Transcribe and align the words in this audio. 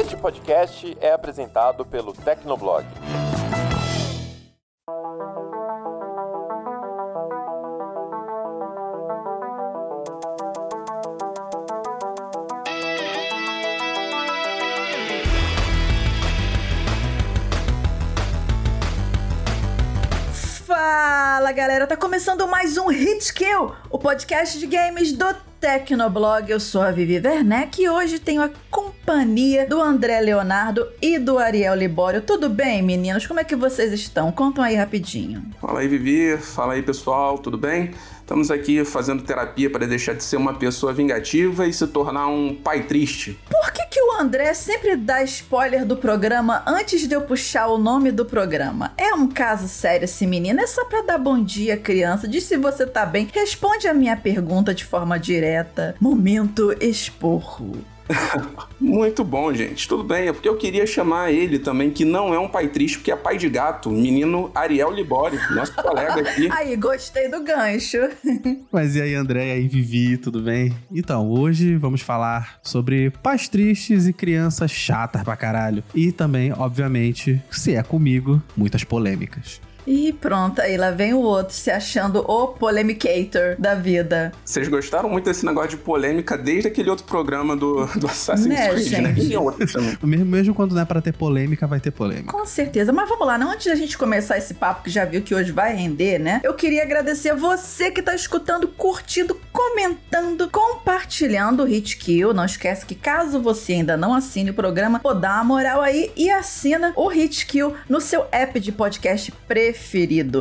Este 0.00 0.16
podcast 0.16 0.96
é 1.00 1.10
apresentado 1.10 1.84
pelo 1.84 2.12
Tecnoblog. 2.12 2.86
Fala 20.64 21.50
galera, 21.50 21.88
tá 21.88 21.96
começando 21.96 22.46
mais 22.46 22.78
um 22.78 22.86
Hit 22.86 23.34
Kill, 23.34 23.74
o 23.90 23.98
podcast 23.98 24.60
de 24.60 24.66
games 24.68 25.12
do 25.12 25.48
Tecnoblog. 25.60 26.48
Eu 26.48 26.60
sou 26.60 26.82
a 26.82 26.92
Vivi 26.92 27.18
Werneck 27.18 27.82
e 27.82 27.88
hoje 27.90 28.20
tenho 28.20 28.42
a 28.42 28.48
companhia 29.08 29.66
do 29.66 29.80
André 29.80 30.20
Leonardo 30.20 30.86
e 31.00 31.18
do 31.18 31.38
Ariel 31.38 31.74
Libório. 31.74 32.20
Tudo 32.20 32.46
bem, 32.50 32.82
meninos? 32.82 33.26
Como 33.26 33.40
é 33.40 33.44
que 33.44 33.56
vocês 33.56 33.90
estão? 33.90 34.30
Contam 34.30 34.62
aí 34.62 34.74
rapidinho. 34.74 35.42
Fala 35.58 35.80
aí, 35.80 35.88
Vivi. 35.88 36.36
Fala 36.36 36.74
aí, 36.74 36.82
pessoal. 36.82 37.38
Tudo 37.38 37.56
bem? 37.56 37.92
Estamos 38.20 38.50
aqui 38.50 38.84
fazendo 38.84 39.22
terapia 39.22 39.70
para 39.70 39.86
deixar 39.86 40.12
de 40.12 40.22
ser 40.22 40.36
uma 40.36 40.52
pessoa 40.52 40.92
vingativa 40.92 41.66
e 41.66 41.72
se 41.72 41.86
tornar 41.86 42.26
um 42.26 42.54
pai 42.54 42.82
triste. 42.82 43.38
Por 43.50 43.72
que, 43.72 43.86
que 43.86 43.98
o 43.98 44.20
André 44.20 44.52
sempre 44.52 44.94
dá 44.94 45.22
spoiler 45.22 45.86
do 45.86 45.96
programa 45.96 46.62
antes 46.66 47.08
de 47.08 47.14
eu 47.14 47.22
puxar 47.22 47.68
o 47.68 47.78
nome 47.78 48.12
do 48.12 48.26
programa? 48.26 48.92
É 48.98 49.14
um 49.14 49.26
caso 49.26 49.68
sério 49.68 50.04
esse 50.04 50.26
menino? 50.26 50.60
É 50.60 50.66
só 50.66 50.84
pra 50.84 51.00
dar 51.00 51.16
bom 51.16 51.42
dia, 51.42 51.78
criança? 51.78 52.28
Diz 52.28 52.44
se 52.44 52.58
você 52.58 52.84
tá 52.84 53.06
bem. 53.06 53.26
Responde 53.32 53.88
a 53.88 53.94
minha 53.94 54.18
pergunta 54.18 54.74
de 54.74 54.84
forma 54.84 55.18
direta. 55.18 55.96
Momento 55.98 56.76
esporro. 56.78 57.72
Muito 58.80 59.24
bom, 59.24 59.52
gente. 59.52 59.86
Tudo 59.88 60.04
bem. 60.04 60.28
É 60.28 60.32
porque 60.32 60.48
eu 60.48 60.56
queria 60.56 60.86
chamar 60.86 61.32
ele 61.32 61.58
também, 61.58 61.90
que 61.90 62.04
não 62.04 62.32
é 62.32 62.38
um 62.38 62.48
pai 62.48 62.68
triste, 62.68 62.98
porque 62.98 63.10
é 63.10 63.16
pai 63.16 63.36
de 63.36 63.48
gato, 63.48 63.88
o 63.88 63.92
menino 63.92 64.50
Ariel 64.54 64.90
Libório, 64.90 65.38
nosso 65.54 65.74
colega 65.80 66.20
aqui. 66.20 66.48
Aí, 66.50 66.76
gostei 66.76 67.28
do 67.28 67.42
gancho. 67.42 67.98
Mas 68.72 68.96
e 68.96 69.02
aí, 69.02 69.14
André? 69.14 69.48
E 69.48 69.52
aí, 69.52 69.68
Vivi, 69.68 70.16
tudo 70.16 70.40
bem? 70.40 70.74
Então, 70.92 71.28
hoje 71.28 71.76
vamos 71.76 72.00
falar 72.00 72.58
sobre 72.62 73.10
pais 73.22 73.48
tristes 73.48 74.06
e 74.06 74.12
crianças 74.12 74.70
chatas 74.70 75.22
pra 75.22 75.36
caralho. 75.36 75.82
E 75.94 76.12
também, 76.12 76.52
obviamente, 76.52 77.42
se 77.50 77.74
é 77.74 77.82
comigo, 77.82 78.42
muitas 78.56 78.84
polêmicas. 78.84 79.60
E 79.90 80.12
pronto, 80.12 80.60
aí 80.60 80.76
lá 80.76 80.90
vem 80.90 81.14
o 81.14 81.20
outro 81.20 81.54
se 81.54 81.70
achando 81.70 82.18
o 82.20 82.48
polemicator 82.48 83.56
da 83.58 83.74
vida. 83.74 84.32
Vocês 84.44 84.68
gostaram 84.68 85.08
muito 85.08 85.24
desse 85.24 85.46
negócio 85.46 85.70
de 85.70 85.76
polêmica 85.78 86.36
desde 86.36 86.68
aquele 86.68 86.90
outro 86.90 87.06
programa 87.06 87.56
do, 87.56 87.86
do 87.98 88.06
Assassin's 88.06 88.48
Né, 88.48 88.68
Creed, 88.68 88.92
né? 88.92 89.14
gente? 89.14 89.72
Também. 89.72 89.98
Mesmo, 90.02 90.26
mesmo 90.26 90.54
quando 90.54 90.74
não 90.74 90.82
é 90.82 90.84
pra 90.84 91.00
ter 91.00 91.14
polêmica, 91.14 91.66
vai 91.66 91.80
ter 91.80 91.90
polêmica. 91.90 92.30
Com 92.30 92.44
certeza, 92.44 92.92
mas 92.92 93.08
vamos 93.08 93.26
lá, 93.26 93.38
não 93.38 93.50
antes 93.50 93.64
da 93.64 93.74
gente 93.74 93.96
começar 93.96 94.36
esse 94.36 94.52
papo 94.52 94.82
que 94.84 94.90
já 94.90 95.06
viu 95.06 95.22
que 95.22 95.34
hoje 95.34 95.52
vai 95.52 95.74
render, 95.74 96.18
né? 96.18 96.42
Eu 96.44 96.52
queria 96.52 96.82
agradecer 96.82 97.30
a 97.30 97.34
você 97.34 97.90
que 97.90 98.02
tá 98.02 98.14
escutando, 98.14 98.68
curtindo, 98.68 99.40
comentando, 99.50 100.50
compartilhando 100.50 101.62
o 101.62 101.66
Hit 101.66 101.96
Kill. 101.96 102.34
Não 102.34 102.44
esquece 102.44 102.84
que 102.84 102.94
caso 102.94 103.40
você 103.40 103.72
ainda 103.72 103.96
não 103.96 104.12
assine 104.12 104.50
o 104.50 104.54
programa, 104.54 105.00
pô, 105.00 105.14
dá 105.14 105.36
uma 105.36 105.44
moral 105.44 105.80
aí 105.80 106.12
e 106.14 106.28
assina 106.30 106.92
o 106.94 107.08
Hit 107.08 107.46
Kill 107.46 107.72
no 107.88 108.02
seu 108.02 108.26
app 108.30 108.60
de 108.60 108.70
podcast 108.70 109.32
preferido. 109.46 109.77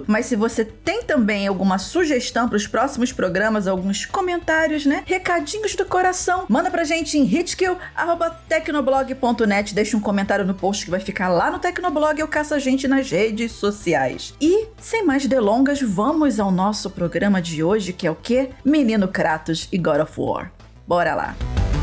Mas 0.07 0.25
se 0.25 0.35
você 0.35 0.66
tem 0.66 1.03
também 1.03 1.47
alguma 1.47 1.77
sugestão 1.77 2.49
para 2.49 2.57
os 2.57 2.67
próximos 2.67 3.13
programas, 3.13 3.67
alguns 3.67 4.05
comentários, 4.05 4.85
né? 4.85 5.03
Recadinhos 5.05 5.75
do 5.75 5.85
coração, 5.85 6.45
manda 6.49 6.69
pra 6.69 6.83
gente 6.83 7.17
em 7.17 7.23
hitkill@tecnoblog.net, 7.23 9.73
deixa 9.73 9.95
um 9.95 10.02
comentário 10.02 10.45
no 10.45 10.53
post 10.53 10.83
que 10.85 10.91
vai 10.91 10.99
ficar 10.99 11.30
lá 11.30 11.49
no 11.52 11.59
Tecnoblog 11.59 12.21
ou 12.21 12.27
caça 12.27 12.55
a 12.55 12.59
gente 12.59 12.85
nas 12.88 13.09
redes 13.09 13.53
sociais. 13.53 14.33
E 14.41 14.67
sem 14.81 15.05
mais 15.05 15.26
delongas, 15.26 15.81
vamos 15.81 16.37
ao 16.39 16.52
nosso 16.52 16.89
programa 16.89 17.42
de 17.42 17.64
hoje, 17.64 17.93
que 17.93 18.08
é 18.08 18.11
o 18.11 18.15
quê? 18.15 18.49
Menino 18.64 19.08
Kratos 19.08 19.67
e 19.71 19.77
God 19.77 20.02
of 20.02 20.20
War. 20.20 20.52
Bora 20.87 21.15
lá. 21.15 21.36
E 21.73 21.77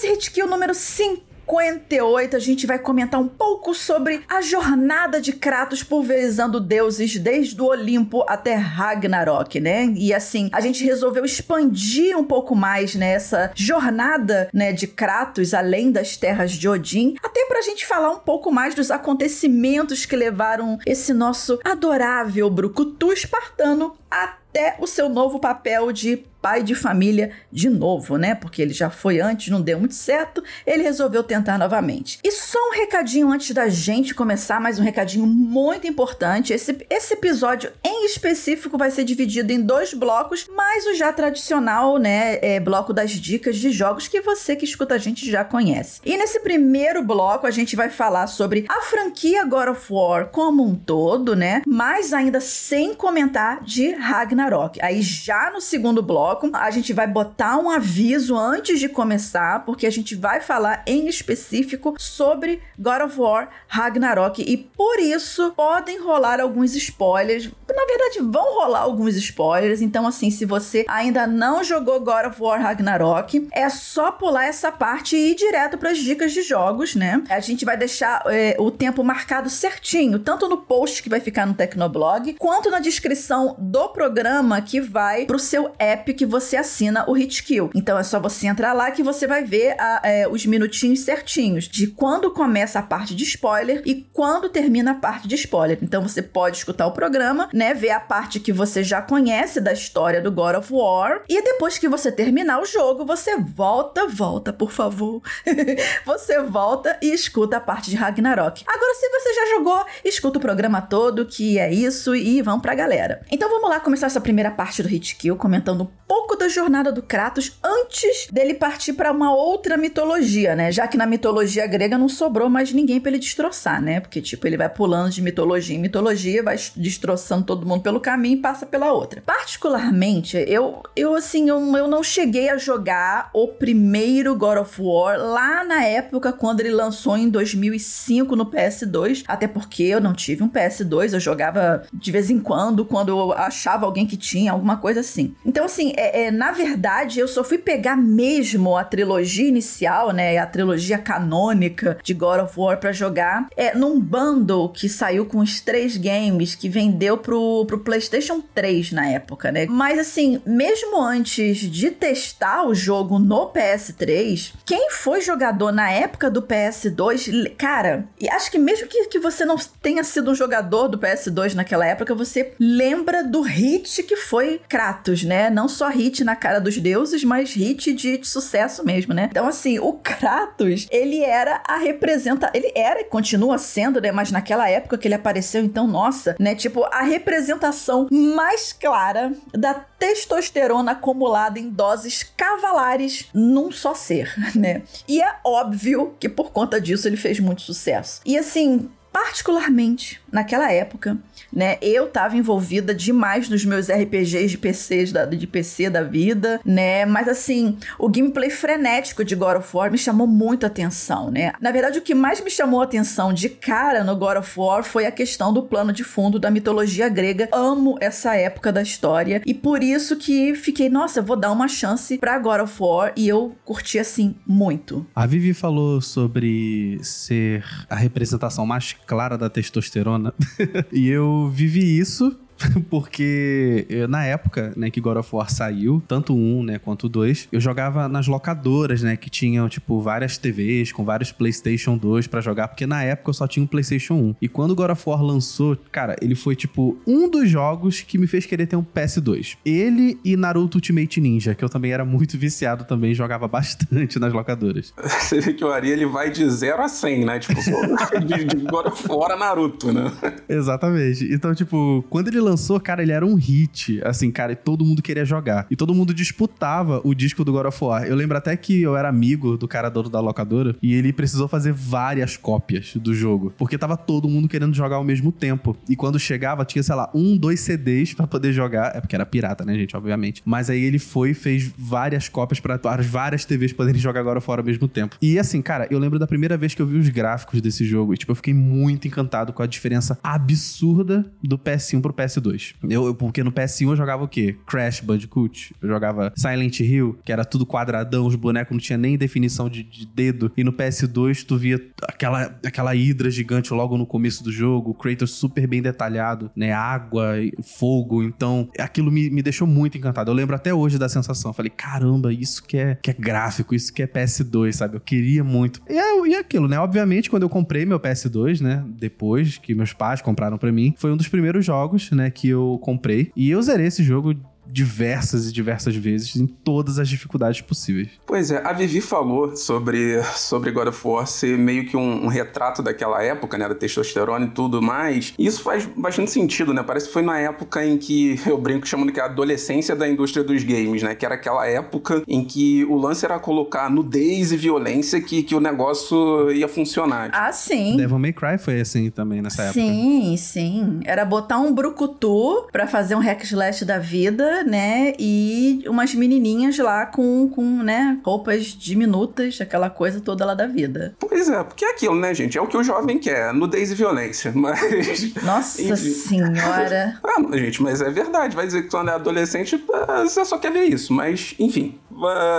nesse 0.00 0.08
Hit 0.08 0.30
Kill 0.30 0.46
número 0.46 0.72
58, 0.72 2.34
a 2.34 2.38
gente 2.38 2.66
vai 2.66 2.78
comentar 2.78 3.20
um 3.20 3.28
pouco 3.28 3.74
sobre 3.74 4.22
a 4.26 4.40
jornada 4.40 5.20
de 5.20 5.30
Kratos 5.30 5.82
pulverizando 5.82 6.58
deuses 6.58 7.18
desde 7.18 7.60
o 7.60 7.66
Olimpo 7.66 8.24
até 8.26 8.54
Ragnarok, 8.54 9.60
né? 9.60 9.92
E 9.94 10.14
assim, 10.14 10.48
a 10.54 10.60
gente 10.62 10.82
resolveu 10.84 11.22
expandir 11.22 12.16
um 12.16 12.24
pouco 12.24 12.56
mais 12.56 12.94
nessa 12.94 13.50
jornada, 13.54 14.48
né, 14.54 14.72
de 14.72 14.86
Kratos 14.86 15.52
além 15.52 15.92
das 15.92 16.16
terras 16.16 16.52
de 16.52 16.66
Odin, 16.66 17.16
até 17.22 17.44
pra 17.44 17.60
gente 17.60 17.84
falar 17.84 18.10
um 18.10 18.20
pouco 18.20 18.50
mais 18.50 18.74
dos 18.74 18.90
acontecimentos 18.90 20.06
que 20.06 20.16
levaram 20.16 20.78
esse 20.86 21.12
nosso 21.12 21.58
adorável 21.62 22.48
brucutu 22.48 23.12
espartano 23.12 23.94
até 24.10 24.76
o 24.78 24.86
seu 24.86 25.10
novo 25.10 25.38
papel 25.38 25.92
de 25.92 26.24
pai 26.40 26.62
de 26.62 26.74
família 26.74 27.30
de 27.52 27.68
novo, 27.68 28.16
né? 28.16 28.34
Porque 28.34 28.62
ele 28.62 28.72
já 28.72 28.90
foi 28.90 29.20
antes, 29.20 29.48
não 29.48 29.60
deu 29.60 29.78
muito 29.78 29.94
certo, 29.94 30.42
ele 30.66 30.82
resolveu 30.82 31.22
tentar 31.22 31.58
novamente. 31.58 32.18
E 32.24 32.32
só 32.32 32.58
um 32.68 32.72
recadinho 32.72 33.30
antes 33.30 33.50
da 33.50 33.68
gente 33.68 34.14
começar, 34.14 34.60
mais 34.60 34.78
um 34.78 34.82
recadinho 34.82 35.26
muito 35.26 35.86
importante. 35.86 36.52
Esse, 36.52 36.84
esse 36.88 37.14
episódio 37.14 37.70
em 37.84 38.06
específico 38.06 38.78
vai 38.78 38.90
ser 38.90 39.04
dividido 39.04 39.52
em 39.52 39.60
dois 39.60 39.92
blocos, 39.94 40.46
mais 40.54 40.86
o 40.86 40.94
já 40.94 41.12
tradicional, 41.12 41.98
né? 41.98 42.38
É, 42.42 42.60
bloco 42.60 42.92
das 42.92 43.10
dicas 43.12 43.56
de 43.56 43.70
jogos 43.70 44.08
que 44.08 44.20
você 44.20 44.56
que 44.56 44.64
escuta 44.64 44.94
a 44.94 44.98
gente 44.98 45.30
já 45.30 45.44
conhece. 45.44 46.00
E 46.04 46.16
nesse 46.16 46.40
primeiro 46.40 47.02
bloco 47.02 47.46
a 47.46 47.50
gente 47.50 47.76
vai 47.76 47.90
falar 47.90 48.26
sobre 48.26 48.64
a 48.68 48.80
franquia 48.82 49.44
God 49.44 49.68
of 49.68 49.92
War 49.92 50.26
como 50.28 50.64
um 50.64 50.74
todo, 50.74 51.36
né? 51.36 51.62
Mas 51.66 52.12
ainda 52.12 52.40
sem 52.40 52.94
comentar 52.94 53.62
de 53.62 53.92
Ragnarok. 53.92 54.78
Aí 54.82 55.02
já 55.02 55.50
no 55.50 55.60
segundo 55.60 56.02
bloco 56.02 56.29
a 56.54 56.70
gente 56.70 56.92
vai 56.92 57.06
botar 57.06 57.58
um 57.58 57.70
aviso 57.70 58.36
antes 58.36 58.78
de 58.78 58.88
começar, 58.88 59.64
porque 59.64 59.86
a 59.86 59.90
gente 59.90 60.14
vai 60.14 60.40
falar 60.40 60.82
em 60.86 61.08
específico 61.08 61.94
sobre 61.98 62.60
God 62.78 63.02
of 63.02 63.20
War 63.20 63.48
Ragnarok 63.68 64.42
e 64.42 64.56
por 64.56 64.98
isso 64.98 65.52
podem 65.56 66.00
rolar 66.00 66.40
alguns 66.40 66.74
spoilers. 66.74 67.50
Na 67.68 67.86
verdade, 67.86 68.20
vão 68.20 68.54
rolar 68.54 68.80
alguns 68.80 69.16
spoilers, 69.16 69.80
então 69.80 70.06
assim, 70.06 70.30
se 70.30 70.44
você 70.44 70.84
ainda 70.88 71.26
não 71.26 71.62
jogou 71.62 72.00
God 72.00 72.26
of 72.26 72.42
War 72.42 72.60
Ragnarok, 72.60 73.48
é 73.52 73.68
só 73.68 74.10
pular 74.10 74.46
essa 74.46 74.72
parte 74.72 75.16
e 75.16 75.32
ir 75.32 75.34
direto 75.34 75.78
para 75.78 75.90
as 75.90 75.98
dicas 75.98 76.32
de 76.32 76.42
jogos, 76.42 76.94
né? 76.94 77.22
A 77.28 77.40
gente 77.40 77.64
vai 77.64 77.76
deixar 77.76 78.22
é, 78.26 78.56
o 78.58 78.70
tempo 78.70 79.02
marcado 79.04 79.48
certinho, 79.48 80.18
tanto 80.18 80.48
no 80.48 80.58
post 80.58 81.02
que 81.02 81.08
vai 81.08 81.20
ficar 81.20 81.46
no 81.46 81.54
Tecnoblog, 81.54 82.34
quanto 82.34 82.70
na 82.70 82.80
descrição 82.80 83.54
do 83.58 83.88
programa 83.88 84.60
que 84.60 84.80
vai 84.80 85.26
pro 85.26 85.38
seu 85.38 85.72
app 85.78 86.12
que 86.20 86.26
você 86.26 86.58
assina 86.58 87.08
o 87.08 87.16
Hitkill. 87.16 87.70
Então 87.74 87.98
é 87.98 88.02
só 88.02 88.20
você 88.20 88.46
entrar 88.46 88.74
lá 88.74 88.90
que 88.90 89.02
você 89.02 89.26
vai 89.26 89.42
ver 89.42 89.74
a, 89.80 90.02
é, 90.04 90.28
os 90.28 90.44
minutinhos 90.44 91.00
certinhos 91.00 91.66
de 91.66 91.86
quando 91.86 92.30
começa 92.30 92.78
a 92.78 92.82
parte 92.82 93.14
de 93.14 93.24
spoiler 93.24 93.80
e 93.86 94.06
quando 94.12 94.50
termina 94.50 94.90
a 94.90 94.94
parte 94.96 95.26
de 95.26 95.34
spoiler. 95.34 95.78
Então 95.80 96.02
você 96.02 96.20
pode 96.20 96.58
escutar 96.58 96.86
o 96.86 96.92
programa, 96.92 97.48
né? 97.54 97.72
Ver 97.72 97.92
a 97.92 98.00
parte 98.00 98.38
que 98.38 98.52
você 98.52 98.84
já 98.84 99.00
conhece 99.00 99.62
da 99.62 99.72
história 99.72 100.20
do 100.20 100.30
God 100.30 100.56
of 100.56 100.70
War. 100.70 101.22
E 101.26 101.40
depois 101.40 101.78
que 101.78 101.88
você 101.88 102.12
terminar 102.12 102.60
o 102.60 102.66
jogo, 102.66 103.06
você 103.06 103.38
volta, 103.38 104.06
volta, 104.06 104.52
por 104.52 104.72
favor. 104.72 105.22
você 106.04 106.42
volta 106.42 106.98
e 107.00 107.14
escuta 107.14 107.56
a 107.56 107.60
parte 107.60 107.88
de 107.88 107.96
Ragnarok. 107.96 108.62
Agora, 108.66 108.94
se 108.94 109.08
você 109.08 109.32
já 109.32 109.56
jogou, 109.56 109.86
escuta 110.04 110.38
o 110.38 110.42
programa 110.42 110.82
todo, 110.82 111.24
que 111.24 111.58
é 111.58 111.72
isso, 111.72 112.14
e 112.14 112.42
vamos 112.42 112.60
pra 112.60 112.74
galera. 112.74 113.22
Então 113.30 113.48
vamos 113.48 113.70
lá 113.70 113.80
começar 113.80 114.08
essa 114.08 114.20
primeira 114.20 114.50
parte 114.50 114.82
do 114.82 114.90
Hitkill 114.90 115.34
comentando 115.36 115.84
um 115.84 116.09
pouco 116.10 116.34
da 116.34 116.48
jornada 116.48 116.90
do 116.90 117.02
Kratos 117.02 117.56
antes 117.62 118.26
dele 118.32 118.54
partir 118.54 118.94
para 118.94 119.12
uma 119.12 119.32
outra 119.32 119.76
mitologia, 119.76 120.56
né? 120.56 120.72
Já 120.72 120.88
que 120.88 120.96
na 120.96 121.06
mitologia 121.06 121.64
grega 121.68 121.96
não 121.96 122.08
sobrou 122.08 122.50
mais 122.50 122.72
ninguém 122.72 123.00
para 123.00 123.12
ele 123.12 123.20
destroçar, 123.20 123.80
né? 123.80 124.00
Porque, 124.00 124.20
tipo, 124.20 124.44
ele 124.44 124.56
vai 124.56 124.68
pulando 124.68 125.10
de 125.10 125.22
mitologia 125.22 125.76
em 125.76 125.78
mitologia, 125.78 126.42
vai 126.42 126.56
destroçando 126.74 127.44
todo 127.44 127.64
mundo 127.64 127.82
pelo 127.82 128.00
caminho 128.00 128.38
e 128.38 128.40
passa 128.40 128.66
pela 128.66 128.92
outra. 128.92 129.22
Particularmente, 129.24 130.36
eu, 130.48 130.82
eu 130.96 131.14
assim, 131.14 131.48
eu, 131.48 131.60
eu 131.76 131.86
não 131.86 132.02
cheguei 132.02 132.50
a 132.50 132.58
jogar 132.58 133.30
o 133.32 133.46
primeiro 133.46 134.34
God 134.34 134.58
of 134.58 134.82
War 134.82 135.16
lá 135.16 135.62
na 135.62 135.84
época 135.84 136.32
quando 136.32 136.58
ele 136.58 136.70
lançou 136.70 137.16
em 137.16 137.28
2005 137.28 138.34
no 138.34 138.46
PS2, 138.46 139.22
até 139.28 139.46
porque 139.46 139.84
eu 139.84 140.00
não 140.00 140.12
tive 140.12 140.42
um 140.42 140.48
PS2, 140.48 141.12
eu 141.12 141.20
jogava 141.20 141.84
de 141.92 142.10
vez 142.10 142.30
em 142.30 142.40
quando, 142.40 142.84
quando 142.84 143.10
eu 143.10 143.32
achava 143.32 143.86
alguém 143.86 144.08
que 144.08 144.16
tinha, 144.16 144.50
alguma 144.50 144.76
coisa 144.76 144.98
assim. 144.98 145.36
Então, 145.46 145.66
assim, 145.66 145.92
é, 146.00 146.22
é, 146.22 146.30
na 146.30 146.50
verdade, 146.50 147.20
eu 147.20 147.28
só 147.28 147.44
fui 147.44 147.58
pegar 147.58 147.94
mesmo 147.94 148.74
a 148.74 148.82
trilogia 148.82 149.46
inicial, 149.46 150.12
né? 150.12 150.38
A 150.38 150.46
trilogia 150.46 150.96
canônica 150.96 151.98
de 152.02 152.14
God 152.14 152.40
of 152.40 152.58
War 152.58 152.78
pra 152.78 152.90
jogar. 152.90 153.48
É 153.54 153.74
num 153.76 154.00
bundle 154.00 154.70
que 154.70 154.88
saiu 154.88 155.26
com 155.26 155.38
os 155.38 155.60
três 155.60 155.98
games 155.98 156.54
que 156.54 156.70
vendeu 156.70 157.18
pro, 157.18 157.66
pro 157.66 157.80
PlayStation 157.80 158.40
3 158.54 158.92
na 158.92 159.08
época, 159.08 159.52
né? 159.52 159.66
Mas 159.68 159.98
assim, 159.98 160.40
mesmo 160.46 160.98
antes 160.98 161.58
de 161.58 161.90
testar 161.90 162.66
o 162.66 162.74
jogo 162.74 163.18
no 163.18 163.52
PS3, 163.52 164.54
quem 164.64 164.90
foi 164.90 165.20
jogador 165.20 165.70
na 165.70 165.90
época 165.90 166.30
do 166.30 166.40
PS2, 166.40 167.54
cara, 167.58 168.06
e 168.18 168.28
acho 168.30 168.50
que 168.50 168.58
mesmo 168.58 168.86
que, 168.86 169.06
que 169.06 169.18
você 169.18 169.44
não 169.44 169.56
tenha 169.82 170.02
sido 170.02 170.30
um 170.30 170.34
jogador 170.34 170.88
do 170.88 170.98
PS2 170.98 171.52
naquela 171.52 171.86
época, 171.86 172.14
você 172.14 172.54
lembra 172.58 173.22
do 173.22 173.42
hit 173.42 174.02
que 174.02 174.16
foi 174.16 174.62
Kratos, 174.66 175.24
né? 175.24 175.50
Não 175.50 175.68
só 175.68 175.89
hit 175.90 176.24
na 176.24 176.34
cara 176.34 176.60
dos 176.60 176.78
deuses, 176.78 177.22
mas 177.24 177.52
hit 177.52 177.92
de, 177.92 178.20
sucesso 178.22 178.84
mesmo, 178.84 179.14
né? 179.14 179.28
Então, 179.30 179.46
assim, 179.46 179.78
o 179.78 179.92
Kratos, 179.92 180.86
ele 180.90 181.22
era 181.22 181.62
a 181.66 181.76
representa, 181.76 182.50
ele 182.54 182.72
era 182.74 183.00
e 183.00 183.04
continua 183.04 183.58
sendo, 183.58 184.00
né? 184.00 184.12
Mas 184.12 184.30
naquela 184.30 184.68
época 184.68 184.98
que 184.98 185.06
ele 185.08 185.14
apareceu, 185.14 185.62
então, 185.62 185.86
nossa, 185.86 186.36
né? 186.38 186.54
Tipo, 186.54 186.84
a 186.84 187.02
representação 187.02 188.08
mais 188.10 188.72
clara 188.72 189.32
da 189.52 189.74
testosterona 189.74 190.92
acumulada 190.92 191.58
em 191.58 191.68
doses 191.68 192.22
cavalares 192.22 193.26
num 193.34 193.70
só 193.70 193.94
ser, 193.94 194.32
né? 194.54 194.82
E 195.06 195.20
é 195.20 195.36
óbvio 195.44 196.14
que 196.18 196.28
por 196.28 196.52
conta 196.52 196.80
disso 196.80 197.06
ele 197.06 197.16
fez 197.16 197.38
muito 197.40 197.62
sucesso. 197.62 198.20
E 198.24 198.38
assim, 198.38 198.90
particularmente 199.12 200.19
naquela 200.32 200.72
época, 200.72 201.16
né? 201.52 201.78
Eu 201.80 202.08
tava 202.08 202.36
envolvida 202.36 202.94
demais 202.94 203.48
nos 203.48 203.64
meus 203.64 203.88
RPGs 203.88 204.48
de 204.48 204.58
PCs 204.58 205.12
da, 205.12 205.24
de 205.24 205.46
PC 205.46 205.90
da 205.90 206.02
vida, 206.02 206.60
né? 206.64 207.04
Mas 207.04 207.28
assim, 207.28 207.76
o 207.98 208.08
gameplay 208.08 208.50
frenético 208.50 209.24
de 209.24 209.34
God 209.34 209.58
of 209.58 209.76
War 209.76 209.90
me 209.90 209.98
chamou 209.98 210.26
muito 210.26 210.66
atenção, 210.66 211.30
né? 211.30 211.52
Na 211.60 211.70
verdade, 211.70 211.98
o 211.98 212.02
que 212.02 212.14
mais 212.14 212.40
me 212.40 212.50
chamou 212.50 212.80
atenção 212.80 213.32
de 213.32 213.48
cara 213.48 214.04
no 214.04 214.16
God 214.16 214.38
of 214.38 214.52
War 214.58 214.82
foi 214.82 215.06
a 215.06 215.10
questão 215.10 215.52
do 215.52 215.62
plano 215.62 215.92
de 215.92 216.04
fundo 216.04 216.38
da 216.38 216.50
mitologia 216.50 217.08
grega. 217.08 217.48
Amo 217.52 217.96
essa 218.00 218.34
época 218.36 218.72
da 218.72 218.82
história 218.82 219.42
e 219.44 219.54
por 219.54 219.82
isso 219.82 220.16
que 220.16 220.54
fiquei, 220.54 220.88
nossa, 220.88 221.22
vou 221.22 221.36
dar 221.36 221.50
uma 221.50 221.68
chance 221.68 222.18
pra 222.18 222.38
God 222.38 222.60
of 222.60 222.76
War 222.80 223.12
e 223.16 223.28
eu 223.28 223.56
curti 223.64 223.98
assim 223.98 224.34
muito. 224.46 225.06
A 225.14 225.26
Vivi 225.26 225.54
falou 225.54 226.00
sobre 226.00 226.98
ser 227.02 227.64
a 227.88 227.96
representação 227.96 228.66
mais 228.66 228.94
clara 229.06 229.36
da 229.36 229.48
testosterona 229.48 230.19
e 230.92 231.08
eu 231.08 231.48
vivi 231.48 231.98
isso 231.98 232.36
porque 232.88 233.86
na 234.08 234.24
época, 234.24 234.72
né, 234.76 234.90
que 234.90 235.00
God 235.00 235.18
of 235.18 235.34
War 235.34 235.50
saiu, 235.50 236.02
tanto 236.06 236.34
um, 236.34 236.62
né, 236.62 236.78
quanto 236.78 237.08
dois, 237.08 237.48
eu 237.50 237.60
jogava 237.60 238.08
nas 238.08 238.26
locadoras, 238.26 239.02
né, 239.02 239.16
que 239.16 239.30
tinham, 239.30 239.68
tipo, 239.68 240.00
várias 240.00 240.38
TVs 240.38 240.92
com 240.92 241.04
vários 241.04 241.32
PlayStation 241.32 241.96
2 241.96 242.26
para 242.26 242.40
jogar, 242.40 242.68
porque 242.68 242.86
na 242.86 243.02
época 243.02 243.30
eu 243.30 243.34
só 243.34 243.46
tinha 243.46 243.62
um 243.62 243.66
PlayStation 243.66 244.14
1. 244.14 244.36
E 244.40 244.48
quando 244.48 244.74
God 244.74 244.90
of 244.90 245.02
War 245.06 245.22
lançou, 245.22 245.76
cara, 245.90 246.16
ele 246.20 246.34
foi, 246.34 246.54
tipo, 246.54 246.96
um 247.06 247.28
dos 247.28 247.48
jogos 247.48 248.00
que 248.00 248.18
me 248.18 248.26
fez 248.26 248.46
querer 248.46 248.66
ter 248.66 248.76
um 248.76 248.84
PS2. 248.84 249.56
Ele 249.64 250.18
e 250.24 250.36
Naruto 250.36 250.78
Ultimate 250.78 251.20
Ninja, 251.20 251.54
que 251.54 251.64
eu 251.64 251.68
também 251.68 251.92
era 251.92 252.04
muito 252.04 252.36
viciado 252.38 252.84
também, 252.84 253.14
jogava 253.14 253.46
bastante 253.48 254.18
nas 254.18 254.32
locadoras. 254.32 254.92
Você 255.20 255.40
vê 255.40 255.52
que 255.52 255.64
o 255.64 255.70
Ari, 255.70 255.90
ele 255.90 256.06
vai 256.06 256.30
de 256.30 256.48
0 256.48 256.82
a 256.82 256.88
100, 256.88 257.24
né? 257.24 257.38
Tipo, 257.38 257.60
de, 258.24 258.44
de 258.44 258.56
God 258.66 258.86
of 258.86 259.08
War 259.08 259.32
a 259.32 259.36
Naruto, 259.36 259.92
né? 259.92 260.10
Exatamente. 260.48 261.32
Então, 261.32 261.54
tipo, 261.54 262.04
quando 262.08 262.28
ele 262.28 262.40
lançou, 262.40 262.49
cara, 262.82 263.02
ele 263.02 263.12
era 263.12 263.24
um 263.24 263.34
hit. 263.34 264.00
Assim, 264.04 264.30
cara, 264.30 264.52
e 264.52 264.56
todo 264.56 264.84
mundo 264.84 265.02
queria 265.02 265.24
jogar. 265.24 265.66
E 265.70 265.76
todo 265.76 265.94
mundo 265.94 266.14
disputava 266.14 267.00
o 267.04 267.14
disco 267.14 267.44
do 267.44 267.52
God 267.52 267.66
of 267.66 267.84
War. 267.84 268.04
Eu 268.04 268.16
lembro 268.16 268.36
até 268.36 268.56
que 268.56 268.80
eu 268.80 268.96
era 268.96 269.08
amigo 269.08 269.56
do 269.56 269.66
cara 269.66 269.88
dono 269.88 270.08
da 270.08 270.20
locadora 270.20 270.76
e 270.82 270.94
ele 270.94 271.12
precisou 271.12 271.48
fazer 271.48 271.72
várias 271.72 272.36
cópias 272.36 272.94
do 272.96 273.14
jogo. 273.14 273.52
Porque 273.56 273.78
tava 273.78 273.96
todo 273.96 274.28
mundo 274.28 274.48
querendo 274.48 274.74
jogar 274.74 274.96
ao 274.96 275.04
mesmo 275.04 275.32
tempo. 275.32 275.76
E 275.88 275.96
quando 275.96 276.18
chegava, 276.18 276.64
tinha, 276.64 276.82
sei 276.82 276.94
lá, 276.94 277.10
um, 277.14 277.36
dois 277.36 277.60
CDs 277.60 278.14
para 278.14 278.26
poder 278.26 278.52
jogar. 278.52 278.96
É 278.96 279.00
porque 279.00 279.14
era 279.14 279.26
pirata, 279.26 279.64
né, 279.64 279.74
gente? 279.74 279.96
Obviamente. 279.96 280.42
Mas 280.44 280.70
aí 280.70 280.82
ele 280.82 280.98
foi 280.98 281.30
e 281.30 281.34
fez 281.34 281.70
várias 281.76 282.28
cópias 282.28 282.60
para 282.60 282.78
as 282.84 283.06
várias 283.06 283.44
TVs 283.44 283.72
poderem 283.72 284.00
jogar 284.00 284.20
agora 284.20 284.40
fora 284.40 284.60
ao 284.60 284.64
mesmo 284.64 284.88
tempo. 284.88 285.16
E 285.20 285.38
assim, 285.38 285.62
cara, 285.62 285.86
eu 285.90 285.98
lembro 285.98 286.18
da 286.18 286.26
primeira 286.26 286.56
vez 286.56 286.74
que 286.74 286.82
eu 286.82 286.86
vi 286.86 286.98
os 286.98 287.08
gráficos 287.08 287.60
desse 287.60 287.84
jogo. 287.84 288.14
E, 288.14 288.16
tipo, 288.16 288.32
eu 288.32 288.36
fiquei 288.36 288.54
muito 288.54 289.06
encantado 289.06 289.52
com 289.52 289.62
a 289.62 289.66
diferença 289.66 290.18
absurda 290.22 291.30
do 291.42 291.58
PS1 291.58 292.00
pro 292.00 292.12
PS2. 292.12 292.39
Eu, 292.88 293.14
porque 293.14 293.42
no 293.42 293.52
PS1 293.52 293.90
eu 293.90 293.96
jogava 293.96 294.24
o 294.24 294.28
quê? 294.28 294.56
Crash 294.66 295.00
Bandicoot. 295.00 295.74
Eu 295.80 295.88
jogava 295.88 296.32
Silent 296.36 296.80
Hill, 296.80 297.18
que 297.24 297.32
era 297.32 297.44
tudo 297.44 297.66
quadradão, 297.66 298.26
os 298.26 298.34
bonecos 298.34 298.72
não 298.72 298.80
tinha 298.80 298.98
nem 298.98 299.16
definição 299.16 299.68
de, 299.68 299.82
de 299.82 300.06
dedo. 300.06 300.52
E 300.56 300.64
no 300.64 300.72
PS2 300.72 301.44
tu 301.44 301.56
via 301.56 301.80
aquela, 302.02 302.58
aquela 302.64 302.94
hidra 302.94 303.30
gigante 303.30 303.72
logo 303.72 303.96
no 303.96 304.06
começo 304.06 304.42
do 304.42 304.50
jogo, 304.52 304.90
o 304.90 304.94
Kratos 304.94 305.32
super 305.32 305.66
bem 305.66 305.82
detalhado, 305.82 306.50
né? 306.54 306.72
Água, 306.72 307.34
fogo. 307.62 308.22
Então, 308.22 308.68
aquilo 308.78 309.10
me, 309.10 309.30
me 309.30 309.42
deixou 309.42 309.66
muito 309.66 309.96
encantado. 309.96 310.30
Eu 310.30 310.34
lembro 310.34 310.54
até 310.54 310.72
hoje 310.74 310.98
da 310.98 311.08
sensação. 311.08 311.52
Falei, 311.52 311.70
caramba, 311.70 312.32
isso 312.32 312.64
que 312.64 312.76
é, 312.76 312.94
que 312.96 313.10
é 313.10 313.14
gráfico, 313.14 313.74
isso 313.74 313.92
que 313.92 314.02
é 314.02 314.06
PS2, 314.06 314.72
sabe? 314.72 314.96
Eu 314.96 315.00
queria 315.00 315.42
muito. 315.42 315.80
E 315.88 315.98
é, 315.98 316.26
e 316.26 316.34
é 316.34 316.38
aquilo, 316.38 316.68
né? 316.68 316.78
Obviamente, 316.78 317.30
quando 317.30 317.42
eu 317.42 317.48
comprei 317.48 317.86
meu 317.86 317.98
PS2, 317.98 318.60
né? 318.60 318.84
Depois 318.88 319.58
que 319.58 319.74
meus 319.74 319.92
pais 319.92 320.20
compraram 320.20 320.58
para 320.58 320.72
mim, 320.72 320.94
foi 320.96 321.12
um 321.12 321.16
dos 321.16 321.28
primeiros 321.28 321.64
jogos, 321.64 322.10
né? 322.10 322.19
Que 322.28 322.48
eu 322.48 322.78
comprei. 322.82 323.30
E 323.36 323.48
eu 323.50 323.62
zerei 323.62 323.86
esse 323.86 324.02
jogo 324.02 324.34
diversas 324.70 325.48
e 325.48 325.52
diversas 325.52 325.94
vezes 325.96 326.36
em 326.36 326.46
todas 326.46 326.98
as 326.98 327.08
dificuldades 327.08 327.60
possíveis. 327.60 328.08
Pois 328.26 328.50
é, 328.50 328.62
a 328.64 328.72
Vivi 328.72 329.00
falou 329.00 329.56
sobre, 329.56 330.22
sobre 330.34 330.70
God 330.70 330.88
of 330.88 331.00
War 331.06 331.26
ser 331.26 331.56
meio 331.58 331.86
que 331.86 331.96
um, 331.96 332.24
um, 332.24 332.28
retrato 332.28 332.82
daquela 332.82 333.22
época, 333.22 333.58
né, 333.58 333.68
da 333.68 333.74
testosterona 333.74 334.46
e 334.46 334.50
tudo 334.50 334.80
mais. 334.80 335.34
E 335.38 335.46
isso 335.46 335.62
faz 335.62 335.86
bastante 335.86 336.30
sentido, 336.30 336.72
né? 336.72 336.82
Parece 336.82 337.06
que 337.06 337.12
foi 337.12 337.22
na 337.22 337.38
época 337.38 337.84
em 337.84 337.98
que 337.98 338.40
eu 338.46 338.58
brinco 338.58 338.86
chamando 338.86 339.12
que 339.12 339.20
é 339.20 339.22
a 339.22 339.26
adolescência 339.26 339.94
da 339.94 340.08
indústria 340.08 340.44
dos 340.44 340.62
games, 340.62 341.02
né? 341.02 341.14
Que 341.14 341.24
era 341.24 341.34
aquela 341.34 341.66
época 341.66 342.22
em 342.26 342.44
que 342.44 342.84
o 342.84 342.96
lance 342.96 343.24
era 343.24 343.38
colocar 343.38 343.90
nudez 343.90 344.52
e 344.52 344.56
violência 344.56 345.20
que, 345.20 345.42
que 345.42 345.54
o 345.54 345.60
negócio 345.60 346.50
ia 346.52 346.68
funcionar. 346.68 347.30
Ah, 347.32 347.52
sim. 347.52 347.96
Devil 347.96 348.18
May 348.18 348.32
Cry 348.32 348.58
foi 348.58 348.80
assim 348.80 349.10
também 349.10 349.42
nessa 349.42 349.62
época. 349.62 349.80
Sim, 349.80 350.36
sim. 350.36 351.00
Era 351.04 351.24
botar 351.24 351.58
um 351.58 351.74
brucutu 351.74 352.66
pra 352.72 352.86
fazer 352.86 353.14
um 353.14 353.20
hack 353.20 353.42
slash 353.44 353.84
da 353.84 353.98
vida 353.98 354.59
né? 354.64 355.12
E 355.18 355.84
umas 355.86 356.14
menininhas 356.14 356.78
lá 356.78 357.06
com, 357.06 357.48
com, 357.48 357.82
né, 357.82 358.18
roupas 358.24 358.66
diminutas, 358.66 359.60
aquela 359.60 359.90
coisa 359.90 360.20
toda 360.20 360.44
lá 360.44 360.54
da 360.54 360.66
vida. 360.66 361.14
Pois 361.18 361.48
é, 361.48 361.62
porque 361.62 361.84
é 361.84 361.90
aquilo, 361.90 362.16
né, 362.16 362.34
gente? 362.34 362.58
É 362.58 362.62
o 362.62 362.66
que 362.66 362.76
o 362.76 362.82
jovem 362.82 363.18
quer, 363.18 363.52
nudez 363.52 363.92
e 363.92 363.94
violência, 363.94 364.52
mas... 364.56 365.34
Nossa 365.42 365.82
enfim. 365.82 365.96
senhora! 365.96 367.20
ah, 367.24 367.56
gente, 367.56 367.82
mas 367.82 368.00
é 368.00 368.10
verdade, 368.10 368.56
vai 368.56 368.66
dizer 368.66 368.82
que 368.82 368.88
tu 368.88 368.96
é 368.96 369.10
adolescente, 369.10 369.82
ah, 369.92 370.22
você 370.22 370.44
só 370.44 370.58
quer 370.58 370.72
ver 370.72 370.84
isso, 370.84 371.12
mas, 371.12 371.54
enfim, 371.58 371.98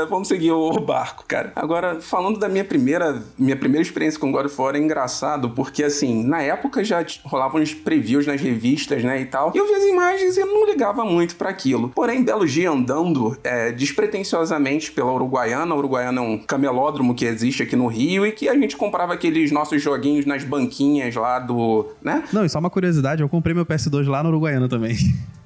vamos 0.10 0.28
seguir 0.28 0.52
o 0.52 0.80
barco, 0.80 1.24
cara. 1.28 1.52
Agora, 1.56 2.02
falando 2.02 2.40
da 2.40 2.50
minha 2.50 2.64
primeira, 2.64 3.22
minha 3.38 3.56
primeira 3.56 3.82
experiência 3.82 4.20
com 4.20 4.32
God 4.32 4.46
of 4.46 4.62
War, 4.62 4.76
é 4.76 4.80
engraçado, 4.80 5.52
porque, 5.52 5.84
assim, 5.84 6.24
na 6.24 6.42
época 6.42 6.84
já 6.84 7.06
rolavam 7.24 7.62
uns 7.62 7.74
previews 7.74 8.26
nas 8.26 8.42
revistas, 8.42 9.04
né, 9.04 9.22
e 9.22 9.26
tal, 9.26 9.52
e 9.54 9.58
eu 9.58 9.68
via 9.68 9.78
as 9.78 9.84
imagens 9.84 10.38
e 10.38 10.44
não 10.44 10.66
ligava 10.66 11.04
muito 11.06 11.36
para 11.36 11.50
aquilo. 11.50 11.90
Porém, 11.90 12.24
belo 12.24 12.46
dia 12.46 12.70
andando 12.70 13.38
é, 13.44 13.72
despretensiosamente 13.72 14.92
pela 14.92 15.12
Uruguaiana. 15.12 15.74
A 15.74 15.78
Uruguaiana 15.78 16.20
é 16.20 16.24
um 16.24 16.38
camelódromo 16.38 17.14
que 17.14 17.26
existe 17.26 17.64
aqui 17.64 17.76
no 17.76 17.88
Rio 17.88 18.26
e 18.26 18.32
que 18.32 18.48
a 18.48 18.56
gente 18.56 18.76
comprava 18.78 19.14
aqueles 19.14 19.52
nossos 19.52 19.82
joguinhos 19.82 20.26
nas 20.26 20.44
banquinhas 20.44 21.16
lá 21.16 21.40
do. 21.40 21.88
né? 22.02 22.24
Não, 22.32 22.46
e 22.46 22.50
só 22.50 22.60
uma 22.60 22.70
curiosidade, 22.70 23.22
eu 23.22 23.30
comprei 23.30 23.54
meu 23.54 23.66
PS2 23.66 24.08
lá 24.08 24.24
na 24.24 24.30
Uruguaiana 24.30 24.68
também. 24.68 24.96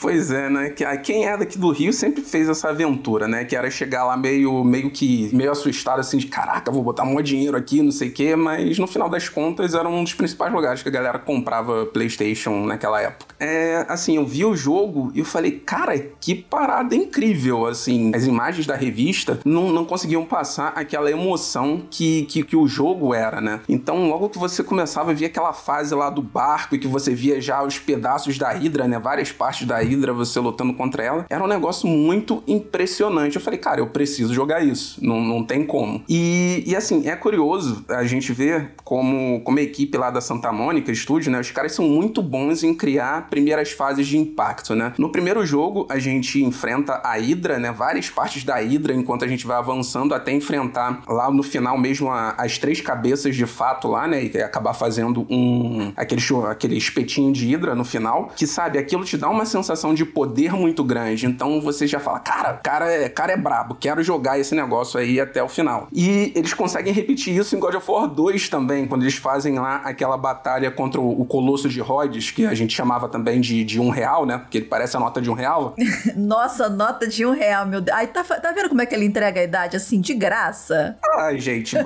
Pois 0.00 0.30
é, 0.30 0.48
né? 0.48 0.70
Quem 1.02 1.26
é 1.26 1.36
daqui 1.36 1.58
do 1.58 1.70
Rio 1.70 1.92
sempre 1.92 2.22
fez 2.22 2.48
essa 2.48 2.70
aventura, 2.70 3.28
né? 3.28 3.44
Que 3.44 3.54
era 3.54 3.70
chegar 3.70 4.04
lá 4.04 4.16
meio, 4.16 4.64
meio 4.64 4.90
que 4.90 5.28
meio 5.34 5.50
assustado, 5.50 6.00
assim, 6.00 6.16
de 6.16 6.26
caraca, 6.26 6.70
vou 6.70 6.82
botar 6.82 7.02
um 7.02 7.20
dinheiro 7.20 7.54
aqui, 7.54 7.82
não 7.82 7.92
sei 7.92 8.08
o 8.08 8.12
quê, 8.12 8.34
mas 8.34 8.78
no 8.78 8.86
final 8.86 9.10
das 9.10 9.28
contas 9.28 9.74
era 9.74 9.86
um 9.86 10.02
dos 10.02 10.14
principais 10.14 10.50
lugares 10.50 10.82
que 10.82 10.88
a 10.88 10.92
galera 10.92 11.18
comprava 11.18 11.84
PlayStation 11.84 12.64
naquela 12.64 13.00
época. 13.02 13.34
É, 13.38 13.84
assim, 13.88 14.16
eu 14.16 14.24
vi 14.24 14.42
o 14.42 14.56
jogo 14.56 15.12
e 15.14 15.18
eu 15.18 15.24
falei, 15.24 15.52
cara, 15.52 15.98
que 16.18 16.34
parada 16.34 16.94
incrível, 16.94 17.66
assim. 17.66 18.10
As 18.14 18.24
imagens 18.24 18.66
da 18.66 18.76
revista 18.76 19.38
não, 19.44 19.68
não 19.70 19.84
conseguiam 19.84 20.24
passar 20.24 20.68
aquela 20.76 21.10
emoção 21.10 21.82
que, 21.90 22.22
que, 22.22 22.42
que 22.42 22.56
o 22.56 22.66
jogo 22.66 23.12
era, 23.12 23.38
né? 23.38 23.60
Então, 23.68 24.08
logo 24.08 24.30
que 24.30 24.38
você 24.38 24.64
começava 24.64 25.10
a 25.10 25.14
ver 25.14 25.26
aquela 25.26 25.52
fase 25.52 25.94
lá 25.94 26.08
do 26.08 26.22
barco 26.22 26.74
e 26.74 26.78
que 26.78 26.88
você 26.88 27.14
via 27.14 27.38
já 27.38 27.62
os 27.62 27.78
pedaços 27.78 28.38
da 28.38 28.50
Hydra, 28.50 28.88
né? 28.88 28.98
Várias 28.98 29.29
partes 29.32 29.66
da 29.66 29.78
Hydra, 29.78 30.12
você 30.12 30.38
lutando 30.40 30.74
contra 30.74 31.02
ela. 31.02 31.26
Era 31.28 31.42
um 31.42 31.46
negócio 31.46 31.88
muito 31.88 32.42
impressionante. 32.46 33.36
Eu 33.36 33.42
falei, 33.42 33.58
cara, 33.58 33.80
eu 33.80 33.86
preciso 33.88 34.32
jogar 34.34 34.64
isso. 34.64 34.98
Não, 35.02 35.20
não 35.20 35.44
tem 35.44 35.64
como. 35.64 36.02
E, 36.08 36.62
e 36.66 36.76
assim, 36.76 37.08
é 37.08 37.16
curioso 37.16 37.84
a 37.88 38.04
gente 38.04 38.32
ver 38.32 38.72
como, 38.84 39.40
como 39.42 39.58
a 39.58 39.62
equipe 39.62 39.96
lá 39.96 40.10
da 40.10 40.20
Santa 40.20 40.52
Mônica 40.52 40.92
Studio, 40.94 41.30
né? 41.30 41.40
Os 41.40 41.50
caras 41.50 41.72
são 41.72 41.86
muito 41.86 42.22
bons 42.22 42.62
em 42.62 42.74
criar 42.74 43.28
primeiras 43.28 43.72
fases 43.72 44.06
de 44.06 44.18
impacto, 44.18 44.74
né? 44.74 44.92
No 44.98 45.10
primeiro 45.10 45.44
jogo, 45.44 45.86
a 45.88 45.98
gente 45.98 46.42
enfrenta 46.42 46.94
a 47.04 47.14
Hydra, 47.14 47.58
né? 47.58 47.72
Várias 47.72 48.08
partes 48.08 48.44
da 48.44 48.56
Hydra 48.56 48.94
enquanto 48.94 49.24
a 49.24 49.28
gente 49.28 49.46
vai 49.46 49.56
avançando 49.56 50.14
até 50.14 50.32
enfrentar 50.32 51.02
lá 51.08 51.30
no 51.30 51.42
final 51.42 51.78
mesmo 51.78 52.10
a, 52.10 52.34
as 52.36 52.58
três 52.58 52.80
cabeças 52.80 53.34
de 53.36 53.46
fato 53.46 53.88
lá, 53.88 54.06
né? 54.06 54.24
E 54.24 54.42
acabar 54.42 54.74
fazendo 54.74 55.26
um. 55.30 55.92
aquele, 55.96 56.22
aquele 56.48 56.76
espetinho 56.76 57.32
de 57.32 57.46
Hydra 57.46 57.74
no 57.74 57.84
final. 57.84 58.32
Que 58.36 58.46
sabe, 58.46 58.78
aquilo 58.78 59.04
te 59.04 59.16
dá 59.20 59.28
uma 59.28 59.44
sensação 59.44 59.94
de 59.94 60.04
poder 60.04 60.52
muito 60.52 60.82
grande. 60.82 61.26
Então 61.26 61.60
você 61.60 61.86
já 61.86 62.00
fala, 62.00 62.18
cara, 62.18 62.54
cara 62.54 62.90
é, 62.90 63.08
cara 63.08 63.32
é 63.32 63.36
brabo, 63.36 63.74
quero 63.74 64.02
jogar 64.02 64.38
esse 64.38 64.54
negócio 64.54 64.98
aí 64.98 65.20
até 65.20 65.42
o 65.42 65.48
final. 65.48 65.88
E 65.92 66.32
eles 66.34 66.54
conseguem 66.54 66.92
repetir 66.92 67.36
isso 67.36 67.54
em 67.54 67.60
God 67.60 67.74
of 67.74 67.90
War 67.90 68.08
2 68.08 68.48
também, 68.48 68.86
quando 68.86 69.02
eles 69.02 69.16
fazem 69.16 69.58
lá 69.58 69.76
aquela 69.84 70.16
batalha 70.16 70.70
contra 70.70 71.00
o, 71.00 71.20
o 71.20 71.24
Colosso 71.24 71.68
de 71.68 71.80
Rhodes, 71.80 72.30
que 72.30 72.46
a 72.46 72.54
gente 72.54 72.74
chamava 72.74 73.08
também 73.08 73.40
de, 73.40 73.62
de 73.64 73.78
um 73.78 73.90
real, 73.90 74.24
né? 74.24 74.38
Porque 74.38 74.58
ele 74.58 74.66
parece 74.66 74.96
a 74.96 75.00
nota 75.00 75.20
de 75.20 75.30
um 75.30 75.34
real. 75.34 75.74
Nossa, 76.16 76.68
nota 76.68 77.06
de 77.06 77.26
um 77.26 77.32
real, 77.32 77.66
meu 77.66 77.80
Deus. 77.80 77.96
Ai, 77.96 78.06
tá, 78.06 78.24
tá 78.24 78.52
vendo 78.52 78.68
como 78.68 78.80
é 78.80 78.86
que 78.86 78.94
ele 78.94 79.04
entrega 79.04 79.40
a 79.40 79.44
idade 79.44 79.76
assim, 79.76 80.00
de 80.00 80.14
graça? 80.14 80.96
Ai, 81.18 81.38
gente. 81.38 81.76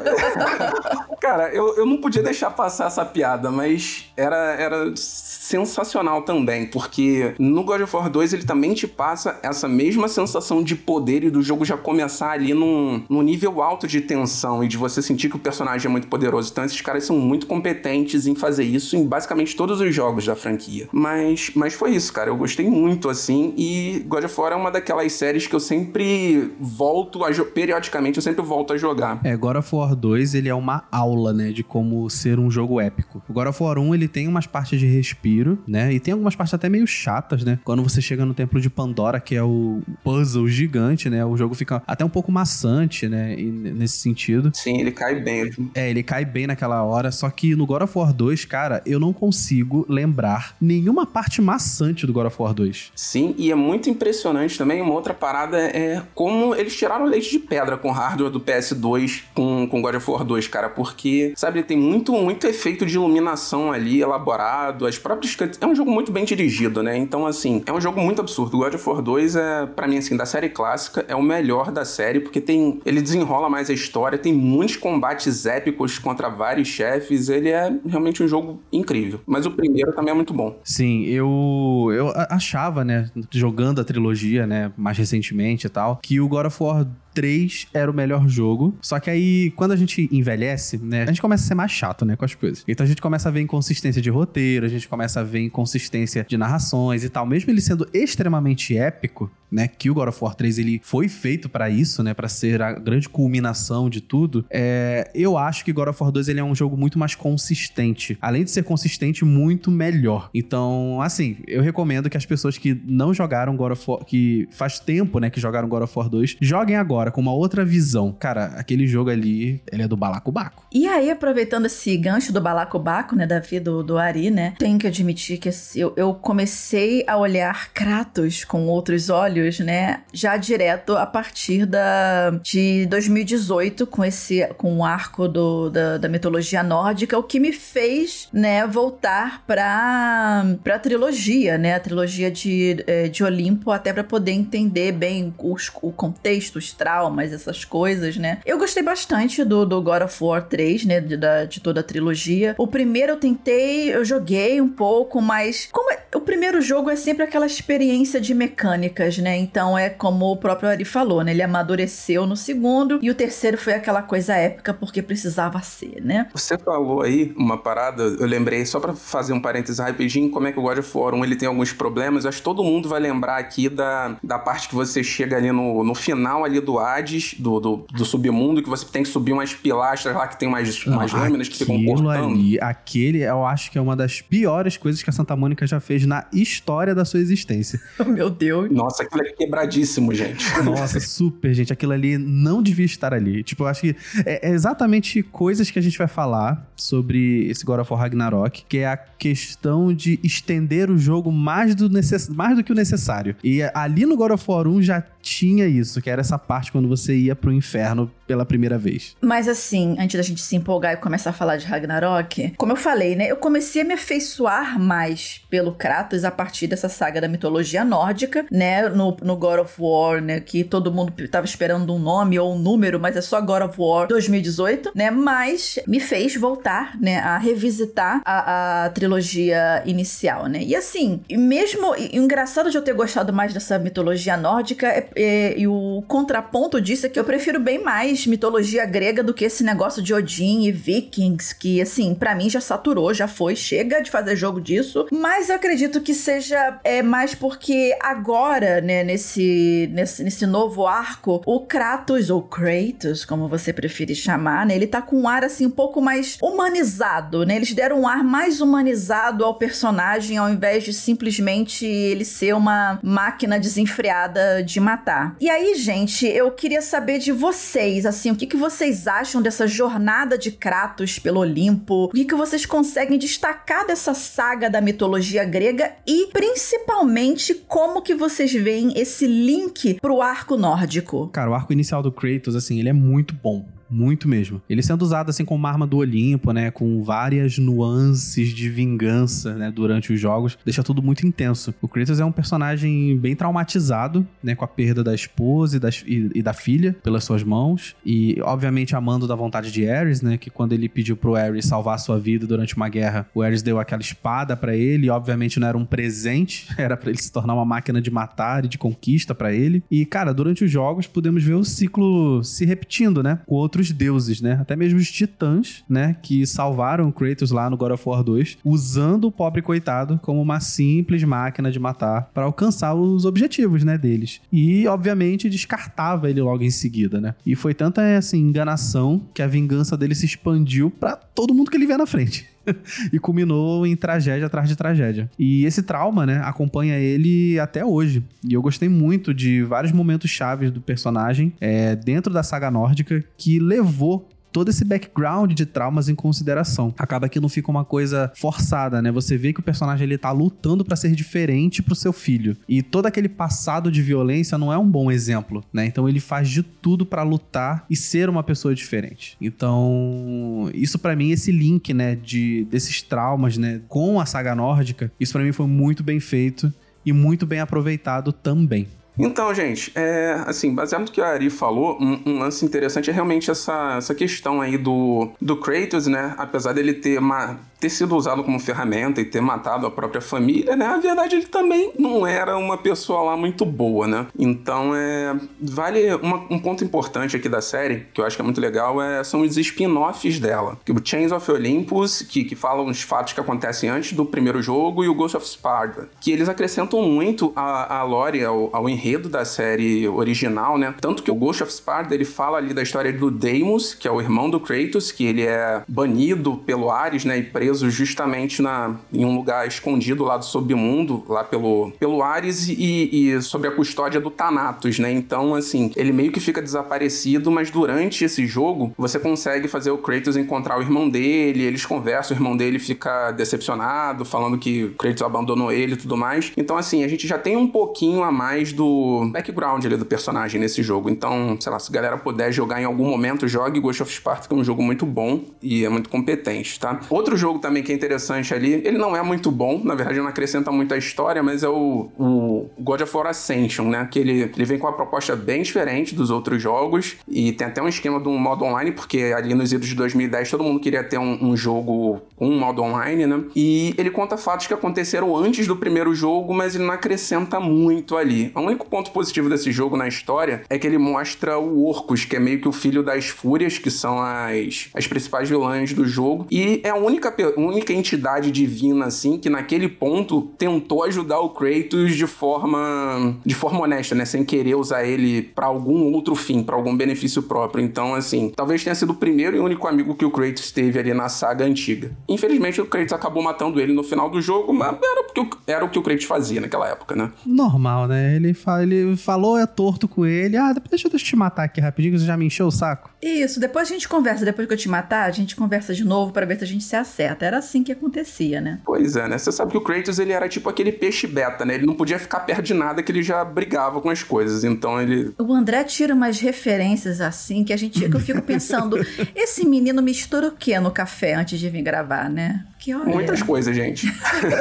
Cara, 1.20 1.48
eu, 1.54 1.76
eu 1.76 1.86
não 1.86 1.96
podia 1.98 2.22
deixar 2.22 2.50
passar 2.50 2.86
essa 2.86 3.04
piada, 3.04 3.50
mas 3.50 4.12
era, 4.16 4.54
era 4.54 4.94
sensacional 4.96 6.22
também, 6.22 6.66
porque 6.66 7.23
no 7.38 7.64
God 7.64 7.82
of 7.82 7.96
War 7.96 8.10
2 8.10 8.32
ele 8.32 8.44
também 8.44 8.74
te 8.74 8.86
passa 8.86 9.38
essa 9.42 9.68
mesma 9.68 10.08
sensação 10.08 10.62
de 10.62 10.74
poder 10.74 11.24
e 11.24 11.30
do 11.30 11.42
jogo 11.42 11.64
já 11.64 11.76
começar 11.76 12.30
ali 12.30 12.54
num, 12.54 13.02
num 13.08 13.22
nível 13.22 13.62
alto 13.62 13.86
de 13.86 14.00
tensão 14.00 14.62
e 14.62 14.68
de 14.68 14.76
você 14.76 15.02
sentir 15.02 15.28
que 15.28 15.36
o 15.36 15.38
personagem 15.38 15.88
é 15.88 15.90
muito 15.90 16.08
poderoso. 16.08 16.50
Então 16.50 16.64
esses 16.64 16.80
caras 16.80 17.04
são 17.04 17.18
muito 17.18 17.46
competentes 17.46 18.26
em 18.26 18.34
fazer 18.34 18.64
isso 18.64 18.96
em 18.96 19.06
basicamente 19.06 19.56
todos 19.56 19.80
os 19.80 19.94
jogos 19.94 20.24
da 20.24 20.36
franquia. 20.36 20.88
Mas, 20.92 21.50
mas 21.54 21.74
foi 21.74 21.94
isso, 21.94 22.12
cara. 22.12 22.30
Eu 22.30 22.36
gostei 22.36 22.68
muito 22.68 23.08
assim 23.08 23.54
e 23.56 24.04
God 24.06 24.24
of 24.24 24.40
War 24.40 24.52
é 24.52 24.56
uma 24.56 24.70
daquelas 24.70 25.12
séries 25.12 25.46
que 25.46 25.54
eu 25.54 25.60
sempre 25.60 26.52
volto 26.60 27.24
a 27.24 27.34
periodicamente 27.44 28.18
eu 28.18 28.22
sempre 28.22 28.42
volto 28.42 28.72
a 28.72 28.76
jogar. 28.76 29.20
É, 29.24 29.36
God 29.36 29.56
of 29.56 29.74
War 29.74 29.94
2 29.94 30.34
ele 30.34 30.48
é 30.48 30.54
uma 30.54 30.84
aula, 30.90 31.32
né, 31.32 31.50
de 31.50 31.62
como 31.62 32.08
ser 32.08 32.38
um 32.38 32.50
jogo 32.50 32.80
épico. 32.80 33.22
O 33.28 33.32
God 33.32 33.48
of 33.48 33.62
War 33.62 33.78
1 33.78 33.94
ele 33.94 34.08
tem 34.08 34.28
umas 34.28 34.46
partes 34.46 34.78
de 34.78 34.86
respiro 34.86 35.58
né? 35.66 35.92
E 35.92 36.00
tem 36.00 36.12
algumas 36.12 36.34
partes 36.34 36.54
até 36.54 36.68
meio 36.68 36.86
chatas, 36.86 37.13
né? 37.44 37.58
Quando 37.64 37.82
você 37.82 38.00
chega 38.00 38.24
no 38.24 38.34
Templo 38.34 38.60
de 38.60 38.70
Pandora, 38.70 39.20
que 39.20 39.34
é 39.34 39.42
o 39.42 39.82
puzzle 40.02 40.48
gigante, 40.48 41.08
né? 41.10 41.24
O 41.24 41.36
jogo 41.36 41.54
fica 41.54 41.82
até 41.86 42.04
um 42.04 42.08
pouco 42.08 42.30
maçante, 42.30 43.08
né? 43.08 43.34
E 43.38 43.44
nesse 43.44 43.98
sentido. 43.98 44.50
Sim, 44.54 44.80
ele 44.80 44.92
cai 44.92 45.20
bem. 45.20 45.50
É, 45.74 45.90
ele 45.90 46.02
cai 46.02 46.24
bem 46.24 46.46
naquela 46.46 46.82
hora. 46.82 47.10
Só 47.10 47.28
que 47.30 47.54
no 47.54 47.66
God 47.66 47.82
of 47.82 47.98
War 47.98 48.12
2, 48.12 48.44
cara, 48.44 48.82
eu 48.86 48.98
não 48.98 49.12
consigo 49.12 49.86
lembrar 49.88 50.56
nenhuma 50.60 51.06
parte 51.06 51.40
maçante 51.40 52.06
do 52.06 52.12
God 52.12 52.26
of 52.26 52.36
War 52.40 52.54
2. 52.54 52.92
Sim, 52.94 53.34
e 53.38 53.50
é 53.50 53.54
muito 53.54 53.88
impressionante 53.90 54.58
também. 54.58 54.80
Uma 54.80 54.94
outra 54.94 55.14
parada 55.14 55.58
é 55.58 56.02
como 56.14 56.54
eles 56.54 56.76
tiraram 56.76 57.06
leite 57.06 57.30
de 57.30 57.38
pedra 57.38 57.76
com 57.76 57.88
o 57.88 57.92
hardware 57.92 58.30
do 58.30 58.40
PS2 58.40 59.22
com, 59.34 59.66
com 59.66 59.82
God 59.82 59.96
of 59.96 60.10
War 60.10 60.24
2, 60.24 60.48
cara. 60.48 60.68
Porque, 60.68 61.32
sabe, 61.36 61.60
ele 61.60 61.66
tem 61.66 61.78
muito, 61.78 62.12
muito 62.12 62.46
efeito 62.46 62.84
de 62.86 62.94
iluminação 62.94 63.72
ali 63.72 64.00
elaborado. 64.00 64.86
As 64.86 64.98
próprias 64.98 65.36
é 65.60 65.66
um 65.66 65.74
jogo 65.74 65.90
muito 65.90 66.12
bem 66.12 66.24
dirigido, 66.24 66.82
né? 66.82 66.96
Então, 67.04 67.26
assim, 67.26 67.62
é 67.66 67.72
um 67.72 67.80
jogo 67.80 68.00
muito 68.00 68.20
absurdo. 68.20 68.56
God 68.56 68.74
of 68.74 68.88
War 68.88 69.02
2 69.02 69.36
é, 69.36 69.66
para 69.66 69.86
mim, 69.86 69.98
assim, 69.98 70.16
da 70.16 70.24
série 70.24 70.48
clássica, 70.48 71.04
é 71.06 71.14
o 71.14 71.22
melhor 71.22 71.70
da 71.70 71.84
série, 71.84 72.18
porque 72.18 72.40
tem. 72.40 72.80
Ele 72.86 73.02
desenrola 73.02 73.50
mais 73.50 73.68
a 73.68 73.74
história, 73.74 74.16
tem 74.16 74.32
muitos 74.32 74.76
combates 74.76 75.44
épicos 75.44 75.98
contra 75.98 76.30
vários 76.30 76.66
chefes. 76.66 77.28
Ele 77.28 77.50
é 77.50 77.70
realmente 77.86 78.22
um 78.22 78.28
jogo 78.28 78.62
incrível. 78.72 79.20
Mas 79.26 79.44
o 79.44 79.50
primeiro 79.50 79.92
também 79.92 80.12
é 80.12 80.14
muito 80.14 80.32
bom. 80.32 80.58
Sim, 80.64 81.04
eu, 81.04 81.90
eu 81.92 82.10
achava, 82.30 82.84
né, 82.84 83.10
jogando 83.30 83.80
a 83.80 83.84
trilogia, 83.84 84.46
né, 84.46 84.72
mais 84.76 84.96
recentemente 84.96 85.66
e 85.66 85.70
tal, 85.70 85.98
que 86.02 86.20
o 86.20 86.28
God 86.28 86.46
of 86.46 86.62
War 86.62 86.86
3 87.14 87.68
era 87.72 87.90
o 87.90 87.94
melhor 87.94 88.28
jogo. 88.28 88.74
Só 88.80 88.98
que 88.98 89.08
aí, 89.08 89.52
quando 89.52 89.72
a 89.72 89.76
gente 89.76 90.08
envelhece, 90.12 90.78
né, 90.78 91.04
a 91.04 91.06
gente 91.06 91.22
começa 91.22 91.44
a 91.44 91.46
ser 91.46 91.54
mais 91.54 91.70
chato, 91.70 92.04
né, 92.04 92.16
com 92.16 92.24
as 92.24 92.34
coisas. 92.34 92.64
Então 92.66 92.84
a 92.84 92.88
gente 92.88 93.00
começa 93.00 93.28
a 93.28 93.32
ver 93.32 93.40
inconsistência 93.40 94.02
de 94.02 94.10
roteiro, 94.10 94.66
a 94.66 94.68
gente 94.68 94.88
começa 94.88 95.20
a 95.20 95.22
ver 95.22 95.40
inconsistência 95.40 96.26
de 96.28 96.36
narrações 96.36 97.04
e 97.04 97.08
tal. 97.08 97.24
Mesmo 97.24 97.50
ele 97.50 97.60
sendo 97.60 97.88
extremamente 97.92 98.76
épico, 98.76 99.30
né, 99.54 99.68
que 99.68 99.88
o 99.88 99.94
God 99.94 100.08
of 100.08 100.18
War 100.22 100.34
3 100.34 100.58
ele 100.58 100.80
foi 100.82 101.08
feito 101.08 101.48
para 101.48 101.70
isso, 101.70 102.02
né, 102.02 102.12
para 102.12 102.28
ser 102.28 102.60
a 102.60 102.72
grande 102.72 103.08
culminação 103.08 103.88
de 103.88 104.00
tudo. 104.00 104.44
É, 104.50 105.10
eu 105.14 105.38
acho 105.38 105.64
que 105.64 105.72
God 105.72 105.88
of 105.88 106.02
War 106.02 106.10
2 106.10 106.28
ele 106.28 106.40
é 106.40 106.44
um 106.44 106.54
jogo 106.54 106.76
muito 106.76 106.98
mais 106.98 107.14
consistente. 107.14 108.18
Além 108.20 108.42
de 108.42 108.50
ser 108.50 108.64
consistente, 108.64 109.24
muito 109.24 109.70
melhor. 109.70 110.28
Então, 110.34 111.00
assim, 111.00 111.36
eu 111.46 111.62
recomendo 111.62 112.10
que 112.10 112.16
as 112.16 112.26
pessoas 112.26 112.58
que 112.58 112.78
não 112.84 113.14
jogaram 113.14 113.56
God 113.56 113.72
of 113.72 113.84
War, 113.86 114.04
que 114.04 114.48
faz 114.50 114.80
tempo, 114.80 115.20
né, 115.20 115.30
que 115.30 115.40
jogaram 115.40 115.68
God 115.68 115.82
of 115.84 115.92
War 115.96 116.08
2, 116.08 116.36
joguem 116.40 116.76
agora 116.76 117.03
com 117.10 117.20
uma 117.20 117.34
outra 117.34 117.64
visão. 117.64 118.12
Cara, 118.12 118.46
aquele 118.56 118.86
jogo 118.86 119.10
ali, 119.10 119.62
ele 119.70 119.82
é 119.82 119.88
do 119.88 119.96
balacobaco. 119.96 120.66
E 120.72 120.86
aí, 120.86 121.10
aproveitando 121.10 121.66
esse 121.66 121.96
gancho 121.96 122.32
do 122.32 122.40
balacobaco, 122.40 123.14
né, 123.14 123.26
Davi, 123.26 123.60
do, 123.60 123.82
do 123.82 123.98
Ari, 123.98 124.30
né, 124.30 124.54
tenho 124.58 124.78
que 124.78 124.86
admitir 124.86 125.38
que 125.38 125.50
eu, 125.74 125.92
eu 125.96 126.14
comecei 126.14 127.04
a 127.06 127.16
olhar 127.16 127.72
Kratos 127.72 128.44
com 128.44 128.66
outros 128.66 129.10
olhos 129.10 129.54
né? 129.60 130.02
Já 130.12 130.36
direto 130.36 130.96
a 130.96 131.06
partir 131.06 131.66
da, 131.66 132.30
de 132.42 132.86
2018, 132.86 133.86
com 133.86 134.04
esse 134.04 134.46
com 134.56 134.78
o 134.78 134.84
arco 134.84 135.28
do, 135.28 135.70
da, 135.70 135.98
da 135.98 136.08
mitologia 136.08 136.62
nórdica, 136.62 137.18
o 137.18 137.22
que 137.22 137.38
me 137.38 137.52
fez, 137.52 138.28
né, 138.32 138.66
voltar 138.66 139.42
pra, 139.46 140.44
pra 140.62 140.78
trilogia, 140.78 141.58
né? 141.58 141.74
A 141.74 141.80
trilogia 141.80 142.30
de, 142.30 142.82
é, 142.86 143.08
de 143.08 143.22
Olimpo, 143.22 143.70
até 143.70 143.92
para 143.92 144.04
poder 144.04 144.32
entender 144.32 144.92
bem 144.92 145.34
os, 145.38 145.70
o 145.82 145.92
contexto, 145.92 146.56
os 146.56 146.72
traumas, 146.94 147.32
essas 147.32 147.64
coisas, 147.64 148.16
né? 148.16 148.38
Eu 148.46 148.58
gostei 148.58 148.82
bastante 148.82 149.44
do, 149.44 149.66
do 149.66 149.82
God 149.82 150.02
of 150.02 150.22
War 150.22 150.42
3, 150.42 150.84
né? 150.84 151.00
De, 151.00 151.16
da, 151.16 151.44
de 151.44 151.60
toda 151.60 151.80
a 151.80 151.82
trilogia. 151.82 152.54
O 152.56 152.66
primeiro 152.66 153.12
eu 153.12 153.16
tentei, 153.16 153.94
eu 153.94 154.04
joguei 154.04 154.60
um 154.60 154.68
pouco, 154.68 155.20
mas 155.20 155.68
como 155.72 155.90
é, 155.92 155.98
o 156.14 156.20
primeiro 156.20 156.60
jogo 156.60 156.90
é 156.90 156.96
sempre 156.96 157.24
aquela 157.24 157.46
experiência 157.46 158.20
de 158.20 158.34
mecânicas, 158.34 159.18
né? 159.18 159.36
Então 159.36 159.76
é 159.76 159.90
como 159.90 160.26
o 160.26 160.36
próprio 160.36 160.68
Ari 160.68 160.84
falou, 160.84 161.22
né? 161.22 161.32
Ele 161.32 161.42
amadureceu 161.42 162.26
no 162.26 162.36
segundo 162.36 162.98
e 163.02 163.10
o 163.10 163.14
terceiro 163.14 163.58
foi 163.58 163.74
aquela 163.74 164.02
coisa 164.02 164.34
épica 164.34 164.72
porque 164.72 165.02
precisava 165.02 165.60
ser, 165.60 166.00
né? 166.00 166.28
Você 166.32 166.56
falou 166.56 167.02
aí 167.02 167.32
uma 167.36 167.58
parada, 167.58 168.02
eu 168.02 168.26
lembrei 168.26 168.64
só 168.64 168.78
para 168.78 168.94
fazer 168.94 169.32
um 169.32 169.40
parênteses 169.40 169.78
rapidinho, 169.78 170.30
como 170.30 170.46
é 170.46 170.52
que 170.52 170.58
o 170.58 170.62
God 170.62 170.78
of 170.78 170.96
War 170.96 171.14
1 171.14 171.24
ele 171.24 171.36
tem 171.36 171.48
alguns 171.48 171.72
problemas. 171.72 172.24
Acho 172.24 172.38
que 172.38 172.44
todo 172.44 172.62
mundo 172.62 172.88
vai 172.88 173.00
lembrar 173.00 173.38
aqui 173.38 173.68
da, 173.68 174.16
da 174.22 174.38
parte 174.38 174.68
que 174.68 174.74
você 174.74 175.02
chega 175.02 175.36
ali 175.36 175.50
no, 175.50 175.82
no 175.82 175.94
final 175.94 176.44
ali 176.44 176.60
do 176.60 176.78
Hades, 176.84 177.34
do, 177.38 177.60
do, 177.60 177.86
do 177.92 178.04
submundo, 178.04 178.62
que 178.62 178.68
você 178.68 178.84
tem 178.86 179.02
que 179.02 179.08
subir 179.08 179.32
umas 179.32 179.54
pilastras 179.54 180.14
lá 180.14 180.28
que 180.28 180.38
tem 180.38 180.48
umas, 180.48 180.86
umas 180.86 181.12
lâminas 181.12 181.48
que 181.48 181.56
ficam 181.56 181.82
cortando. 181.84 182.34
Ali, 182.34 182.60
aquele 182.60 183.22
eu 183.22 183.44
acho 183.46 183.70
que 183.70 183.78
é 183.78 183.80
uma 183.80 183.96
das 183.96 184.20
piores 184.20 184.76
coisas 184.76 185.02
que 185.02 185.10
a 185.10 185.12
Santa 185.12 185.34
Mônica 185.36 185.66
já 185.66 185.80
fez 185.80 186.06
na 186.06 186.26
história 186.32 186.94
da 186.94 187.04
sua 187.04 187.20
existência. 187.20 187.80
Meu 188.06 188.30
Deus. 188.30 188.70
Nossa, 188.70 189.02
aquilo 189.02 189.22
é 189.22 189.32
quebradíssimo, 189.32 190.14
gente. 190.14 190.44
Nossa, 190.62 191.00
super, 191.00 191.54
gente. 191.54 191.72
Aquilo 191.72 191.92
ali 191.92 192.18
não 192.18 192.62
devia 192.62 192.86
estar 192.86 193.14
ali. 193.14 193.42
Tipo, 193.42 193.64
eu 193.64 193.68
acho 193.68 193.80
que 193.80 193.96
é, 194.24 194.48
é 194.48 194.52
exatamente 194.52 195.22
coisas 195.22 195.70
que 195.70 195.78
a 195.78 195.82
gente 195.82 195.96
vai 195.98 196.08
falar 196.08 196.66
sobre 196.76 197.48
esse 197.48 197.64
God 197.64 197.80
of 197.80 197.92
War 197.92 198.02
Ragnarok, 198.02 198.64
que 198.68 198.78
é 198.78 198.88
a 198.88 198.96
questão 198.96 199.92
de 199.94 200.18
estender 200.22 200.90
o 200.90 200.98
jogo 200.98 201.32
mais 201.32 201.74
do, 201.74 201.88
necess... 201.88 202.28
mais 202.28 202.56
do 202.56 202.64
que 202.64 202.72
o 202.72 202.74
necessário. 202.74 203.36
E 203.42 203.62
ali 203.74 204.04
no 204.04 204.16
God 204.16 204.32
of 204.32 204.44
War 204.46 204.66
1 204.66 204.82
já 204.82 205.02
tinha 205.22 205.66
isso, 205.66 206.02
que 206.02 206.10
era 206.10 206.20
essa 206.20 206.38
parte 206.38 206.70
quando 206.74 206.88
você 206.88 207.14
ia 207.14 207.36
pro 207.36 207.52
inferno 207.52 208.10
pela 208.26 208.44
primeira 208.44 208.76
vez. 208.76 209.14
Mas 209.20 209.46
assim, 209.46 209.94
antes 209.96 210.16
da 210.16 210.22
gente 210.22 210.42
se 210.42 210.56
empolgar 210.56 210.94
e 210.94 210.96
começar 210.96 211.30
a 211.30 211.32
falar 211.32 211.56
de 211.56 211.66
Ragnarok, 211.66 212.52
como 212.56 212.72
eu 212.72 212.76
falei, 212.76 213.14
né? 213.14 213.30
Eu 213.30 213.36
comecei 213.36 213.82
a 213.82 213.84
me 213.84 213.94
afeiçoar 213.94 214.76
mais 214.76 215.40
pelo 215.48 215.72
Kratos 215.72 216.24
a 216.24 216.32
partir 216.32 216.66
dessa 216.66 216.88
saga 216.88 217.20
da 217.20 217.28
mitologia 217.28 217.84
nórdica, 217.84 218.44
né? 218.50 218.88
No, 218.88 219.16
no 219.22 219.36
God 219.36 219.60
of 219.60 219.74
War, 219.78 220.20
né? 220.20 220.40
Que 220.40 220.64
todo 220.64 220.90
mundo 220.90 221.12
tava 221.28 221.46
esperando 221.46 221.94
um 221.94 221.98
nome 222.00 222.40
ou 222.40 222.56
um 222.56 222.58
número, 222.58 222.98
mas 222.98 223.16
é 223.16 223.20
só 223.20 223.40
God 223.40 223.62
of 223.62 223.76
War 223.78 224.08
2018, 224.08 224.90
né? 224.96 225.12
Mas 225.12 225.78
me 225.86 226.00
fez 226.00 226.34
voltar, 226.34 226.98
né? 227.00 227.18
A 227.18 227.38
revisitar 227.38 228.20
a, 228.24 228.86
a 228.86 228.90
trilogia 228.90 229.80
inicial, 229.86 230.48
né? 230.48 230.60
E 230.60 230.74
assim, 230.74 231.20
mesmo. 231.30 231.94
E, 231.94 232.16
engraçado 232.16 232.68
de 232.68 232.76
eu 232.76 232.82
ter 232.82 232.94
gostado 232.94 233.32
mais 233.32 233.54
dessa 233.54 233.78
mitologia 233.78 234.36
nórdica 234.36 234.88
é 234.88 235.04
e, 235.16 235.60
e, 235.60 235.68
o 235.68 236.02
contraponto 236.08 236.63
disso 236.80 237.06
é 237.06 237.08
que 237.08 237.18
eu 237.18 237.24
prefiro 237.24 237.60
bem 237.60 237.82
mais 237.82 238.26
mitologia 238.26 238.84
grega 238.84 239.22
do 239.22 239.34
que 239.34 239.44
esse 239.44 239.62
negócio 239.62 240.02
de 240.02 240.12
Odin 240.12 240.64
e 240.64 240.72
Vikings, 240.72 241.54
que, 241.54 241.80
assim, 241.80 242.14
para 242.14 242.34
mim 242.34 242.50
já 242.50 242.60
saturou, 242.60 243.14
já 243.14 243.28
foi, 243.28 243.54
chega 243.54 244.00
de 244.00 244.10
fazer 244.10 244.34
jogo 244.36 244.60
disso. 244.60 245.06
Mas 245.10 245.48
eu 245.48 245.56
acredito 245.56 245.74
acredito 245.74 246.00
que 246.00 246.14
seja 246.14 246.78
é, 246.82 247.02
mais 247.02 247.34
porque 247.34 247.96
agora, 248.00 248.80
né, 248.80 249.04
nesse, 249.04 249.88
nesse, 249.92 250.24
nesse 250.24 250.46
novo 250.46 250.86
arco, 250.86 251.42
o 251.44 251.60
Kratos, 251.60 252.30
ou 252.30 252.42
Kratos, 252.42 253.24
como 253.24 253.48
você 253.48 253.72
prefere 253.72 254.14
chamar, 254.14 254.66
né, 254.66 254.74
ele 254.74 254.86
tá 254.86 255.02
com 255.02 255.22
um 255.22 255.28
ar 255.28 255.44
assim 255.44 255.66
um 255.66 255.70
pouco 255.70 256.00
mais 256.00 256.38
humanizado, 256.42 257.44
né? 257.44 257.56
Eles 257.56 257.72
deram 257.72 258.02
um 258.02 258.08
ar 258.08 258.22
mais 258.24 258.60
humanizado 258.60 259.44
ao 259.44 259.54
personagem 259.54 260.36
ao 260.36 260.48
invés 260.48 260.84
de 260.84 260.92
simplesmente 260.92 261.84
ele 261.84 262.24
ser 262.24 262.54
uma 262.54 262.98
máquina 263.02 263.58
desenfreada 263.58 264.62
de 264.62 264.80
matar. 264.80 265.36
E 265.40 265.50
aí, 265.50 265.74
gente, 265.74 266.26
eu 266.26 266.43
queria 266.52 266.82
saber 266.82 267.18
de 267.18 267.32
vocês, 267.32 268.06
assim, 268.06 268.30
o 268.30 268.36
que, 268.36 268.46
que 268.46 268.56
vocês 268.56 269.06
acham 269.06 269.40
dessa 269.40 269.66
jornada 269.66 270.36
de 270.36 270.50
Kratos 270.50 271.18
pelo 271.18 271.40
Olimpo? 271.40 272.04
O 272.04 272.08
que, 272.08 272.24
que 272.24 272.34
vocês 272.34 272.66
conseguem 272.66 273.18
destacar 273.18 273.86
dessa 273.86 274.14
saga 274.14 274.68
da 274.70 274.80
mitologia 274.80 275.44
grega 275.44 275.92
e 276.06 276.28
principalmente 276.32 277.54
como 277.54 278.02
que 278.02 278.14
vocês 278.14 278.52
veem 278.52 278.92
esse 278.96 279.26
link 279.26 279.98
pro 280.00 280.20
arco 280.20 280.56
nórdico? 280.56 281.28
Cara, 281.28 281.50
o 281.50 281.54
arco 281.54 281.72
inicial 281.72 282.02
do 282.02 282.12
Kratos, 282.12 282.54
assim, 282.54 282.78
ele 282.78 282.88
é 282.88 282.92
muito 282.92 283.34
bom. 283.34 283.73
Muito 283.90 284.28
mesmo. 284.28 284.60
Ele 284.68 284.82
sendo 284.82 285.02
usado 285.02 285.30
assim 285.30 285.44
como 285.44 285.58
uma 285.58 285.68
arma 285.68 285.86
do 285.86 285.98
Olimpo, 285.98 286.52
né? 286.52 286.70
Com 286.70 287.02
várias 287.02 287.58
nuances 287.58 288.48
de 288.48 288.68
vingança, 288.68 289.54
né? 289.54 289.70
Durante 289.70 290.12
os 290.12 290.20
jogos. 290.20 290.58
Deixa 290.64 290.82
tudo 290.82 291.02
muito 291.02 291.26
intenso. 291.26 291.74
O 291.80 291.88
Kratos 291.88 292.20
é 292.20 292.24
um 292.24 292.32
personagem 292.32 293.16
bem 293.18 293.36
traumatizado, 293.36 294.26
né? 294.42 294.54
Com 294.54 294.64
a 294.64 294.68
perda 294.68 295.02
da 295.02 295.14
esposa 295.14 295.76
e, 295.76 295.80
das, 295.80 296.02
e, 296.06 296.30
e 296.34 296.42
da 296.42 296.52
filha 296.52 296.96
pelas 297.02 297.24
suas 297.24 297.42
mãos. 297.42 297.94
E, 298.04 298.38
obviamente, 298.42 298.96
amando 298.96 299.26
da 299.26 299.34
vontade 299.34 299.70
de 299.70 299.88
Ares, 299.88 300.22
né? 300.22 300.36
Que 300.36 300.50
quando 300.50 300.72
ele 300.72 300.88
pediu 300.88 301.16
pro 301.16 301.34
Ares 301.34 301.66
salvar 301.66 301.96
a 301.96 301.98
sua 301.98 302.18
vida 302.18 302.46
durante 302.46 302.76
uma 302.76 302.88
guerra, 302.88 303.26
o 303.34 303.42
Ares 303.42 303.62
deu 303.62 303.78
aquela 303.78 304.02
espada 304.02 304.56
para 304.56 304.76
ele. 304.76 305.06
E, 305.06 305.10
obviamente, 305.10 305.60
não 305.60 305.68
era 305.68 305.78
um 305.78 305.84
presente. 305.84 306.66
Era 306.84 306.96
para 306.96 307.08
ele 307.08 307.20
se 307.20 307.32
tornar 307.32 307.54
uma 307.54 307.64
máquina 307.64 308.00
de 308.00 308.10
matar 308.10 308.64
e 308.64 308.68
de 308.68 308.76
conquista 308.76 309.34
para 309.34 309.52
ele. 309.52 309.82
E, 309.90 310.04
cara, 310.04 310.34
durante 310.34 310.64
os 310.64 310.70
jogos, 310.70 311.06
podemos 311.06 311.42
ver 311.42 311.54
o 311.54 311.64
ciclo 311.64 312.42
se 312.44 312.64
repetindo, 312.64 313.22
né? 313.22 313.38
Com 313.46 313.54
outros 313.74 313.90
deuses, 313.90 314.40
né? 314.40 314.58
Até 314.60 314.76
mesmo 314.76 314.98
os 314.98 315.10
titãs, 315.10 315.84
né? 315.88 316.16
Que 316.22 316.46
salvaram 316.46 317.10
Kratos 317.10 317.50
lá 317.50 317.68
no 317.68 317.76
God 317.76 317.92
of 317.92 318.08
War 318.08 318.22
2, 318.22 318.58
usando 318.64 319.24
o 319.24 319.32
pobre 319.32 319.60
coitado 319.60 320.18
como 320.22 320.40
uma 320.40 320.60
simples 320.60 321.24
máquina 321.24 321.70
de 321.70 321.80
matar 321.80 322.30
para 322.32 322.44
alcançar 322.44 322.94
os 322.94 323.24
objetivos, 323.24 323.82
né? 323.82 323.98
Deles. 323.98 324.40
E, 324.52 324.86
obviamente, 324.86 325.50
descartava 325.50 326.30
ele 326.30 326.40
logo 326.40 326.62
em 326.62 326.70
seguida, 326.70 327.20
né? 327.20 327.34
E 327.44 327.56
foi 327.56 327.74
tanta, 327.74 328.16
assim, 328.16 328.38
enganação 328.38 329.22
que 329.34 329.42
a 329.42 329.46
vingança 329.46 329.96
dele 329.96 330.14
se 330.14 330.26
expandiu 330.26 330.90
para 330.90 331.16
todo 331.16 331.54
mundo 331.54 331.70
que 331.70 331.76
ele 331.76 331.86
vê 331.86 331.96
na 331.96 332.06
frente. 332.06 332.53
e 333.12 333.18
culminou 333.18 333.86
em 333.86 333.96
tragédia 333.96 334.46
atrás 334.46 334.68
de 334.68 334.76
tragédia. 334.76 335.30
E 335.38 335.64
esse 335.64 335.82
trauma, 335.82 336.26
né, 336.26 336.40
acompanha 336.44 336.98
ele 336.98 337.58
até 337.58 337.84
hoje. 337.84 338.22
E 338.48 338.54
eu 338.54 338.62
gostei 338.62 338.88
muito 338.88 339.32
de 339.32 339.62
vários 339.62 339.92
momentos 339.92 340.30
chaves 340.30 340.70
do 340.70 340.80
personagem 340.80 341.52
é, 341.60 341.94
dentro 341.96 342.32
da 342.32 342.42
saga 342.42 342.70
nórdica 342.70 343.24
que 343.36 343.58
levou 343.58 344.28
todo 344.54 344.68
esse 344.68 344.84
background 344.84 345.52
de 345.52 345.66
traumas 345.66 346.08
em 346.08 346.14
consideração. 346.14 346.94
Acaba 346.96 347.28
que 347.28 347.40
não 347.40 347.48
fica 347.48 347.72
uma 347.72 347.84
coisa 347.84 348.30
forçada, 348.36 349.02
né? 349.02 349.10
Você 349.10 349.36
vê 349.36 349.52
que 349.52 349.58
o 349.58 349.64
personagem 349.64 350.04
ele 350.04 350.16
tá 350.16 350.30
lutando 350.30 350.84
para 350.84 350.94
ser 350.94 351.10
diferente 351.10 351.82
pro 351.82 351.96
seu 351.96 352.12
filho. 352.12 352.56
E 352.68 352.80
todo 352.80 353.06
aquele 353.06 353.28
passado 353.28 353.90
de 353.90 354.00
violência 354.00 354.56
não 354.56 354.72
é 354.72 354.78
um 354.78 354.88
bom 354.88 355.10
exemplo, 355.10 355.64
né? 355.72 355.86
Então 355.86 356.08
ele 356.08 356.20
faz 356.20 356.48
de 356.48 356.62
tudo 356.62 357.04
para 357.04 357.24
lutar 357.24 357.84
e 357.90 357.96
ser 357.96 358.30
uma 358.30 358.44
pessoa 358.44 358.76
diferente. 358.76 359.36
Então, 359.40 360.70
isso 360.72 361.00
para 361.00 361.16
mim 361.16 361.32
esse 361.32 361.50
link, 361.50 361.92
né, 361.92 362.14
de 362.14 362.64
desses 362.70 363.02
traumas, 363.02 363.58
né, 363.58 363.80
com 363.88 364.20
a 364.20 364.26
saga 364.26 364.54
nórdica, 364.54 365.10
isso 365.18 365.32
para 365.32 365.42
mim 365.42 365.50
foi 365.50 365.66
muito 365.66 366.04
bem 366.04 366.20
feito 366.20 366.72
e 367.04 367.12
muito 367.12 367.44
bem 367.44 367.58
aproveitado 367.58 368.32
também. 368.32 368.86
Então, 369.18 369.54
gente, 369.54 369.92
é, 369.94 370.42
assim, 370.46 370.74
baseado 370.74 371.02
no 371.02 371.10
que 371.10 371.20
a 371.20 371.28
Ari 371.28 371.48
falou, 371.48 371.96
um, 372.00 372.20
um, 372.26 372.38
lance 372.40 372.64
interessante 372.64 373.10
é 373.10 373.12
realmente 373.12 373.50
essa, 373.50 373.96
essa 373.96 374.14
questão 374.14 374.60
aí 374.60 374.76
do, 374.76 375.30
do 375.40 375.56
Kratos, 375.56 376.06
né? 376.08 376.34
Apesar 376.36 376.72
dele 376.72 376.92
ter 376.92 377.18
uma, 377.18 377.58
ter 377.84 377.90
sido 377.90 378.16
usado 378.16 378.42
como 378.42 378.58
ferramenta 378.58 379.20
e 379.20 379.26
ter 379.26 379.42
matado 379.42 379.86
a 379.86 379.90
própria 379.90 380.22
família, 380.22 380.74
né? 380.74 380.86
A 380.86 380.96
verdade 380.96 381.36
ele 381.36 381.44
também 381.44 381.92
não 381.98 382.26
era 382.26 382.56
uma 382.56 382.78
pessoa 382.78 383.22
lá 383.22 383.36
muito 383.36 383.66
boa, 383.66 384.06
né? 384.06 384.26
Então 384.38 384.94
é 384.94 385.36
vale 385.60 386.14
uma, 386.14 386.46
um 386.48 386.58
ponto 386.58 386.82
importante 386.82 387.36
aqui 387.36 387.46
da 387.46 387.60
série 387.60 388.06
que 388.14 388.22
eu 388.22 388.24
acho 388.24 388.36
que 388.36 388.40
é 388.40 388.44
muito 388.44 388.58
legal 388.58 389.02
é 389.02 389.22
são 389.22 389.42
os 389.42 389.58
spin-offs 389.58 390.40
dela, 390.40 390.78
o 390.88 391.06
Chains 391.06 391.30
of 391.30 391.50
Olympus 391.50 392.22
que 392.22 392.44
que 392.44 392.56
falam 392.56 392.86
os 392.86 393.02
fatos 393.02 393.34
que 393.34 393.40
acontecem 393.40 393.90
antes 393.90 394.14
do 394.14 394.24
primeiro 394.24 394.62
jogo 394.62 395.04
e 395.04 395.08
o 395.08 395.14
Ghost 395.14 395.36
of 395.36 395.46
Sparta, 395.46 396.08
que 396.22 396.30
eles 396.30 396.48
acrescentam 396.48 397.02
muito 397.02 397.52
a, 397.54 397.98
a 397.98 398.02
lore 398.02 398.42
ao, 398.42 398.74
ao 398.74 398.88
enredo 398.88 399.28
da 399.28 399.44
série 399.44 400.08
original, 400.08 400.78
né? 400.78 400.94
Tanto 401.02 401.22
que 401.22 401.30
o 401.30 401.34
Ghost 401.34 401.62
of 401.62 401.70
Sparta 401.72 402.14
ele 402.14 402.24
fala 402.24 402.56
ali 402.56 402.72
da 402.72 402.82
história 402.82 403.12
do 403.12 403.30
Deimos, 403.30 403.92
que 403.92 404.08
é 404.08 404.10
o 404.10 404.22
irmão 404.22 404.48
do 404.48 404.58
Kratos, 404.58 405.12
que 405.12 405.26
ele 405.26 405.42
é 405.42 405.82
banido 405.86 406.56
pelo 406.64 406.90
Ares, 406.90 407.26
né? 407.26 407.38
E 407.38 407.42
preso 407.42 407.73
preso 407.74 407.90
justamente 407.90 408.62
na, 408.62 408.96
em 409.12 409.24
um 409.24 409.34
lugar 409.34 409.66
escondido 409.66 410.24
lá 410.24 410.36
do 410.36 410.44
submundo, 410.44 411.24
lá 411.28 411.42
pelo, 411.42 411.92
pelo 411.98 412.22
Ares 412.22 412.68
e, 412.68 413.32
e 413.32 413.42
sobre 413.42 413.68
a 413.68 413.72
custódia 413.72 414.20
do 414.20 414.30
Thanatos, 414.30 414.98
né? 414.98 415.12
Então, 415.12 415.54
assim, 415.54 415.90
ele 415.96 416.12
meio 416.12 416.30
que 416.30 416.38
fica 416.38 416.62
desaparecido, 416.62 417.50
mas 417.50 417.70
durante 417.70 418.24
esse 418.24 418.46
jogo 418.46 418.92
você 418.96 419.18
consegue 419.18 419.66
fazer 419.66 419.90
o 419.90 419.98
Kratos 419.98 420.36
encontrar 420.36 420.78
o 420.78 420.82
irmão 420.82 421.08
dele, 421.08 421.64
eles 421.64 421.84
conversam, 421.84 422.36
o 422.36 422.38
irmão 422.38 422.56
dele 422.56 422.78
fica 422.78 423.32
decepcionado, 423.32 424.24
falando 424.24 424.56
que 424.56 424.84
o 424.84 424.94
Kratos 424.94 425.22
abandonou 425.22 425.72
ele 425.72 425.94
e 425.94 425.96
tudo 425.96 426.16
mais. 426.16 426.52
Então, 426.56 426.76
assim, 426.76 427.02
a 427.02 427.08
gente 427.08 427.26
já 427.26 427.38
tem 427.38 427.56
um 427.56 427.66
pouquinho 427.66 428.22
a 428.22 428.30
mais 428.30 428.72
do 428.72 429.28
background 429.32 429.84
ali 429.84 429.96
do 429.96 430.06
personagem 430.06 430.60
nesse 430.60 430.82
jogo. 430.82 431.10
Então, 431.10 431.56
sei 431.60 431.72
lá, 431.72 431.78
se 431.78 431.90
a 431.90 431.94
galera 431.94 432.16
puder 432.16 432.52
jogar 432.52 432.80
em 432.80 432.84
algum 432.84 433.08
momento, 433.08 433.48
jogue 433.48 433.80
Ghost 433.80 434.02
of 434.02 434.12
Sparta, 434.12 434.46
é 434.50 434.54
um 434.54 434.64
jogo 434.64 434.82
muito 434.82 435.04
bom 435.04 435.40
e 435.62 435.84
é 435.84 435.88
muito 435.88 436.08
competente, 436.08 436.78
tá? 436.78 437.00
Outro 437.10 437.36
jogo 437.36 437.53
também 437.58 437.82
que 437.82 437.92
é 437.92 437.94
interessante 437.94 438.54
ali. 438.54 438.72
Ele 438.72 438.98
não 438.98 439.16
é 439.16 439.22
muito 439.22 439.50
bom, 439.50 439.80
na 439.82 439.94
verdade 439.94 440.18
não 440.18 440.26
acrescenta 440.26 440.70
muito 440.70 440.94
a 440.94 440.96
história, 440.96 441.42
mas 441.42 441.62
é 441.62 441.68
o, 441.68 442.08
o 442.18 442.70
God 442.78 443.02
of 443.02 443.16
War 443.16 443.26
Ascension, 443.26 443.88
né? 443.88 444.08
Que 444.10 444.18
ele, 444.18 444.42
ele 444.42 444.64
vem 444.64 444.78
com 444.78 444.86
uma 444.86 444.92
proposta 444.92 445.36
bem 445.36 445.62
diferente 445.62 446.14
dos 446.14 446.30
outros 446.30 446.60
jogos 446.60 447.16
e 447.28 447.52
tem 447.52 447.66
até 447.66 447.82
um 447.82 447.88
esquema 447.88 448.20
de 448.20 448.28
um 448.28 448.38
modo 448.38 448.64
online, 448.64 448.92
porque 448.92 449.32
ali 449.36 449.54
nos 449.54 449.72
idos 449.72 449.88
de 449.88 449.94
2010 449.94 450.50
todo 450.50 450.64
mundo 450.64 450.80
queria 450.80 451.04
ter 451.04 451.18
um, 451.18 451.50
um 451.50 451.56
jogo 451.56 452.20
com 452.36 452.48
um 452.48 452.58
modo 452.58 452.82
online, 452.82 453.26
né? 453.26 453.44
E 453.54 453.94
ele 453.96 454.10
conta 454.10 454.36
fatos 454.36 454.66
que 454.66 454.74
aconteceram 454.74 455.36
antes 455.36 455.66
do 455.66 455.76
primeiro 455.76 456.14
jogo, 456.14 456.52
mas 456.52 456.74
ele 456.74 456.84
não 456.84 456.94
acrescenta 456.94 457.60
muito 457.60 458.16
ali. 458.16 458.52
O 458.54 458.60
único 458.60 458.86
ponto 458.86 459.10
positivo 459.10 459.48
desse 459.48 459.70
jogo 459.72 459.96
na 459.96 460.08
história 460.08 460.62
é 460.68 460.78
que 460.78 460.86
ele 460.86 460.98
mostra 460.98 461.58
o 461.58 461.86
Orcus, 461.86 462.24
que 462.24 462.36
é 462.36 462.40
meio 462.40 462.60
que 462.60 462.68
o 462.68 462.72
filho 462.72 463.02
das 463.02 463.26
Fúrias, 463.26 463.78
que 463.78 463.90
são 463.90 464.20
as, 464.20 464.88
as 464.94 465.06
principais 465.06 465.48
vilãs 465.48 465.92
do 465.92 466.06
jogo, 466.06 466.46
e 466.50 466.80
é 466.82 466.90
a 466.90 466.96
única 466.96 467.30
única 467.56 467.92
entidade 467.92 468.50
divina, 468.50 469.06
assim, 469.06 469.38
que 469.38 469.50
naquele 469.50 469.88
ponto 469.88 470.42
tentou 470.58 471.04
ajudar 471.04 471.40
o 471.40 471.50
Kratos 471.50 472.14
de 472.14 472.26
forma, 472.26 473.36
de 473.44 473.54
forma 473.54 473.80
honesta, 473.80 474.14
né? 474.14 474.24
Sem 474.24 474.44
querer 474.44 474.74
usar 474.74 475.04
ele 475.04 475.42
para 475.42 475.66
algum 475.66 476.12
outro 476.12 476.34
fim, 476.34 476.62
para 476.62 476.76
algum 476.76 476.96
benefício 476.96 477.42
próprio. 477.42 477.84
Então, 477.84 478.14
assim, 478.14 478.52
talvez 478.54 478.82
tenha 478.82 478.94
sido 478.94 479.10
o 479.10 479.16
primeiro 479.16 479.56
e 479.56 479.60
único 479.60 479.86
amigo 479.86 480.14
que 480.14 480.24
o 480.24 480.30
Kratos 480.30 480.70
teve 480.70 480.98
ali 480.98 481.14
na 481.14 481.28
saga 481.28 481.64
antiga. 481.64 482.10
Infelizmente, 482.28 482.80
o 482.80 482.86
Kratos 482.86 483.12
acabou 483.12 483.42
matando 483.42 483.80
ele 483.80 483.92
no 483.92 484.02
final 484.02 484.30
do 484.30 484.40
jogo, 484.40 484.72
mas 484.72 484.96
era, 485.02 485.24
porque 485.24 485.56
era 485.66 485.84
o 485.84 485.88
que 485.88 485.98
o 485.98 486.02
Kratos 486.02 486.24
fazia 486.24 486.60
naquela 486.60 486.88
época, 486.88 487.14
né? 487.16 487.32
Normal, 487.44 488.08
né? 488.08 488.36
Ele, 488.36 488.54
fala, 488.54 488.82
ele 488.82 489.16
falou, 489.16 489.58
é 489.58 489.66
torto 489.66 490.06
com 490.06 490.24
ele. 490.24 490.56
Ah, 490.56 490.74
deixa 490.90 491.08
eu 491.08 491.18
te 491.18 491.36
matar 491.36 491.64
aqui 491.64 491.80
rapidinho, 491.80 492.14
que 492.14 492.20
você 492.20 492.26
já 492.26 492.36
me 492.36 492.46
encheu 492.46 492.66
o 492.66 492.70
saco. 492.70 493.10
Isso, 493.22 493.58
depois 493.58 493.88
a 493.88 493.92
gente 493.92 494.08
conversa. 494.08 494.44
Depois 494.44 494.68
que 494.68 494.74
eu 494.74 494.78
te 494.78 494.88
matar, 494.88 495.24
a 495.24 495.30
gente 495.30 495.56
conversa 495.56 495.94
de 495.94 496.04
novo 496.04 496.32
para 496.32 496.44
ver 496.44 496.58
se 496.58 496.64
a 496.64 496.66
gente 496.66 496.84
se 496.84 496.94
acerta. 496.94 497.33
Era 497.42 497.58
assim 497.58 497.82
que 497.82 497.92
acontecia, 497.92 498.60
né? 498.60 498.80
Pois 498.84 499.16
é, 499.16 499.28
né? 499.28 499.38
Você 499.38 499.50
sabe 499.50 499.72
que 499.72 499.78
o 499.78 499.80
Kratos, 499.80 500.18
ele 500.18 500.32
era 500.32 500.48
tipo 500.48 500.68
aquele 500.68 500.92
peixe 500.92 501.26
beta, 501.26 501.64
né? 501.64 501.74
Ele 501.74 501.86
não 501.86 501.94
podia 501.94 502.18
ficar 502.18 502.40
perto 502.40 502.62
de 502.62 502.74
nada 502.74 503.02
que 503.02 503.10
ele 503.10 503.22
já 503.22 503.44
brigava 503.44 504.00
com 504.00 504.10
as 504.10 504.22
coisas. 504.22 504.64
Então 504.64 505.00
ele... 505.00 505.32
O 505.38 505.52
André 505.52 505.84
tira 505.84 506.14
umas 506.14 506.40
referências 506.40 507.20
assim 507.20 507.64
que 507.64 507.72
a 507.72 507.76
gente 507.76 508.08
que 508.08 508.16
eu 508.16 508.20
fico 508.20 508.42
pensando, 508.42 508.96
esse 509.34 509.66
menino 509.66 510.02
mistura 510.02 510.48
o 510.48 510.52
que 510.52 510.78
no 510.78 510.90
café 510.90 511.34
antes 511.34 511.58
de 511.58 511.68
vir 511.70 511.82
gravar, 511.82 512.28
né? 512.28 512.64
Muitas 513.06 513.42
coisas, 513.42 513.74
gente. 513.74 514.06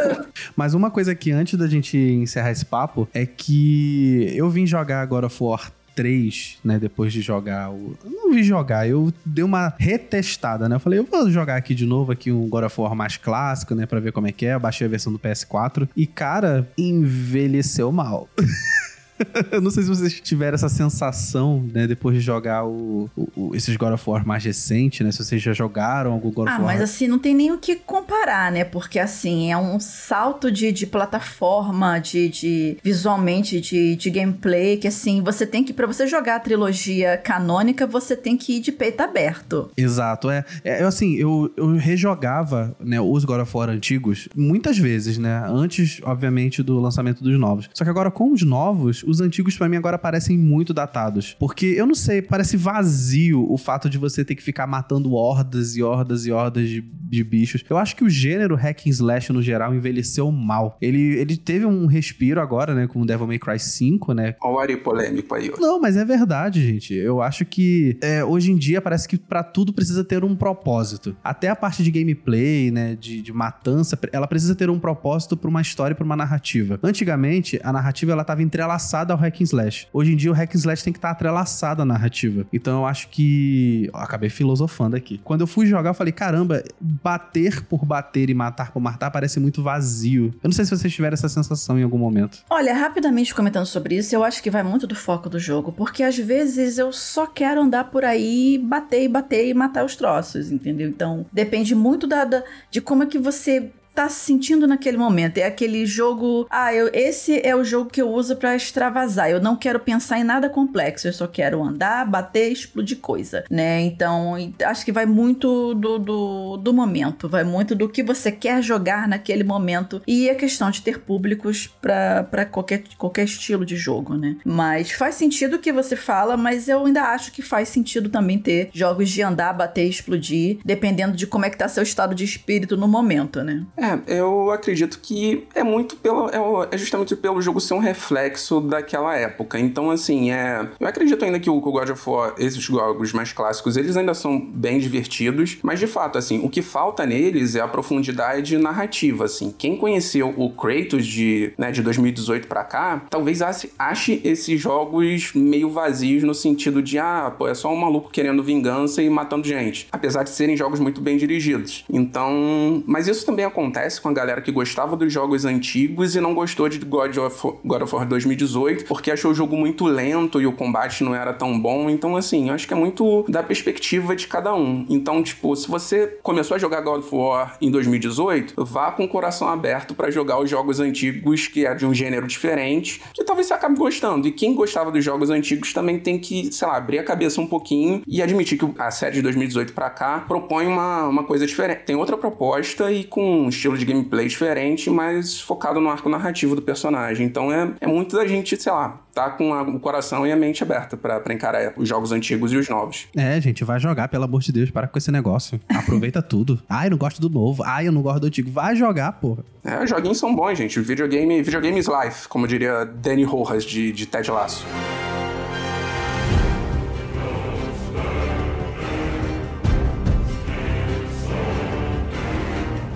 Mas 0.56 0.74
uma 0.74 0.90
coisa 0.90 1.14
que 1.14 1.32
antes 1.32 1.58
da 1.60 1.68
gente 1.68 1.98
encerrar 1.98 2.52
esse 2.52 2.66
papo 2.66 3.08
é 3.14 3.26
que 3.26 4.32
eu 4.36 4.50
vim 4.50 4.66
jogar 4.66 5.02
agora 5.02 5.28
For 5.28 5.72
3, 5.96 6.60
né? 6.64 6.80
Depois 6.80 7.12
de 7.14 7.22
jogar 7.22 7.72
o. 7.72 7.98
Eu 8.04 8.12
não 8.12 8.34
vi 8.34 8.44
jogar, 8.44 8.88
eu 8.88 9.14
dei 9.26 9.44
uma 9.44 9.74
retestada, 9.78 10.68
né? 10.68 10.76
Eu 10.76 10.80
falei, 10.80 11.00
eu 11.00 11.06
vou 11.06 11.30
jogar 11.30 11.56
aqui 11.56 11.74
de 11.74 11.86
novo 11.86 12.12
aqui 12.12 12.32
um 12.32 12.48
God 12.48 12.66
of 12.66 12.80
War 12.80 12.96
mais 12.96 13.18
clássico, 13.18 13.76
né? 13.76 13.86
Pra 13.86 14.00
ver 14.00 14.12
como 14.12 14.28
é 14.28 14.32
que 14.32 14.46
é. 14.46 14.56
Eu 14.56 14.60
baixei 14.60 14.88
a 14.88 14.90
versão 14.90 15.12
do 15.12 15.20
PS4. 15.20 15.88
E, 15.96 16.06
cara, 16.06 16.68
envelheceu 16.78 17.92
mal. 17.92 18.30
eu 19.52 19.62
não 19.62 19.72
sei 19.72 19.84
se 19.84 19.90
vocês 19.90 20.20
tiveram 20.20 20.56
essa 20.56 20.70
sensação, 20.70 21.68
né, 21.74 21.88
depois 21.88 22.16
de 22.16 22.22
jogar 22.22 22.66
o, 22.66 23.10
o, 23.16 23.30
o 23.36 23.56
esses 23.56 23.76
God 23.76 23.94
of 23.94 24.10
War 24.10 24.26
mais 24.26 24.44
recente, 24.44 25.04
né? 25.04 25.12
Se 25.12 25.24
vocês 25.24 25.42
já 25.42 25.54
jogaram 25.54 26.14
algum 26.14 26.32
God 26.32 26.48
ah, 26.48 26.54
of 26.54 26.62
War. 26.62 26.72
Ah, 26.72 26.74
mas 26.74 26.82
assim, 26.82 27.08
não 27.08 27.20
tem 27.20 27.34
nem 27.34 27.52
o 27.52 27.58
que 27.58 27.76
comparar, 27.76 28.52
né? 28.52 28.64
Porque 28.64 29.00
assim, 29.00 29.52
é 29.52 29.58
um 29.58 29.80
salto 29.80 30.52
de, 30.52 30.72
de 30.72 30.88
plataforma, 30.88 32.00
de, 32.00 32.30
de 32.30 32.78
visualmente, 32.84 33.60
de, 33.60 33.96
de 33.96 34.10
gameplay, 34.10 34.78
que 34.78 34.88
assim, 34.88 35.22
você 35.22 35.46
tem 35.46 35.64
que, 35.64 35.74
para 35.74 35.88
você 35.88 36.08
jogar 36.08 36.36
a 36.36 36.40
trilogia 36.40 37.18
canônica, 37.18 37.86
você 37.86 38.16
tem 38.16 38.38
que 38.38 38.58
ir 38.58 38.60
de 38.60 38.72
peito 38.72 39.02
aberto. 39.02 39.72
Exato, 39.78 40.30
é. 40.30 40.44
é 40.64 40.84
assim, 40.84 41.16
eu, 41.16 41.52
eu 41.56 41.76
rejogava, 41.76 42.76
né, 42.80 43.00
os 43.00 43.26
God 43.26 43.42
of 43.42 43.56
War 43.56 43.70
antigos 43.70 44.28
muitas 44.36 44.78
vezes, 44.78 45.18
né? 45.18 45.44
Antes, 45.48 46.00
obviamente, 46.04 46.62
do 46.64 46.80
lançamento 46.80 47.24
dos 47.24 47.38
novos. 47.40 47.70
Só 47.74 47.84
que 47.84 47.90
agora, 47.90 48.12
com 48.12 48.32
os 48.32 48.44
novos, 48.44 49.04
os 49.14 49.22
antigos 49.22 49.56
para 49.58 49.70
mim 49.70 49.78
agora 49.78 49.98
parecem 49.98 50.38
muito 50.38 50.74
datados. 50.74 51.36
Porque, 51.40 51.68
eu 51.68 51.86
não 51.86 51.96
sei, 51.96 52.22
parece 52.22 52.58
vazio 52.58 53.46
o 53.50 53.58
fato 53.58 53.90
de 53.90 53.98
você 53.98 54.26
ter 54.26 54.36
que 54.36 54.44
ficar 54.44 54.68
matando 54.68 55.14
hordas 55.14 55.76
e 55.76 55.84
hordas 55.84 56.26
e 56.26 56.32
hordas 56.32 56.68
de, 56.68 56.82
de 56.82 57.24
bichos. 57.24 57.64
Eu 57.70 57.78
acho 57.78 57.96
que 57.96 58.04
o 58.04 58.10
gênero 58.10 58.56
hack 58.56 58.86
and 58.86 58.90
slash 58.90 59.32
no 59.32 59.42
geral 59.42 59.74
envelheceu 59.74 60.32
mal. 60.32 60.78
Ele, 60.82 61.16
ele 61.20 61.38
teve 61.38 61.66
um 61.66 61.86
respiro 61.86 62.42
agora, 62.42 62.74
né, 62.74 62.88
com 62.88 63.02
o 63.02 63.06
Devil 63.06 63.28
May 63.28 63.40
Cry 63.40 63.60
5, 63.60 64.14
né? 64.14 64.36
Olha 64.42 64.76
o 64.76 64.80
polêmico 64.80 65.36
aí. 65.36 65.52
Ó. 65.56 65.60
Não, 65.60 65.80
mas 65.80 65.96
é 65.96 66.04
verdade, 66.04 66.66
gente. 66.66 66.94
Eu 66.94 67.22
acho 67.22 67.46
que 67.46 67.98
é, 68.02 68.24
hoje 68.24 68.52
em 68.52 68.56
dia 68.56 68.82
parece 68.82 69.08
que 69.08 69.18
para 69.18 69.44
tudo 69.44 69.74
precisa 69.74 70.04
ter 70.04 70.24
um 70.24 70.36
propósito. 70.36 71.16
Até 71.24 71.50
a 71.50 71.56
parte 71.56 71.84
de 71.84 71.92
gameplay, 71.92 72.72
né, 72.72 72.96
de, 72.96 73.22
de 73.22 73.32
matança, 73.32 73.98
ela 74.12 74.28
precisa 74.28 74.56
ter 74.56 74.70
um 74.70 74.80
propósito 74.80 75.38
para 75.38 75.50
uma 75.50 75.62
história, 75.62 75.96
para 75.96 76.06
uma 76.06 76.16
narrativa. 76.16 76.80
Antigamente, 76.82 77.60
a 77.64 77.72
narrativa 77.72 78.12
ela 78.12 78.24
tava 78.24 78.42
entrelaçada 78.42 78.93
ao 78.94 79.18
hack 79.18 79.42
and 79.42 79.46
slash. 79.46 79.88
Hoje 79.92 80.14
em 80.14 80.16
dia, 80.16 80.32
o 80.32 80.34
hack 80.34 80.54
and 80.56 80.60
slash 80.60 80.84
tem 80.84 80.94
que 80.94 81.00
estar 81.00 81.10
tá 81.10 81.14
atrelaçado 81.14 81.82
à 81.82 81.86
narrativa. 81.86 82.46
Então, 82.52 82.82
eu 82.82 82.86
acho 82.86 83.10
que... 83.10 83.90
Acabei 83.94 84.30
filosofando 84.30 84.96
aqui. 84.96 85.20
Quando 85.24 85.42
eu 85.42 85.48
fui 85.48 85.66
jogar, 85.66 85.90
eu 85.90 85.94
falei, 85.94 86.14
caramba, 86.14 86.64
bater 86.80 87.64
por 87.66 87.86
bater 87.86 88.30
e 88.30 88.34
matar 88.34 88.72
por 88.72 88.80
matar 88.80 89.12
parece 89.12 89.40
muito 89.40 89.64
vazio. 89.64 90.34
Eu 90.44 90.48
não 90.48 90.52
sei 90.52 90.66
se 90.66 90.76
vocês 90.76 90.94
tiveram 90.94 91.14
essa 91.14 91.30
sensação 91.30 91.80
em 91.80 91.84
algum 91.84 91.98
momento. 91.98 92.40
Olha, 92.50 92.74
rapidamente 92.74 93.34
comentando 93.34 93.66
sobre 93.66 93.96
isso, 93.96 94.16
eu 94.16 94.24
acho 94.24 94.42
que 94.42 94.50
vai 94.50 94.64
muito 94.64 94.88
do 94.88 94.96
foco 94.96 95.30
do 95.30 95.40
jogo, 95.40 95.72
porque 95.72 96.04
às 96.04 96.18
vezes 96.18 96.78
eu 96.78 96.92
só 96.92 97.26
quero 97.26 97.62
andar 97.62 97.86
por 97.86 98.04
aí, 98.04 98.60
bater 98.64 99.04
e 99.04 99.08
bater 99.08 99.48
e 99.48 99.54
matar 99.54 99.86
os 99.86 99.96
troços, 99.96 100.52
entendeu? 100.52 100.90
Então, 100.90 101.26
depende 101.32 101.76
muito 101.76 102.08
da, 102.08 102.26
da 102.26 102.44
de 102.70 102.82
como 102.82 103.04
é 103.04 103.06
que 103.06 103.18
você 103.18 103.72
tá 103.94 104.10
se 104.10 104.20
sentindo 104.26 104.68
naquele 104.68 104.98
momento. 104.98 105.38
É 105.38 105.46
aquele 105.46 105.86
jogo, 105.86 106.48
ah, 106.50 106.74
eu, 106.74 106.90
esse 106.94 107.40
é 107.46 107.56
o 107.56 107.64
jogo 107.64 107.90
que 107.90 108.02
eu 108.02 108.10
uso 108.10 108.36
para 108.36 108.56
extravasar. 108.56 109.30
Eu 109.30 109.42
não 109.42 109.56
quero 109.56 109.80
pensar 109.80 110.20
em 110.20 110.24
nada 110.24 110.50
complexo, 110.50 111.08
eu 111.08 111.14
só 111.14 111.28
quero 111.28 111.62
andar, 111.64 112.06
bater, 112.06 112.52
explodir 112.52 112.98
coisa, 112.98 113.44
né? 113.50 113.82
Então, 113.82 114.36
acho 114.66 114.86
que 114.86 114.92
vai 114.92 115.06
muito 115.06 115.74
do, 115.76 116.00
do, 116.00 116.58
do 116.58 116.74
momento, 116.74 117.30
vai 117.30 117.44
muito 117.44 117.76
do 117.76 117.88
que 117.88 118.04
você 118.04 118.32
quer 118.32 118.62
jogar 118.62 119.08
naquele 119.08 119.44
momento 119.44 120.02
e 120.08 120.30
a 120.30 120.36
questão 120.36 120.72
de 120.72 120.82
ter 120.82 121.00
públicos 121.00 121.68
para 121.82 122.46
qualquer, 122.46 122.84
qualquer 122.98 123.26
estilo 123.26 123.66
de 123.66 123.76
jogo, 123.76 124.16
né? 124.16 124.38
Mas 124.44 124.92
faz 124.92 125.16
sentido 125.16 125.56
o 125.56 125.60
que 125.60 125.72
você 125.72 125.96
fala, 125.96 126.36
mas 126.36 126.68
eu 126.68 126.86
ainda 126.86 127.04
acho 127.04 127.32
que 127.32 127.42
faz 127.42 127.70
sentido 127.70 128.10
também 128.10 128.40
ter 128.40 128.70
jogos 128.74 129.10
de 129.10 129.22
andar, 129.22 129.54
bater, 129.54 129.88
explodir, 129.88 130.60
dependendo 130.66 131.16
de 131.16 131.28
como 131.28 131.46
é 131.46 131.50
que 131.50 131.58
tá 131.58 131.68
seu 131.68 131.84
estado 131.84 132.16
de 132.16 132.24
espírito 132.24 132.76
no 132.76 132.88
momento, 132.88 133.44
né? 133.44 133.66
Eu 134.08 134.52
acredito 134.52 135.00
que 135.02 135.48
é 135.54 135.64
muito 135.64 135.96
pelo. 135.98 136.30
É, 136.30 136.76
é 136.76 136.78
justamente 136.78 137.16
pelo 137.16 137.42
jogo 137.42 137.60
ser 137.60 137.74
um 137.74 137.80
reflexo 137.80 138.62
daquela 138.62 139.16
época. 139.16 139.60
Então, 139.60 139.92
assim, 139.92 140.32
é. 140.32 140.68
Eu 140.80 140.88
acredito 140.88 141.24
ainda 141.24 141.40
que 141.40 141.50
o, 141.50 141.60
God 141.60 141.90
of 141.90 142.10
War, 142.10 142.34
esses 142.38 142.62
jogos 142.62 143.14
mais 143.14 143.32
clássicos, 143.34 143.78
eles 143.78 143.98
ainda 143.98 144.14
são 144.14 144.40
bem 144.40 144.80
divertidos. 144.80 145.58
Mas 145.62 145.80
de 145.80 145.88
fato, 145.88 146.18
assim, 146.18 146.44
o 146.44 146.50
que 146.50 146.62
falta 146.62 147.06
neles 147.06 147.56
é 147.56 147.62
a 147.62 147.68
profundidade 147.68 148.58
narrativa. 148.58 149.26
Assim, 149.26 149.54
quem 149.58 149.78
conheceu 149.78 150.34
o 150.38 150.50
Kratos 150.52 151.06
de, 151.06 151.54
né, 151.58 151.72
de 151.72 151.82
2018 151.82 152.48
para 152.48 152.64
cá, 152.64 153.04
talvez 153.10 153.42
ache 153.42 154.22
esses 154.24 154.60
jogos 154.60 155.34
meio 155.34 155.70
vazios 155.70 156.24
no 156.24 156.34
sentido 156.34 156.82
de, 156.82 156.98
ah, 156.98 157.34
pô, 157.38 157.48
é 157.48 157.54
só 157.54 157.72
um 157.72 157.76
maluco 157.76 158.10
querendo 158.10 158.44
vingança 158.44 159.02
e 159.02 159.10
matando 159.10 159.48
gente. 159.48 159.88
Apesar 159.92 160.24
de 160.24 160.30
serem 160.30 160.56
jogos 160.56 160.80
muito 160.80 161.02
bem 161.02 161.18
dirigidos. 161.18 161.84
Então. 161.92 162.84
Mas 162.86 163.08
isso 163.08 163.26
também 163.26 163.46
acontece 163.46 163.73
acontece 163.74 164.00
com 164.00 164.10
a 164.10 164.14
galera 164.14 164.40
que 164.40 164.52
gostava 164.52 164.96
dos 164.96 165.12
jogos 165.12 165.46
antigos 165.46 166.16
e 166.16 166.22
não 166.22 166.36
gostou 166.36 166.70
de 166.70 166.78
God 166.78 167.18
of, 167.18 167.58
God 167.66 167.82
of 167.82 167.96
War 167.96 168.08
2018 168.08 168.86
porque 168.86 169.10
achou 169.10 169.32
o 169.32 169.34
jogo 169.34 169.58
muito 169.58 169.86
lento 169.86 170.40
e 170.40 170.46
o 170.46 170.54
combate 170.54 171.04
não 171.04 171.16
era 171.16 171.34
tão 171.34 171.60
bom. 171.60 171.90
Então, 171.90 172.16
assim, 172.16 172.50
eu 172.50 172.56
acho 172.56 172.68
que 172.68 172.74
é 172.74 172.78
muito 172.78 173.26
da 173.28 173.42
perspectiva 173.42 174.16
de 174.16 174.28
cada 174.28 174.54
um. 174.54 174.86
Então, 174.90 175.24
tipo, 175.24 175.56
se 175.56 175.68
você 175.68 176.20
começou 176.22 176.54
a 176.56 176.60
jogar 176.60 176.82
God 176.82 177.00
of 177.00 177.16
War 177.16 177.58
em 177.60 177.72
2018, 177.72 178.54
vá 178.64 178.92
com 178.92 179.06
o 179.06 179.08
coração 179.08 179.48
aberto 179.48 179.96
para 179.96 180.12
jogar 180.12 180.40
os 180.40 180.50
jogos 180.50 180.80
antigos, 180.80 181.48
que 181.48 181.66
é 181.66 181.74
de 181.74 181.86
um 181.86 181.94
gênero 181.94 182.28
diferente, 182.28 183.02
que 183.12 183.24
talvez 183.24 183.48
você 183.48 183.56
acabe 183.56 183.76
gostando. 183.76 184.28
E 184.28 184.32
quem 184.32 184.54
gostava 184.54 184.92
dos 184.92 185.04
jogos 185.04 185.32
antigos 185.32 185.74
também 185.74 186.00
tem 186.00 186.20
que, 186.20 186.52
sei 186.52 186.68
lá, 186.68 186.78
abrir 186.78 187.00
a 187.00 187.04
cabeça 187.04 187.42
um 187.42 187.48
pouquinho 187.48 188.04
e 188.08 188.22
admitir 188.22 188.58
que 188.58 188.70
a 188.78 188.92
série 188.92 189.16
de 189.16 189.22
2018 189.24 189.74
para 189.74 189.90
cá 189.90 190.20
propõe 190.28 190.68
uma, 190.68 191.08
uma 191.08 191.24
coisa 191.24 191.48
diferente. 191.48 191.86
Tem 191.86 191.96
outra 191.96 192.18
proposta 192.18 192.92
e 192.92 193.04
com 193.04 193.50
estilo 193.64 193.78
de 193.78 193.86
gameplay 193.86 194.28
diferente, 194.28 194.90
mas 194.90 195.40
focado 195.40 195.80
no 195.80 195.90
arco 195.90 196.10
narrativo 196.10 196.56
do 196.56 196.62
personagem. 196.62 197.26
Então 197.26 197.52
é, 197.52 197.74
é 197.80 197.88
muito 197.88 198.16
da 198.16 198.28
gente, 198.28 198.62
sei 198.62 198.72
lá, 198.72 199.02
tá 199.14 199.30
com 199.30 199.54
a, 199.54 199.62
o 199.62 199.80
coração 199.80 200.28
e 200.28 200.32
a 200.32 200.36
mente 200.36 200.62
aberta 200.64 200.98
para 200.98 201.34
encarar 201.34 201.74
os 201.78 201.88
jogos 201.88 202.12
antigos 202.12 202.52
e 202.52 202.58
os 202.58 202.68
novos. 202.68 203.08
É, 203.16 203.40
gente, 203.40 203.64
vai 203.64 203.80
jogar, 203.80 204.10
pelo 204.10 204.26
amor 204.26 204.42
de 204.42 204.52
Deus, 204.52 204.70
para 204.70 204.88
com 204.88 204.98
esse 204.98 205.12
negócio. 205.12 205.60
Aproveita 205.70 206.22
tudo. 206.24 206.62
Ai, 206.68 206.88
eu 206.88 206.92
não 206.92 206.98
gosto 206.98 207.22
do 207.22 207.30
novo. 207.30 207.64
Ai, 207.64 207.88
eu 207.88 207.92
não 207.92 208.02
gosto 208.02 208.20
do 208.20 208.28
antigo. 208.28 208.52
Vai 208.52 208.76
jogar, 208.76 209.14
porra. 209.14 209.46
É, 209.64 209.82
os 209.82 209.90
joguinhos 209.90 210.18
são 210.18 210.36
bons, 210.36 210.58
gente. 210.58 210.80
Videogame, 210.82 211.42
videogame 211.42 211.80
is 211.80 211.88
life, 211.88 212.28
como 212.28 212.46
diria 212.46 212.84
Danny 212.84 213.24
Rojas 213.24 213.64
de, 213.64 213.92
de 213.94 214.06
Ted 214.06 214.30
Lasso. 214.30 214.66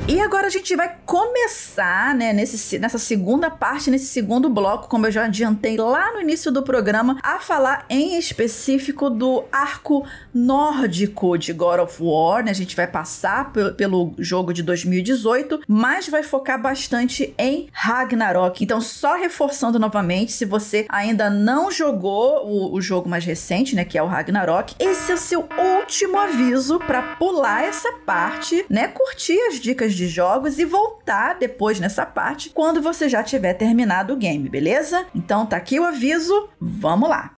E 0.09 0.21
agora 0.21 0.47
a 0.47 0.49
gente 0.49 0.73
vai 0.73 0.95
começar, 1.05 2.15
né, 2.15 2.31
nesse, 2.31 2.79
nessa 2.79 2.97
segunda 2.97 3.51
parte, 3.51 3.91
nesse 3.91 4.05
segundo 4.05 4.49
bloco, 4.49 4.87
como 4.87 5.05
eu 5.05 5.11
já 5.11 5.25
adiantei 5.25 5.75
lá 5.75 6.13
no 6.13 6.21
início 6.21 6.49
do 6.49 6.63
programa, 6.63 7.19
a 7.21 7.39
falar 7.39 7.85
em 7.89 8.17
específico 8.17 9.09
do 9.09 9.43
arco 9.51 10.07
nórdico 10.33 11.37
de 11.37 11.51
God 11.51 11.81
of 11.81 12.01
War, 12.01 12.41
né? 12.41 12.51
A 12.51 12.55
gente 12.55 12.73
vai 12.73 12.87
passar 12.87 13.51
pelo 13.75 14.13
jogo 14.17 14.53
de 14.53 14.63
2018, 14.63 15.63
mas 15.67 16.07
vai 16.07 16.23
focar 16.23 16.61
bastante 16.61 17.33
em 17.37 17.67
Ragnarok. 17.73 18.63
Então, 18.63 18.79
só 18.79 19.17
reforçando 19.17 19.77
novamente, 19.77 20.31
se 20.31 20.45
você 20.45 20.85
ainda 20.87 21.29
não 21.29 21.69
jogou 21.69 22.47
o, 22.47 22.73
o 22.73 22.81
jogo 22.81 23.09
mais 23.09 23.25
recente, 23.25 23.75
né, 23.75 23.83
que 23.83 23.97
é 23.97 24.01
o 24.01 24.07
Ragnarok, 24.07 24.73
esse 24.79 25.11
é 25.11 25.15
o 25.15 25.17
seu 25.17 25.49
último 25.79 26.17
aviso 26.17 26.79
para 26.79 27.01
pular 27.17 27.65
essa 27.65 27.91
parte, 28.05 28.65
né, 28.69 28.87
curtir 28.87 29.37
as 29.49 29.59
dicas 29.59 29.96
de 29.97 30.07
jogos 30.07 30.59
e 30.59 30.65
voltar 30.65 31.37
depois 31.39 31.79
nessa 31.79 32.05
parte 32.05 32.49
quando 32.51 32.81
você 32.81 33.09
já 33.09 33.23
tiver 33.23 33.53
terminado 33.53 34.13
o 34.13 34.17
game, 34.17 34.47
beleza? 34.47 35.07
Então 35.13 35.45
tá 35.45 35.57
aqui 35.57 35.79
o 35.79 35.85
aviso, 35.85 36.49
vamos 36.59 37.09
lá! 37.09 37.31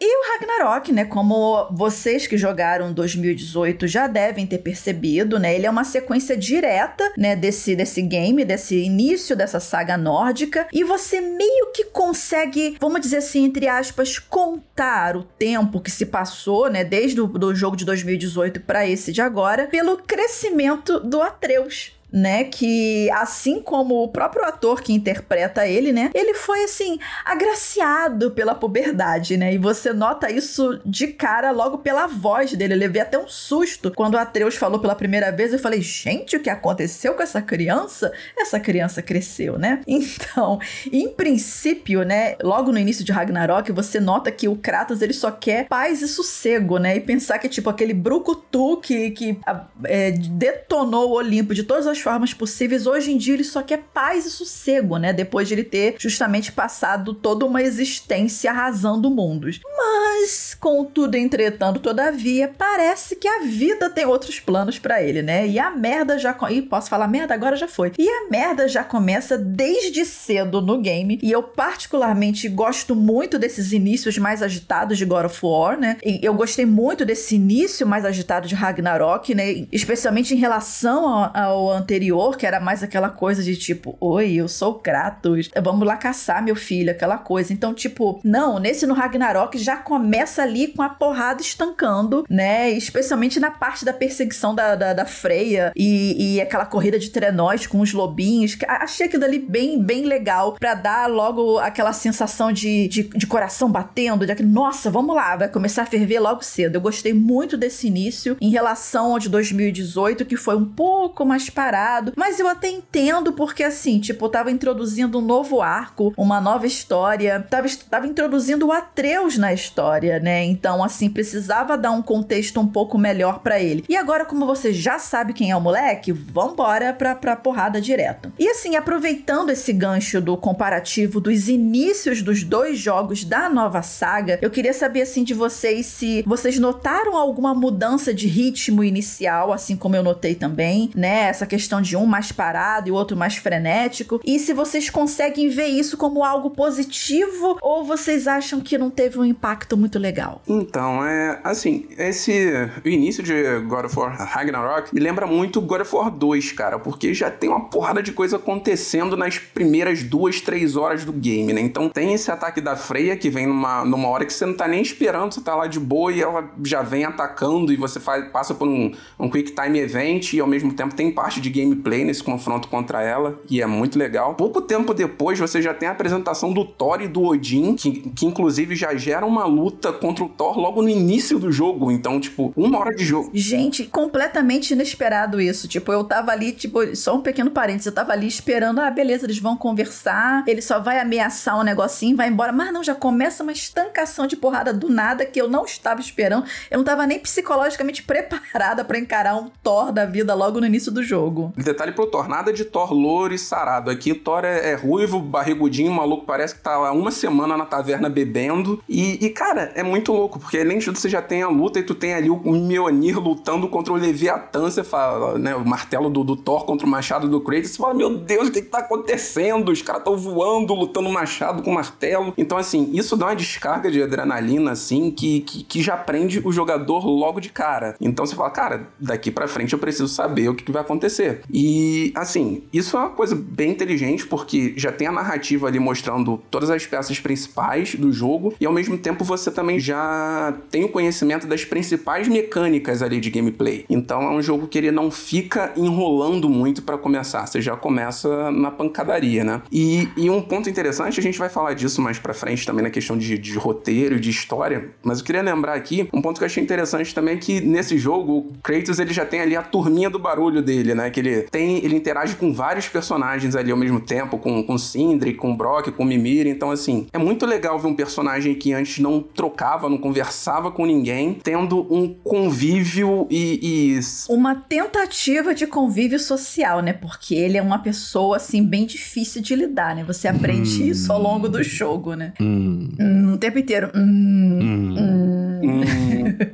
E 0.00 0.16
o 0.16 0.32
Ragnarok, 0.32 0.92
né, 0.92 1.04
como 1.04 1.66
vocês 1.72 2.24
que 2.24 2.38
jogaram 2.38 2.92
2018 2.92 3.88
já 3.88 4.06
devem 4.06 4.46
ter 4.46 4.58
percebido, 4.58 5.40
né, 5.40 5.56
ele 5.56 5.66
é 5.66 5.70
uma 5.70 5.82
sequência 5.82 6.36
direta, 6.36 7.12
né, 7.18 7.34
desse, 7.34 7.74
desse 7.74 8.00
game, 8.00 8.44
desse 8.44 8.76
início 8.76 9.34
dessa 9.34 9.58
saga 9.58 9.96
nórdica, 9.96 10.68
e 10.72 10.84
você 10.84 11.20
meio 11.20 11.72
que 11.74 11.86
consegue, 11.86 12.76
vamos 12.80 13.00
dizer 13.00 13.16
assim, 13.16 13.44
entre 13.46 13.66
aspas, 13.66 14.20
contar 14.20 15.16
o 15.16 15.24
tempo 15.24 15.80
que 15.80 15.90
se 15.90 16.06
passou, 16.06 16.70
né, 16.70 16.84
desde 16.84 17.20
o 17.20 17.26
do 17.26 17.52
jogo 17.52 17.76
de 17.76 17.84
2018 17.84 18.60
para 18.60 18.86
esse 18.86 19.10
de 19.10 19.20
agora, 19.20 19.66
pelo 19.66 19.96
crescimento 19.96 21.00
do 21.00 21.20
Atreus, 21.20 21.97
né? 22.12 22.44
Que 22.44 23.10
assim 23.10 23.60
como 23.60 24.02
o 24.02 24.08
próprio 24.08 24.44
ator 24.44 24.80
que 24.80 24.92
interpreta 24.92 25.66
ele, 25.66 25.92
né? 25.92 26.10
Ele 26.14 26.34
foi 26.34 26.64
assim 26.64 26.98
agraciado 27.24 28.30
pela 28.30 28.54
puberdade, 28.54 29.36
né? 29.36 29.54
E 29.54 29.58
você 29.58 29.92
nota 29.92 30.30
isso 30.30 30.80
de 30.84 31.08
cara 31.08 31.50
logo 31.50 31.78
pela 31.78 32.06
voz 32.06 32.52
dele. 32.52 32.74
Eu 32.74 32.78
levei 32.78 33.02
até 33.02 33.18
um 33.18 33.28
susto 33.28 33.92
quando 33.94 34.14
o 34.14 34.18
Atreus 34.18 34.56
falou 34.56 34.80
pela 34.80 34.94
primeira 34.94 35.30
vez. 35.30 35.52
Eu 35.52 35.58
falei, 35.58 35.80
gente, 35.80 36.36
o 36.36 36.40
que 36.40 36.50
aconteceu 36.50 37.14
com 37.14 37.22
essa 37.22 37.42
criança? 37.42 38.12
Essa 38.36 38.58
criança 38.58 39.02
cresceu, 39.02 39.58
né? 39.58 39.80
Então, 40.18 40.58
em 40.92 41.08
princípio, 41.08 42.02
né? 42.02 42.36
Logo 42.42 42.72
no 42.72 42.78
início 42.78 43.04
de 43.04 43.12
Ragnarok, 43.12 43.70
você 43.72 44.00
nota 44.00 44.30
que 44.30 44.48
o 44.48 44.56
Kratos 44.56 45.02
ele 45.02 45.12
só 45.12 45.30
quer 45.30 45.66
paz 45.66 46.02
e 46.02 46.08
sossego, 46.08 46.78
né? 46.78 46.96
E 46.96 47.00
pensar 47.00 47.38
que 47.38 47.48
tipo 47.48 47.68
aquele 47.68 47.92
brucutu 47.92 48.78
que, 48.78 49.10
que 49.10 49.38
é, 49.84 50.12
detonou 50.12 51.10
o 51.10 51.14
Olimpo 51.14 51.54
de 51.54 51.62
todas 51.62 51.86
as 51.86 51.97
as 51.98 52.00
formas 52.00 52.32
possíveis. 52.32 52.86
Hoje 52.86 53.12
em 53.12 53.18
dia 53.18 53.34
ele 53.34 53.44
só 53.44 53.62
quer 53.62 53.82
paz 53.92 54.24
e 54.24 54.30
sossego, 54.30 54.96
né? 54.96 55.12
Depois 55.12 55.48
de 55.48 55.54
ele 55.54 55.64
ter 55.64 55.96
justamente 55.98 56.52
passado 56.52 57.12
toda 57.12 57.44
uma 57.44 57.62
existência 57.62 58.50
arrasando 58.50 59.10
mundos. 59.10 59.60
Mas, 59.76 60.54
contudo, 60.54 61.16
entretanto, 61.16 61.80
todavia, 61.80 62.52
parece 62.56 63.16
que 63.16 63.26
a 63.26 63.40
vida 63.40 63.90
tem 63.90 64.06
outros 64.06 64.38
planos 64.38 64.78
para 64.78 65.02
ele, 65.02 65.22
né? 65.22 65.46
E 65.46 65.58
a 65.58 65.70
merda 65.70 66.18
já. 66.18 66.36
E 66.50 66.62
posso 66.62 66.88
falar 66.88 67.08
merda? 67.08 67.34
Agora 67.34 67.56
já 67.56 67.68
foi. 67.68 67.92
E 67.98 68.08
a 68.08 68.28
merda 68.30 68.68
já 68.68 68.84
começa 68.84 69.36
desde 69.36 70.04
cedo 70.04 70.60
no 70.60 70.80
game. 70.80 71.18
E 71.22 71.32
eu, 71.32 71.42
particularmente, 71.42 72.48
gosto 72.48 72.94
muito 72.94 73.38
desses 73.38 73.72
inícios 73.72 74.16
mais 74.18 74.42
agitados 74.42 74.98
de 74.98 75.04
God 75.04 75.26
of 75.26 75.38
War, 75.42 75.78
né? 75.78 75.96
E 76.04 76.20
eu 76.22 76.34
gostei 76.34 76.66
muito 76.66 77.04
desse 77.04 77.34
início 77.34 77.86
mais 77.86 78.04
agitado 78.04 78.46
de 78.46 78.54
Ragnarok, 78.54 79.34
né? 79.34 79.66
Especialmente 79.72 80.34
em 80.34 80.36
relação 80.36 81.08
ao, 81.08 81.36
ao 81.36 81.70
anterior, 81.88 82.36
que 82.36 82.44
era 82.44 82.60
mais 82.60 82.82
aquela 82.82 83.08
coisa 83.08 83.42
de 83.42 83.56
tipo, 83.56 83.96
oi, 83.98 84.34
eu 84.34 84.46
sou 84.46 84.74
Kratos, 84.74 85.48
vamos 85.62 85.86
lá 85.86 85.96
caçar 85.96 86.44
meu 86.44 86.54
filho, 86.54 86.90
aquela 86.90 87.16
coisa. 87.16 87.50
Então, 87.52 87.72
tipo, 87.72 88.20
não, 88.22 88.58
nesse 88.58 88.86
no 88.86 88.92
Ragnarok 88.92 89.56
já 89.56 89.78
começa 89.78 90.42
ali 90.42 90.68
com 90.68 90.82
a 90.82 90.90
porrada 90.90 91.40
estancando, 91.40 92.24
né? 92.28 92.70
Especialmente 92.70 93.40
na 93.40 93.50
parte 93.50 93.86
da 93.86 93.92
perseguição 93.92 94.54
da, 94.54 94.74
da, 94.74 94.92
da 94.92 95.06
Freya 95.06 95.72
e, 95.74 96.34
e 96.34 96.40
aquela 96.40 96.66
corrida 96.66 96.98
de 96.98 97.08
trenós 97.08 97.66
com 97.66 97.80
os 97.80 97.94
lobinhos. 97.94 98.56
Achei 98.68 99.06
aquilo 99.06 99.24
ali 99.24 99.38
bem, 99.38 99.82
bem 99.82 100.04
legal 100.04 100.52
para 100.52 100.74
dar 100.74 101.08
logo 101.08 101.58
aquela 101.58 101.94
sensação 101.94 102.52
de, 102.52 102.86
de, 102.88 103.04
de 103.04 103.26
coração 103.26 103.70
batendo, 103.70 104.26
de 104.26 104.32
aquele, 104.32 104.48
nossa, 104.50 104.90
vamos 104.90 105.16
lá, 105.16 105.36
vai 105.36 105.48
começar 105.48 105.82
a 105.82 105.86
ferver 105.86 106.20
logo 106.20 106.42
cedo. 106.44 106.74
Eu 106.76 106.80
gostei 106.82 107.14
muito 107.14 107.56
desse 107.56 107.86
início 107.86 108.36
em 108.40 108.50
relação 108.50 109.12
ao 109.12 109.18
de 109.18 109.28
2018, 109.30 110.26
que 110.26 110.36
foi 110.36 110.56
um 110.56 110.66
pouco 110.66 111.24
mais 111.24 111.48
parado, 111.48 111.77
mas 112.16 112.38
eu 112.40 112.48
até 112.48 112.68
entendo 112.68 113.32
porque 113.32 113.62
assim, 113.62 113.98
tipo, 114.00 114.28
tava 114.28 114.50
introduzindo 114.50 115.18
um 115.18 115.22
novo 115.22 115.60
arco, 115.60 116.12
uma 116.16 116.40
nova 116.40 116.66
história, 116.66 117.44
tava, 117.48 117.68
tava 117.90 118.06
introduzindo 118.06 118.66
o 118.66 118.72
Atreus 118.72 119.36
na 119.36 119.52
história, 119.52 120.18
né? 120.18 120.44
Então, 120.44 120.82
assim, 120.82 121.10
precisava 121.10 121.76
dar 121.76 121.90
um 121.90 122.02
contexto 122.02 122.60
um 122.60 122.66
pouco 122.66 122.98
melhor 122.98 123.40
para 123.40 123.60
ele. 123.60 123.84
E 123.88 123.96
agora, 123.96 124.24
como 124.24 124.46
você 124.46 124.72
já 124.72 124.98
sabe 124.98 125.32
quem 125.32 125.50
é 125.50 125.56
o 125.56 125.60
moleque, 125.60 126.12
vambora 126.12 126.92
pra, 126.92 127.14
pra 127.14 127.36
porrada 127.36 127.80
direto. 127.80 128.32
E 128.38 128.48
assim, 128.48 128.76
aproveitando 128.76 129.50
esse 129.50 129.72
gancho 129.72 130.20
do 130.20 130.36
comparativo 130.36 131.20
dos 131.20 131.48
inícios 131.48 132.22
dos 132.22 132.42
dois 132.42 132.78
jogos 132.78 133.24
da 133.24 133.48
nova 133.48 133.82
saga, 133.82 134.38
eu 134.40 134.50
queria 134.50 134.72
saber 134.72 135.02
assim 135.02 135.24
de 135.24 135.34
vocês 135.34 135.86
se 135.86 136.22
vocês 136.26 136.58
notaram 136.58 137.16
alguma 137.16 137.54
mudança 137.54 138.14
de 138.14 138.26
ritmo 138.26 138.82
inicial, 138.82 139.52
assim 139.52 139.76
como 139.76 139.96
eu 139.96 140.02
notei 140.02 140.34
também, 140.34 140.90
né? 140.94 141.28
Essa 141.28 141.46
questão 141.46 141.67
de 141.82 141.96
um 141.96 142.06
mais 142.06 142.32
parado 142.32 142.88
e 142.88 142.90
o 142.90 142.94
outro 142.94 143.16
mais 143.16 143.36
frenético. 143.36 144.20
E 144.24 144.38
se 144.38 144.52
vocês 144.52 144.88
conseguem 144.90 145.48
ver 145.48 145.66
isso 145.66 145.96
como 145.96 146.24
algo 146.24 146.50
positivo 146.50 147.58
ou 147.60 147.84
vocês 147.84 148.26
acham 148.26 148.60
que 148.60 148.78
não 148.78 148.90
teve 148.90 149.18
um 149.18 149.24
impacto 149.24 149.76
muito 149.76 149.98
legal? 149.98 150.42
Então, 150.48 151.04
é 151.04 151.40
assim, 151.44 151.86
esse 151.98 152.68
o 152.84 152.88
início 152.88 153.22
de 153.22 153.60
God 153.60 153.86
of 153.86 153.98
War 153.98 154.16
Ragnarok 154.16 154.94
me 154.94 155.00
lembra 155.00 155.26
muito 155.26 155.60
God 155.60 155.82
of 155.82 155.94
War 155.94 156.10
2, 156.10 156.52
cara, 156.52 156.78
porque 156.78 157.12
já 157.12 157.30
tem 157.30 157.50
uma 157.50 157.68
porrada 157.68 158.02
de 158.02 158.12
coisa 158.12 158.36
acontecendo 158.36 159.16
nas 159.16 159.38
primeiras 159.38 160.02
duas, 160.02 160.40
três 160.40 160.76
horas 160.76 161.04
do 161.04 161.12
game, 161.12 161.52
né? 161.52 161.60
Então 161.60 161.88
tem 161.88 162.14
esse 162.14 162.30
ataque 162.30 162.60
da 162.60 162.76
Freya 162.76 163.16
que 163.16 163.28
vem 163.30 163.46
numa, 163.46 163.84
numa 163.84 164.08
hora 164.08 164.24
que 164.24 164.32
você 164.32 164.46
não 164.46 164.54
tá 164.54 164.66
nem 164.66 164.80
esperando, 164.80 165.34
você 165.34 165.40
tá 165.40 165.54
lá 165.54 165.66
de 165.66 165.78
boa 165.78 166.12
e 166.12 166.20
ela 166.20 166.50
já 166.64 166.82
vem 166.82 167.04
atacando 167.04 167.72
e 167.72 167.76
você 167.76 168.00
faz, 168.00 168.30
passa 168.30 168.54
por 168.54 168.68
um, 168.68 168.92
um 169.18 169.28
quick 169.28 169.52
time 169.52 169.78
event 169.78 170.32
e 170.32 170.40
ao 170.40 170.46
mesmo 170.46 170.72
tempo 170.72 170.94
tem 170.94 171.10
parte 171.10 171.40
de 171.40 171.50
gameplay 171.60 172.04
nesse 172.04 172.22
confronto 172.22 172.68
contra 172.68 173.02
ela 173.02 173.38
e 173.50 173.60
é 173.60 173.66
muito 173.66 173.98
legal. 173.98 174.34
Pouco 174.34 174.60
tempo 174.60 174.94
depois 174.94 175.38
você 175.38 175.60
já 175.60 175.74
tem 175.74 175.88
a 175.88 175.92
apresentação 175.92 176.52
do 176.52 176.64
Thor 176.64 177.00
e 177.02 177.08
do 177.08 177.24
Odin, 177.24 177.74
que, 177.74 178.10
que 178.10 178.26
inclusive 178.26 178.76
já 178.76 178.94
gera 178.94 179.26
uma 179.26 179.44
luta 179.44 179.92
contra 179.92 180.24
o 180.24 180.28
Thor 180.28 180.58
logo 180.58 180.82
no 180.82 180.88
início 180.88 181.38
do 181.38 181.50
jogo. 181.50 181.90
Então, 181.90 182.20
tipo, 182.20 182.52
uma 182.56 182.78
hora 182.78 182.94
de 182.94 183.04
jogo. 183.04 183.30
Gente, 183.34 183.84
completamente 183.84 184.72
inesperado 184.72 185.40
isso. 185.40 185.68
Tipo, 185.68 185.92
eu 185.92 186.04
tava 186.04 186.32
ali, 186.32 186.52
tipo, 186.52 186.94
só 186.96 187.16
um 187.16 187.20
pequeno 187.20 187.50
parênteses, 187.50 187.86
eu 187.86 187.92
tava 187.92 188.12
ali 188.12 188.26
esperando, 188.26 188.80
ah, 188.80 188.90
beleza, 188.90 189.26
eles 189.26 189.38
vão 189.38 189.56
conversar, 189.56 190.44
ele 190.46 190.62
só 190.62 190.78
vai 190.80 191.00
ameaçar 191.00 191.58
um 191.58 191.62
negocinho, 191.62 192.16
vai 192.16 192.28
embora. 192.28 192.52
Mas 192.52 192.72
não, 192.72 192.82
já 192.82 192.94
começa 192.94 193.42
uma 193.42 193.52
estancação 193.52 194.26
de 194.26 194.36
porrada 194.36 194.72
do 194.72 194.88
nada 194.88 195.24
que 195.24 195.40
eu 195.40 195.48
não 195.48 195.64
estava 195.64 196.00
esperando. 196.00 196.46
Eu 196.70 196.78
não 196.78 196.84
tava 196.84 197.06
nem 197.06 197.18
psicologicamente 197.18 198.02
preparada 198.04 198.84
para 198.84 198.98
encarar 198.98 199.36
um 199.36 199.50
Thor 199.62 199.92
da 199.92 200.04
vida 200.04 200.34
logo 200.34 200.60
no 200.60 200.66
início 200.66 200.92
do 200.92 201.02
jogo. 201.02 201.47
Detalhe 201.56 201.92
pro 201.92 202.06
Thor, 202.06 202.28
nada 202.28 202.52
de 202.52 202.64
Thor 202.64 202.92
louro 202.92 203.34
e 203.34 203.38
sarado. 203.38 203.90
Aqui 203.90 204.14
Thor 204.14 204.44
é, 204.44 204.72
é 204.72 204.74
ruivo, 204.74 205.20
barrigudinho, 205.20 205.92
maluco, 205.92 206.26
parece 206.26 206.54
que 206.54 206.62
tá 206.62 206.76
lá 206.76 206.92
uma 206.92 207.10
semana 207.10 207.56
na 207.56 207.64
taverna 207.64 208.08
bebendo. 208.08 208.82
E, 208.88 209.24
e, 209.24 209.30
cara, 209.30 209.72
é 209.74 209.82
muito 209.82 210.12
louco, 210.12 210.38
porque 210.38 210.58
além 210.58 210.78
de 210.78 210.84
tudo 210.86 210.98
você 210.98 211.08
já 211.08 211.22
tem 211.22 211.42
a 211.42 211.48
luta 211.48 211.78
e 211.78 211.82
tu 211.82 211.94
tem 211.94 212.14
ali 212.14 212.30
o 212.30 212.52
Mjolnir 212.52 213.18
lutando 213.18 213.68
contra 213.68 213.92
o 213.92 213.96
Leviatã, 213.96 214.62
você 214.62 214.84
fala, 214.84 215.38
né, 215.38 215.54
o 215.54 215.64
martelo 215.64 216.10
do, 216.10 216.24
do 216.24 216.36
Thor 216.36 216.64
contra 216.64 216.86
o 216.86 216.90
machado 216.90 217.28
do 217.28 217.40
Kratos, 217.40 217.70
você 217.70 217.78
fala, 217.78 217.94
meu 217.94 218.16
Deus, 218.16 218.48
o 218.48 218.52
que 218.52 218.62
que 218.62 218.68
tá 218.68 218.78
acontecendo? 218.78 219.70
Os 219.70 219.82
caras 219.82 220.04
tão 220.04 220.16
voando, 220.16 220.74
lutando 220.74 221.08
machado 221.10 221.62
com 221.62 221.72
martelo. 221.72 222.32
Então, 222.36 222.58
assim, 222.58 222.90
isso 222.92 223.16
dá 223.16 223.26
uma 223.26 223.36
descarga 223.36 223.90
de 223.90 224.02
adrenalina, 224.02 224.72
assim, 224.72 225.10
que, 225.10 225.40
que, 225.40 225.64
que 225.64 225.82
já 225.82 225.96
prende 225.96 226.40
o 226.44 226.52
jogador 226.52 227.06
logo 227.06 227.40
de 227.40 227.50
cara. 227.50 227.94
Então 228.00 228.26
você 228.26 228.34
fala, 228.34 228.50
cara, 228.50 228.88
daqui 228.98 229.30
para 229.30 229.48
frente 229.48 229.72
eu 229.72 229.78
preciso 229.78 230.08
saber 230.08 230.48
o 230.48 230.54
que, 230.54 230.64
que 230.64 230.72
vai 230.72 230.82
acontecer. 230.82 231.37
E, 231.52 232.12
assim, 232.14 232.62
isso 232.72 232.96
é 232.96 233.00
uma 233.00 233.10
coisa 233.10 233.34
bem 233.34 233.70
inteligente, 233.70 234.26
porque 234.26 234.74
já 234.76 234.92
tem 234.92 235.06
a 235.06 235.12
narrativa 235.12 235.66
ali 235.66 235.78
mostrando 235.78 236.40
todas 236.50 236.70
as 236.70 236.86
peças 236.86 237.18
principais 237.20 237.94
do 237.94 238.12
jogo, 238.12 238.54
e 238.60 238.66
ao 238.66 238.72
mesmo 238.72 238.98
tempo 238.98 239.24
você 239.24 239.50
também 239.50 239.78
já 239.78 240.54
tem 240.70 240.84
o 240.84 240.88
conhecimento 240.88 241.46
das 241.46 241.64
principais 241.64 242.28
mecânicas 242.28 243.02
ali 243.02 243.20
de 243.20 243.30
gameplay. 243.30 243.84
Então 243.88 244.22
é 244.22 244.30
um 244.30 244.42
jogo 244.42 244.66
que 244.66 244.78
ele 244.78 244.90
não 244.90 245.10
fica 245.10 245.72
enrolando 245.76 246.48
muito 246.48 246.82
para 246.82 246.98
começar, 246.98 247.46
você 247.46 247.60
já 247.60 247.76
começa 247.76 248.50
na 248.50 248.70
pancadaria, 248.70 249.44
né? 249.44 249.62
E, 249.70 250.08
e, 250.16 250.28
um 250.30 250.40
ponto 250.40 250.68
interessante, 250.68 251.18
a 251.20 251.22
gente 251.22 251.38
vai 251.38 251.48
falar 251.48 251.74
disso 251.74 252.00
mais 252.00 252.18
pra 252.18 252.34
frente 252.34 252.66
também 252.66 252.82
na 252.82 252.90
questão 252.90 253.16
de, 253.16 253.38
de 253.38 253.56
roteiro 253.56 254.16
e 254.16 254.20
de 254.20 254.30
história, 254.30 254.90
mas 255.02 255.18
eu 255.18 255.24
queria 255.24 255.42
lembrar 255.42 255.74
aqui 255.74 256.08
um 256.12 256.20
ponto 256.20 256.38
que 256.38 256.44
eu 256.44 256.46
achei 256.46 256.62
interessante 256.62 257.14
também 257.14 257.28
é 257.34 257.36
que 257.36 257.60
nesse 257.60 257.98
jogo 257.98 258.38
o 258.38 258.52
Kratos 258.62 258.98
ele 258.98 259.12
já 259.12 259.24
tem 259.24 259.40
ali 259.40 259.56
a 259.56 259.62
turminha 259.62 260.10
do 260.10 260.18
barulho 260.18 260.62
dele, 260.62 260.94
né? 260.94 261.10
Que 261.18 261.28
ele 261.28 261.42
tem, 261.42 261.84
ele 261.84 261.96
interage 261.96 262.36
com 262.36 262.52
vários 262.52 262.88
personagens 262.88 263.56
ali 263.56 263.72
ao 263.72 263.76
mesmo 263.76 264.00
tempo, 264.00 264.38
com, 264.38 264.62
com 264.62 264.78
Sindri, 264.78 265.34
com 265.34 265.56
Brock, 265.56 265.90
com 265.90 266.04
Mimir, 266.04 266.46
então 266.46 266.70
assim, 266.70 267.06
é 267.12 267.18
muito 267.18 267.44
legal 267.44 267.78
ver 267.78 267.88
um 267.88 267.94
personagem 267.94 268.54
que 268.54 268.72
antes 268.72 268.98
não 269.00 269.20
trocava, 269.20 269.88
não 269.88 269.98
conversava 269.98 270.70
com 270.70 270.86
ninguém, 270.86 271.34
tendo 271.34 271.92
um 271.92 272.14
convívio 272.22 273.26
e, 273.30 273.96
e... 273.98 274.00
Uma 274.32 274.54
tentativa 274.54 275.54
de 275.54 275.66
convívio 275.66 276.20
social, 276.20 276.80
né? 276.80 276.92
Porque 276.92 277.34
ele 277.34 277.58
é 277.58 277.62
uma 277.62 277.80
pessoa, 277.80 278.36
assim, 278.36 278.62
bem 278.62 278.86
difícil 278.86 279.42
de 279.42 279.56
lidar, 279.56 279.96
né? 279.96 280.04
Você 280.04 280.28
aprende 280.28 280.82
hum. 280.82 280.86
isso 280.86 281.12
ao 281.12 281.20
longo 281.20 281.48
do 281.48 281.62
jogo, 281.62 282.14
né? 282.14 282.32
Hum. 282.40 282.90
Hum, 283.00 283.32
o 283.34 283.38
tempo 283.38 283.58
inteiro. 283.58 283.90
Hum. 283.94 284.58
hum. 284.60 285.27
Hum. 285.62 285.82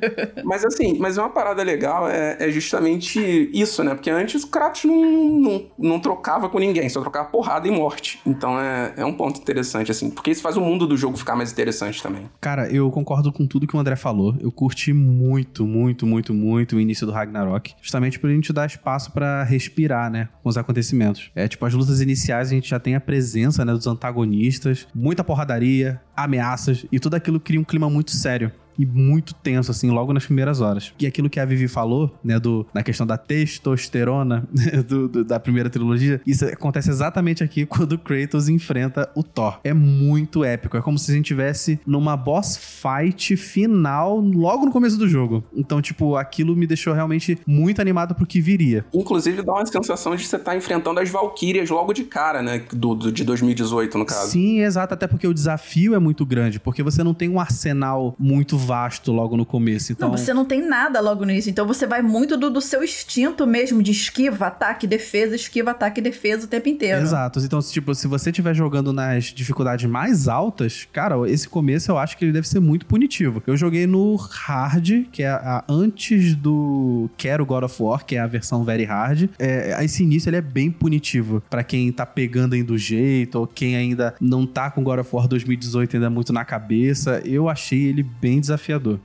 mas 0.44 0.64
assim, 0.64 0.98
mas 0.98 1.16
uma 1.18 1.30
parada 1.30 1.62
legal 1.62 2.08
é, 2.08 2.36
é, 2.40 2.50
justamente 2.50 3.50
isso, 3.52 3.82
né? 3.82 3.94
Porque 3.94 4.10
antes 4.10 4.44
o 4.44 4.48
Kratos 4.48 4.84
não, 4.84 5.04
não, 5.40 5.66
não, 5.78 6.00
trocava 6.00 6.48
com 6.48 6.58
ninguém, 6.58 6.88
só 6.88 7.00
trocava 7.00 7.28
porrada 7.28 7.66
e 7.68 7.70
morte. 7.70 8.20
Então 8.26 8.58
é, 8.58 8.94
é 8.96 9.04
um 9.04 9.12
ponto 9.12 9.40
interessante, 9.40 9.90
assim, 9.90 10.10
porque 10.10 10.30
isso 10.30 10.42
faz 10.42 10.56
o 10.56 10.60
mundo 10.60 10.86
do 10.86 10.96
jogo 10.96 11.16
ficar 11.16 11.36
mais 11.36 11.52
interessante 11.52 12.02
também. 12.02 12.28
Cara, 12.40 12.68
eu 12.68 12.90
concordo 12.90 13.32
com 13.32 13.46
tudo 13.46 13.66
que 13.66 13.76
o 13.76 13.78
André 13.78 13.96
falou. 13.96 14.34
Eu 14.40 14.50
curti 14.50 14.92
muito, 14.92 15.66
muito, 15.66 16.06
muito, 16.06 16.34
muito 16.34 16.76
o 16.76 16.80
início 16.80 17.06
do 17.06 17.12
Ragnarok, 17.12 17.74
justamente 17.80 18.18
pra 18.18 18.30
gente 18.30 18.52
dar 18.52 18.66
espaço 18.66 19.12
para 19.12 19.42
respirar, 19.42 20.10
né, 20.10 20.28
com 20.42 20.48
os 20.48 20.56
acontecimentos. 20.56 21.30
É 21.34 21.48
tipo, 21.48 21.64
as 21.64 21.74
lutas 21.74 22.00
iniciais 22.00 22.48
a 22.48 22.54
gente 22.54 22.68
já 22.68 22.78
tem 22.78 22.94
a 22.94 23.00
presença, 23.00 23.64
né, 23.64 23.72
dos 23.72 23.86
antagonistas, 23.86 24.86
muita 24.94 25.24
porradaria, 25.24 26.00
ameaças 26.16 26.86
e 26.90 26.98
tudo 26.98 27.14
aquilo 27.14 27.40
cria 27.40 27.60
um 27.60 27.64
clima 27.64 27.90
muito 27.90 28.12
sério 28.12 28.52
e 28.78 28.86
muito 28.86 29.34
tenso, 29.34 29.70
assim, 29.70 29.90
logo 29.90 30.12
nas 30.12 30.24
primeiras 30.24 30.60
horas. 30.60 30.92
E 30.98 31.06
aquilo 31.06 31.30
que 31.30 31.40
a 31.40 31.44
Vivi 31.44 31.68
falou, 31.68 32.14
né, 32.22 32.38
do, 32.38 32.66
na 32.74 32.82
questão 32.82 33.06
da 33.06 33.16
testosterona 33.16 34.46
do, 34.88 35.08
do, 35.08 35.24
da 35.24 35.38
primeira 35.38 35.70
trilogia, 35.70 36.20
isso 36.26 36.44
acontece 36.44 36.90
exatamente 36.90 37.42
aqui 37.42 37.64
quando 37.66 37.92
o 37.92 37.98
Kratos 37.98 38.48
enfrenta 38.48 39.10
o 39.14 39.22
Thor. 39.22 39.60
É 39.64 39.72
muito 39.72 40.44
épico. 40.44 40.76
É 40.76 40.82
como 40.82 40.98
se 40.98 41.10
a 41.10 41.14
gente 41.14 41.26
tivesse 41.26 41.80
numa 41.86 42.16
boss 42.16 42.56
fight 42.56 43.36
final 43.36 44.20
logo 44.20 44.66
no 44.66 44.72
começo 44.72 44.96
do 44.96 45.08
jogo. 45.08 45.44
Então, 45.54 45.80
tipo, 45.80 46.16
aquilo 46.16 46.56
me 46.56 46.66
deixou 46.66 46.92
realmente 46.92 47.38
muito 47.46 47.80
animado 47.80 48.14
pro 48.14 48.26
que 48.26 48.40
viria. 48.40 48.84
Inclusive, 48.92 49.42
dá 49.42 49.52
uma 49.52 49.66
sensação 49.66 50.14
de 50.14 50.26
você 50.26 50.36
estar 50.36 50.52
tá 50.52 50.56
enfrentando 50.56 51.00
as 51.00 51.08
Valkyrias 51.10 51.70
logo 51.70 51.92
de 51.92 52.04
cara, 52.04 52.42
né? 52.42 52.62
Do, 52.72 52.94
do, 52.94 53.12
de 53.12 53.24
2018, 53.24 53.98
no 53.98 54.06
caso. 54.06 54.30
Sim, 54.30 54.60
exato. 54.60 54.94
Até 54.94 55.06
porque 55.06 55.26
o 55.26 55.34
desafio 55.34 55.94
é 55.94 55.98
muito 55.98 56.24
grande. 56.24 56.60
Porque 56.60 56.82
você 56.82 57.02
não 57.02 57.14
tem 57.14 57.28
um 57.28 57.40
arsenal 57.40 58.14
muito 58.18 58.56
vasto 58.64 59.12
logo 59.12 59.36
no 59.36 59.46
começo. 59.46 59.92
Então... 59.92 60.08
Não, 60.08 60.16
você 60.16 60.34
não 60.34 60.44
tem 60.44 60.66
nada 60.66 61.00
logo 61.00 61.24
no 61.24 61.30
início. 61.30 61.50
Então 61.50 61.66
você 61.66 61.86
vai 61.86 62.02
muito 62.02 62.36
do, 62.36 62.50
do 62.50 62.60
seu 62.60 62.82
instinto 62.82 63.46
mesmo 63.46 63.82
de 63.82 63.92
esquiva, 63.92 64.46
ataque, 64.46 64.86
defesa, 64.86 65.36
esquiva, 65.36 65.70
ataque, 65.70 66.00
defesa 66.00 66.46
o 66.46 66.48
tempo 66.48 66.68
inteiro. 66.68 67.00
Exato. 67.02 67.40
Então, 67.40 67.60
tipo, 67.60 67.94
se 67.94 68.06
você 68.06 68.30
estiver 68.30 68.54
jogando 68.54 68.92
nas 68.92 69.24
dificuldades 69.24 69.88
mais 69.88 70.28
altas, 70.28 70.86
cara, 70.92 71.16
esse 71.30 71.48
começo 71.48 71.90
eu 71.90 71.98
acho 71.98 72.16
que 72.16 72.24
ele 72.24 72.32
deve 72.32 72.48
ser 72.48 72.60
muito 72.60 72.86
punitivo. 72.86 73.42
Eu 73.46 73.56
joguei 73.56 73.86
no 73.86 74.16
hard, 74.16 75.04
que 75.12 75.22
é 75.22 75.28
a, 75.28 75.64
antes 75.68 76.34
do 76.34 77.08
Quero 77.16 77.44
God 77.46 77.64
of 77.64 77.82
War, 77.82 78.04
que 78.04 78.16
é 78.16 78.20
a 78.20 78.26
versão 78.26 78.64
very 78.64 78.84
hard. 78.84 79.28
É, 79.38 79.82
esse 79.84 80.02
início 80.02 80.28
ele 80.28 80.36
é 80.36 80.42
bem 80.42 80.70
punitivo 80.70 81.42
para 81.48 81.62
quem 81.62 81.90
tá 81.92 82.04
pegando 82.06 82.54
ainda 82.54 82.64
do 82.64 82.78
jeito, 82.78 83.38
ou 83.38 83.46
quem 83.46 83.76
ainda 83.76 84.14
não 84.20 84.46
tá 84.46 84.70
com 84.70 84.82
God 84.82 85.00
of 85.00 85.10
War 85.12 85.28
2018 85.28 85.96
ainda 85.96 86.10
muito 86.10 86.32
na 86.32 86.44
cabeça. 86.44 87.22
Eu 87.24 87.48
achei 87.48 87.84
ele 87.84 88.02
bem 88.02 88.40
desafiador. 88.40 88.53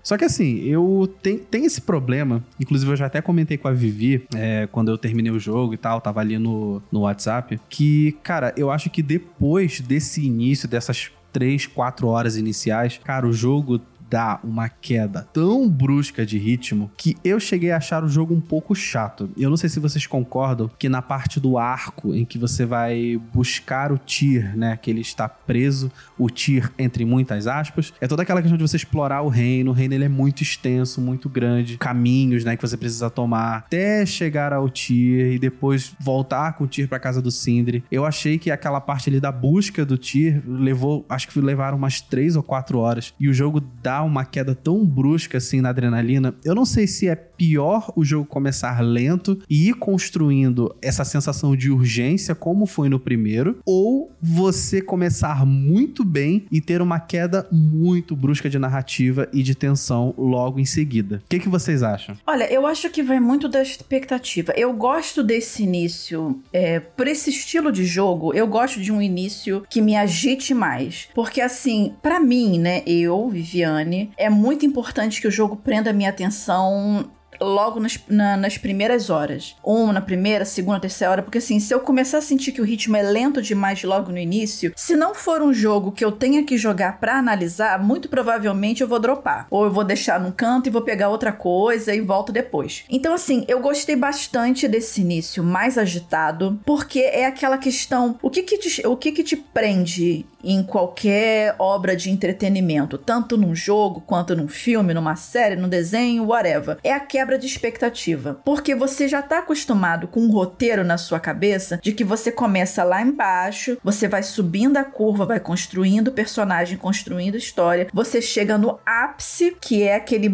Só 0.04 0.18
que 0.18 0.26
assim, 0.26 0.60
eu 0.60 1.14
tenho, 1.22 1.40
tenho 1.40 1.66
esse 1.66 1.82
problema, 1.82 2.44
inclusive 2.60 2.92
eu 2.92 2.96
já 2.96 3.06
até 3.06 3.22
comentei 3.22 3.58
com 3.58 3.68
a 3.68 3.72
Vivi 3.72 4.26
é, 4.36 4.68
quando 4.72 4.90
eu 4.90 4.98
terminei 4.98 5.32
o 5.32 5.40
jogo 5.40 5.74
e 5.74 5.78
tal, 5.78 6.02
tava 6.02 6.20
ali 6.20 6.38
no, 6.38 6.82
no 6.92 7.02
WhatsApp, 7.02 7.60
que, 7.70 8.18
cara, 8.24 8.54
eu 8.58 8.72
acho 8.72 8.90
que 8.90 9.02
depois 9.02 9.82
desse 9.82 10.26
início, 10.26 10.68
dessas 10.68 11.12
3, 11.32 11.68
4 11.68 12.08
horas 12.08 12.38
iniciais, 12.38 13.00
cara, 13.04 13.28
o 13.28 13.34
jogo 13.34 13.80
dá 14.10 14.39
uma 14.43 14.67
queda 14.69 15.28
tão 15.32 15.69
brusca 15.69 16.26
de 16.26 16.38
ritmo 16.38 16.91
que 16.98 17.15
eu 17.24 17.39
cheguei 17.39 17.72
a 17.72 17.78
achar 17.78 18.04
o 18.04 18.10
jogo 18.10 18.34
um 18.34 18.41
pouco 18.41 18.74
chato. 18.74 19.30
Eu 19.38 19.50
não 19.50 19.58
sei 19.58 19.69
se 19.69 19.80
vocês 19.80 20.08
concordam 20.08 20.69
que 20.80 20.89
na 20.89 21.02
parte 21.02 21.39
do 21.39 21.58
arco 21.58 22.13
em 22.13 22.26
que 22.26 22.38
você 22.38 22.65
vai 22.65 23.19
buscar 23.34 23.91
o 23.91 23.98
Tyr, 23.98 24.56
né, 24.58 24.78
que 24.82 24.89
ele 24.89 25.02
está 25.02 25.28
preso, 25.28 25.91
o 26.17 26.30
Tyr 26.30 26.72
entre 26.78 27.06
muitas 27.06 27.48
aspas, 27.48 27.93
é 28.02 28.08
toda 28.08 28.24
aquela 28.24 28.41
questão 28.41 28.58
de 28.58 28.67
você 28.67 28.78
explorar 28.78 29.22
o 29.22 29.30
reino. 29.30 29.72
O 29.72 29.74
reino 29.74 29.93
ele 29.93 30.06
é 30.06 30.10
muito 30.10 30.41
extenso, 30.41 31.00
muito 31.02 31.30
grande, 31.30 31.78
caminhos, 31.78 32.43
né, 32.43 32.56
que 32.56 32.62
você 32.62 32.78
precisa 32.78 33.10
tomar 33.10 33.58
até 33.58 34.06
chegar 34.06 34.54
ao 34.54 34.69
Tyr 34.69 35.34
e 35.34 35.39
depois 35.39 35.93
voltar 36.00 36.54
com 36.54 36.63
o 36.63 36.67
Tyr 36.67 36.88
para 36.88 37.00
casa 37.00 37.22
do 37.22 37.32
Sindri. 37.32 37.84
Eu 37.91 38.06
achei 38.06 38.38
que 38.38 38.50
aquela 38.52 38.82
parte 38.82 39.10
ali 39.10 39.19
da 39.19 39.32
busca 39.32 39.86
do 39.86 39.98
Tyr 39.98 40.41
levou, 40.45 41.06
acho 41.10 41.28
que 41.28 41.39
levaram 41.39 41.78
umas 41.78 42.02
três 42.02 42.36
ou 42.36 42.43
quatro 42.43 42.80
horas 42.80 43.13
e 43.19 43.28
o 43.28 43.34
jogo 43.34 43.62
dá 43.82 43.99
uma 44.04 44.26
queda 44.26 44.56
tão 44.56 44.86
brusca 44.86 45.38
assim 45.38 45.62
na 45.62 45.70
adrenalina, 45.70 46.34
eu 46.44 46.56
não 46.56 46.66
sei 46.66 46.88
se 46.88 47.08
é 47.08 47.29
pior 47.39 47.93
o 47.95 48.04
jogo 48.04 48.25
começar 48.25 48.82
lento 48.82 49.39
e 49.49 49.69
ir 49.69 49.75
construindo 49.75 50.75
essa 50.82 51.06
sensação 51.06 51.56
de 51.56 51.71
urgência, 51.71 52.36
como 52.36 52.65
foi 52.65 52.89
no 52.89 52.99
primeiro, 52.99 53.60
ou 53.65 54.12
você 54.21 54.82
começar 54.82 55.45
muito 55.45 56.04
bem 56.04 56.45
e 56.52 56.60
ter 56.60 56.82
uma 56.82 56.99
queda 56.99 57.47
muito 57.49 58.13
brusca 58.13 58.49
de 58.49 58.60
narrativa 58.60 59.30
e 59.32 59.41
de 59.41 59.56
tensão 59.56 60.13
logo 60.17 60.60
em 60.60 60.65
seguida. 60.65 61.21
O 61.25 61.30
que, 61.30 61.39
que 61.39 61.47
vocês 61.47 61.82
acham? 61.82 62.17
Olha, 62.28 62.52
eu 62.52 62.67
acho 62.67 62.89
que 62.89 63.02
vai 63.02 63.21
muito 63.21 63.47
da 63.47 63.62
expectativa. 63.62 64.52
Eu 64.58 64.73
gosto 64.73 65.23
desse 65.23 65.63
início, 65.63 66.41
é, 66.52 66.82
por 66.82 67.08
esse 67.08 67.30
estilo 67.30 67.71
de 67.71 67.86
jogo, 67.86 68.34
eu 68.34 68.47
gosto 68.47 68.82
de 68.82 68.91
um 68.91 69.02
início 69.02 69.63
que 69.69 69.82
me 69.82 69.95
agite 69.95 70.54
mais. 70.54 71.08
Porque 71.15 71.39
assim, 71.39 71.93
para 72.02 72.19
mim, 72.19 72.60
né, 72.60 72.84
eu, 72.86 73.30
Viviane, 73.30 74.12
é 74.17 74.30
muito 74.30 74.65
importante 74.65 75.21
que 75.21 75.28
o 75.28 75.32
jogo 75.32 75.56
prenda 75.56 75.93
minha 75.93 76.10
atenção 76.10 77.10
logo 77.39 77.80
nas, 77.80 77.99
na, 78.08 78.38
nas 78.38 78.58
primeiras 78.58 79.10
horas. 79.10 79.56
Uma 79.63 79.93
na 79.93 80.02
primeira, 80.02 80.45
segunda, 80.45 80.80
terceira 80.80 81.12
hora. 81.12 81.23
Porque 81.23 81.38
assim, 81.38 81.60
se 81.60 81.73
eu 81.73 81.80
começar 81.80 82.19
a 82.19 82.21
sentir 82.21 82.52
que 82.52 82.62
o 82.62 82.65
ritmo 82.65 82.95
é 82.95 83.02
lento 83.02 83.41
demais 83.41 83.84
logo 83.84 84.12
no 84.12 84.17
início, 84.17 84.73
se 84.75 84.95
não 84.95 85.13
for 85.13 85.41
um 85.41 85.54
jogo 85.54 85.91
que 85.91 86.04
eu 86.04 86.12
tenha 86.12 86.43
que 86.43 86.58
jogar 86.58 86.99
para 86.99 87.17
analisar, 87.17 87.82
muito 87.82 88.10
provavelmente 88.10 88.82
eu 88.82 88.88
vou 88.88 88.99
dropar. 88.99 89.47
Ou 89.49 89.65
eu 89.65 89.71
vou 89.71 89.84
deixar 89.84 90.19
num 90.19 90.32
canto 90.32 90.67
e 90.67 90.71
vou 90.71 90.82
pegar 90.82 91.10
outra 91.10 91.32
coisa 91.32 91.93
e 91.93 92.02
volto 92.02 92.32
depois. 92.32 92.84
Então, 92.89 93.13
assim, 93.13 93.45
eu 93.47 93.60
gostei 93.60 93.95
bastante 93.95 94.67
desse 94.67 95.02
início 95.02 95.43
mais 95.43 95.78
agitado, 95.78 96.60
porque 96.65 96.99
é 96.99 97.25
aquela 97.25 97.58
questão: 97.58 98.17
o 98.21 98.30
que 98.30 98.43
que 98.43 98.58
te, 98.58 98.88
o 98.88 98.95
que 98.95 99.12
que 99.12 99.23
te 99.23 99.36
prende 99.36 100.25
em 100.43 100.63
qualquer 100.63 101.56
obra 101.60 101.95
de 101.95 102.10
entretenimento, 102.10 102.97
tanto 102.97 103.38
num 103.38 103.54
jogo 103.54 104.02
quanto 104.02 104.36
num 104.36 104.47
filme, 104.47 104.93
numa 104.93 105.15
série, 105.15 105.56
num 105.56 105.67
desenho, 105.67 106.25
whatever. 106.25 106.78
É 106.84 106.93
a 106.93 106.99
quebra 106.99 107.29
de 107.38 107.46
expectativa, 107.46 108.39
porque 108.46 108.74
você 108.74 109.08
já 109.08 109.22
tá 109.22 109.39
acostumado 109.39 110.08
com 110.08 110.22
um 110.22 110.32
roteiro 110.32 110.84
na 110.84 110.98
sua 110.98 111.20
cabeça 111.20 111.80
de 111.82 111.92
que 111.92 112.04
você 112.04 112.32
começa 112.32 112.84
lá 112.84 113.02
embaixo, 113.02 113.78
você 113.84 114.08
vai 114.08 114.24
subindo 114.24 114.78
a 114.78 114.84
curva, 114.84 115.26
vai 115.26 115.39
construindo 115.39 116.12
personagem, 116.12 116.78
construindo 116.78 117.38
história, 117.38 117.88
você 117.94 118.22
chega 118.22 118.58
no 118.58 118.80
ápice, 118.86 119.56
que 119.60 119.84
é 119.84 119.96
aquele 119.96 120.30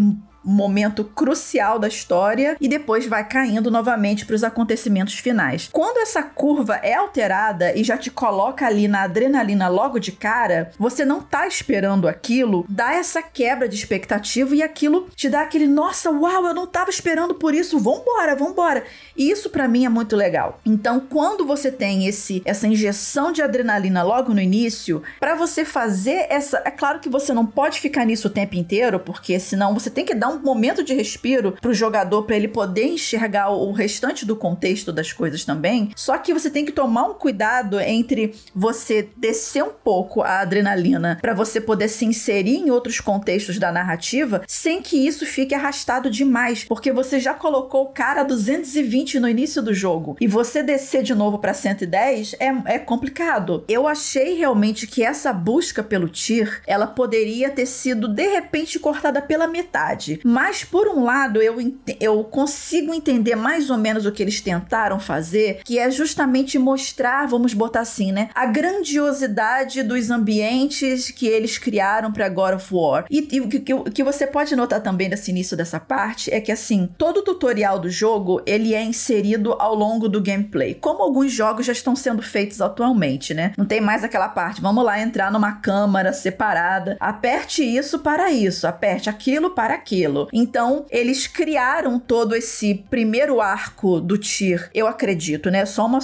momento 0.46 1.04
crucial 1.04 1.80
da 1.80 1.88
história 1.88 2.56
e 2.62 2.68
depois 2.68 3.08
vai 3.08 3.28
caindo 3.28 3.72
novamente 3.72 4.26
para 4.26 4.36
os 4.36 4.44
acontecimentos 4.44 5.16
finais. 5.16 5.70
Quando 5.72 5.98
essa 5.98 6.22
curva 6.22 6.76
é 6.84 6.94
alterada 6.94 7.76
e 7.76 7.84
já 7.84 7.98
te 7.98 8.12
coloca 8.12 8.66
ali 8.66 8.88
na 8.88 9.04
adrenalina 9.04 9.68
logo 9.68 10.00
de 10.00 10.12
cara, 10.12 10.72
você 10.78 11.04
não 11.04 11.22
tá 11.22 11.48
esperando 11.48 12.08
aquilo, 12.08 12.66
dá 12.70 12.94
essa 12.94 13.22
quebra 13.22 13.68
de 13.68 13.76
expectativa 13.76 14.56
e 14.56 14.62
aquilo 14.62 15.10
te 15.16 15.30
dá 15.30 15.42
aquele 15.42 15.68
nossa, 15.68 16.12
uau, 16.12 16.46
eu 16.46 16.54
não 16.54 16.68
tava 16.68 16.90
esperando 16.90 17.34
por 17.36 17.54
isso, 17.54 17.80
vambora, 17.80 18.36
vambora. 18.36 18.84
E 19.18 19.30
isso 19.30 19.50
para 19.50 19.68
mim 19.68 19.86
é 19.86 19.90
muito 19.90 20.16
legal. 20.16 20.60
Então, 20.66 21.00
quando 21.00 21.46
você 21.46 21.72
tem 21.72 22.08
esse 22.08 22.42
essa 22.46 22.68
injeção 22.68 23.32
de 23.32 23.42
adrenalina 23.42 24.04
logo 24.04 24.34
no 24.34 24.42
início, 24.42 25.02
para 25.20 25.36
você 25.36 25.66
fazer 25.66 26.28
essa, 26.30 26.62
é 26.66 26.72
claro 26.72 27.00
que 27.00 27.10
você 27.10 27.34
não 27.34 27.46
pode 27.46 27.80
ficar 27.80 28.06
nisso 28.06 28.28
o 28.28 28.32
tempo 28.32 28.56
inteiro, 28.56 29.00
porque 29.00 29.40
senão 29.40 29.74
você 29.74 29.90
tem 29.90 30.06
que 30.06 30.14
dar 30.14 30.30
um 30.30 30.35
um 30.36 30.42
momento 30.42 30.84
de 30.84 30.94
respiro 30.94 31.54
pro 31.62 31.74
jogador 31.74 32.24
para 32.24 32.36
ele 32.36 32.48
poder 32.48 32.86
enxergar 32.86 33.50
o 33.50 33.72
restante 33.72 34.26
do 34.26 34.36
contexto 34.36 34.92
das 34.92 35.12
coisas 35.12 35.44
também. 35.44 35.92
Só 35.96 36.18
que 36.18 36.34
você 36.34 36.50
tem 36.50 36.66
que 36.66 36.72
tomar 36.72 37.08
um 37.08 37.14
cuidado 37.14 37.80
entre 37.80 38.36
você 38.54 39.10
descer 39.18 39.64
um 39.64 39.72
pouco 39.72 40.22
a 40.22 40.40
adrenalina 40.40 41.18
para 41.22 41.34
você 41.34 41.60
poder 41.60 41.88
se 41.88 42.06
inserir 42.06 42.58
em 42.58 42.72
outros 42.72 43.00
contextos 43.00 43.58
da 43.60 43.72
narrativa 43.72 44.44
sem 44.48 44.82
que 44.82 45.06
isso 45.06 45.26
fique 45.26 45.56
arrastado 45.56 46.10
demais, 46.10 46.64
porque 46.64 46.92
você 46.92 47.20
já 47.20 47.34
colocou 47.34 47.84
o 47.84 47.90
cara 47.90 48.22
a 48.22 48.24
220 48.24 49.20
no 49.20 49.30
início 49.30 49.62
do 49.62 49.74
jogo 49.74 50.16
e 50.20 50.28
você 50.28 50.62
descer 50.62 51.04
de 51.04 51.14
novo 51.14 51.40
para 51.40 51.54
110 51.54 52.36
é, 52.40 52.76
é 52.76 52.80
complicado. 52.80 53.64
Eu 53.68 53.88
achei 53.88 54.36
realmente 54.36 54.88
que 54.88 55.04
essa 55.04 55.32
busca 55.34 55.84
pelo 55.84 56.10
tir, 56.10 56.62
ela 56.68 56.88
poderia 56.88 57.50
ter 57.50 57.66
sido 57.66 58.08
de 58.08 58.28
repente 58.28 58.80
cortada 58.80 59.22
pela 59.22 59.48
metade. 59.48 60.20
Mas, 60.28 60.64
por 60.64 60.88
um 60.88 61.04
lado, 61.04 61.40
eu, 61.40 61.56
eu 62.00 62.24
consigo 62.24 62.96
entender 62.96 63.36
mais 63.36 63.70
ou 63.70 63.78
menos 63.78 64.08
o 64.08 64.12
que 64.12 64.24
eles 64.24 64.42
tentaram 64.42 65.00
fazer, 65.00 65.62
que 65.64 65.78
é 65.78 65.92
justamente 65.92 66.58
mostrar, 66.58 67.28
vamos 67.28 67.54
botar 67.54 67.82
assim, 67.82 68.12
né? 68.12 68.30
A 68.34 68.48
grandiosidade 68.48 69.84
dos 69.84 70.10
ambientes 70.10 71.12
que 71.12 71.28
eles 71.28 71.60
criaram 71.60 72.12
para 72.12 72.28
God 72.28 72.56
of 72.56 72.74
War. 72.74 73.06
E, 73.08 73.28
e 73.34 73.40
o 73.40 73.48
que, 73.48 73.60
que 73.60 74.04
você 74.04 74.26
pode 74.26 74.56
notar 74.56 74.82
também 74.82 75.10
nesse 75.10 75.30
início 75.30 75.56
dessa 75.56 75.80
parte 75.80 76.34
é 76.34 76.42
que, 76.42 76.52
assim, 76.52 76.90
todo 76.98 77.18
o 77.18 77.24
tutorial 77.24 77.78
do 77.78 77.92
jogo 77.92 78.42
ele 78.48 78.74
é 78.74 78.84
inserido 78.84 79.54
ao 79.60 79.76
longo 79.76 80.10
do 80.10 80.20
gameplay, 80.20 80.74
como 80.74 81.04
alguns 81.04 81.32
jogos 81.32 81.68
já 81.68 81.72
estão 81.72 81.96
sendo 81.96 82.24
feitos 82.24 82.62
atualmente, 82.62 83.32
né? 83.36 83.54
Não 83.56 83.66
tem 83.66 83.80
mais 83.80 84.04
aquela 84.04 84.30
parte, 84.30 84.60
vamos 84.60 84.84
lá 84.84 85.00
entrar 85.00 85.32
numa 85.32 85.52
câmara 85.52 86.12
separada, 86.12 86.98
aperte 87.00 87.64
isso 87.64 88.00
para 88.00 88.32
isso, 88.32 88.66
aperte 88.66 89.08
aquilo 89.08 89.52
para 89.52 89.76
aquilo 89.76 90.05
aquilo. 90.06 90.28
Então, 90.32 90.86
eles 90.90 91.28
criaram 91.28 92.00
todo 92.00 92.36
esse 92.36 92.76
primeiro 92.90 93.42
arco 93.42 94.00
do 94.00 94.18
Tyr, 94.18 94.70
eu 94.74 94.88
acredito, 94.88 95.50
né? 95.50 95.66
Só 95.66 95.86
uma, 95.86 96.00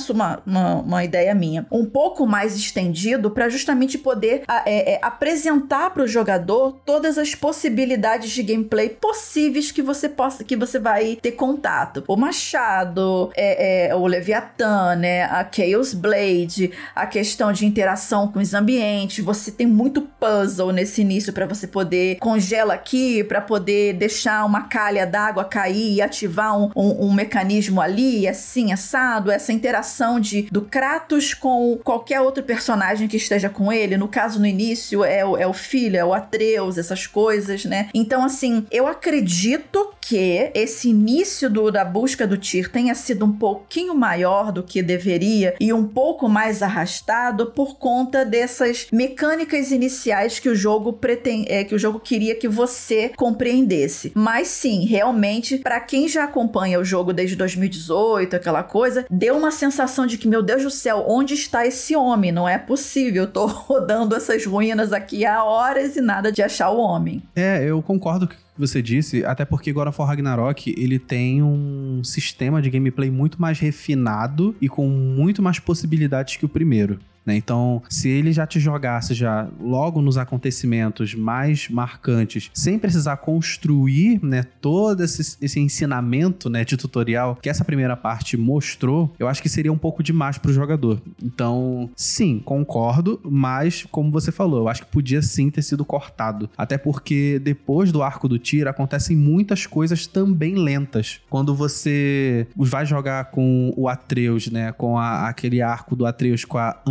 uma, 0.45 0.75
uma 0.81 1.03
ideia 1.03 1.33
minha. 1.33 1.65
Um 1.71 1.85
pouco 1.85 2.25
mais 2.25 2.55
estendido 2.55 3.31
para 3.31 3.49
justamente 3.49 3.97
poder 3.97 4.43
é, 4.65 4.93
é, 4.93 4.99
apresentar 5.01 5.91
para 5.91 6.03
o 6.03 6.07
jogador 6.07 6.79
todas 6.85 7.17
as 7.17 7.35
possibilidades 7.35 8.31
de 8.31 8.43
gameplay 8.43 8.89
possíveis 8.89 9.71
que 9.71 9.81
você 9.81 10.09
possa, 10.09 10.43
que 10.43 10.55
você 10.55 10.79
vai 10.79 11.17
ter 11.21 11.31
contato. 11.31 12.03
O 12.07 12.15
machado, 12.15 13.31
é, 13.35 13.89
é, 13.89 13.95
o 13.95 14.05
Leviatã, 14.07 14.95
né? 14.95 15.23
A 15.23 15.47
Chaos 15.49 15.93
Blade, 15.93 16.71
a 16.95 17.05
questão 17.05 17.51
de 17.51 17.65
interação 17.65 18.27
com 18.27 18.39
os 18.39 18.53
ambientes. 18.53 19.23
Você 19.23 19.51
tem 19.51 19.67
muito 19.67 20.01
puzzle 20.01 20.71
nesse 20.71 21.01
início 21.01 21.33
para 21.33 21.45
você 21.45 21.67
poder 21.67 22.17
congela 22.19 22.73
aqui 22.73 23.23
para 23.23 23.41
poder 23.41 23.90
deixar 23.93 24.45
uma 24.45 24.63
calha 24.63 25.05
d'água 25.05 25.45
cair 25.45 25.95
e 25.95 26.01
ativar 26.01 26.57
um, 26.57 26.71
um, 26.75 27.07
um, 27.07 27.13
mecanismo 27.13 27.81
ali, 27.81 28.27
assim, 28.27 28.71
assado, 28.71 29.31
essa 29.31 29.53
interação 29.53 30.19
de 30.19 30.43
do 30.51 30.61
Kratos 30.61 31.33
com 31.33 31.79
qualquer 31.83 32.21
outro 32.21 32.43
personagem 32.43 33.07
que 33.07 33.17
esteja 33.17 33.49
com 33.49 33.71
ele. 33.71 33.97
No 33.97 34.07
caso, 34.07 34.39
no 34.39 34.45
início, 34.45 35.03
é 35.03 35.25
o, 35.25 35.37
é 35.37 35.47
o 35.47 35.53
filho, 35.53 35.97
é 35.97 36.05
o 36.05 36.13
Atreus, 36.13 36.77
essas 36.77 37.07
coisas, 37.07 37.65
né? 37.65 37.89
Então, 37.93 38.23
assim, 38.23 38.65
eu 38.71 38.87
acredito 38.87 39.93
que 39.99 40.51
esse 40.53 40.89
início 40.89 41.49
do, 41.49 41.71
da 41.71 41.85
busca 41.85 42.25
do 42.25 42.37
Tyr 42.37 42.69
tenha 42.69 42.95
sido 42.95 43.25
um 43.25 43.31
pouquinho 43.31 43.93
maior 43.95 44.51
do 44.51 44.63
que 44.63 44.81
deveria 44.81 45.55
e 45.59 45.71
um 45.71 45.87
pouco 45.87 46.27
mais 46.27 46.61
arrastado 46.61 47.47
por 47.47 47.77
conta 47.77 48.25
dessas 48.25 48.87
mecânicas 48.91 49.71
iniciais 49.71 50.39
que 50.39 50.49
o 50.49 50.55
jogo 50.55 50.93
pretende, 50.93 51.51
é, 51.51 51.63
que 51.63 51.75
o 51.75 51.79
jogo 51.79 51.99
queria 51.99 52.35
que 52.35 52.47
você 52.47 53.11
compreendesse. 53.15 53.80
Mas 54.15 54.47
sim, 54.47 54.85
realmente, 54.85 55.57
para 55.57 55.79
quem 55.79 56.07
já 56.07 56.23
acompanha 56.23 56.79
o 56.79 56.85
jogo 56.85 57.13
desde 57.13 57.35
2018, 57.35 58.35
aquela 58.35 58.63
coisa, 58.63 59.05
deu 59.09 59.37
uma 59.37 59.51
sensação 59.51 60.05
de 60.05 60.17
que, 60.17 60.27
meu 60.27 60.41
Deus 60.41 60.63
do 60.63 60.71
céu, 60.71 61.05
onde 61.07 61.33
está 61.33 61.65
esse 61.65 61.95
homem? 61.95 62.31
Não 62.31 62.47
é 62.47 62.57
possível. 62.57 63.23
Eu 63.23 63.31
tô 63.31 63.45
rodando 63.47 64.15
essas 64.15 64.45
ruínas 64.45 64.93
aqui 64.93 65.25
há 65.25 65.43
horas 65.43 65.95
e 65.95 66.01
nada 66.01 66.31
de 66.31 66.41
achar 66.41 66.69
o 66.69 66.79
homem. 66.79 67.21
É, 67.35 67.63
eu 67.63 67.81
concordo 67.81 68.27
com 68.27 68.35
você 68.57 68.81
disse, 68.81 69.25
até 69.25 69.43
porque 69.43 69.73
God 69.73 69.87
of 69.87 69.99
War 69.99 70.09
Ragnarok, 70.09 70.73
ele 70.77 70.99
tem 70.99 71.41
um 71.41 72.03
sistema 72.03 72.61
de 72.61 72.69
gameplay 72.69 73.09
muito 73.09 73.41
mais 73.41 73.59
refinado 73.59 74.55
e 74.61 74.69
com 74.69 74.87
muito 74.87 75.41
mais 75.41 75.57
possibilidades 75.57 76.37
que 76.37 76.45
o 76.45 76.49
primeiro. 76.49 76.99
Né? 77.25 77.35
Então, 77.35 77.81
se 77.89 78.09
ele 78.09 78.31
já 78.31 78.45
te 78.45 78.59
jogasse 78.59 79.13
já 79.13 79.47
logo 79.59 80.01
nos 80.01 80.17
acontecimentos 80.17 81.13
mais 81.13 81.69
marcantes, 81.69 82.49
sem 82.53 82.79
precisar 82.79 83.17
construir 83.17 84.23
né, 84.23 84.43
todo 84.59 85.03
esse, 85.03 85.37
esse 85.41 85.59
ensinamento 85.59 86.49
né, 86.49 86.65
de 86.65 86.77
tutorial 86.77 87.37
que 87.41 87.49
essa 87.49 87.63
primeira 87.63 87.95
parte 87.95 88.37
mostrou, 88.37 89.13
eu 89.19 89.27
acho 89.27 89.41
que 89.41 89.49
seria 89.49 89.71
um 89.71 89.77
pouco 89.77 90.03
demais 90.03 90.37
para 90.37 90.51
o 90.51 90.53
jogador. 90.53 91.01
Então, 91.21 91.89
sim, 91.95 92.39
concordo, 92.39 93.19
mas 93.23 93.85
como 93.91 94.11
você 94.11 94.31
falou, 94.31 94.61
eu 94.61 94.67
acho 94.67 94.85
que 94.85 94.91
podia 94.91 95.21
sim 95.21 95.49
ter 95.49 95.61
sido 95.61 95.85
cortado. 95.85 96.49
Até 96.57 96.77
porque 96.77 97.39
depois 97.39 97.91
do 97.91 98.01
arco 98.01 98.27
do 98.27 98.39
tiro 98.39 98.69
acontecem 98.69 99.15
muitas 99.15 99.65
coisas 99.65 100.07
também 100.07 100.55
lentas. 100.55 101.21
Quando 101.29 101.53
você 101.55 102.47
vai 102.55 102.85
jogar 102.85 103.25
com 103.25 103.73
o 103.75 103.87
Atreus, 103.87 104.49
né, 104.49 104.71
com 104.71 104.97
a, 104.97 105.27
aquele 105.29 105.61
arco 105.61 105.95
do 105.95 106.05
Atreus 106.05 106.45
com 106.45 106.57
a 106.57 106.81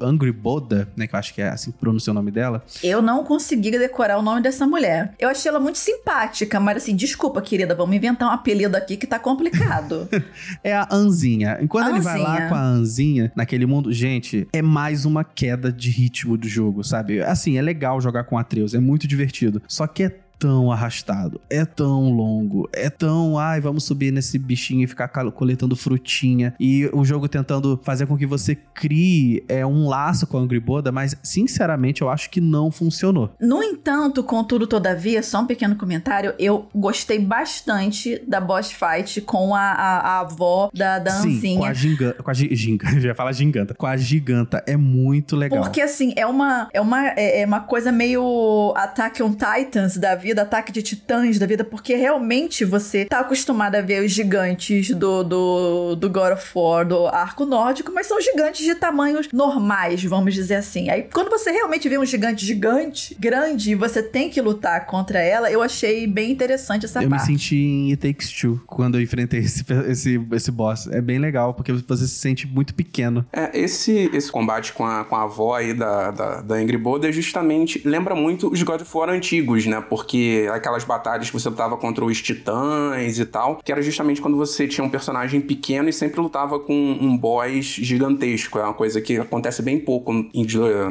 Angry 0.00 0.32
Boda, 0.32 0.88
né? 0.96 1.06
Que 1.06 1.14
eu 1.14 1.18
acho 1.18 1.34
que 1.34 1.42
é 1.42 1.48
assim 1.48 1.70
que 1.70 1.78
pronuncia 1.78 2.10
o 2.10 2.14
nome 2.14 2.30
dela. 2.30 2.64
Eu 2.82 3.02
não 3.02 3.24
consegui 3.24 3.70
decorar 3.70 4.18
o 4.18 4.22
nome 4.22 4.40
dessa 4.40 4.66
mulher. 4.66 5.14
Eu 5.18 5.28
achei 5.28 5.48
ela 5.48 5.60
muito 5.60 5.78
simpática, 5.78 6.58
mas 6.60 6.78
assim, 6.78 6.94
desculpa, 6.94 7.40
querida, 7.40 7.74
vamos 7.74 7.94
inventar 7.96 8.28
um 8.28 8.32
apelido 8.32 8.76
aqui 8.76 8.96
que 8.96 9.06
tá 9.06 9.18
complicado. 9.18 10.08
é 10.62 10.74
a 10.74 10.88
Anzinha. 10.90 11.58
Enquanto 11.60 11.86
Anzinha. 11.86 12.14
ele 12.14 12.22
vai 12.24 12.40
lá 12.40 12.48
com 12.48 12.54
a 12.54 12.62
Anzinha, 12.62 13.32
naquele 13.34 13.66
mundo, 13.66 13.92
gente, 13.92 14.46
é 14.52 14.62
mais 14.62 15.04
uma 15.04 15.24
queda 15.24 15.72
de 15.72 15.90
ritmo 15.90 16.36
do 16.36 16.48
jogo, 16.48 16.82
sabe? 16.84 17.22
Assim, 17.22 17.56
é 17.56 17.62
legal 17.62 18.00
jogar 18.00 18.24
com 18.24 18.38
Atreus, 18.38 18.74
é 18.74 18.80
muito 18.80 19.06
divertido. 19.06 19.62
Só 19.68 19.86
que 19.86 20.04
é 20.04 20.16
tão 20.42 20.72
arrastado, 20.72 21.40
é 21.48 21.64
tão 21.64 22.10
longo, 22.10 22.68
é 22.72 22.90
tão, 22.90 23.38
ai, 23.38 23.60
vamos 23.60 23.84
subir 23.84 24.12
nesse 24.12 24.36
bichinho 24.36 24.82
e 24.82 24.88
ficar 24.88 25.06
coletando 25.06 25.76
frutinha. 25.76 26.52
E 26.58 26.90
o 26.92 27.04
jogo 27.04 27.28
tentando 27.28 27.78
fazer 27.84 28.06
com 28.06 28.16
que 28.16 28.26
você 28.26 28.56
crie 28.56 29.44
é, 29.48 29.64
um 29.64 29.88
laço 29.88 30.26
com 30.26 30.36
a 30.36 30.40
Angry 30.40 30.58
Boda, 30.58 30.90
mas 30.90 31.14
sinceramente 31.22 32.02
eu 32.02 32.10
acho 32.10 32.28
que 32.28 32.40
não 32.40 32.72
funcionou. 32.72 33.32
No 33.40 33.62
entanto, 33.62 34.24
contudo, 34.24 34.66
todavia, 34.66 35.22
só 35.22 35.42
um 35.42 35.46
pequeno 35.46 35.76
comentário, 35.76 36.34
eu 36.40 36.68
gostei 36.74 37.20
bastante 37.20 38.20
da 38.26 38.40
boss 38.40 38.72
fight 38.72 39.20
com 39.20 39.54
a, 39.54 39.60
a, 39.60 39.98
a 39.98 40.20
avó 40.22 40.70
da, 40.74 40.98
da 40.98 41.12
Sim, 41.12 41.36
Anzinha. 41.36 41.58
com 41.60 41.66
a 41.66 41.72
giganta, 41.72 42.20
com 42.20 42.30
a 42.32 42.34
giganta, 42.34 43.00
já 43.00 43.14
fala 43.14 43.32
giganta, 43.32 43.74
com 43.74 43.86
a 43.86 43.96
giganta, 43.96 44.64
é 44.66 44.76
muito 44.76 45.36
legal. 45.36 45.62
Porque 45.62 45.80
assim, 45.80 46.12
é 46.16 46.26
uma, 46.26 46.68
é 46.72 46.80
uma, 46.80 47.10
é, 47.10 47.42
é 47.42 47.46
uma 47.46 47.60
coisa 47.60 47.92
meio 47.92 48.74
Attack 48.76 49.22
on 49.22 49.34
Titans 49.34 49.96
da 49.96 50.16
vida 50.16 50.31
vida, 50.32 50.42
ataque 50.42 50.72
de 50.72 50.82
titãs 50.82 51.38
da 51.38 51.46
vida, 51.46 51.64
porque 51.64 51.94
realmente 51.94 52.64
você 52.64 53.04
tá 53.04 53.20
acostumado 53.20 53.76
a 53.76 53.80
ver 53.80 54.02
os 54.02 54.10
gigantes 54.10 54.90
do, 54.90 55.22
do, 55.22 55.96
do 55.96 56.08
God 56.08 56.32
of 56.32 56.50
War, 56.54 56.86
do 56.86 57.06
arco 57.06 57.44
nórdico, 57.44 57.92
mas 57.92 58.06
são 58.06 58.20
gigantes 58.20 58.64
de 58.64 58.74
tamanhos 58.74 59.28
normais, 59.32 60.02
vamos 60.04 60.34
dizer 60.34 60.56
assim. 60.56 60.88
Aí 60.90 61.06
quando 61.12 61.30
você 61.30 61.50
realmente 61.50 61.88
vê 61.88 61.98
um 61.98 62.04
gigante 62.04 62.44
gigante, 62.44 63.16
grande, 63.18 63.72
e 63.72 63.74
você 63.74 64.02
tem 64.02 64.30
que 64.30 64.40
lutar 64.40 64.86
contra 64.86 65.18
ela, 65.20 65.50
eu 65.50 65.62
achei 65.62 66.06
bem 66.06 66.30
interessante 66.30 66.86
essa 66.86 67.02
eu 67.02 67.08
parte. 67.08 67.28
Eu 67.28 67.32
me 67.32 67.38
senti 67.38 67.56
em 67.56 67.90
It 67.90 68.08
Takes 68.08 68.32
Two 68.32 68.60
quando 68.66 68.96
eu 68.96 69.02
enfrentei 69.02 69.40
esse, 69.40 69.64
esse, 69.88 70.26
esse 70.32 70.50
boss. 70.50 70.86
É 70.88 71.00
bem 71.00 71.18
legal, 71.18 71.54
porque 71.54 71.72
você 71.72 72.06
se 72.06 72.14
sente 72.14 72.46
muito 72.46 72.74
pequeno. 72.74 73.24
É, 73.32 73.50
esse, 73.58 74.10
esse 74.12 74.30
combate 74.30 74.72
com 74.72 74.86
a, 74.86 75.04
com 75.04 75.14
a 75.14 75.24
avó 75.24 75.54
aí 75.54 75.74
da, 75.74 76.10
da, 76.10 76.40
da 76.40 76.54
Angry 76.54 76.78
Bird 76.78 77.06
é 77.06 77.12
justamente, 77.12 77.82
lembra 77.84 78.14
muito 78.14 78.50
os 78.50 78.62
God 78.62 78.80
of 78.80 78.96
War 78.96 79.10
antigos, 79.10 79.66
né? 79.66 79.80
Porque 79.80 80.21
aquelas 80.52 80.84
batalhas 80.84 81.28
que 81.28 81.32
você 81.32 81.48
lutava 81.48 81.76
contra 81.76 82.04
os 82.04 82.20
titãs 82.20 83.18
e 83.18 83.24
tal, 83.24 83.56
que 83.64 83.70
era 83.72 83.82
justamente 83.82 84.20
quando 84.20 84.36
você 84.36 84.66
tinha 84.66 84.84
um 84.84 84.90
personagem 84.90 85.40
pequeno 85.40 85.88
e 85.88 85.92
sempre 85.92 86.20
lutava 86.20 86.58
com 86.58 86.74
um 86.74 87.16
boss 87.16 87.64
gigantesco. 87.64 88.58
É 88.58 88.64
uma 88.64 88.74
coisa 88.74 89.00
que 89.00 89.18
acontece 89.18 89.62
bem 89.62 89.78
pouco 89.78 90.12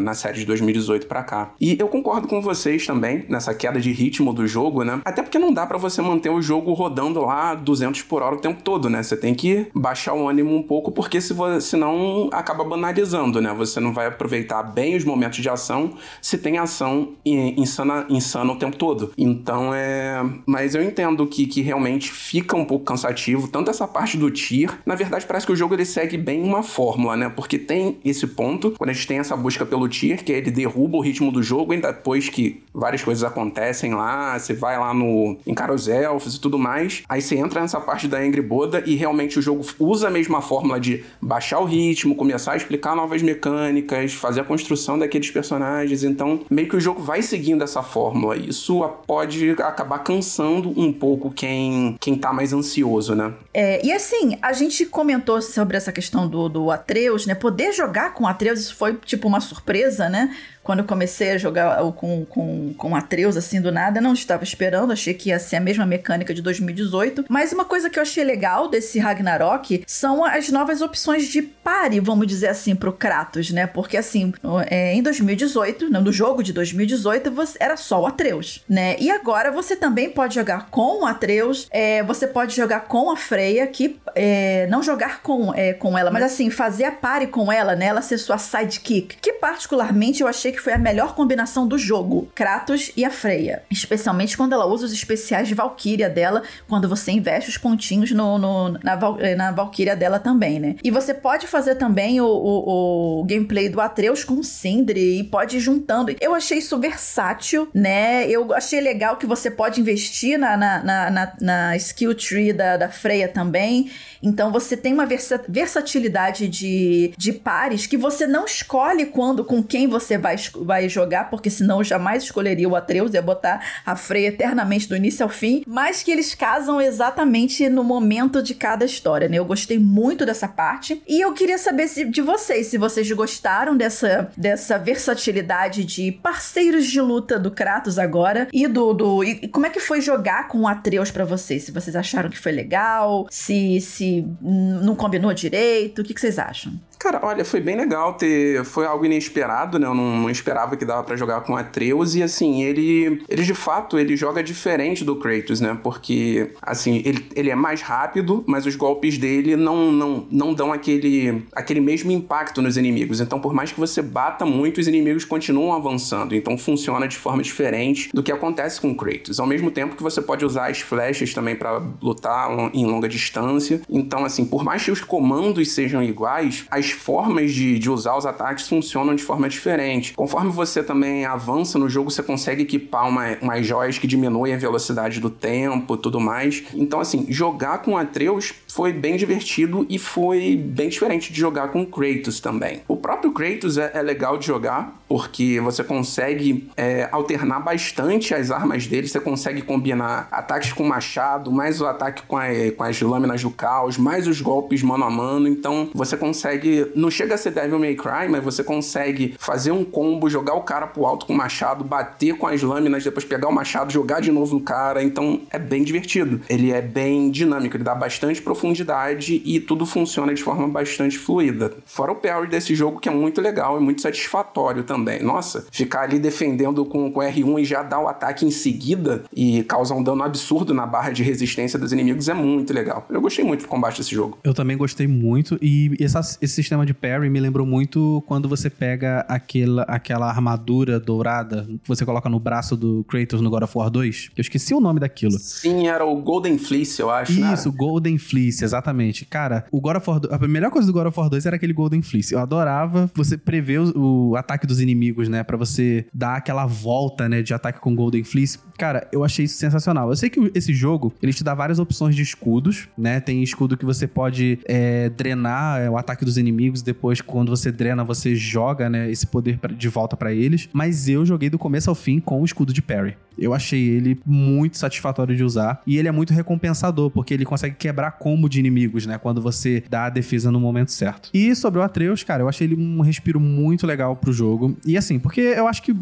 na 0.02 0.14
série 0.14 0.40
de 0.40 0.46
2018 0.46 1.08
para 1.08 1.24
cá. 1.24 1.54
E 1.60 1.78
eu 1.80 1.88
concordo 1.88 2.28
com 2.28 2.42
vocês 2.42 2.86
também 2.86 3.26
nessa 3.30 3.54
queda 3.54 3.80
de 3.80 3.92
ritmo 3.92 4.34
do 4.34 4.48
jogo, 4.48 4.84
né? 4.84 5.02
Até 5.06 5.22
porque 5.22 5.40
não 5.40 5.54
dá 5.54 5.66
para 5.66 5.78
você 5.78 6.02
manter 6.02 6.30
o 6.30 6.42
jogo 6.42 6.74
rodando 6.74 7.22
lá 7.22 7.54
200 7.54 8.02
por 8.04 8.22
hora 8.22 8.36
o 8.36 8.40
tempo 8.40 8.62
todo, 8.64 8.90
né? 8.90 9.04
Você 9.04 9.18
tem 9.18 9.34
que 9.34 9.68
baixar 9.74 10.14
o 10.14 10.28
ânimo 10.28 10.56
um 10.56 10.64
pouco, 10.64 10.92
porque 10.92 11.20
se 11.22 11.36
senão 11.62 12.30
acaba 12.32 12.64
banalizando, 12.64 13.42
né? 13.42 13.54
Você 13.54 13.80
não 13.80 13.94
vai 13.94 14.08
aproveitar 14.08 14.64
bem 14.64 14.96
os 14.96 15.04
momentos 15.04 15.40
de 15.40 15.50
ação 15.50 15.94
se 16.22 16.38
tem 16.38 16.58
ação 16.58 17.14
insana, 17.26 18.06
insana 18.10 18.52
o 18.52 18.56
tempo 18.56 18.78
todo. 18.78 19.11
Então 19.18 19.74
é. 19.74 20.24
Mas 20.46 20.76
eu 20.76 20.84
entendo 20.84 21.26
que, 21.28 21.46
que 21.46 21.62
realmente 21.62 22.12
fica 22.12 22.56
um 22.56 22.66
pouco 22.66 22.86
cansativo, 22.86 23.48
tanto 23.48 23.70
essa 23.70 23.88
parte 23.88 24.18
do 24.18 24.30
tir. 24.30 24.70
Na 24.86 24.96
verdade, 24.96 25.26
parece 25.26 25.46
que 25.46 25.52
o 25.52 25.56
jogo 25.56 25.74
ele 25.74 25.86
segue 25.86 26.18
bem 26.18 26.44
uma 26.44 26.64
fórmula, 26.64 27.16
né? 27.16 27.30
Porque 27.30 27.58
tem 27.58 27.98
esse 28.04 28.28
ponto, 28.28 28.72
quando 28.78 28.90
a 28.90 28.94
gente 28.94 29.08
tem 29.08 29.20
essa 29.20 29.36
busca 29.36 29.66
pelo 29.66 29.88
tir, 29.88 30.24
que 30.24 30.32
ele 30.32 30.52
derruba 30.52 30.98
o 30.98 31.02
ritmo 31.02 31.32
do 31.32 31.42
jogo, 31.42 31.74
e 31.74 31.82
depois 31.82 32.30
que 32.30 32.64
várias 32.74 33.04
coisas 33.04 33.24
acontecem 33.24 33.94
lá, 33.94 34.38
você 34.38 34.54
vai 34.54 34.78
lá 34.78 34.94
no. 34.94 35.38
encara 35.46 35.74
os 35.74 35.88
elfos 35.88 36.36
e 36.36 36.42
tudo 36.42 36.58
mais. 36.58 37.04
Aí 37.08 37.22
você 37.22 37.36
entra 37.36 37.62
nessa 37.62 37.80
parte 37.80 38.08
da 38.08 38.20
Angry 38.20 38.42
Boda 38.42 38.84
e 38.86 38.96
realmente 38.96 39.40
o 39.40 39.42
jogo 39.42 39.66
usa 39.80 40.08
a 40.08 40.12
mesma 40.12 40.42
fórmula 40.42 40.80
de 40.80 41.04
baixar 41.22 41.60
o 41.60 41.66
ritmo, 41.66 42.16
começar 42.16 42.54
a 42.54 42.58
explicar 42.58 42.96
novas 42.96 43.22
mecânicas, 43.22 44.14
fazer 44.14 44.42
a 44.42 44.44
construção 44.44 44.98
daqueles 44.98 45.30
personagens. 45.32 46.04
Então, 46.04 46.42
meio 46.50 46.68
que 46.68 46.76
o 46.76 46.82
jogo 46.82 47.02
vai 47.02 47.22
seguindo 47.22 47.64
essa 47.64 47.84
fórmula. 47.84 48.36
Isso 48.36 48.84
pode 49.06 49.52
acabar 49.52 50.00
cansando 50.00 50.70
um 50.80 50.92
pouco 50.92 51.32
quem, 51.32 51.98
quem 52.00 52.16
tá 52.16 52.32
mais 52.32 52.54
ansioso, 52.54 53.16
né? 53.16 53.34
É, 53.54 53.86
e 53.86 53.92
assim, 53.92 54.38
a 54.42 54.54
gente 54.54 54.86
comentou 54.86 55.42
sobre 55.42 55.78
essa 55.78 55.92
questão 55.92 56.28
do, 56.28 56.48
do 56.48 56.72
Atreus, 56.72 57.26
né? 57.26 57.36
Poder 57.36 57.74
jogar 57.74 58.14
com 58.14 58.28
Atreus, 58.28 58.60
isso 58.60 58.76
foi 58.76 58.94
tipo 58.96 59.28
uma 59.28 59.40
surpresa, 59.40 60.10
né? 60.10 60.36
Quando 60.64 60.80
eu 60.80 60.86
comecei 60.86 61.32
a 61.32 61.38
jogar 61.38 61.82
com, 61.94 62.26
com, 62.26 62.74
com 62.78 62.96
Atreus, 62.96 63.36
assim, 63.36 63.60
do 63.60 63.72
nada, 63.72 64.00
não 64.00 64.14
estava 64.14 64.44
esperando, 64.44 64.94
achei 64.94 65.14
que 65.14 65.30
ia 65.30 65.40
ser 65.40 65.56
a 65.58 65.60
mesma 65.60 65.86
mecânica 65.86 66.34
de 66.34 66.42
2018. 66.42 67.26
Mas 67.30 67.52
uma 67.52 67.66
coisa 67.66 67.90
que 67.90 67.98
eu 67.98 68.04
achei 68.04 68.24
legal 68.24 68.70
desse 68.70 69.00
Ragnarok 69.00 69.84
são 69.88 70.24
as 70.24 70.50
novas 70.50 70.82
opções 70.82 71.28
de 71.28 71.42
pare, 71.42 72.00
vamos 72.00 72.28
dizer 72.28 72.48
assim, 72.48 72.76
pro 72.76 72.94
Kratos, 72.94 73.52
né? 73.52 73.66
Porque, 73.66 73.98
assim, 73.98 74.34
é, 74.68 74.94
em 74.94 75.02
2018, 75.02 75.90
no 75.90 76.12
jogo 76.12 76.44
de 76.44 76.54
2018, 76.54 77.32
você, 77.32 77.58
era 77.60 77.76
só 77.78 78.02
o 78.02 78.08
Atreus, 78.08 78.64
né? 78.70 78.96
E 79.00 79.10
agora 79.10 79.52
você 79.52 79.76
também 79.76 80.10
pode 80.10 80.36
jogar 80.36 80.70
com 80.70 81.04
o 81.04 81.06
Atreus, 81.06 81.68
é, 81.72 82.04
você 82.04 82.28
pode 82.28 82.56
jogar 82.56 82.82
com 82.82 83.12
a 83.12 83.18
Freya, 83.18 83.66
que 83.68 84.00
é, 84.16 84.68
não 84.68 84.84
jogar 84.84 85.22
com, 85.22 85.54
é, 85.54 85.74
com 85.74 85.98
ela, 85.98 86.12
mas 86.12 86.24
assim, 86.24 86.50
fazer 86.50 86.86
a 86.86 86.92
pare 86.92 87.28
com 87.28 87.52
ela, 87.52 87.76
né? 87.76 87.88
Ela 87.88 88.02
ser 88.02 88.18
sua 88.18 88.38
sidekick, 88.38 89.18
que 89.22 89.34
particularmente 89.34 90.22
eu 90.22 90.28
achei 90.28 90.51
achei 90.52 90.54
que 90.54 90.62
foi 90.62 90.74
a 90.74 90.78
melhor 90.78 91.16
combinação 91.16 91.68
do 91.68 91.78
jogo, 91.78 92.28
Kratos 92.36 92.92
e 92.96 93.06
a 93.06 93.10
Freya. 93.10 93.64
Especialmente 93.72 94.36
quando 94.36 94.54
ela 94.54 94.66
usa 94.66 94.86
os 94.86 94.94
especiais 94.94 95.48
de 95.48 95.56
Valkyria 95.56 96.10
dela, 96.10 96.44
quando 96.68 96.88
você 96.88 97.12
investe 97.12 97.50
os 97.50 97.58
pontinhos 97.58 98.12
no, 98.12 98.38
no 98.38 98.72
na, 98.84 99.00
eh, 99.20 99.36
na 99.36 99.52
Valkyria 99.52 99.96
dela 99.96 100.20
também, 100.20 100.60
né? 100.60 100.76
E 100.84 100.92
você 100.92 101.14
pode 101.14 101.48
fazer 101.48 101.76
também 101.76 102.20
o, 102.20 102.26
o, 102.28 103.22
o 103.22 103.24
gameplay 103.24 103.70
do 103.70 103.80
Atreus 103.80 104.24
com 104.24 104.44
Sindri 104.44 105.20
e 105.20 105.24
pode 105.24 105.58
ir 105.58 105.60
juntando. 105.60 106.14
Eu 106.20 106.36
achei 106.36 106.58
isso 106.58 106.78
versátil, 106.78 107.70
né? 107.74 108.28
Eu 108.28 108.54
achei 108.54 108.82
legal 108.82 109.16
que 109.18 109.26
você 109.26 109.50
pode 109.50 109.80
investir 109.80 110.38
na, 110.38 110.58
na, 110.58 110.84
na, 110.84 111.12
na, 111.12 111.34
na 111.40 111.78
skill 111.78 112.14
tree 112.16 112.54
da, 112.54 112.78
da 112.78 112.90
Freya 112.90 113.28
também. 113.28 113.90
Então 114.22 114.52
você 114.52 114.78
tem 114.78 114.94
uma 114.94 115.06
versa 115.06 115.42
versatilidade 115.48 116.48
de, 116.48 117.14
de 117.18 117.34
pares 117.34 117.88
que 117.88 117.98
você 117.98 118.28
não 118.28 118.46
escolhe 118.46 119.06
quando 119.06 119.44
com 119.44 119.64
quem 119.64 119.88
você 119.88 120.18
vai 120.18 120.36
vai 120.56 120.88
jogar, 120.88 121.30
porque 121.30 121.50
senão 121.50 121.80
eu 121.80 121.84
jamais 121.84 122.24
escolheria 122.24 122.68
o 122.68 122.76
Atreus, 122.76 123.14
ia 123.14 123.22
botar 123.22 123.62
a 123.86 123.96
Freya 123.96 124.30
eternamente 124.30 124.88
do 124.88 124.96
início 124.96 125.24
ao 125.24 125.30
fim, 125.30 125.64
mas 125.68 126.04
que 126.04 126.12
eles 126.12 126.36
casam 126.36 126.80
exatamente 126.80 127.68
no 127.70 127.84
momento 127.84 128.42
de 128.42 128.54
cada 128.54 128.86
história, 128.86 129.28
né? 129.28 129.38
Eu 129.38 129.46
gostei 129.46 129.80
muito 129.80 130.26
dessa 130.26 130.48
parte. 130.48 131.02
E 131.08 131.22
eu 131.22 131.34
queria 131.34 131.58
saber 131.58 131.88
se, 131.88 132.06
de 132.06 132.22
vocês, 132.22 132.68
se 132.68 132.78
vocês 132.78 133.12
gostaram 133.12 133.76
dessa, 133.76 134.30
dessa 134.38 134.78
versatilidade 134.78 135.84
de 135.84 136.12
parceiros 136.12 136.88
de 136.88 137.02
luta 137.02 137.40
do 137.40 137.52
Kratos 137.52 137.98
agora 137.98 138.48
e 138.52 138.68
do. 138.68 138.94
do 138.94 139.24
e 139.24 139.48
como 139.48 139.66
é 139.66 139.70
que 139.70 139.80
foi 139.80 140.02
jogar 140.02 140.48
com 140.48 140.62
o 140.62 140.68
Atreus 140.68 141.12
para 141.12 141.26
vocês? 141.26 141.64
Se 141.64 141.72
vocês 141.72 141.96
acharam 141.96 142.30
que 142.30 142.38
foi 142.38 142.52
legal, 142.52 143.28
se, 143.30 143.80
se 143.82 144.11
não 144.42 144.96
combinou 144.96 145.34
direito, 145.34 146.02
o 146.02 146.04
que, 146.04 146.14
que 146.14 146.20
vocês 146.20 146.38
acham? 146.40 146.74
Cara, 147.02 147.20
olha, 147.24 147.44
foi 147.44 147.60
bem 147.60 147.76
legal 147.76 148.14
ter. 148.14 148.64
Foi 148.64 148.86
algo 148.86 149.04
inesperado, 149.04 149.80
né? 149.80 149.88
Eu 149.88 149.96
não, 149.96 150.20
não 150.20 150.30
esperava 150.30 150.78
que 150.78 150.86
dava 150.86 151.04
para 151.04 151.16
jogar 151.16 151.42
com 151.42 151.58
Atreus. 151.58 152.14
E 152.14 152.22
assim, 152.22 152.62
ele. 152.62 153.24
Ele 153.28 153.42
de 153.42 153.56
fato 153.56 153.98
ele 153.98 154.16
joga 154.16 154.44
diferente 154.44 155.04
do 155.04 155.16
Kratos, 155.16 155.60
né? 155.60 155.76
Porque, 155.82 156.52
assim, 156.62 157.02
ele, 157.04 157.26
ele 157.36 157.50
é 157.50 157.56
mais 157.56 157.82
rápido, 157.82 158.44
mas 158.46 158.68
os 158.68 158.76
golpes 158.76 159.18
dele 159.18 159.56
não, 159.56 159.92
não, 159.92 160.28
não 160.30 160.54
dão 160.54 160.72
aquele, 160.72 161.44
aquele 161.54 161.82
mesmo 161.82 162.12
impacto 162.12 162.62
nos 162.62 162.78
inimigos. 162.78 163.20
Então, 163.20 163.40
por 163.40 163.52
mais 163.52 163.72
que 163.72 163.80
você 163.80 164.00
bata 164.04 164.46
muito, 164.46 164.80
os 164.80 164.88
inimigos 164.88 165.26
continuam 165.26 165.74
avançando. 165.74 166.36
Então 166.36 166.56
funciona 166.56 167.08
de 167.08 167.18
forma 167.18 167.42
diferente 167.42 168.12
do 168.14 168.22
que 168.22 168.32
acontece 168.32 168.80
com 168.80 168.92
o 168.92 168.96
Kratos. 168.96 169.40
Ao 169.40 169.48
mesmo 169.48 169.72
tempo 169.72 169.96
que 169.96 170.04
você 170.04 170.22
pode 170.22 170.46
usar 170.46 170.70
as 170.70 170.82
flechas 170.82 171.34
também 171.34 171.56
para 171.56 171.82
lutar 172.00 172.50
em 172.76 172.86
longa 172.86 173.10
distância. 173.10 173.82
Então, 174.02 174.26
assim, 174.26 174.46
por 174.46 174.64
mais 174.64 174.84
que 174.84 174.92
os 174.92 175.02
comandos 175.02 175.72
sejam 175.72 176.04
iguais, 176.04 176.66
as 176.70 176.92
formas 176.92 177.54
de, 177.54 177.78
de 177.80 177.90
usar 177.90 178.18
os 178.18 178.26
ataques 178.26 178.68
funcionam 178.68 179.16
de 179.16 179.24
forma 179.24 179.48
diferente. 179.48 180.14
Conforme 180.14 180.52
você 180.52 180.84
também 180.84 181.26
avança 181.26 181.78
no 181.78 181.88
jogo, 181.88 182.10
você 182.10 182.24
consegue 182.24 182.64
equipar 182.64 183.08
uma, 183.08 183.38
umas 183.42 183.66
joias 183.66 183.98
que 183.98 184.08
diminuem 184.08 184.54
a 184.54 184.58
velocidade 184.58 185.20
do 185.20 185.30
tempo 185.30 185.96
tudo 186.02 186.20
mais. 186.20 186.64
Então, 186.74 187.00
assim, 187.00 187.26
jogar 187.30 187.80
com 187.80 187.98
Atreus 187.98 188.54
foi 188.68 188.92
bem 188.92 189.16
divertido 189.16 189.86
e 189.90 189.98
foi 189.98 190.56
bem 190.56 190.90
diferente 190.90 191.32
de 191.32 191.40
jogar 191.40 191.70
com 191.70 191.86
Kratos 191.86 192.40
também. 192.40 192.82
O 192.88 192.98
próprio 192.98 193.32
Kratos 193.32 193.78
é, 193.78 193.92
é 193.94 194.02
legal 194.02 194.38
de 194.38 194.48
jogar, 194.48 195.02
porque 195.08 195.60
você 195.62 195.84
consegue 195.84 196.70
é, 196.76 197.08
alternar 197.12 197.60
bastante 197.60 198.34
as 198.34 198.50
armas 198.50 198.88
dele, 198.88 199.08
você 199.08 199.20
consegue 199.20 199.62
combinar 199.62 200.28
ataques 200.32 200.74
com 200.74 200.84
machado, 200.84 201.52
mais 201.52 201.80
o 201.80 201.86
ataque 201.86 202.24
com, 202.24 202.38
a, 202.38 202.48
com 202.76 202.84
as 202.84 203.00
lâminas 203.02 203.42
do 203.42 203.52
caos, 203.52 203.91
mais 203.98 204.28
os 204.28 204.42
golpes 204.42 204.84
mano 204.84 205.04
a 205.04 205.10
mano, 205.10 205.48
então 205.48 205.90
você 205.94 206.18
consegue 206.18 206.92
não 206.96 207.10
chega 207.12 207.36
a 207.36 207.38
ser 207.38 207.52
Devil 207.52 207.80
May 207.80 207.96
Cry, 207.96 208.30
mas 208.30 208.44
você 208.44 208.64
consegue 208.64 209.36
fazer 209.38 209.72
um 209.72 209.84
combo, 209.84 210.30
jogar 210.30 210.54
o 210.54 210.62
cara 210.62 210.88
pro 210.88 211.06
alto 211.06 211.26
com 211.26 211.34
o 211.34 211.38
machado, 211.38 211.84
bater 211.84 212.38
com 212.38 212.48
as 212.48 212.62
lâminas, 212.62 213.04
depois 213.04 213.26
pegar 213.26 213.50
o 213.50 213.54
machado, 213.54 213.92
jogar 213.92 214.22
de 214.22 214.32
novo 214.32 214.56
no 214.56 214.62
cara. 214.62 215.04
Então 215.04 215.42
é 215.50 215.60
bem 215.60 215.84
divertido. 215.84 216.42
Ele 216.50 216.72
é 216.72 216.82
bem 216.82 217.30
dinâmico, 217.30 217.78
ele 217.78 217.84
dá 217.84 217.96
bastante 217.96 218.42
profundidade 218.42 219.42
e 219.46 219.60
tudo 219.60 219.86
funciona 219.86 220.34
de 220.34 220.44
forma 220.44 220.68
bastante 220.68 221.18
fluida. 221.18 221.74
Fora 221.86 222.12
o 222.12 222.16
parry 222.16 222.48
desse 222.48 222.76
jogo 222.76 223.00
que 223.00 223.10
é 223.10 223.12
muito 223.12 223.42
legal 223.42 223.78
e 223.78 223.84
muito 223.84 224.02
satisfatório 224.02 224.84
também. 224.84 225.22
Nossa, 225.22 225.66
ficar 225.72 226.02
ali 226.02 226.20
defendendo 226.20 226.86
com, 226.86 227.12
com 227.12 227.20
R1 227.20 227.62
e 227.62 227.66
já 227.66 227.84
dar 227.84 228.00
o 228.00 228.08
ataque 228.08 228.46
em 228.46 228.52
seguida 228.52 229.24
e 229.36 229.64
causar 229.64 229.96
um 229.96 230.04
dano 230.04 230.24
absurdo 230.24 230.74
na 230.74 230.86
barra 230.86 231.12
de 231.12 231.24
resistência 231.24 231.78
dos 231.78 231.92
inimigos 231.92 232.30
é 232.30 232.34
muito 232.34 232.74
legal. 232.74 233.06
Eu 233.10 233.22
gostei 233.22 233.44
muito 233.44 233.62
do 233.62 233.68
combate 233.82 233.98
desse 233.98 234.14
jogo. 234.14 234.38
Eu 234.44 234.54
também 234.54 234.78
gostei 234.78 235.08
muito 235.08 235.58
e 235.62 235.96
essa, 236.00 236.20
esse 236.20 236.54
sistema 236.54 236.86
de 236.86 236.94
parry 236.94 237.30
me 237.30 237.40
lembrou 237.40 237.66
muito 237.66 238.24
quando 238.28 238.48
você 238.48 238.70
pega 238.70 239.26
aquela, 239.28 239.84
aquela 239.84 240.30
armadura 240.30 241.00
dourada 241.00 241.68
que 241.84 241.88
você 241.88 242.06
coloca 242.06 242.30
no 242.30 242.40
braço 242.40 242.76
do 242.76 243.04
Kratos 243.06 243.42
no 243.42 243.50
God 243.50 243.64
of 243.64 243.78
War 243.78 243.90
2. 243.90 244.30
Eu 244.38 244.42
esqueci 244.42 244.74
o 244.74 244.80
nome 244.80 245.00
daquilo. 245.00 245.32
Sim, 245.32 245.88
era 245.88 246.06
o 246.06 246.22
Golden 246.22 246.58
Fleece, 246.58 247.02
eu 247.02 247.10
acho. 247.10 247.40
Né? 247.40 247.54
Isso, 247.54 247.70
né? 247.70 247.76
Golden 247.76 248.18
Fleece, 248.18 248.64
exatamente. 248.64 249.26
Cara, 249.26 249.66
o 249.72 249.82
God 249.82 249.98
of 249.98 250.10
War 250.10 250.20
2, 250.20 250.34
a 250.34 250.48
melhor 250.48 250.70
coisa 250.70 250.88
do 250.88 250.94
God 250.94 251.08
of 251.08 251.20
War 251.20 251.30
2 251.30 251.46
era 251.46 251.56
aquele 251.56 251.74
Golden 251.74 252.02
Fleece. 252.02 252.34
Eu 252.34 252.40
adorava 252.40 253.10
você 253.16 253.38
prever 253.38 253.80
o, 253.80 254.30
o 254.30 254.36
ataque 254.36 254.68
dos 254.68 254.80
inimigos, 254.80 255.28
né? 255.28 255.44
para 255.44 255.58
você 255.58 256.06
dar 256.14 256.36
aquela 256.36 256.66
volta, 256.66 257.28
né, 257.28 257.42
de 257.42 257.54
ataque 257.54 257.80
com 257.80 257.96
Golden 257.96 258.24
Fleece. 258.24 258.60
Cara, 258.78 259.08
eu 259.12 259.24
achei 259.24 259.46
isso 259.46 259.58
sensacional. 259.58 260.10
Eu 260.10 260.16
sei 260.16 260.30
que 260.30 260.52
esse 260.56 260.74
jogo, 260.74 261.14
ele 261.22 261.34
te 261.34 261.44
dá 261.44 261.54
várias 261.54 261.80
opções 261.80 262.16
de 262.16 262.22
escudos, 262.22 262.88
né? 262.98 263.20
Tem 263.20 263.44
escudo 263.44 263.71
que 263.78 263.86
você 263.86 264.08
pode 264.08 264.60
é, 264.66 265.10
drenar 265.10 265.82
é, 265.82 265.90
o 265.90 265.98
ataque 265.98 266.26
dos 266.26 266.38
inimigos 266.38 266.82
depois, 266.82 267.22
quando 267.22 267.50
você 267.50 267.72
drena, 267.72 268.04
você 268.04 268.36
joga, 268.36 268.90
né, 268.90 269.10
esse 269.10 269.28
poder 269.28 269.60
de 269.78 269.90
volta 269.90 270.16
para 270.16 270.34
eles. 270.34 270.70
Mas 270.74 271.08
eu 271.08 271.26
joguei 271.26 271.50
do 271.50 271.58
começo 271.58 271.90
ao 271.90 271.96
fim 271.96 272.20
com 272.20 272.42
o 272.42 272.46
escudo 272.46 272.74
de 272.74 272.82
parry. 272.82 273.16
Eu 273.38 273.54
achei 273.54 273.90
ele 273.90 274.20
muito 274.26 274.78
satisfatório 274.78 275.36
de 275.36 275.44
usar. 275.44 275.82
E 275.88 275.98
ele 275.98 276.08
é 276.08 276.12
muito 276.12 276.34
recompensador, 276.34 277.10
porque 277.10 277.34
ele 277.34 277.46
consegue 277.46 277.76
quebrar 277.76 278.12
combo 278.12 278.48
de 278.48 278.60
inimigos, 278.60 279.06
né? 279.06 279.18
Quando 279.18 279.42
você 279.42 279.84
dá 279.90 280.06
a 280.06 280.10
defesa 280.10 280.52
no 280.52 280.60
momento 280.60 280.92
certo. 280.92 281.30
E 281.34 281.56
sobre 281.56 281.80
o 281.80 281.84
Atreus, 281.84 282.24
cara, 282.24 282.44
eu 282.44 282.50
achei 282.50 282.68
ele 282.68 282.76
um 282.76 283.02
respiro 283.02 283.40
muito 283.40 283.88
legal 283.88 284.16
pro 284.16 284.32
jogo. 284.32 284.78
E 284.86 284.98
assim, 284.98 285.18
porque 285.18 285.42
eu 285.42 285.68
acho 285.68 285.82
que 285.82 285.96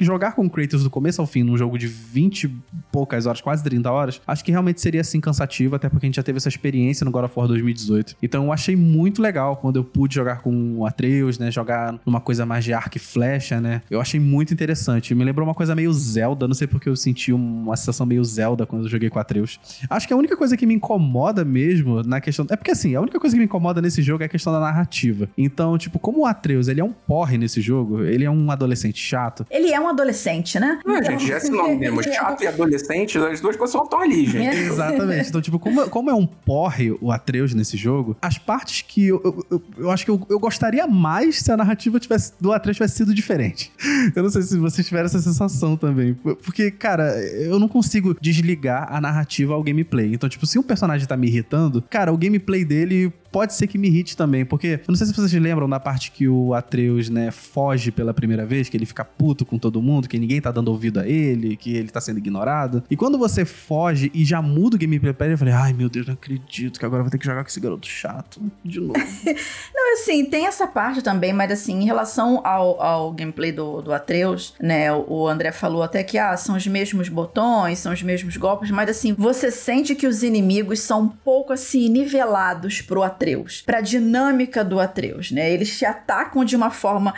jogar 0.00 0.32
com 0.32 0.48
Kratos 0.50 0.82
do 0.82 0.90
começo 0.90 1.20
ao 1.20 1.26
fim 1.26 1.42
num 1.42 1.56
jogo 1.56 1.78
de 1.78 1.86
20 1.86 2.44
e 2.44 2.56
poucas 2.90 3.26
horas, 3.26 3.40
quase 3.40 3.62
30 3.64 3.90
horas, 3.90 4.20
acho 4.26 4.44
que 4.44 4.50
realmente 4.50 4.80
seria 4.80 5.00
assim 5.00 5.20
cansativo, 5.20 5.74
até 5.74 5.88
porque 5.88 6.06
a 6.06 6.08
gente 6.08 6.16
já 6.16 6.22
teve 6.22 6.36
essa 6.36 6.48
experiência 6.48 7.01
no 7.04 7.10
God 7.10 7.24
of 7.24 7.34
War 7.36 7.48
2018. 7.48 8.16
Então 8.22 8.44
eu 8.44 8.52
achei 8.52 8.76
muito 8.76 9.20
legal 9.22 9.56
quando 9.56 9.76
eu 9.76 9.84
pude 9.84 10.14
jogar 10.14 10.42
com 10.42 10.78
o 10.78 10.86
Atreus, 10.86 11.38
né? 11.38 11.50
Jogar 11.50 11.94
numa 12.04 12.20
coisa 12.20 12.44
mais 12.46 12.64
de 12.64 12.72
arco 12.72 12.96
e 12.96 13.00
flecha, 13.00 13.60
né? 13.60 13.82
Eu 13.90 14.00
achei 14.00 14.18
muito 14.18 14.52
interessante. 14.52 15.14
Me 15.14 15.24
lembrou 15.24 15.46
uma 15.46 15.54
coisa 15.54 15.74
meio 15.74 15.92
Zelda, 15.92 16.46
não 16.46 16.54
sei 16.54 16.66
porque 16.66 16.88
eu 16.88 16.96
senti 16.96 17.32
uma 17.32 17.76
sensação 17.76 18.06
meio 18.06 18.24
Zelda 18.24 18.66
quando 18.66 18.84
eu 18.84 18.88
joguei 18.88 19.10
com 19.10 19.18
Atreus. 19.18 19.58
Acho 19.88 20.06
que 20.06 20.14
a 20.14 20.16
única 20.16 20.36
coisa 20.36 20.56
que 20.56 20.66
me 20.66 20.74
incomoda 20.74 21.44
mesmo 21.44 22.02
na 22.02 22.20
questão. 22.20 22.46
É 22.50 22.56
porque 22.56 22.70
assim, 22.70 22.94
a 22.94 23.00
única 23.00 23.18
coisa 23.18 23.34
que 23.34 23.38
me 23.38 23.44
incomoda 23.44 23.80
nesse 23.80 24.02
jogo 24.02 24.22
é 24.22 24.26
a 24.26 24.28
questão 24.28 24.52
da 24.52 24.60
narrativa. 24.60 25.28
Então, 25.36 25.76
tipo, 25.78 25.98
como 25.98 26.20
o 26.20 26.26
Atreus 26.26 26.68
ele 26.68 26.80
é 26.80 26.84
um 26.84 26.92
porre 26.92 27.38
nesse 27.38 27.60
jogo, 27.60 28.02
ele 28.04 28.24
é 28.24 28.30
um 28.30 28.50
adolescente 28.50 28.98
chato. 28.98 29.46
Ele 29.50 29.72
é 29.72 29.80
um 29.80 29.88
adolescente, 29.88 30.58
né? 30.58 30.80
Não, 30.84 30.96
então... 30.96 31.12
gente, 31.12 31.26
já 31.26 31.36
esse 31.36 31.50
nome 31.50 31.76
mesmo. 31.76 32.02
Chato 32.12 32.42
e 32.42 32.46
adolescente, 32.46 33.16
as 33.18 33.40
duas 33.40 33.56
coisas 33.56 33.80
estão 33.80 34.00
ali, 34.00 34.26
gente. 34.26 34.56
É. 34.56 34.66
Exatamente. 34.66 35.28
Então, 35.28 35.40
tipo, 35.40 35.58
como, 35.58 35.88
como 35.88 36.10
é 36.10 36.14
um 36.14 36.26
porre 36.26 36.91
o 37.00 37.10
Atreus 37.10 37.54
nesse 37.54 37.76
jogo, 37.76 38.16
as 38.20 38.38
partes 38.38 38.82
que 38.82 39.06
eu, 39.06 39.20
eu, 39.24 39.46
eu, 39.50 39.62
eu 39.78 39.90
acho 39.90 40.04
que 40.04 40.10
eu, 40.10 40.26
eu 40.28 40.38
gostaria 40.38 40.86
mais 40.86 41.40
se 41.40 41.50
a 41.50 41.56
narrativa 41.56 41.98
tivesse, 41.98 42.32
do 42.40 42.52
Atreus 42.52 42.76
tivesse 42.76 42.96
sido 42.96 43.14
diferente. 43.14 43.72
Eu 44.14 44.22
não 44.22 44.30
sei 44.30 44.42
se 44.42 44.58
vocês 44.58 44.86
tiveram 44.86 45.06
essa 45.06 45.20
sensação 45.20 45.76
também. 45.76 46.14
Porque, 46.14 46.70
cara, 46.70 47.16
eu 47.34 47.58
não 47.58 47.68
consigo 47.68 48.16
desligar 48.20 48.88
a 48.92 49.00
narrativa 49.00 49.54
ao 49.54 49.62
gameplay. 49.62 50.12
Então, 50.12 50.28
tipo, 50.28 50.46
se 50.46 50.58
um 50.58 50.62
personagem 50.62 51.06
tá 51.06 51.16
me 51.16 51.28
irritando, 51.28 51.82
cara, 51.88 52.12
o 52.12 52.18
gameplay 52.18 52.64
dele 52.64 53.12
pode 53.32 53.54
ser 53.54 53.66
que 53.66 53.78
me 53.78 53.88
irrite 53.88 54.14
também, 54.14 54.44
porque 54.44 54.80
eu 54.82 54.84
não 54.88 54.94
sei 54.94 55.06
se 55.06 55.14
vocês 55.14 55.32
lembram 55.32 55.68
da 55.68 55.80
parte 55.80 56.12
que 56.12 56.28
o 56.28 56.52
Atreus, 56.52 57.08
né, 57.08 57.30
foge 57.30 57.90
pela 57.90 58.12
primeira 58.12 58.44
vez, 58.44 58.68
que 58.68 58.76
ele 58.76 58.84
fica 58.84 59.04
puto 59.04 59.46
com 59.46 59.58
todo 59.58 59.80
mundo, 59.80 60.06
que 60.06 60.18
ninguém 60.18 60.40
tá 60.40 60.52
dando 60.52 60.68
ouvido 60.68 61.00
a 61.00 61.08
ele, 61.08 61.56
que 61.56 61.74
ele 61.74 61.88
tá 61.88 62.00
sendo 62.00 62.18
ignorado. 62.18 62.84
E 62.90 62.96
quando 62.96 63.16
você 63.16 63.46
foge 63.46 64.10
e 64.12 64.24
já 64.24 64.42
muda 64.42 64.76
o 64.76 64.78
gameplay 64.78 65.14
pra 65.14 65.26
ele, 65.26 65.34
eu 65.34 65.38
falei, 65.38 65.54
ai 65.54 65.72
meu 65.72 65.88
Deus, 65.88 66.06
não 66.06 66.12
acredito 66.12 66.78
que 66.78 66.84
agora 66.84 67.02
vou 67.02 67.10
ter 67.10 67.18
que 67.18 67.24
jogar 67.24 67.42
com 67.42 67.48
esse 67.48 67.58
garoto 67.58 67.86
chato 67.86 68.40
de 68.62 68.78
novo. 68.78 68.92
não, 69.74 69.94
assim, 69.94 70.26
tem 70.26 70.46
essa 70.46 70.66
parte 70.66 71.00
também, 71.00 71.32
mas 71.32 71.50
assim, 71.50 71.80
em 71.80 71.84
relação 71.86 72.46
ao, 72.46 72.80
ao 72.82 73.12
gameplay 73.12 73.50
do, 73.50 73.80
do 73.80 73.92
Atreus, 73.94 74.54
né, 74.60 74.92
o 74.92 75.26
André 75.26 75.52
falou 75.52 75.82
até 75.82 76.04
que, 76.04 76.18
ah, 76.18 76.36
são 76.36 76.54
os 76.54 76.66
mesmos 76.66 77.08
botões, 77.08 77.78
são 77.78 77.92
os 77.94 78.02
mesmos 78.02 78.36
golpes, 78.36 78.70
mas 78.70 78.90
assim, 78.90 79.14
você 79.14 79.50
sente 79.50 79.94
que 79.94 80.06
os 80.06 80.22
inimigos 80.22 80.80
são 80.80 81.02
um 81.02 81.08
pouco 81.08 81.52
assim, 81.54 81.88
nivelados 81.88 82.82
pro 82.82 83.02
Atreus 83.02 83.21
Atreus, 83.22 83.62
para 83.62 83.78
a 83.78 83.80
dinâmica 83.80 84.64
do 84.64 84.80
Atreus, 84.80 85.30
né? 85.30 85.52
Eles 85.52 85.78
te 85.78 85.84
atacam 85.84 86.44
de 86.44 86.56
uma 86.56 86.70
forma 86.70 87.14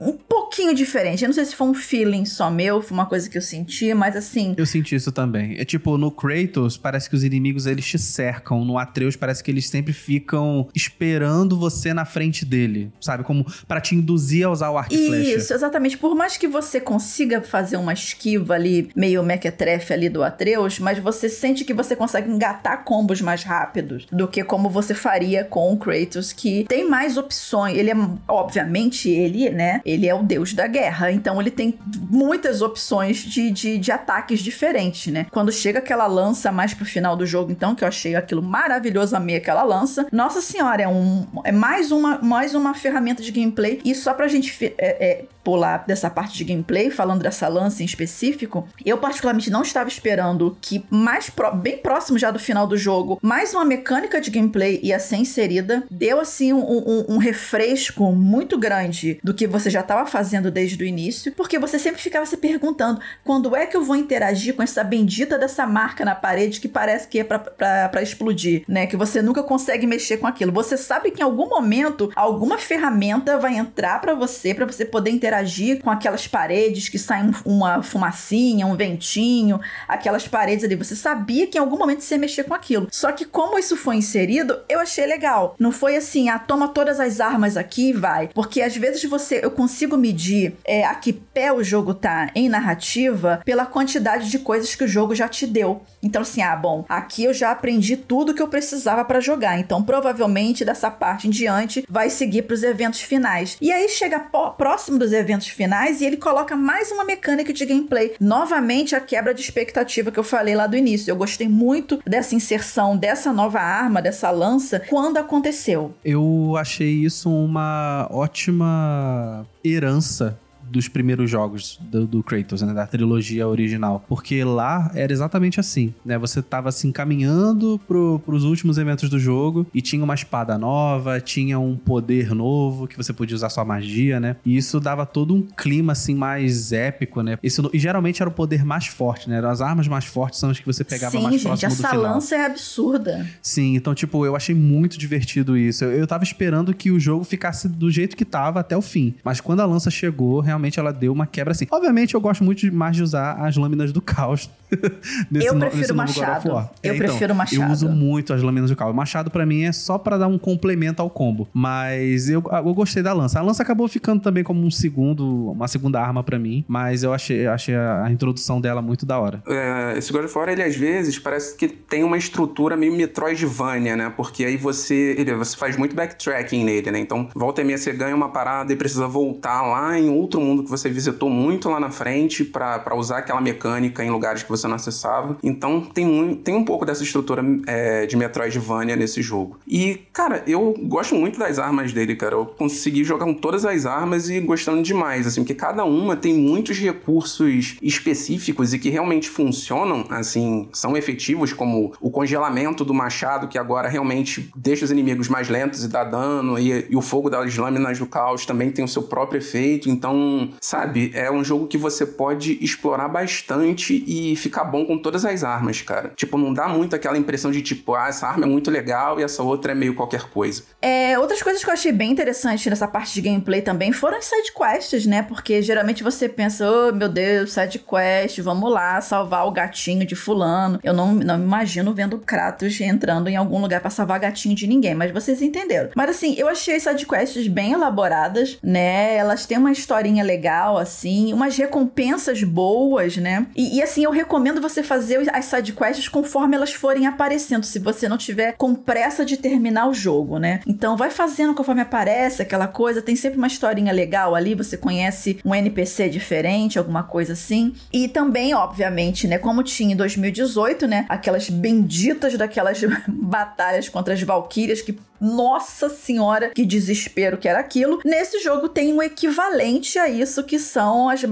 um 0.00 0.12
pouquinho 0.12 0.74
diferente. 0.74 1.22
Eu 1.22 1.28
não 1.28 1.34
sei 1.34 1.44
se 1.44 1.54
foi 1.54 1.68
um 1.68 1.74
feeling 1.74 2.24
só 2.24 2.50
meu, 2.50 2.82
foi 2.82 2.96
uma 2.96 3.06
coisa 3.06 3.28
que 3.28 3.38
eu 3.38 3.42
senti, 3.42 3.92
mas 3.94 4.16
assim. 4.16 4.54
Eu 4.56 4.66
senti 4.66 4.94
isso 4.94 5.12
também. 5.12 5.56
É 5.58 5.64
tipo, 5.64 5.96
no 5.96 6.10
Kratos, 6.10 6.76
parece 6.76 7.08
que 7.08 7.16
os 7.16 7.24
inimigos 7.24 7.66
eles 7.66 7.86
te 7.86 7.98
cercam. 7.98 8.64
No 8.64 8.78
Atreus, 8.78 9.16
parece 9.16 9.42
que 9.42 9.50
eles 9.50 9.68
sempre 9.68 9.92
ficam 9.92 10.68
esperando 10.74 11.58
você 11.58 11.92
na 11.94 12.04
frente 12.04 12.44
dele, 12.44 12.90
sabe? 13.00 13.22
Como 13.22 13.46
para 13.66 13.80
te 13.80 13.94
induzir 13.94 14.46
a 14.46 14.50
usar 14.50 14.70
o 14.70 14.78
arco 14.78 14.94
e 14.94 15.06
flecha. 15.06 15.36
Isso, 15.36 15.54
exatamente. 15.54 15.98
Por 15.98 16.14
mais 16.14 16.36
que 16.36 16.48
você 16.48 16.80
consiga 16.80 17.40
fazer 17.42 17.76
uma 17.76 17.92
esquiva 17.92 18.54
ali, 18.54 18.90
meio 18.96 19.22
mequetrefe 19.22 19.92
ali 19.92 20.08
do 20.08 20.22
Atreus, 20.22 20.78
mas 20.78 20.98
você 20.98 21.28
sente 21.28 21.64
que 21.64 21.74
você 21.74 21.94
consegue 21.94 22.30
engatar 22.30 22.84
combos 22.84 23.20
mais 23.20 23.42
rápidos 23.42 24.06
do 24.10 24.26
que 24.26 24.42
como 24.42 24.68
você 24.68 24.94
faria 24.94 25.44
com 25.44 25.72
o 25.72 25.76
Kratos, 25.76 26.32
que 26.32 26.64
tem 26.68 26.88
mais 26.88 27.16
opções. 27.16 27.76
Ele 27.76 27.90
é, 27.90 27.96
obviamente, 28.28 29.08
ele, 29.08 29.50
né? 29.50 29.75
Ele 29.84 30.08
é 30.08 30.14
o 30.14 30.22
deus 30.22 30.54
da 30.54 30.66
guerra, 30.66 31.10
então 31.10 31.40
ele 31.40 31.50
tem 31.50 31.78
muitas 32.08 32.62
opções 32.62 33.18
de, 33.18 33.50
de, 33.50 33.78
de 33.78 33.92
ataques 33.92 34.40
diferentes, 34.40 35.12
né? 35.12 35.26
Quando 35.30 35.50
chega 35.50 35.80
aquela 35.80 36.06
lança 36.06 36.52
mais 36.52 36.72
pro 36.72 36.84
final 36.84 37.16
do 37.16 37.26
jogo, 37.26 37.50
então, 37.50 37.74
que 37.74 37.82
eu 37.82 37.88
achei 37.88 38.14
aquilo 38.14 38.42
maravilhoso, 38.42 39.16
amei 39.16 39.36
aquela 39.36 39.62
lança. 39.62 40.06
Nossa 40.12 40.40
senhora, 40.40 40.82
é, 40.82 40.88
um, 40.88 41.26
é 41.44 41.52
mais 41.52 41.90
um 41.90 41.96
uma, 41.96 42.18
mais 42.18 42.54
uma 42.54 42.74
ferramenta 42.74 43.22
de 43.22 43.32
gameplay. 43.32 43.80
E 43.84 43.94
só 43.94 44.14
pra 44.14 44.28
gente 44.28 44.54
é, 44.62 44.74
é, 44.78 45.24
pular 45.42 45.84
dessa 45.86 46.10
parte 46.10 46.36
de 46.36 46.44
gameplay, 46.44 46.90
falando 46.90 47.22
dessa 47.22 47.48
lança 47.48 47.82
em 47.82 47.86
específico, 47.86 48.68
eu 48.84 48.98
particularmente 48.98 49.50
não 49.50 49.62
estava 49.62 49.88
esperando 49.88 50.56
que 50.60 50.84
mais 50.90 51.30
pro, 51.30 51.54
bem 51.54 51.78
próximo 51.78 52.18
já 52.18 52.30
do 52.30 52.38
final 52.38 52.66
do 52.66 52.76
jogo, 52.76 53.18
mais 53.22 53.54
uma 53.54 53.64
mecânica 53.64 54.20
de 54.20 54.30
gameplay 54.30 54.80
ia 54.82 54.98
ser 54.98 55.16
inserida. 55.16 55.84
Deu 55.90 56.20
assim 56.20 56.52
um, 56.52 56.60
um, 56.60 57.04
um 57.10 57.18
refresco 57.18 58.12
muito 58.12 58.58
grande 58.58 59.18
do 59.22 59.32
que 59.32 59.46
você 59.46 59.65
já 59.70 59.80
estava 59.80 60.06
fazendo 60.06 60.50
desde 60.50 60.82
o 60.82 60.86
início, 60.86 61.32
porque 61.32 61.58
você 61.58 61.78
sempre 61.78 62.00
ficava 62.00 62.26
se 62.26 62.36
perguntando 62.36 63.00
quando 63.24 63.54
é 63.54 63.66
que 63.66 63.76
eu 63.76 63.84
vou 63.84 63.96
interagir 63.96 64.54
com 64.54 64.62
essa 64.62 64.82
bendita 64.82 65.38
dessa 65.38 65.66
marca 65.66 66.04
na 66.04 66.14
parede 66.14 66.60
que 66.60 66.68
parece 66.68 67.08
que 67.08 67.20
é 67.20 67.24
para 67.24 68.02
explodir, 68.02 68.64
né? 68.68 68.86
Que 68.86 68.96
você 68.96 69.22
nunca 69.22 69.42
consegue 69.42 69.86
mexer 69.86 70.16
com 70.18 70.26
aquilo. 70.26 70.52
Você 70.52 70.76
sabe 70.76 71.10
que 71.10 71.20
em 71.20 71.24
algum 71.24 71.48
momento 71.48 72.10
alguma 72.14 72.58
ferramenta 72.58 73.38
vai 73.38 73.56
entrar 73.56 74.00
para 74.00 74.14
você 74.14 74.54
para 74.54 74.66
você 74.66 74.84
poder 74.84 75.10
interagir 75.10 75.26
interagir 75.26 75.82
com 75.82 75.90
aquelas 75.90 76.26
paredes 76.26 76.88
que 76.88 76.98
saem 76.98 77.30
uma 77.44 77.82
fumacinha, 77.82 78.66
um 78.66 78.76
ventinho, 78.76 79.60
aquelas 79.86 80.26
paredes 80.26 80.64
ali. 80.64 80.74
Você 80.74 80.96
sabia 80.96 81.46
que 81.46 81.58
em 81.58 81.60
algum 81.60 81.78
momento 81.78 82.00
você 82.00 82.14
ia 82.14 82.20
mexer 82.20 82.44
com 82.44 82.54
aquilo. 82.54 82.88
Só 82.90 83.12
que 83.12 83.24
como 83.24 83.58
isso 83.58 83.76
foi 83.76 83.96
inserido, 83.96 84.58
eu 84.68 84.80
achei 84.80 85.06
legal. 85.06 85.54
Não 85.58 85.72
foi 85.72 85.96
assim, 85.96 86.28
ah, 86.28 86.38
toma 86.38 86.68
todas 86.68 87.00
as 87.00 87.20
armas 87.20 87.56
aqui 87.56 87.90
e 87.90 87.92
vai. 87.92 88.28
Porque 88.28 88.62
às 88.62 88.76
vezes 88.76 89.04
você, 89.04 89.40
eu 89.42 89.50
consigo 89.56 89.96
medir 89.96 90.54
é, 90.64 90.84
a 90.84 90.94
que 90.94 91.12
pé 91.12 91.52
o 91.52 91.64
jogo 91.64 91.94
tá 91.94 92.30
em 92.34 92.48
narrativa 92.48 93.40
pela 93.44 93.66
quantidade 93.66 94.30
de 94.30 94.38
coisas 94.38 94.74
que 94.74 94.84
o 94.84 94.88
jogo 94.88 95.14
já 95.14 95.28
te 95.28 95.46
deu. 95.46 95.82
Então 96.06 96.22
assim, 96.22 96.42
ah, 96.42 96.56
bom, 96.56 96.84
aqui 96.88 97.24
eu 97.24 97.34
já 97.34 97.50
aprendi 97.50 97.96
tudo 97.96 98.34
que 98.34 98.42
eu 98.42 98.48
precisava 98.48 99.04
para 99.04 99.20
jogar. 99.20 99.58
Então 99.58 99.82
provavelmente 99.82 100.64
dessa 100.64 100.90
parte 100.90 101.26
em 101.26 101.30
diante 101.30 101.84
vai 101.88 102.08
seguir 102.08 102.42
para 102.42 102.54
os 102.54 102.62
eventos 102.62 103.00
finais. 103.00 103.56
E 103.60 103.72
aí 103.72 103.88
chega 103.88 104.20
próximo 104.56 104.98
dos 104.98 105.12
eventos 105.12 105.48
finais 105.48 106.00
e 106.00 106.04
ele 106.04 106.16
coloca 106.16 106.56
mais 106.56 106.90
uma 106.90 107.04
mecânica 107.04 107.52
de 107.52 107.66
gameplay. 107.66 108.14
Novamente, 108.20 108.94
a 108.94 109.00
quebra 109.00 109.34
de 109.34 109.40
expectativa 109.40 110.10
que 110.10 110.18
eu 110.18 110.24
falei 110.24 110.54
lá 110.54 110.66
do 110.66 110.76
início. 110.76 111.10
Eu 111.10 111.16
gostei 111.16 111.48
muito 111.48 112.00
dessa 112.06 112.34
inserção 112.34 112.96
dessa 112.96 113.32
nova 113.32 113.60
arma, 113.60 114.00
dessa 114.00 114.30
lança, 114.30 114.80
quando 114.88 115.16
aconteceu. 115.16 115.94
Eu 116.04 116.54
achei 116.56 116.90
isso 116.90 117.30
uma 117.30 118.08
ótima 118.10 119.46
herança 119.64 120.38
dos 120.70 120.88
primeiros 120.88 121.30
jogos 121.30 121.78
do, 121.82 122.06
do 122.06 122.22
Kratos, 122.22 122.62
né, 122.62 122.72
da 122.72 122.86
trilogia 122.86 123.46
original. 123.46 124.04
Porque 124.08 124.42
lá 124.44 124.90
era 124.94 125.12
exatamente 125.12 125.60
assim, 125.60 125.94
né? 126.04 126.18
Você 126.18 126.42
tava 126.42 126.68
assim 126.68 126.92
caminhando 126.92 127.80
pro, 127.86 128.20
pros 128.24 128.44
últimos 128.44 128.78
eventos 128.78 129.08
do 129.08 129.18
jogo 129.18 129.66
e 129.72 129.80
tinha 129.80 130.02
uma 130.02 130.14
espada 130.14 130.58
nova, 130.58 131.20
tinha 131.20 131.58
um 131.58 131.76
poder 131.76 132.34
novo 132.34 132.86
que 132.86 132.96
você 132.96 133.12
podia 133.12 133.34
usar 133.36 133.48
sua 133.50 133.64
magia, 133.64 134.20
né? 134.20 134.36
E 134.44 134.56
isso 134.56 134.80
dava 134.80 135.06
todo 135.06 135.34
um 135.34 135.42
clima 135.42 135.92
assim 135.92 136.14
mais 136.14 136.72
épico, 136.72 137.22
né? 137.22 137.38
Isso, 137.42 137.68
e 137.72 137.78
geralmente 137.78 138.22
era 138.22 138.28
o 138.28 138.32
poder 138.32 138.64
mais 138.64 138.86
forte, 138.86 139.28
né? 139.28 139.44
As 139.46 139.60
armas 139.60 139.88
mais 139.88 140.04
fortes 140.04 140.40
são 140.40 140.50
as 140.50 140.58
que 140.58 140.66
você 140.66 140.84
pegava 140.84 141.16
Sim, 141.16 141.22
mais 141.22 141.34
gente, 141.34 141.44
próximo 141.44 141.70
do 141.70 141.76
final. 141.76 141.90
Sim, 141.92 141.98
essa 141.98 142.12
lança 142.12 142.36
é 142.36 142.46
absurda. 142.46 143.26
Sim, 143.42 143.76
então 143.76 143.94
tipo, 143.94 144.24
eu 144.26 144.34
achei 144.34 144.54
muito 144.54 144.98
divertido 144.98 145.56
isso. 145.56 145.84
Eu, 145.84 145.92
eu 145.92 146.06
tava 146.06 146.24
esperando 146.24 146.74
que 146.74 146.90
o 146.90 146.98
jogo 146.98 147.24
ficasse 147.24 147.68
do 147.68 147.90
jeito 147.90 148.16
que 148.16 148.24
tava 148.24 148.60
até 148.60 148.76
o 148.76 148.82
fim. 148.82 149.14
Mas 149.24 149.40
quando 149.40 149.60
a 149.60 149.66
lança 149.66 149.90
chegou, 149.90 150.40
realmente 150.40 150.55
realmente 150.56 150.80
ela 150.80 150.92
deu 150.92 151.12
uma 151.12 151.26
quebra 151.26 151.52
assim. 151.52 151.66
Obviamente 151.70 152.14
eu 152.14 152.20
gosto 152.20 152.42
muito 152.42 152.72
mais 152.74 152.96
de 152.96 153.02
usar 153.02 153.34
as 153.34 153.56
lâminas 153.56 153.92
do 153.92 154.00
caos. 154.00 154.50
nesse 155.30 155.46
eu 155.46 155.56
prefiro 155.58 155.88
no, 155.88 155.94
machado. 155.94 156.48
Eu 156.48 156.58
é, 156.58 156.66
então, 156.82 156.96
prefiro 156.96 157.34
machado. 157.34 157.62
Eu 157.62 157.70
uso 157.70 157.88
muito 157.88 158.32
as 158.32 158.42
lâminas 158.42 158.70
do 158.70 158.76
caos. 158.76 158.94
Machado 158.94 159.30
para 159.30 159.46
mim 159.46 159.62
é 159.62 159.72
só 159.72 159.98
para 159.98 160.18
dar 160.18 160.26
um 160.26 160.38
complemento 160.38 161.00
ao 161.00 161.08
combo, 161.08 161.48
mas 161.52 162.28
eu, 162.28 162.42
eu 162.52 162.74
gostei 162.74 163.02
da 163.02 163.12
lança. 163.12 163.38
A 163.38 163.42
lança 163.42 163.62
acabou 163.62 163.86
ficando 163.86 164.20
também 164.20 164.42
como 164.42 164.64
um 164.64 164.70
segundo, 164.70 165.52
uma 165.52 165.68
segunda 165.68 166.00
arma 166.00 166.22
para 166.22 166.38
mim, 166.38 166.64
mas 166.66 167.02
eu 167.02 167.12
achei, 167.12 167.46
achei 167.46 167.74
a, 167.74 168.04
a, 168.04 168.10
introdução 168.10 168.60
dela 168.60 168.82
muito 168.82 169.06
da 169.06 169.18
hora. 169.18 169.42
É, 169.46 169.94
esse 169.98 170.12
God 170.12 170.24
of 170.24 170.36
War, 170.36 170.48
ele 170.48 170.62
às 170.62 170.74
vezes 170.74 171.18
parece 171.18 171.56
que 171.56 171.68
tem 171.68 172.02
uma 172.02 172.16
estrutura 172.16 172.76
meio 172.76 172.92
Metroidvania, 172.96 173.96
né? 173.96 174.12
Porque 174.16 174.44
aí 174.44 174.56
você, 174.56 175.14
ele, 175.18 175.34
você 175.34 175.56
faz 175.56 175.76
muito 175.76 175.94
backtracking 175.94 176.64
nele, 176.64 176.90
né? 176.90 176.98
Então, 176.98 177.28
volta 177.34 177.60
e 177.60 177.64
meia 177.64 177.78
você 177.78 177.92
ganha 177.92 178.16
uma 178.16 178.30
parada 178.30 178.72
e 178.72 178.76
precisa 178.76 179.06
voltar 179.06 179.62
lá 179.62 179.98
em 179.98 180.08
outro 180.08 180.40
mundo 180.46 180.62
que 180.62 180.70
você 180.70 180.88
visitou 180.88 181.28
muito 181.28 181.68
lá 181.68 181.80
na 181.80 181.90
frente 181.90 182.44
para 182.44 182.94
usar 182.94 183.18
aquela 183.18 183.40
mecânica 183.40 184.04
em 184.04 184.10
lugares 184.10 184.42
que 184.42 184.48
você 184.48 184.66
não 184.66 184.76
acessava. 184.76 185.36
Então 185.42 185.80
tem 185.80 186.06
um, 186.06 186.34
tem 186.34 186.54
um 186.54 186.64
pouco 186.64 186.84
dessa 186.84 187.02
estrutura 187.02 187.42
é, 187.66 188.06
de 188.06 188.16
Metroidvania 188.16 188.96
nesse 188.96 189.22
jogo. 189.22 189.58
E, 189.66 190.00
cara, 190.12 190.42
eu 190.46 190.74
gosto 190.84 191.14
muito 191.14 191.38
das 191.38 191.58
armas 191.58 191.92
dele, 191.92 192.14
cara. 192.14 192.34
Eu 192.34 192.46
consegui 192.46 193.04
jogar 193.04 193.24
com 193.24 193.34
todas 193.34 193.64
as 193.64 193.86
armas 193.86 194.30
e 194.30 194.40
gostando 194.40 194.82
demais, 194.82 195.26
assim, 195.26 195.42
porque 195.42 195.54
cada 195.54 195.84
uma 195.84 196.16
tem 196.16 196.34
muitos 196.34 196.78
recursos 196.78 197.76
específicos 197.82 198.72
e 198.72 198.78
que 198.78 198.90
realmente 198.90 199.28
funcionam, 199.28 200.04
assim, 200.10 200.68
são 200.72 200.96
efetivos, 200.96 201.52
como 201.52 201.92
o 202.00 202.10
congelamento 202.10 202.84
do 202.84 202.94
machado, 202.94 203.48
que 203.48 203.58
agora 203.58 203.88
realmente 203.88 204.50
deixa 204.54 204.84
os 204.84 204.90
inimigos 204.90 205.28
mais 205.28 205.48
lentos 205.48 205.84
e 205.84 205.88
dá 205.88 206.04
dano, 206.04 206.58
e, 206.58 206.86
e 206.90 206.96
o 206.96 207.02
fogo 207.02 207.28
das 207.28 207.56
lâminas 207.56 207.98
do 207.98 208.06
caos 208.06 208.46
também 208.46 208.70
tem 208.70 208.84
o 208.84 208.88
seu 208.88 209.02
próprio 209.02 209.38
efeito. 209.38 209.88
Então, 209.88 210.35
sabe? 210.60 211.10
É 211.14 211.30
um 211.30 211.44
jogo 211.44 211.66
que 211.66 211.78
você 211.78 212.04
pode 212.04 212.58
explorar 212.62 213.08
bastante 213.08 214.04
e 214.06 214.36
ficar 214.36 214.64
bom 214.64 214.84
com 214.84 214.98
todas 214.98 215.24
as 215.24 215.44
armas, 215.44 215.82
cara. 215.82 216.12
Tipo, 216.16 216.38
não 216.38 216.52
dá 216.52 216.68
muito 216.68 216.96
aquela 216.96 217.18
impressão 217.18 217.50
de 217.50 217.62
tipo, 217.62 217.94
ah, 217.94 218.08
essa 218.08 218.26
arma 218.26 218.44
é 218.44 218.48
muito 218.48 218.70
legal 218.70 219.18
e 219.20 219.22
essa 219.22 219.42
outra 219.42 219.72
é 219.72 219.74
meio 219.74 219.94
qualquer 219.94 220.24
coisa. 220.30 220.62
É, 220.80 221.18
outras 221.18 221.42
coisas 221.42 221.62
que 221.62 221.70
eu 221.70 221.74
achei 221.74 221.92
bem 221.92 222.10
interessante 222.10 222.68
nessa 222.68 222.88
parte 222.88 223.14
de 223.14 223.20
gameplay 223.20 223.62
também 223.62 223.92
foram 223.92 224.18
as 224.18 224.24
side 224.24 224.52
quests, 224.52 225.06
né? 225.06 225.22
Porque 225.22 225.62
geralmente 225.62 226.02
você 226.02 226.28
pensa, 226.28 226.68
oh 226.70 226.92
meu 226.92 227.08
Deus, 227.08 227.52
side 227.52 227.78
quest, 227.78 228.40
vamos 228.40 228.70
lá 228.70 229.00
salvar 229.00 229.46
o 229.46 229.50
gatinho 229.52 230.06
de 230.06 230.14
fulano. 230.14 230.78
Eu 230.82 230.92
não, 230.92 231.12
não 231.12 231.38
me 231.38 231.44
imagino 231.44 231.94
vendo 231.94 232.18
Kratos 232.18 232.80
entrando 232.80 233.28
em 233.28 233.36
algum 233.36 233.60
lugar 233.60 233.80
para 233.80 233.90
salvar 233.90 234.18
gatinho 234.18 234.54
de 234.54 234.66
ninguém, 234.66 234.94
mas 234.94 235.12
vocês 235.12 235.42
entenderam. 235.42 235.90
Mas 235.94 236.10
assim, 236.10 236.34
eu 236.36 236.48
achei 236.48 236.76
as 236.76 236.82
side 236.82 237.06
quests 237.06 237.48
bem 237.48 237.72
elaboradas, 237.72 238.58
né? 238.62 239.16
Elas 239.16 239.46
têm 239.46 239.58
uma 239.58 239.72
historinha 239.72 240.22
legal 240.26 240.76
assim, 240.76 241.32
umas 241.32 241.56
recompensas 241.56 242.42
boas, 242.42 243.16
né? 243.16 243.46
E, 243.54 243.78
e, 243.78 243.82
assim, 243.82 244.04
eu 244.04 244.10
recomendo 244.10 244.60
você 244.60 244.82
fazer 244.82 245.30
as 245.32 245.44
sidequests 245.46 246.08
conforme 246.08 246.56
elas 246.56 246.72
forem 246.72 247.06
aparecendo, 247.06 247.64
se 247.64 247.78
você 247.78 248.08
não 248.08 248.18
tiver 248.18 248.54
com 248.56 248.74
pressa 248.74 249.24
de 249.24 249.36
terminar 249.36 249.88
o 249.88 249.94
jogo, 249.94 250.38
né? 250.38 250.60
Então 250.66 250.96
vai 250.96 251.10
fazendo 251.10 251.54
conforme 251.54 251.80
aparece 251.80 252.42
aquela 252.42 252.66
coisa, 252.66 253.00
tem 253.00 253.16
sempre 253.16 253.38
uma 253.38 253.46
historinha 253.46 253.92
legal 253.92 254.34
ali, 254.34 254.54
você 254.54 254.76
conhece 254.76 255.38
um 255.44 255.54
NPC 255.54 256.08
diferente, 256.08 256.78
alguma 256.78 257.02
coisa 257.02 257.32
assim. 257.32 257.74
E 257.92 258.08
também, 258.08 258.54
obviamente, 258.54 259.26
né, 259.26 259.38
como 259.38 259.62
tinha 259.62 259.92
em 259.92 259.96
2018, 259.96 260.86
né, 260.86 261.06
aquelas 261.08 261.48
benditas 261.48 262.36
daquelas 262.36 262.80
batalhas 263.08 263.88
contra 263.88 264.14
as 264.14 264.22
valquírias 264.22 264.82
que 264.82 264.98
nossa 265.20 265.88
senhora, 265.88 266.50
que 266.50 266.64
desespero 266.64 267.38
que 267.38 267.48
era 267.48 267.58
aquilo. 267.58 268.00
Nesse 268.04 268.38
jogo 268.40 268.68
tem 268.68 268.92
um 268.92 269.02
equivalente 269.02 269.98
a 269.98 270.08
isso 270.20 270.42
que 270.44 270.58
são 270.58 271.06
os 271.06 271.22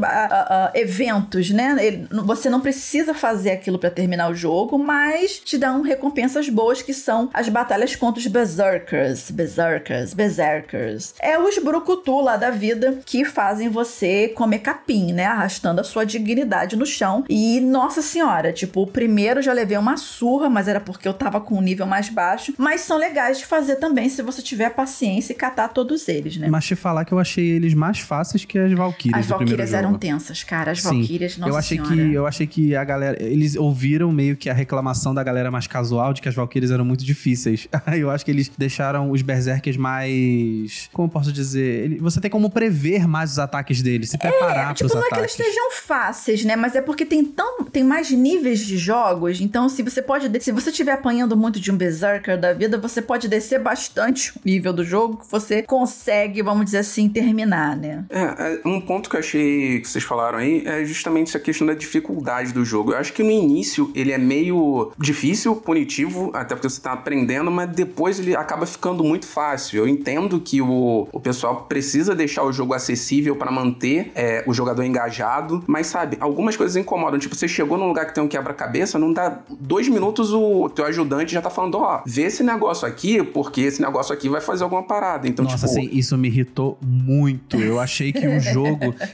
eventos, 0.75 1.51
né? 1.51 1.77
Ele, 1.81 2.09
você 2.11 2.49
não 2.49 2.61
precisa 2.61 3.15
fazer 3.15 3.51
aquilo 3.53 3.79
para 3.79 3.91
terminar 3.91 4.31
o 4.31 4.35
jogo, 4.35 4.79
mas 4.79 5.39
te 5.39 5.59
dão 5.59 5.83
recompensas 5.83 6.49
boas 6.49 6.83
que 6.83 6.93
são 6.93 7.31
as 7.33 7.49
batalhas 7.49 7.97
contra 7.97 8.21
os 8.21 8.27
berserkers, 8.27 9.31
berserkers, 9.31 10.15
berserkers. 10.15 11.15
É 11.21 11.39
os 11.39 11.59
brucutu 11.59 12.21
lá 12.21 12.37
da 12.37 12.51
vida 12.51 13.01
que 13.05 13.25
fazem 13.25 13.69
você 13.69 14.29
comer 14.29 14.59
capim, 14.59 15.13
né? 15.13 15.27
Arrastando 15.27 15.81
a 15.81 15.85
sua 15.85 16.05
dignidade 16.05 16.77
no 16.77 16.87
chão. 16.87 17.25
E 17.29 17.61
nossa 17.61 18.03
senhora, 18.03 18.53
tipo, 18.53 18.83
o 18.83 18.87
primeiro 18.87 19.43
já 19.43 19.53
levei 19.53 19.77
uma 19.77 19.97
surra, 19.97 20.49
mas 20.51 20.69
era 20.69 20.81
porque 20.81 21.09
eu 21.09 21.15
tava 21.15 21.41
com 21.41 21.57
um 21.57 21.63
nível 21.63 21.87
mais 21.87 22.09
baixo, 22.09 22.55
mas 22.59 22.83
são 22.83 22.97
legais 22.97 23.39
de 23.39 23.47
fazer 23.47 23.77
também 23.77 24.09
se 24.09 24.23
você 24.23 24.43
tiver 24.43 24.71
paciência 24.71 25.33
e 25.33 25.37
catar 25.37 25.69
todos 25.69 26.09
eles, 26.09 26.37
né? 26.37 26.49
Mas 26.49 26.65
te 26.65 26.77
falar 26.77 27.05
que 27.05 27.13
eu 27.13 27.19
achei 27.19 27.49
eles 27.51 27.75
mais 27.75 27.99
fáceis 28.01 28.45
que 28.45 28.59
as 28.59 28.73
Valkyrias. 28.75 29.21
As 29.21 29.27
Valkyrias 29.27 29.73
eram 29.73 29.95
tensas, 29.95 30.43
cara. 30.43 30.73
As. 30.73 30.83
Valkyrias, 30.83 31.39
nossa 31.39 31.53
eu 31.53 31.57
achei 31.57 31.79
senhora. 31.79 31.95
que 31.95 32.15
Eu 32.15 32.27
achei 32.27 32.47
que 32.47 32.77
a 32.77 32.85
galera. 32.85 33.23
Eles 33.23 33.57
ouviram 33.57 34.13
meio 34.13 34.37
que 34.37 34.51
a 34.51 34.55
reclamação 34.55 35.15
da 35.15 35.23
galera 35.23 35.51
mais 35.51 35.67
casual 35.67 36.13
de 36.13 36.21
que 36.21 36.29
as 36.29 36.35
Valkyrias 36.35 36.71
eram 36.71 36.85
muito 36.85 37.05
difíceis. 37.05 37.69
eu 37.97 38.11
acho 38.11 38.25
que 38.25 38.31
eles 38.31 38.51
deixaram 38.57 39.11
os 39.11 39.23
Berserkers 39.23 39.77
mais. 39.77 40.89
Como 40.93 41.09
posso 41.09 41.33
dizer? 41.33 41.99
Você 42.01 42.21
tem 42.21 42.31
como 42.31 42.51
prever 42.51 43.07
mais 43.07 43.33
os 43.33 43.39
ataques 43.39 43.83
deles, 43.83 44.11
se 44.11 44.19
preparar 44.19 44.71
é, 44.71 44.75
tipo, 44.75 44.91
pros 44.91 44.95
não 44.95 45.07
ataques. 45.07 45.35
é 45.35 45.37
que 45.37 45.43
eles 45.43 45.49
estejam 45.49 45.71
fáceis, 45.73 46.45
né? 46.45 46.57
Mas 46.57 46.75
é 46.75 46.83
porque 46.83 47.05
tem 47.05 47.25
tão. 47.25 47.65
Tem 47.65 47.85
mais 47.85 48.11
níveis 48.11 48.61
de 48.61 48.77
jogos. 48.77 49.41
Então, 49.41 49.69
se 49.69 49.83
você 49.83 50.03
pode. 50.03 50.31
Se 50.43 50.53
você 50.53 50.71
estiver 50.71 50.93
apanhando 50.93 51.37
muito 51.37 51.61
de 51.61 51.71
um 51.71 51.77
Berserker 51.77 52.39
da 52.39 52.53
vida, 52.53 52.79
você 52.79 53.01
pode 53.01 53.29
descer 53.29 53.61
bastante 53.61 54.37
o 54.37 54.41
nível 54.45 54.73
do 54.73 54.85
jogo 54.85 55.19
que 55.19 55.31
você 55.31 55.63
consegue, 55.63 56.43
vamos 56.43 56.67
dizer 56.67 56.79
assim, 56.79 57.09
terminar, 57.09 57.77
né? 57.77 58.05
É, 58.11 58.61
um 58.65 58.81
ponto 58.81 59.09
que 59.11 59.17
eu 59.17 59.21
achei 59.21 59.81
que 59.81 59.89
vocês 59.89 60.05
falaram 60.05 60.39
aí 60.39 60.63
é 60.67 60.85
justamente 60.85 61.29
essa 61.29 61.39
questão 61.39 61.67
da 61.67 61.75
dificuldade 61.75 62.53
do 62.53 62.65
jogo. 62.65 62.93
Eu 62.93 62.99
acho 62.99 63.13
que 63.13 63.23
no 63.23 63.31
início 63.31 63.91
ele 63.95 64.13
é 64.13 64.19
meio 64.19 64.93
difícil, 64.99 65.57
punitivo, 65.57 66.31
até 66.35 66.55
porque 66.55 66.69
você 66.69 66.81
tá 66.81 66.93
aprendendo, 66.93 67.51
mas 67.51 67.71
depois 67.71 68.19
ele 68.19 68.35
acaba 68.37 68.67
ficando 68.67 69.05
muito 69.05 69.27
fácil. 69.27 69.79
Eu 69.79 69.89
entendo 69.89 70.41
que 70.41 70.61
o, 70.61 71.09
o 71.13 71.21
pessoal 71.21 71.63
precisa 71.63 72.15
deixar 72.15 72.45
o 72.45 72.53
jogo 72.53 72.75
acessível 72.75 73.37
para 73.37 73.51
manter 73.51 74.13
é, 74.15 74.45
o 74.47 74.55
jogador 74.55 74.83
engajado, 74.83 75.63
mas 75.67 75.87
sabe, 75.87 76.17
algumas 76.21 76.57
coisas 76.57 76.77
incomodam. 76.77 77.19
Tipo, 77.19 77.35
você 77.35 77.49
chegou 77.49 77.77
num 77.77 77.87
lugar 77.87 78.07
que 78.07 78.15
tem 78.15 78.23
um 78.23 78.29
quebra-cabeça, 78.29 78.99
não 78.99 79.13
dá 79.13 79.41
dois 79.61 79.89
minutos 79.89 80.33
o 80.33 80.69
teu 80.69 80.85
ajudante 80.87 81.33
já 81.33 81.43
tá 81.43 81.51
falando, 81.51 81.79
ó, 81.79 82.03
vê 82.07 82.23
esse 82.23 82.43
negócio 82.43 82.87
aqui, 82.87 83.23
porque 83.23 83.63
esse 83.63 83.81
negócio 83.81 84.13
aqui 84.15 84.29
vai 84.29 84.41
fazer 84.41 84.65
alguma 84.65 84.83
parada. 84.83 85.29
Então, 85.29 85.45
Nossa, 85.45 85.67
tipo... 85.67 85.67
assim, 85.67 85.89
isso 85.93 86.17
me 86.17 86.29
irritou 86.29 86.79
muito. 86.81 87.61
Eu 87.61 87.81
achei 87.81 88.13
que 88.13 88.27
o 88.27 88.41
jogo, 88.41 88.54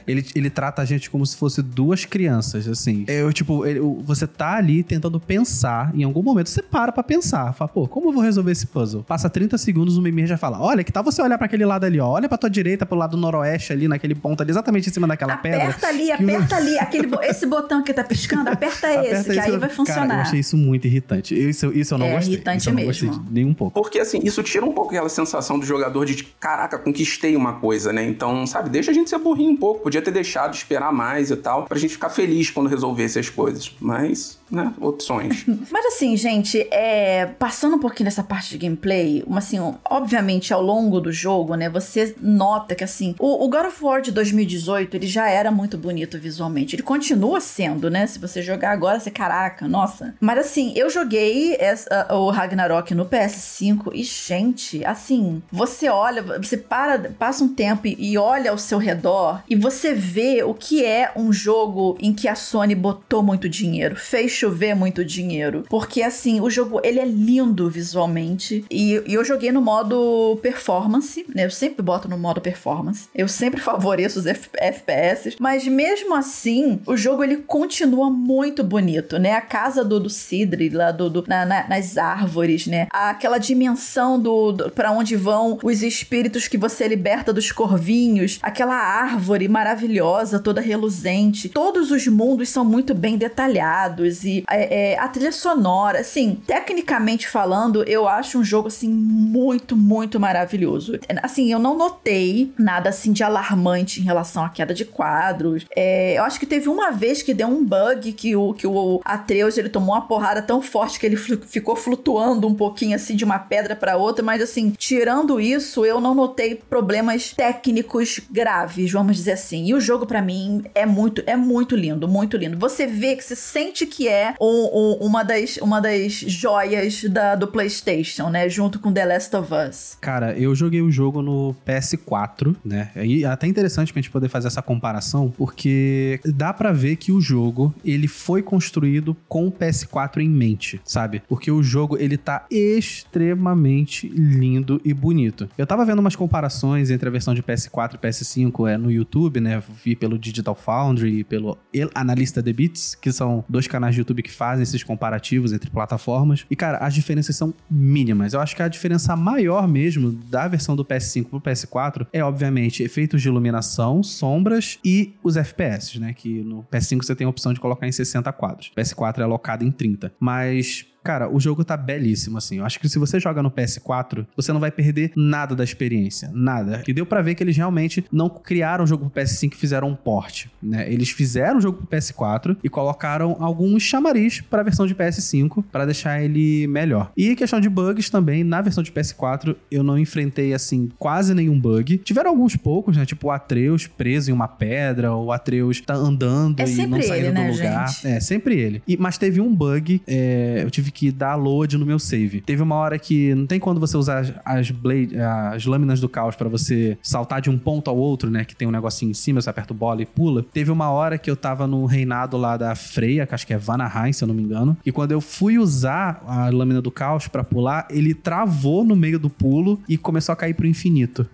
ele, 0.07 0.25
ele 0.35 0.49
trata 0.49 0.81
a 0.81 0.85
gente 0.85 1.09
como 1.09 1.25
se 1.25 1.37
fosse 1.37 1.61
duas 1.61 2.05
crianças, 2.05 2.67
assim. 2.67 3.05
Eu, 3.07 3.31
tipo, 3.31 3.65
ele, 3.65 3.79
você 3.79 4.25
tá 4.27 4.55
ali 4.55 4.83
tentando 4.83 5.19
pensar, 5.19 5.91
em 5.93 6.03
algum 6.03 6.23
momento 6.23 6.49
você 6.49 6.61
para 6.61 6.91
pra 6.91 7.03
pensar. 7.03 7.53
Fala, 7.53 7.69
pô, 7.69 7.87
como 7.87 8.09
eu 8.09 8.13
vou 8.13 8.23
resolver 8.23 8.51
esse 8.51 8.67
puzzle? 8.67 9.03
Passa 9.03 9.29
30 9.29 9.57
segundos, 9.57 9.97
o 9.97 10.01
Mimir 10.01 10.27
já 10.27 10.37
fala, 10.37 10.59
olha, 10.59 10.83
que 10.83 10.91
tal 10.91 11.03
você 11.03 11.21
olhar 11.21 11.37
para 11.37 11.45
aquele 11.45 11.65
lado 11.65 11.85
ali, 11.85 11.99
ó. 11.99 12.07
Olha 12.07 12.27
pra 12.27 12.37
tua 12.37 12.49
direita, 12.49 12.85
pro 12.85 12.97
lado 12.97 13.15
noroeste 13.15 13.71
ali, 13.71 13.87
naquele 13.87 14.15
ponto 14.15 14.41
ali, 14.41 14.51
exatamente 14.51 14.89
em 14.89 14.93
cima 14.93 15.07
daquela 15.07 15.33
aperta 15.33 15.51
pedra. 15.51 15.69
Aperta 15.69 15.87
ali, 15.87 16.11
aperta 16.11 16.55
ali. 16.55 16.79
Aquele, 16.79 17.09
esse 17.23 17.45
botão 17.45 17.83
que 17.83 17.93
tá 17.93 18.03
piscando, 18.03 18.49
aperta, 18.49 18.87
aperta 18.87 19.15
esse, 19.15 19.31
que 19.31 19.39
aí 19.39 19.57
vai 19.57 19.69
funcionar. 19.69 20.07
Cara, 20.07 20.19
eu 20.19 20.21
achei 20.21 20.39
isso 20.39 20.57
muito 20.57 20.85
irritante. 20.87 21.35
Isso, 21.35 21.71
isso 21.73 21.93
eu 21.93 21.97
não 21.97 22.07
é 22.07 22.15
gostei. 22.15 22.33
irritante 22.33 22.57
isso 22.57 22.69
eu 22.69 22.73
não 22.73 22.83
mesmo. 22.83 23.07
gostei 23.07 23.25
nem 23.31 23.45
um 23.45 23.53
pouco. 23.53 23.81
Porque, 23.81 23.99
assim, 23.99 24.19
isso 24.23 24.41
tira 24.43 24.65
um 24.65 24.71
pouco 24.71 24.91
aquela 24.91 25.09
sensação 25.09 25.59
do 25.59 25.65
jogador 25.65 26.05
de, 26.05 26.23
caraca, 26.23 26.77
conquistei 26.77 27.35
uma 27.35 27.53
coisa, 27.53 27.91
né? 27.93 28.03
Então, 28.05 28.45
sabe, 28.47 28.69
deixa 28.69 28.91
a 28.91 28.93
gente 28.93 29.09
ser 29.09 29.19
burrinho 29.21 29.51
um 29.51 29.57
pouco. 29.57 29.81
Podia 29.81 30.01
ter 30.01 30.11
deixado 30.11 30.53
esperar 30.53 30.91
mais 30.91 31.31
e 31.31 31.35
tal, 31.35 31.65
pra 31.65 31.77
gente 31.77 31.93
ficar 31.93 32.09
feliz 32.09 32.49
quando 32.49 32.67
resolvesse 32.67 33.19
as 33.19 33.29
coisas. 33.29 33.75
Mas, 33.79 34.39
né, 34.49 34.73
opções. 34.79 35.45
Mas 35.71 35.85
assim, 35.85 36.15
gente, 36.17 36.67
é, 36.71 37.25
passando 37.25 37.75
um 37.75 37.79
pouquinho 37.79 38.05
dessa 38.05 38.23
parte 38.23 38.49
de 38.49 38.57
gameplay, 38.57 39.23
assim, 39.35 39.57
obviamente 39.89 40.53
ao 40.53 40.61
longo 40.61 40.99
do 40.99 41.11
jogo, 41.11 41.55
né, 41.55 41.69
você 41.69 42.15
nota 42.21 42.75
que 42.75 42.83
assim, 42.83 43.15
o, 43.19 43.45
o 43.45 43.49
God 43.49 43.65
of 43.65 43.83
War 43.83 44.01
de 44.01 44.11
2018, 44.11 44.95
ele 44.95 45.07
já 45.07 45.29
era 45.29 45.51
muito 45.51 45.77
bonito 45.77 46.19
visualmente. 46.19 46.75
Ele 46.75 46.83
continua 46.83 47.39
sendo, 47.41 47.89
né? 47.89 48.07
Se 48.07 48.19
você 48.19 48.41
jogar 48.41 48.71
agora, 48.71 48.99
você, 48.99 49.11
caraca, 49.11 49.67
nossa. 49.67 50.15
Mas 50.19 50.39
assim, 50.39 50.73
eu 50.75 50.89
joguei 50.89 51.55
essa, 51.59 52.07
o 52.13 52.29
Ragnarok 52.29 52.93
no 52.93 53.05
PS5 53.05 53.91
e, 53.93 54.03
gente, 54.03 54.83
assim, 54.85 55.41
você 55.51 55.89
olha, 55.89 56.21
você 56.39 56.57
para, 56.57 57.11
passa 57.17 57.43
um 57.43 57.53
tempo 57.53 57.87
e, 57.87 57.95
e 57.99 58.17
olha 58.17 58.51
ao 58.51 58.57
seu 58.57 58.77
redor 58.77 59.10
e 59.49 59.55
você 59.55 59.93
vê 59.93 60.43
o 60.43 60.53
que 60.53 60.85
é 60.85 61.11
um 61.15 61.31
jogo 61.31 61.97
em 61.99 62.13
que 62.13 62.27
a 62.27 62.35
Sony 62.35 62.75
botou 62.75 63.21
muito 63.23 63.49
dinheiro, 63.49 63.95
fez 63.95 64.31
chover 64.31 64.75
muito 64.75 65.03
dinheiro. 65.03 65.63
Porque 65.69 66.01
assim, 66.01 66.39
o 66.41 66.49
jogo 66.49 66.79
ele 66.83 66.99
é 66.99 67.05
lindo 67.05 67.69
visualmente. 67.69 68.65
E, 68.69 69.01
e, 69.05 69.13
eu 69.13 69.23
joguei 69.23 69.51
no 69.51 69.61
modo 69.61 70.39
performance, 70.41 71.25
né? 71.33 71.45
Eu 71.45 71.51
sempre 71.51 71.81
boto 71.81 72.07
no 72.07 72.17
modo 72.17 72.41
performance. 72.41 73.07
Eu 73.13 73.27
sempre 73.27 73.59
favoreço 73.61 74.19
os 74.19 74.25
F 74.25 74.49
FPS. 74.53 75.35
Mas 75.39 75.67
mesmo 75.67 76.15
assim, 76.15 76.79
o 76.85 76.95
jogo 76.95 77.23
ele 77.23 77.37
continua 77.37 78.09
muito 78.09 78.63
bonito, 78.63 79.17
né? 79.17 79.33
A 79.33 79.41
casa 79.41 79.83
do, 79.83 79.99
do 79.99 80.09
Sidri, 80.09 80.69
lá 80.69 80.91
do, 80.91 81.09
do 81.09 81.23
na, 81.27 81.45
na, 81.45 81.67
nas 81.67 81.97
árvores, 81.97 82.67
né? 82.67 82.87
Aquela 82.91 83.37
dimensão 83.37 84.19
do, 84.19 84.51
do 84.51 84.71
para 84.71 84.91
onde 84.91 85.15
vão 85.15 85.59
os 85.63 85.83
espíritos 85.83 86.47
que 86.47 86.57
você 86.57 86.87
liberta 86.87 87.33
dos 87.33 87.51
corvinhos, 87.51 88.39
aquela 88.41 88.75
árvore 89.01 89.47
maravilhosa, 89.47 90.39
toda 90.39 90.61
reluzente. 90.61 91.49
Todos 91.49 91.91
os 91.91 92.07
mundos 92.07 92.49
são 92.49 92.63
muito 92.63 92.93
bem 92.93 93.17
detalhados 93.17 94.23
e 94.23 94.43
é, 94.49 94.93
é, 94.93 94.99
a 94.99 95.07
trilha 95.07 95.31
sonora, 95.31 95.99
assim, 95.99 96.41
tecnicamente 96.45 97.27
falando, 97.27 97.83
eu 97.83 98.07
acho 98.07 98.37
um 98.37 98.43
jogo 98.43 98.67
assim 98.67 98.89
muito, 98.89 99.75
muito 99.75 100.19
maravilhoso. 100.19 100.99
Assim, 101.23 101.51
eu 101.51 101.59
não 101.59 101.75
notei 101.77 102.53
nada 102.57 102.89
assim 102.89 103.11
de 103.11 103.23
alarmante 103.23 103.99
em 103.99 104.03
relação 104.03 104.43
à 104.43 104.49
queda 104.49 104.73
de 104.73 104.85
quadros. 104.85 105.65
É, 105.75 106.17
eu 106.17 106.23
acho 106.23 106.39
que 106.39 106.45
teve 106.45 106.69
uma 106.69 106.91
vez 106.91 107.21
que 107.23 107.33
deu 107.33 107.47
um 107.47 107.65
bug 107.65 108.11
que 108.13 108.35
o 108.35 108.53
que 108.53 108.67
o 108.67 109.01
Atreus 109.03 109.57
ele 109.57 109.69
tomou 109.69 109.95
uma 109.95 110.07
porrada 110.07 110.41
tão 110.41 110.61
forte 110.61 110.99
que 110.99 111.05
ele 111.05 111.15
ficou 111.15 111.75
flutuando 111.75 112.47
um 112.47 112.53
pouquinho 112.53 112.95
assim 112.95 113.15
de 113.15 113.23
uma 113.23 113.39
pedra 113.39 113.75
para 113.75 113.97
outra, 113.97 114.23
mas 114.23 114.41
assim, 114.41 114.71
tirando 114.77 115.39
isso, 115.39 115.85
eu 115.85 115.99
não 115.99 116.13
notei 116.13 116.55
problemas 116.55 117.33
técnicos 117.33 118.19
graves, 118.29 118.90
vamos 118.91 119.15
dizer 119.15 119.33
assim. 119.33 119.65
E 119.65 119.73
o 119.73 119.79
jogo 119.79 120.05
para 120.05 120.21
mim 120.21 120.63
é 120.73 120.85
muito 120.85 121.23
é 121.25 121.35
muito 121.35 121.75
lindo, 121.75 122.07
muito 122.07 122.37
lindo. 122.37 122.57
Você 122.57 122.87
vê 122.87 123.15
que 123.15 123.23
você 123.23 123.35
sente 123.35 123.85
que 123.85 124.07
é 124.07 124.35
um, 124.39 124.45
um, 124.45 125.07
uma 125.07 125.23
das 125.23 125.57
uma 125.57 125.79
das 125.79 126.13
joias 126.13 127.03
da, 127.05 127.35
do 127.35 127.47
PlayStation, 127.47 128.29
né, 128.29 128.49
junto 128.49 128.79
com 128.79 128.91
The 128.91 129.05
Last 129.05 129.35
of 129.35 129.51
Us. 129.53 129.97
Cara, 130.01 130.37
eu 130.37 130.53
joguei 130.55 130.81
o 130.81 130.91
jogo 130.91 131.21
no 131.21 131.55
PS4, 131.65 132.55
né? 132.63 132.91
E 132.95 133.23
é 133.23 133.27
até 133.27 133.47
interessante 133.47 133.91
pra 133.91 134.01
gente 134.01 134.11
poder 134.11 134.29
fazer 134.29 134.47
essa 134.47 134.61
comparação, 134.61 135.31
porque 135.37 136.19
dá 136.25 136.53
para 136.53 136.71
ver 136.71 136.95
que 136.95 137.11
o 137.11 137.21
jogo 137.21 137.73
ele 137.83 138.07
foi 138.07 138.41
construído 138.41 139.15
com 139.27 139.47
o 139.47 139.51
PS4 139.51 140.17
em 140.17 140.29
mente, 140.29 140.81
sabe? 140.83 141.21
Porque 141.27 141.51
o 141.51 141.63
jogo 141.63 141.97
ele 141.97 142.17
tá 142.17 142.45
extremamente 142.49 144.07
lindo 144.09 144.81
e 144.83 144.93
bonito. 144.93 145.49
Eu 145.57 145.65
tava 145.65 145.85
vendo 145.85 145.99
umas 145.99 146.15
comparações 146.15 146.89
entre 146.89 147.07
a 147.07 147.11
versão 147.11 147.33
de 147.33 147.43
PS4 147.43 147.95
e 147.95 147.97
PS5 147.97 148.69
é, 148.69 148.77
no 148.81 148.91
YouTube, 148.91 149.39
né? 149.39 149.61
Vi 149.83 149.95
pelo 149.95 150.17
Digital 150.17 150.55
Foundry 150.55 151.19
e 151.19 151.23
pelo 151.23 151.57
El 151.73 151.89
Analista 151.93 152.41
The 152.41 152.51
Beats, 152.51 152.95
que 152.95 153.11
são 153.11 153.43
dois 153.47 153.67
canais 153.67 153.95
de 153.95 154.01
YouTube 154.01 154.23
que 154.23 154.31
fazem 154.31 154.63
esses 154.63 154.83
comparativos 154.83 155.53
entre 155.53 155.69
plataformas. 155.69 156.45
E, 156.49 156.55
cara, 156.55 156.77
as 156.79 156.93
diferenças 156.93 157.35
são 157.35 157.53
mínimas. 157.69 158.33
Eu 158.33 158.41
acho 158.41 158.55
que 158.55 158.63
a 158.63 158.67
diferença 158.67 159.15
maior 159.15 159.67
mesmo 159.67 160.11
da 160.11 160.47
versão 160.47 160.75
do 160.75 160.83
PS5 160.83 161.25
pro 161.25 161.41
PS4 161.41 162.07
é, 162.11 162.23
obviamente, 162.23 162.83
efeitos 162.83 163.21
de 163.21 163.27
iluminação, 163.27 164.03
sombras 164.03 164.79
e 164.83 165.13
os 165.23 165.37
FPS, 165.37 165.99
né? 165.99 166.13
Que 166.13 166.41
no 166.43 166.63
PS5 166.63 167.03
você 167.03 167.15
tem 167.15 167.25
a 167.25 167.29
opção 167.29 167.53
de 167.53 167.59
colocar 167.59 167.87
em 167.87 167.91
60 167.91 168.31
quadros. 168.33 168.71
PS4 168.75 169.19
é 169.19 169.23
alocado 169.23 169.63
em 169.63 169.71
30. 169.71 170.11
Mas 170.19 170.85
Cara, 171.03 171.29
o 171.29 171.39
jogo 171.39 171.63
tá 171.63 171.75
belíssimo, 171.75 172.37
assim. 172.37 172.59
Eu 172.59 172.65
acho 172.65 172.79
que 172.79 172.87
se 172.87 172.99
você 172.99 173.19
joga 173.19 173.41
no 173.41 173.49
PS4, 173.49 174.25
você 174.35 174.53
não 174.53 174.59
vai 174.59 174.71
perder 174.71 175.11
nada 175.15 175.55
da 175.55 175.63
experiência. 175.63 176.29
Nada. 176.33 176.79
Que 176.79 176.93
deu 176.93 177.05
para 177.05 177.21
ver 177.21 177.35
que 177.35 177.43
eles 177.43 177.57
realmente 177.57 178.05
não 178.11 178.29
criaram 178.29 178.83
o 178.83 178.87
jogo 178.87 179.09
pro 179.09 179.21
PS5 179.21 179.53
e 179.53 179.57
fizeram 179.57 179.89
um 179.89 179.95
port, 179.95 180.45
né? 180.61 180.91
Eles 180.91 181.09
fizeram 181.09 181.57
o 181.57 181.61
jogo 181.61 181.79
pro 181.79 181.97
PS4 181.97 182.57
e 182.63 182.69
colocaram 182.69 183.37
alguns 183.39 183.83
chamariz 183.83 184.41
pra 184.41 184.63
versão 184.63 184.85
de 184.85 184.93
PS5 184.93 185.63
para 185.71 185.85
deixar 185.85 186.21
ele 186.21 186.67
melhor. 186.67 187.11
E 187.17 187.35
questão 187.35 187.59
de 187.59 187.69
bugs 187.69 188.09
também, 188.09 188.43
na 188.43 188.61
versão 188.61 188.83
de 188.83 188.91
PS4 188.91 189.55
eu 189.71 189.83
não 189.83 189.97
enfrentei, 189.97 190.53
assim, 190.53 190.89
quase 190.99 191.33
nenhum 191.33 191.59
bug. 191.59 191.97
Tiveram 191.99 192.29
alguns 192.29 192.55
poucos, 192.55 192.95
né? 192.95 193.05
Tipo 193.05 193.27
o 193.27 193.31
Atreus 193.31 193.87
preso 193.87 194.29
em 194.29 194.33
uma 194.33 194.47
pedra, 194.47 195.11
ou 195.13 195.27
o 195.27 195.31
Atreus 195.31 195.81
tá 195.81 195.95
andando 195.95 196.59
é 196.59 196.69
e 196.69 196.87
não 196.87 197.01
saindo 197.01 197.25
ele, 197.25 197.27
do 197.27 197.33
né, 197.33 197.51
lugar. 197.51 197.87
Gente? 197.87 198.07
É, 198.07 198.19
sempre 198.19 198.59
ele. 198.59 198.83
E, 198.87 198.97
mas 198.97 199.17
teve 199.17 199.41
um 199.41 199.53
bug, 199.53 200.01
é, 200.07 200.61
eu 200.63 200.69
tive 200.69 200.90
que 200.91 201.11
dar 201.11 201.35
load 201.35 201.77
no 201.77 201.85
meu 201.85 201.99
save. 201.99 202.41
Teve 202.41 202.61
uma 202.61 202.75
hora 202.75 202.97
que 202.99 203.33
não 203.35 203.45
tem 203.45 203.59
quando 203.59 203.79
você 203.79 203.97
usar 203.97 204.19
as, 204.19 204.33
as, 204.45 204.71
blade, 204.71 205.17
as 205.17 205.65
lâminas 205.65 205.99
do 205.99 206.09
caos 206.09 206.35
para 206.35 206.49
você 206.49 206.97
saltar 207.01 207.41
de 207.41 207.49
um 207.49 207.57
ponto 207.57 207.89
ao 207.89 207.97
outro, 207.97 208.29
né? 208.29 208.45
Que 208.45 208.55
tem 208.55 208.67
um 208.67 208.71
negocinho 208.71 209.11
em 209.11 209.13
cima, 209.13 209.41
você 209.41 209.49
aperta 209.49 209.73
o 209.73 209.75
bola 209.75 210.01
e 210.01 210.05
pula. 210.05 210.43
Teve 210.53 210.71
uma 210.71 210.89
hora 210.89 211.17
que 211.17 211.29
eu 211.29 211.35
tava 211.35 211.67
no 211.67 211.85
reinado 211.85 212.37
lá 212.37 212.57
da 212.57 212.75
Freya, 212.75 213.25
que 213.25 213.33
acho 213.33 213.47
que 213.47 213.53
é 213.53 213.57
Vanaheim, 213.57 214.13
se 214.13 214.23
eu 214.23 214.27
não 214.27 214.35
me 214.35 214.43
engano. 214.43 214.77
E 214.85 214.91
quando 214.91 215.11
eu 215.11 215.21
fui 215.21 215.57
usar 215.57 216.23
a 216.27 216.49
lâmina 216.49 216.81
do 216.81 216.91
caos 216.91 217.27
para 217.27 217.43
pular, 217.43 217.87
ele 217.89 218.13
travou 218.13 218.83
no 218.83 218.95
meio 218.95 219.19
do 219.19 219.29
pulo 219.29 219.79
e 219.87 219.97
começou 219.97 220.33
a 220.33 220.35
cair 220.35 220.53
pro 220.53 220.67
infinito. 220.67 221.25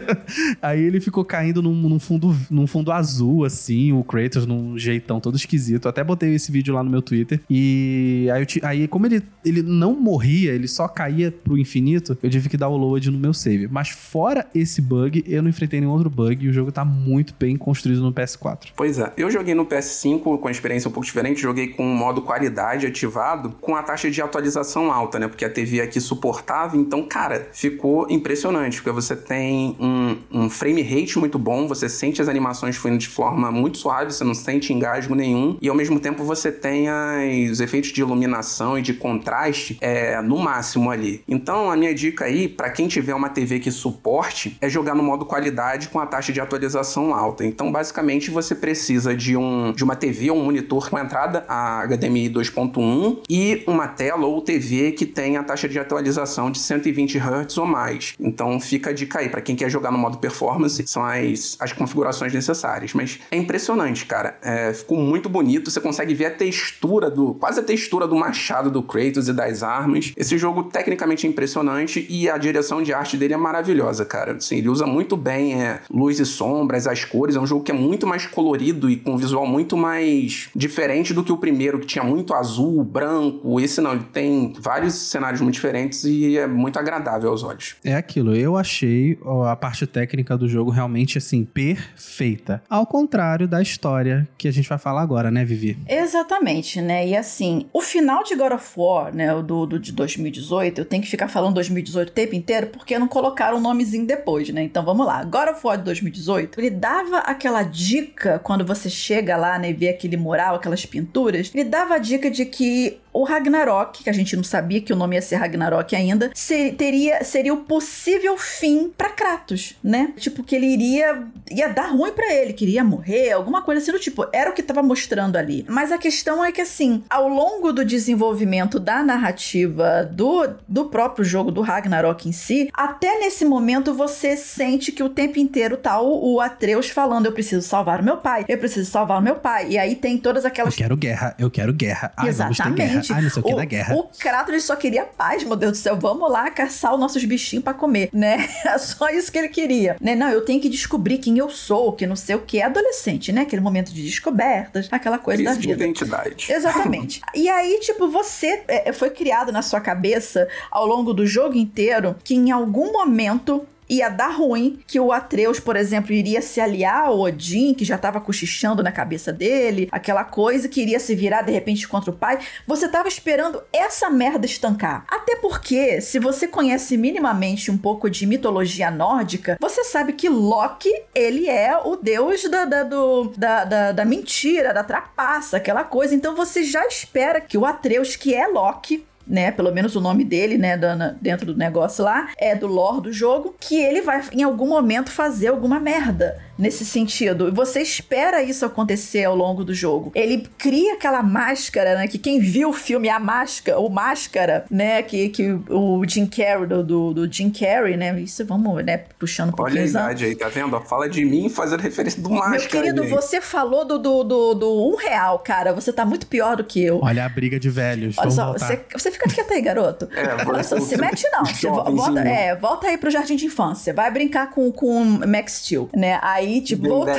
Aí 0.60 0.82
ele 0.82 1.00
ficou 1.00 1.24
caindo 1.24 1.62
num, 1.62 1.74
num, 1.74 1.98
fundo, 1.98 2.34
num 2.50 2.66
fundo 2.66 2.92
azul, 2.92 3.44
assim, 3.44 3.92
o 3.92 4.02
Kratos 4.02 4.46
num 4.46 4.78
jeitão 4.78 5.20
todo 5.20 5.36
esquisito. 5.36 5.86
Eu 5.86 5.90
até 5.90 6.02
botei 6.02 6.34
esse 6.34 6.50
vídeo 6.50 6.74
lá 6.74 6.82
no 6.82 6.90
meu 6.90 7.02
Twitter. 7.02 7.40
E 7.48 8.28
aí, 8.32 8.42
eu, 8.42 8.68
aí 8.68 8.88
como 8.96 9.06
ele 9.06 9.22
ele 9.46 9.62
não 9.62 9.94
morria, 9.94 10.52
ele 10.52 10.66
só 10.66 10.88
caía 10.88 11.30
pro 11.30 11.56
infinito, 11.56 12.18
eu 12.20 12.28
tive 12.28 12.48
que 12.48 12.56
dar 12.56 12.68
o 12.68 12.76
load 12.76 13.10
no 13.10 13.18
meu 13.18 13.32
save. 13.32 13.68
Mas 13.68 13.90
fora 13.90 14.44
esse 14.52 14.82
bug, 14.82 15.22
eu 15.26 15.40
não 15.40 15.48
enfrentei 15.48 15.80
nenhum 15.80 15.92
outro 15.92 16.10
bug 16.10 16.44
e 16.44 16.48
o 16.48 16.52
jogo 16.52 16.72
tá 16.72 16.84
muito 16.84 17.32
bem 17.38 17.56
construído 17.56 18.02
no 18.02 18.12
PS4. 18.12 18.70
Pois 18.74 18.98
é, 18.98 19.12
eu 19.16 19.30
joguei 19.30 19.54
no 19.54 19.64
PS5 19.64 20.40
com 20.40 20.50
experiência 20.50 20.88
um 20.88 20.92
pouco 20.92 21.06
diferente, 21.06 21.40
joguei 21.40 21.68
com 21.68 21.84
o 21.84 21.94
modo 21.94 22.22
qualidade 22.22 22.86
ativado, 22.86 23.50
com 23.60 23.76
a 23.76 23.82
taxa 23.82 24.10
de 24.10 24.20
atualização 24.20 24.90
alta, 24.90 25.18
né? 25.18 25.28
Porque 25.28 25.44
a 25.44 25.50
TV 25.50 25.80
aqui 25.80 26.00
suportava, 26.00 26.76
então, 26.76 27.04
cara, 27.04 27.48
ficou 27.52 28.10
impressionante, 28.10 28.78
porque 28.78 28.90
você 28.90 29.14
tem 29.14 29.76
um, 29.78 30.16
um 30.32 30.50
frame 30.50 30.82
rate 30.82 31.18
muito 31.18 31.38
bom, 31.38 31.68
você 31.68 31.88
sente 31.88 32.20
as 32.20 32.28
animações 32.28 32.76
fluindo 32.76 32.98
de 32.98 33.08
forma 33.08 33.52
muito 33.52 33.78
suave, 33.78 34.12
você 34.12 34.24
não 34.24 34.34
sente 34.34 34.72
engasgo 34.72 35.14
nenhum, 35.14 35.56
e 35.60 35.68
ao 35.68 35.74
mesmo 35.76 36.00
tempo 36.00 36.24
você 36.24 36.50
tem 36.50 36.88
as, 36.88 37.50
os 37.52 37.60
efeitos 37.60 37.92
de 37.92 38.00
iluminação 38.00 38.76
e 38.76 38.82
de 38.86 38.94
contraste 38.94 39.76
é 39.80 40.20
no 40.22 40.38
máximo 40.38 40.90
ali. 40.90 41.22
Então, 41.28 41.70
a 41.70 41.76
minha 41.76 41.94
dica 41.94 42.24
aí, 42.24 42.48
para 42.48 42.70
quem 42.70 42.88
tiver 42.88 43.14
uma 43.14 43.28
TV 43.28 43.58
que 43.58 43.70
suporte, 43.70 44.56
é 44.60 44.68
jogar 44.68 44.94
no 44.94 45.02
modo 45.02 45.24
qualidade 45.24 45.88
com 45.88 45.98
a 45.98 46.06
taxa 46.06 46.32
de 46.32 46.40
atualização 46.40 47.14
alta. 47.14 47.44
Então, 47.44 47.70
basicamente, 47.70 48.30
você 48.30 48.54
precisa 48.54 49.14
de, 49.14 49.36
um, 49.36 49.72
de 49.72 49.84
uma 49.84 49.96
TV 49.96 50.30
ou 50.30 50.38
um 50.38 50.44
monitor 50.44 50.88
com 50.88 50.98
entrada 50.98 51.44
a 51.48 51.86
HDMI 51.86 52.30
2.1 52.30 53.22
e 53.28 53.62
uma 53.66 53.88
tela 53.88 54.26
ou 54.26 54.40
TV 54.40 54.92
que 54.92 55.04
tenha 55.04 55.40
a 55.40 55.44
taxa 55.44 55.68
de 55.68 55.78
atualização 55.78 56.50
de 56.50 56.58
120 56.58 57.18
Hz 57.18 57.58
ou 57.58 57.66
mais. 57.66 58.14
Então, 58.20 58.58
fica 58.60 58.90
a 58.90 58.92
dica 58.92 59.18
aí, 59.18 59.28
para 59.28 59.40
quem 59.40 59.56
quer 59.56 59.68
jogar 59.68 59.90
no 59.90 59.98
modo 59.98 60.18
performance, 60.18 60.86
são 60.86 61.04
as, 61.04 61.56
as 61.58 61.72
configurações 61.72 62.32
necessárias. 62.32 62.94
Mas 62.94 63.18
é 63.30 63.36
impressionante, 63.36 64.06
cara. 64.06 64.38
É, 64.42 64.72
ficou 64.72 64.98
muito 64.98 65.28
bonito, 65.28 65.70
você 65.70 65.80
consegue 65.80 66.14
ver 66.14 66.26
a 66.26 66.30
textura 66.30 67.10
do. 67.10 67.34
quase 67.34 67.60
a 67.60 67.62
textura 67.62 68.06
do 68.06 68.16
machado 68.16 68.70
do 68.76 68.82
Kratos 68.82 69.28
e 69.28 69.32
das 69.32 69.62
armas. 69.62 70.12
Esse 70.16 70.36
jogo 70.36 70.64
tecnicamente 70.64 71.26
é 71.26 71.30
impressionante 71.30 72.06
e 72.10 72.28
a 72.28 72.36
direção 72.36 72.82
de 72.82 72.92
arte 72.92 73.16
dele 73.16 73.32
é 73.32 73.36
maravilhosa, 73.36 74.04
cara. 74.04 74.32
Assim, 74.32 74.58
ele 74.58 74.68
usa 74.68 74.86
muito 74.86 75.16
bem 75.16 75.62
é, 75.62 75.80
luz 75.90 76.20
e 76.20 76.26
sombras, 76.26 76.86
as 76.86 77.04
cores. 77.04 77.36
É 77.36 77.40
um 77.40 77.46
jogo 77.46 77.64
que 77.64 77.72
é 77.72 77.74
muito 77.74 78.06
mais 78.06 78.26
colorido 78.26 78.90
e 78.90 78.96
com 78.96 79.12
um 79.12 79.16
visual 79.16 79.46
muito 79.46 79.76
mais 79.76 80.48
diferente 80.54 81.14
do 81.14 81.24
que 81.24 81.32
o 81.32 81.38
primeiro, 81.38 81.78
que 81.78 81.86
tinha 81.86 82.04
muito 82.04 82.34
azul, 82.34 82.84
branco. 82.84 83.58
Esse 83.58 83.80
não, 83.80 83.92
ele 83.92 84.04
tem 84.12 84.52
vários 84.58 84.94
cenários 84.94 85.40
muito 85.40 85.54
diferentes 85.54 86.04
e 86.04 86.36
é 86.36 86.46
muito 86.46 86.78
agradável 86.78 87.30
aos 87.30 87.42
olhos. 87.42 87.76
É 87.82 87.94
aquilo, 87.94 88.36
eu 88.36 88.56
achei 88.56 89.18
a 89.46 89.56
parte 89.56 89.86
técnica 89.86 90.36
do 90.36 90.48
jogo 90.48 90.70
realmente 90.70 91.16
assim, 91.16 91.44
perfeita. 91.44 92.62
Ao 92.68 92.84
contrário 92.86 93.48
da 93.48 93.62
história 93.62 94.28
que 94.36 94.46
a 94.48 94.52
gente 94.52 94.68
vai 94.68 94.78
falar 94.78 95.00
agora, 95.00 95.30
né, 95.30 95.44
Vivi? 95.44 95.78
Exatamente, 95.88 96.82
né? 96.82 97.08
E 97.08 97.16
assim, 97.16 97.66
o 97.72 97.80
final 97.80 98.22
de 98.22 98.34
God 98.34 98.52
of 98.52 98.65
War, 98.76 99.14
né, 99.14 99.34
o 99.34 99.42
do, 99.42 99.66
do 99.66 99.78
de 99.78 99.92
2018, 99.92 100.80
eu 100.80 100.84
tenho 100.84 101.02
que 101.02 101.08
ficar 101.08 101.28
falando 101.28 101.54
2018 101.54 102.08
o 102.08 102.12
tempo 102.12 102.34
inteiro 102.34 102.68
porque 102.68 102.98
não 102.98 103.08
colocaram 103.08 103.58
o 103.58 103.60
nomezinho 103.60 104.06
depois, 104.06 104.48
né? 104.50 104.62
Então 104.62 104.84
vamos 104.84 105.06
lá. 105.06 105.22
God 105.24 105.48
of 105.48 105.60
War 105.66 105.78
de 105.78 105.84
2018, 105.84 106.60
ele 106.60 106.70
dava 106.70 107.18
aquela 107.18 107.62
dica 107.62 108.38
quando 108.38 108.64
você 108.64 108.88
chega 108.88 109.36
lá, 109.36 109.58
né, 109.58 109.70
e 109.70 109.72
vê 109.72 109.88
aquele 109.88 110.16
mural, 110.16 110.56
aquelas 110.56 110.84
pinturas, 110.86 111.50
ele 111.54 111.64
dava 111.64 111.94
a 111.94 111.98
dica 111.98 112.30
de 112.30 112.44
que 112.44 112.98
o 113.16 113.24
Ragnarok, 113.24 114.04
que 114.04 114.10
a 114.10 114.12
gente 114.12 114.36
não 114.36 114.44
sabia 114.44 114.78
que 114.82 114.92
o 114.92 114.96
nome 114.96 115.16
ia 115.16 115.22
ser 115.22 115.36
Ragnarok 115.36 115.96
ainda, 115.96 116.30
ser, 116.34 116.74
teria, 116.74 117.24
seria 117.24 117.54
o 117.54 117.64
possível 117.64 118.36
fim 118.36 118.92
para 118.94 119.08
Kratos, 119.08 119.74
né? 119.82 120.12
Tipo, 120.18 120.44
que 120.44 120.54
ele 120.54 120.66
iria, 120.66 121.24
ia 121.50 121.68
dar 121.68 121.92
ruim 121.92 122.12
para 122.12 122.30
ele, 122.34 122.52
queria 122.52 122.84
morrer, 122.84 123.32
alguma 123.32 123.62
coisa 123.62 123.80
assim 123.80 123.90
do 123.90 123.98
tipo. 123.98 124.26
Era 124.34 124.50
o 124.50 124.52
que 124.52 124.62
tava 124.62 124.82
mostrando 124.82 125.36
ali. 125.36 125.64
Mas 125.66 125.90
a 125.90 125.96
questão 125.96 126.44
é 126.44 126.52
que, 126.52 126.60
assim, 126.60 127.02
ao 127.08 127.26
longo 127.26 127.72
do 127.72 127.86
desenvolvimento 127.86 128.55
da 128.80 129.02
narrativa 129.02 130.08
do, 130.10 130.48
do 130.66 130.86
próprio 130.86 131.24
jogo, 131.24 131.50
do 131.50 131.60
Ragnarok 131.60 132.28
em 132.28 132.32
si, 132.32 132.70
até 132.72 133.18
nesse 133.18 133.44
momento 133.44 133.92
você 133.92 134.36
sente 134.36 134.92
que 134.92 135.02
o 135.02 135.08
tempo 135.08 135.38
inteiro 135.38 135.76
tá 135.76 136.00
o, 136.00 136.34
o 136.34 136.40
Atreus 136.40 136.88
falando: 136.88 137.26
Eu 137.26 137.32
preciso 137.32 137.66
salvar 137.66 138.00
o 138.00 138.04
meu 138.04 138.16
pai, 138.16 138.44
eu 138.48 138.58
preciso 138.58 138.90
salvar 138.90 139.18
o 139.18 139.22
meu 139.22 139.36
pai. 139.36 139.68
E 139.70 139.78
aí 139.78 139.94
tem 139.94 140.18
todas 140.18 140.44
aquelas. 140.44 140.74
Eu 140.74 140.78
quero 140.78 140.96
guerra, 140.96 141.34
eu 141.38 141.50
quero 141.50 141.72
guerra. 141.72 142.12
Ai, 142.16 142.28
Exatamente. 142.28 143.12
Ai, 143.12 143.22
não 143.22 143.30
sei 143.30 143.42
o 143.42 143.46
que 143.46 143.54
da 143.54 143.64
guerra. 143.64 143.94
O 143.94 144.04
Kratos 144.18 144.64
só 144.64 144.76
queria 144.76 145.04
paz, 145.04 145.44
meu 145.44 145.56
Deus 145.56 145.72
do 145.72 145.78
céu. 145.78 145.96
Vamos 145.96 146.30
lá 146.30 146.50
caçar 146.50 146.94
os 146.94 147.00
nossos 147.00 147.24
bichinhos 147.24 147.64
para 147.64 147.74
comer, 147.74 148.08
né? 148.12 148.48
É 148.66 148.78
só 148.78 149.08
isso 149.08 149.30
que 149.30 149.38
ele 149.38 149.48
queria, 149.48 149.96
né? 150.00 150.14
Não, 150.14 150.28
eu 150.28 150.44
tenho 150.44 150.60
que 150.60 150.68
descobrir 150.68 151.18
quem 151.18 151.38
eu 151.38 151.48
sou, 151.48 151.92
que 151.92 152.06
não 152.06 152.16
sei 152.16 152.34
o 152.34 152.40
que. 152.40 152.58
É 152.58 152.64
adolescente, 152.64 153.32
né? 153.32 153.42
Aquele 153.42 153.62
momento 153.62 153.92
de 153.92 154.02
descobertas, 154.02 154.88
aquela 154.90 155.18
coisa 155.18 155.42
Crise 155.42 155.54
da 155.54 155.60
vida. 155.60 155.76
de 155.76 155.82
identidade. 155.84 156.52
Exatamente. 156.52 157.20
e 157.34 157.48
aí, 157.48 157.78
tipo, 157.80 158.08
você 158.08 158.45
é, 158.68 158.92
foi 158.92 159.10
criado 159.10 159.52
na 159.52 159.62
sua 159.62 159.80
cabeça 159.80 160.48
ao 160.70 160.86
longo 160.86 161.12
do 161.12 161.26
jogo 161.26 161.56
inteiro 161.56 162.16
que 162.24 162.34
em 162.34 162.50
algum 162.50 162.92
momento 162.92 163.66
ia 163.88 164.08
dar 164.08 164.28
ruim, 164.28 164.80
que 164.86 164.98
o 164.98 165.12
Atreus, 165.12 165.60
por 165.60 165.76
exemplo, 165.76 166.12
iria 166.12 166.42
se 166.42 166.60
aliar 166.60 167.06
ao 167.06 167.20
Odin, 167.20 167.74
que 167.74 167.84
já 167.84 167.96
tava 167.96 168.20
cochichando 168.20 168.82
na 168.82 168.92
cabeça 168.92 169.32
dele, 169.32 169.88
aquela 169.90 170.24
coisa 170.24 170.68
que 170.68 170.80
iria 170.80 170.98
se 170.98 171.14
virar 171.14 171.42
de 171.42 171.52
repente 171.52 171.86
contra 171.86 172.10
o 172.10 172.16
pai. 172.16 172.38
Você 172.66 172.88
tava 172.88 173.08
esperando 173.08 173.62
essa 173.72 174.10
merda 174.10 174.46
estancar. 174.46 175.04
Até 175.08 175.36
porque, 175.36 176.00
se 176.00 176.18
você 176.18 176.48
conhece 176.48 176.96
minimamente 176.96 177.70
um 177.70 177.78
pouco 177.78 178.10
de 178.10 178.26
mitologia 178.26 178.90
nórdica, 178.90 179.56
você 179.60 179.84
sabe 179.84 180.12
que 180.12 180.28
Loki, 180.28 180.92
ele 181.14 181.48
é 181.48 181.76
o 181.76 181.96
deus 181.96 182.48
da, 182.48 182.64
da, 182.64 182.82
do, 182.82 183.32
da, 183.36 183.64
da, 183.64 183.92
da 183.92 184.04
mentira, 184.04 184.74
da 184.74 184.84
trapaça, 184.84 185.56
aquela 185.56 185.84
coisa. 185.84 186.14
Então 186.14 186.34
você 186.34 186.62
já 186.64 186.86
espera 186.86 187.40
que 187.40 187.58
o 187.58 187.64
Atreus, 187.64 188.16
que 188.16 188.34
é 188.34 188.46
Loki, 188.46 189.04
né? 189.26 189.50
Pelo 189.50 189.72
menos 189.72 189.96
o 189.96 190.00
nome 190.00 190.24
dele, 190.24 190.56
né? 190.56 190.76
dentro 191.20 191.46
do 191.46 191.56
negócio 191.56 192.04
lá, 192.04 192.30
é 192.38 192.54
do 192.54 192.66
lore 192.66 193.02
do 193.02 193.12
jogo, 193.12 193.54
que 193.58 193.76
ele 193.76 194.02
vai 194.02 194.22
em 194.32 194.42
algum 194.42 194.66
momento 194.66 195.10
fazer 195.10 195.48
alguma 195.48 195.80
merda 195.80 196.45
nesse 196.58 196.84
sentido. 196.84 197.48
E 197.48 197.50
você 197.50 197.80
espera 197.80 198.42
isso 198.42 198.64
acontecer 198.64 199.24
ao 199.24 199.36
longo 199.36 199.64
do 199.64 199.74
jogo. 199.74 200.10
Ele 200.14 200.46
cria 200.58 200.94
aquela 200.94 201.22
máscara, 201.22 201.94
né? 201.96 202.08
Que 202.08 202.18
quem 202.18 202.40
viu 202.40 202.70
o 202.70 202.72
filme 202.72 203.08
A 203.08 203.18
Máscara, 203.18 203.78
o 203.78 203.88
Máscara, 203.88 204.64
né? 204.70 205.02
Que, 205.02 205.28
que 205.28 205.58
o 205.68 206.02
Jim 206.06 206.26
Carrey, 206.26 206.66
do, 206.66 206.82
do, 206.82 207.14
do 207.14 207.32
Jim 207.32 207.50
Carrey, 207.50 207.96
né? 207.96 208.18
Isso 208.20 208.44
vamos, 208.44 208.84
né? 208.84 208.98
Puxando 209.18 209.50
um 209.50 209.52
pouquinho. 209.52 209.78
Olha 209.78 209.86
a 209.86 209.90
idade 209.90 210.24
aí, 210.24 210.34
tá 210.34 210.48
vendo? 210.48 210.80
Fala 210.82 211.08
de 211.08 211.24
mim 211.24 211.48
fazendo 211.48 211.80
referência 211.80 212.22
do 212.22 212.30
Máscara. 212.30 212.58
Meu 212.58 212.68
querido, 212.68 213.02
aí. 213.02 213.08
você 213.08 213.40
falou 213.40 213.84
do, 213.84 213.98
do, 213.98 214.24
do, 214.24 214.54
do 214.54 214.90
um 214.90 214.96
real, 214.96 215.38
cara. 215.38 215.72
Você 215.72 215.92
tá 215.92 216.04
muito 216.04 216.26
pior 216.26 216.56
do 216.56 216.64
que 216.64 216.82
eu. 216.82 217.00
Olha 217.02 217.24
a 217.24 217.28
briga 217.28 217.58
de 217.58 217.68
velhos. 217.68 218.16
Olha 218.18 218.30
só, 218.30 218.52
você, 218.52 218.80
você 218.92 219.10
fica 219.10 219.28
quieto 219.28 219.52
aí, 219.52 219.60
garoto. 219.60 220.08
É, 220.12 220.46
Olha 220.48 220.62
só, 220.62 220.78
se 220.80 220.96
mete 220.96 221.28
não. 221.32 221.44
Você 221.44 221.68
volta, 221.68 222.20
é, 222.20 222.54
volta 222.54 222.86
aí 222.86 222.98
pro 222.98 223.10
jardim 223.10 223.36
de 223.36 223.46
infância. 223.46 223.92
Vai 223.92 224.10
brincar 224.10 224.50
com, 224.50 224.70
com 224.72 225.04
Max 225.04 225.60
Steel, 225.64 225.88
né? 225.94 226.18
Aí, 226.22 226.45
tipo, 226.60 226.88
volta. 226.88 227.14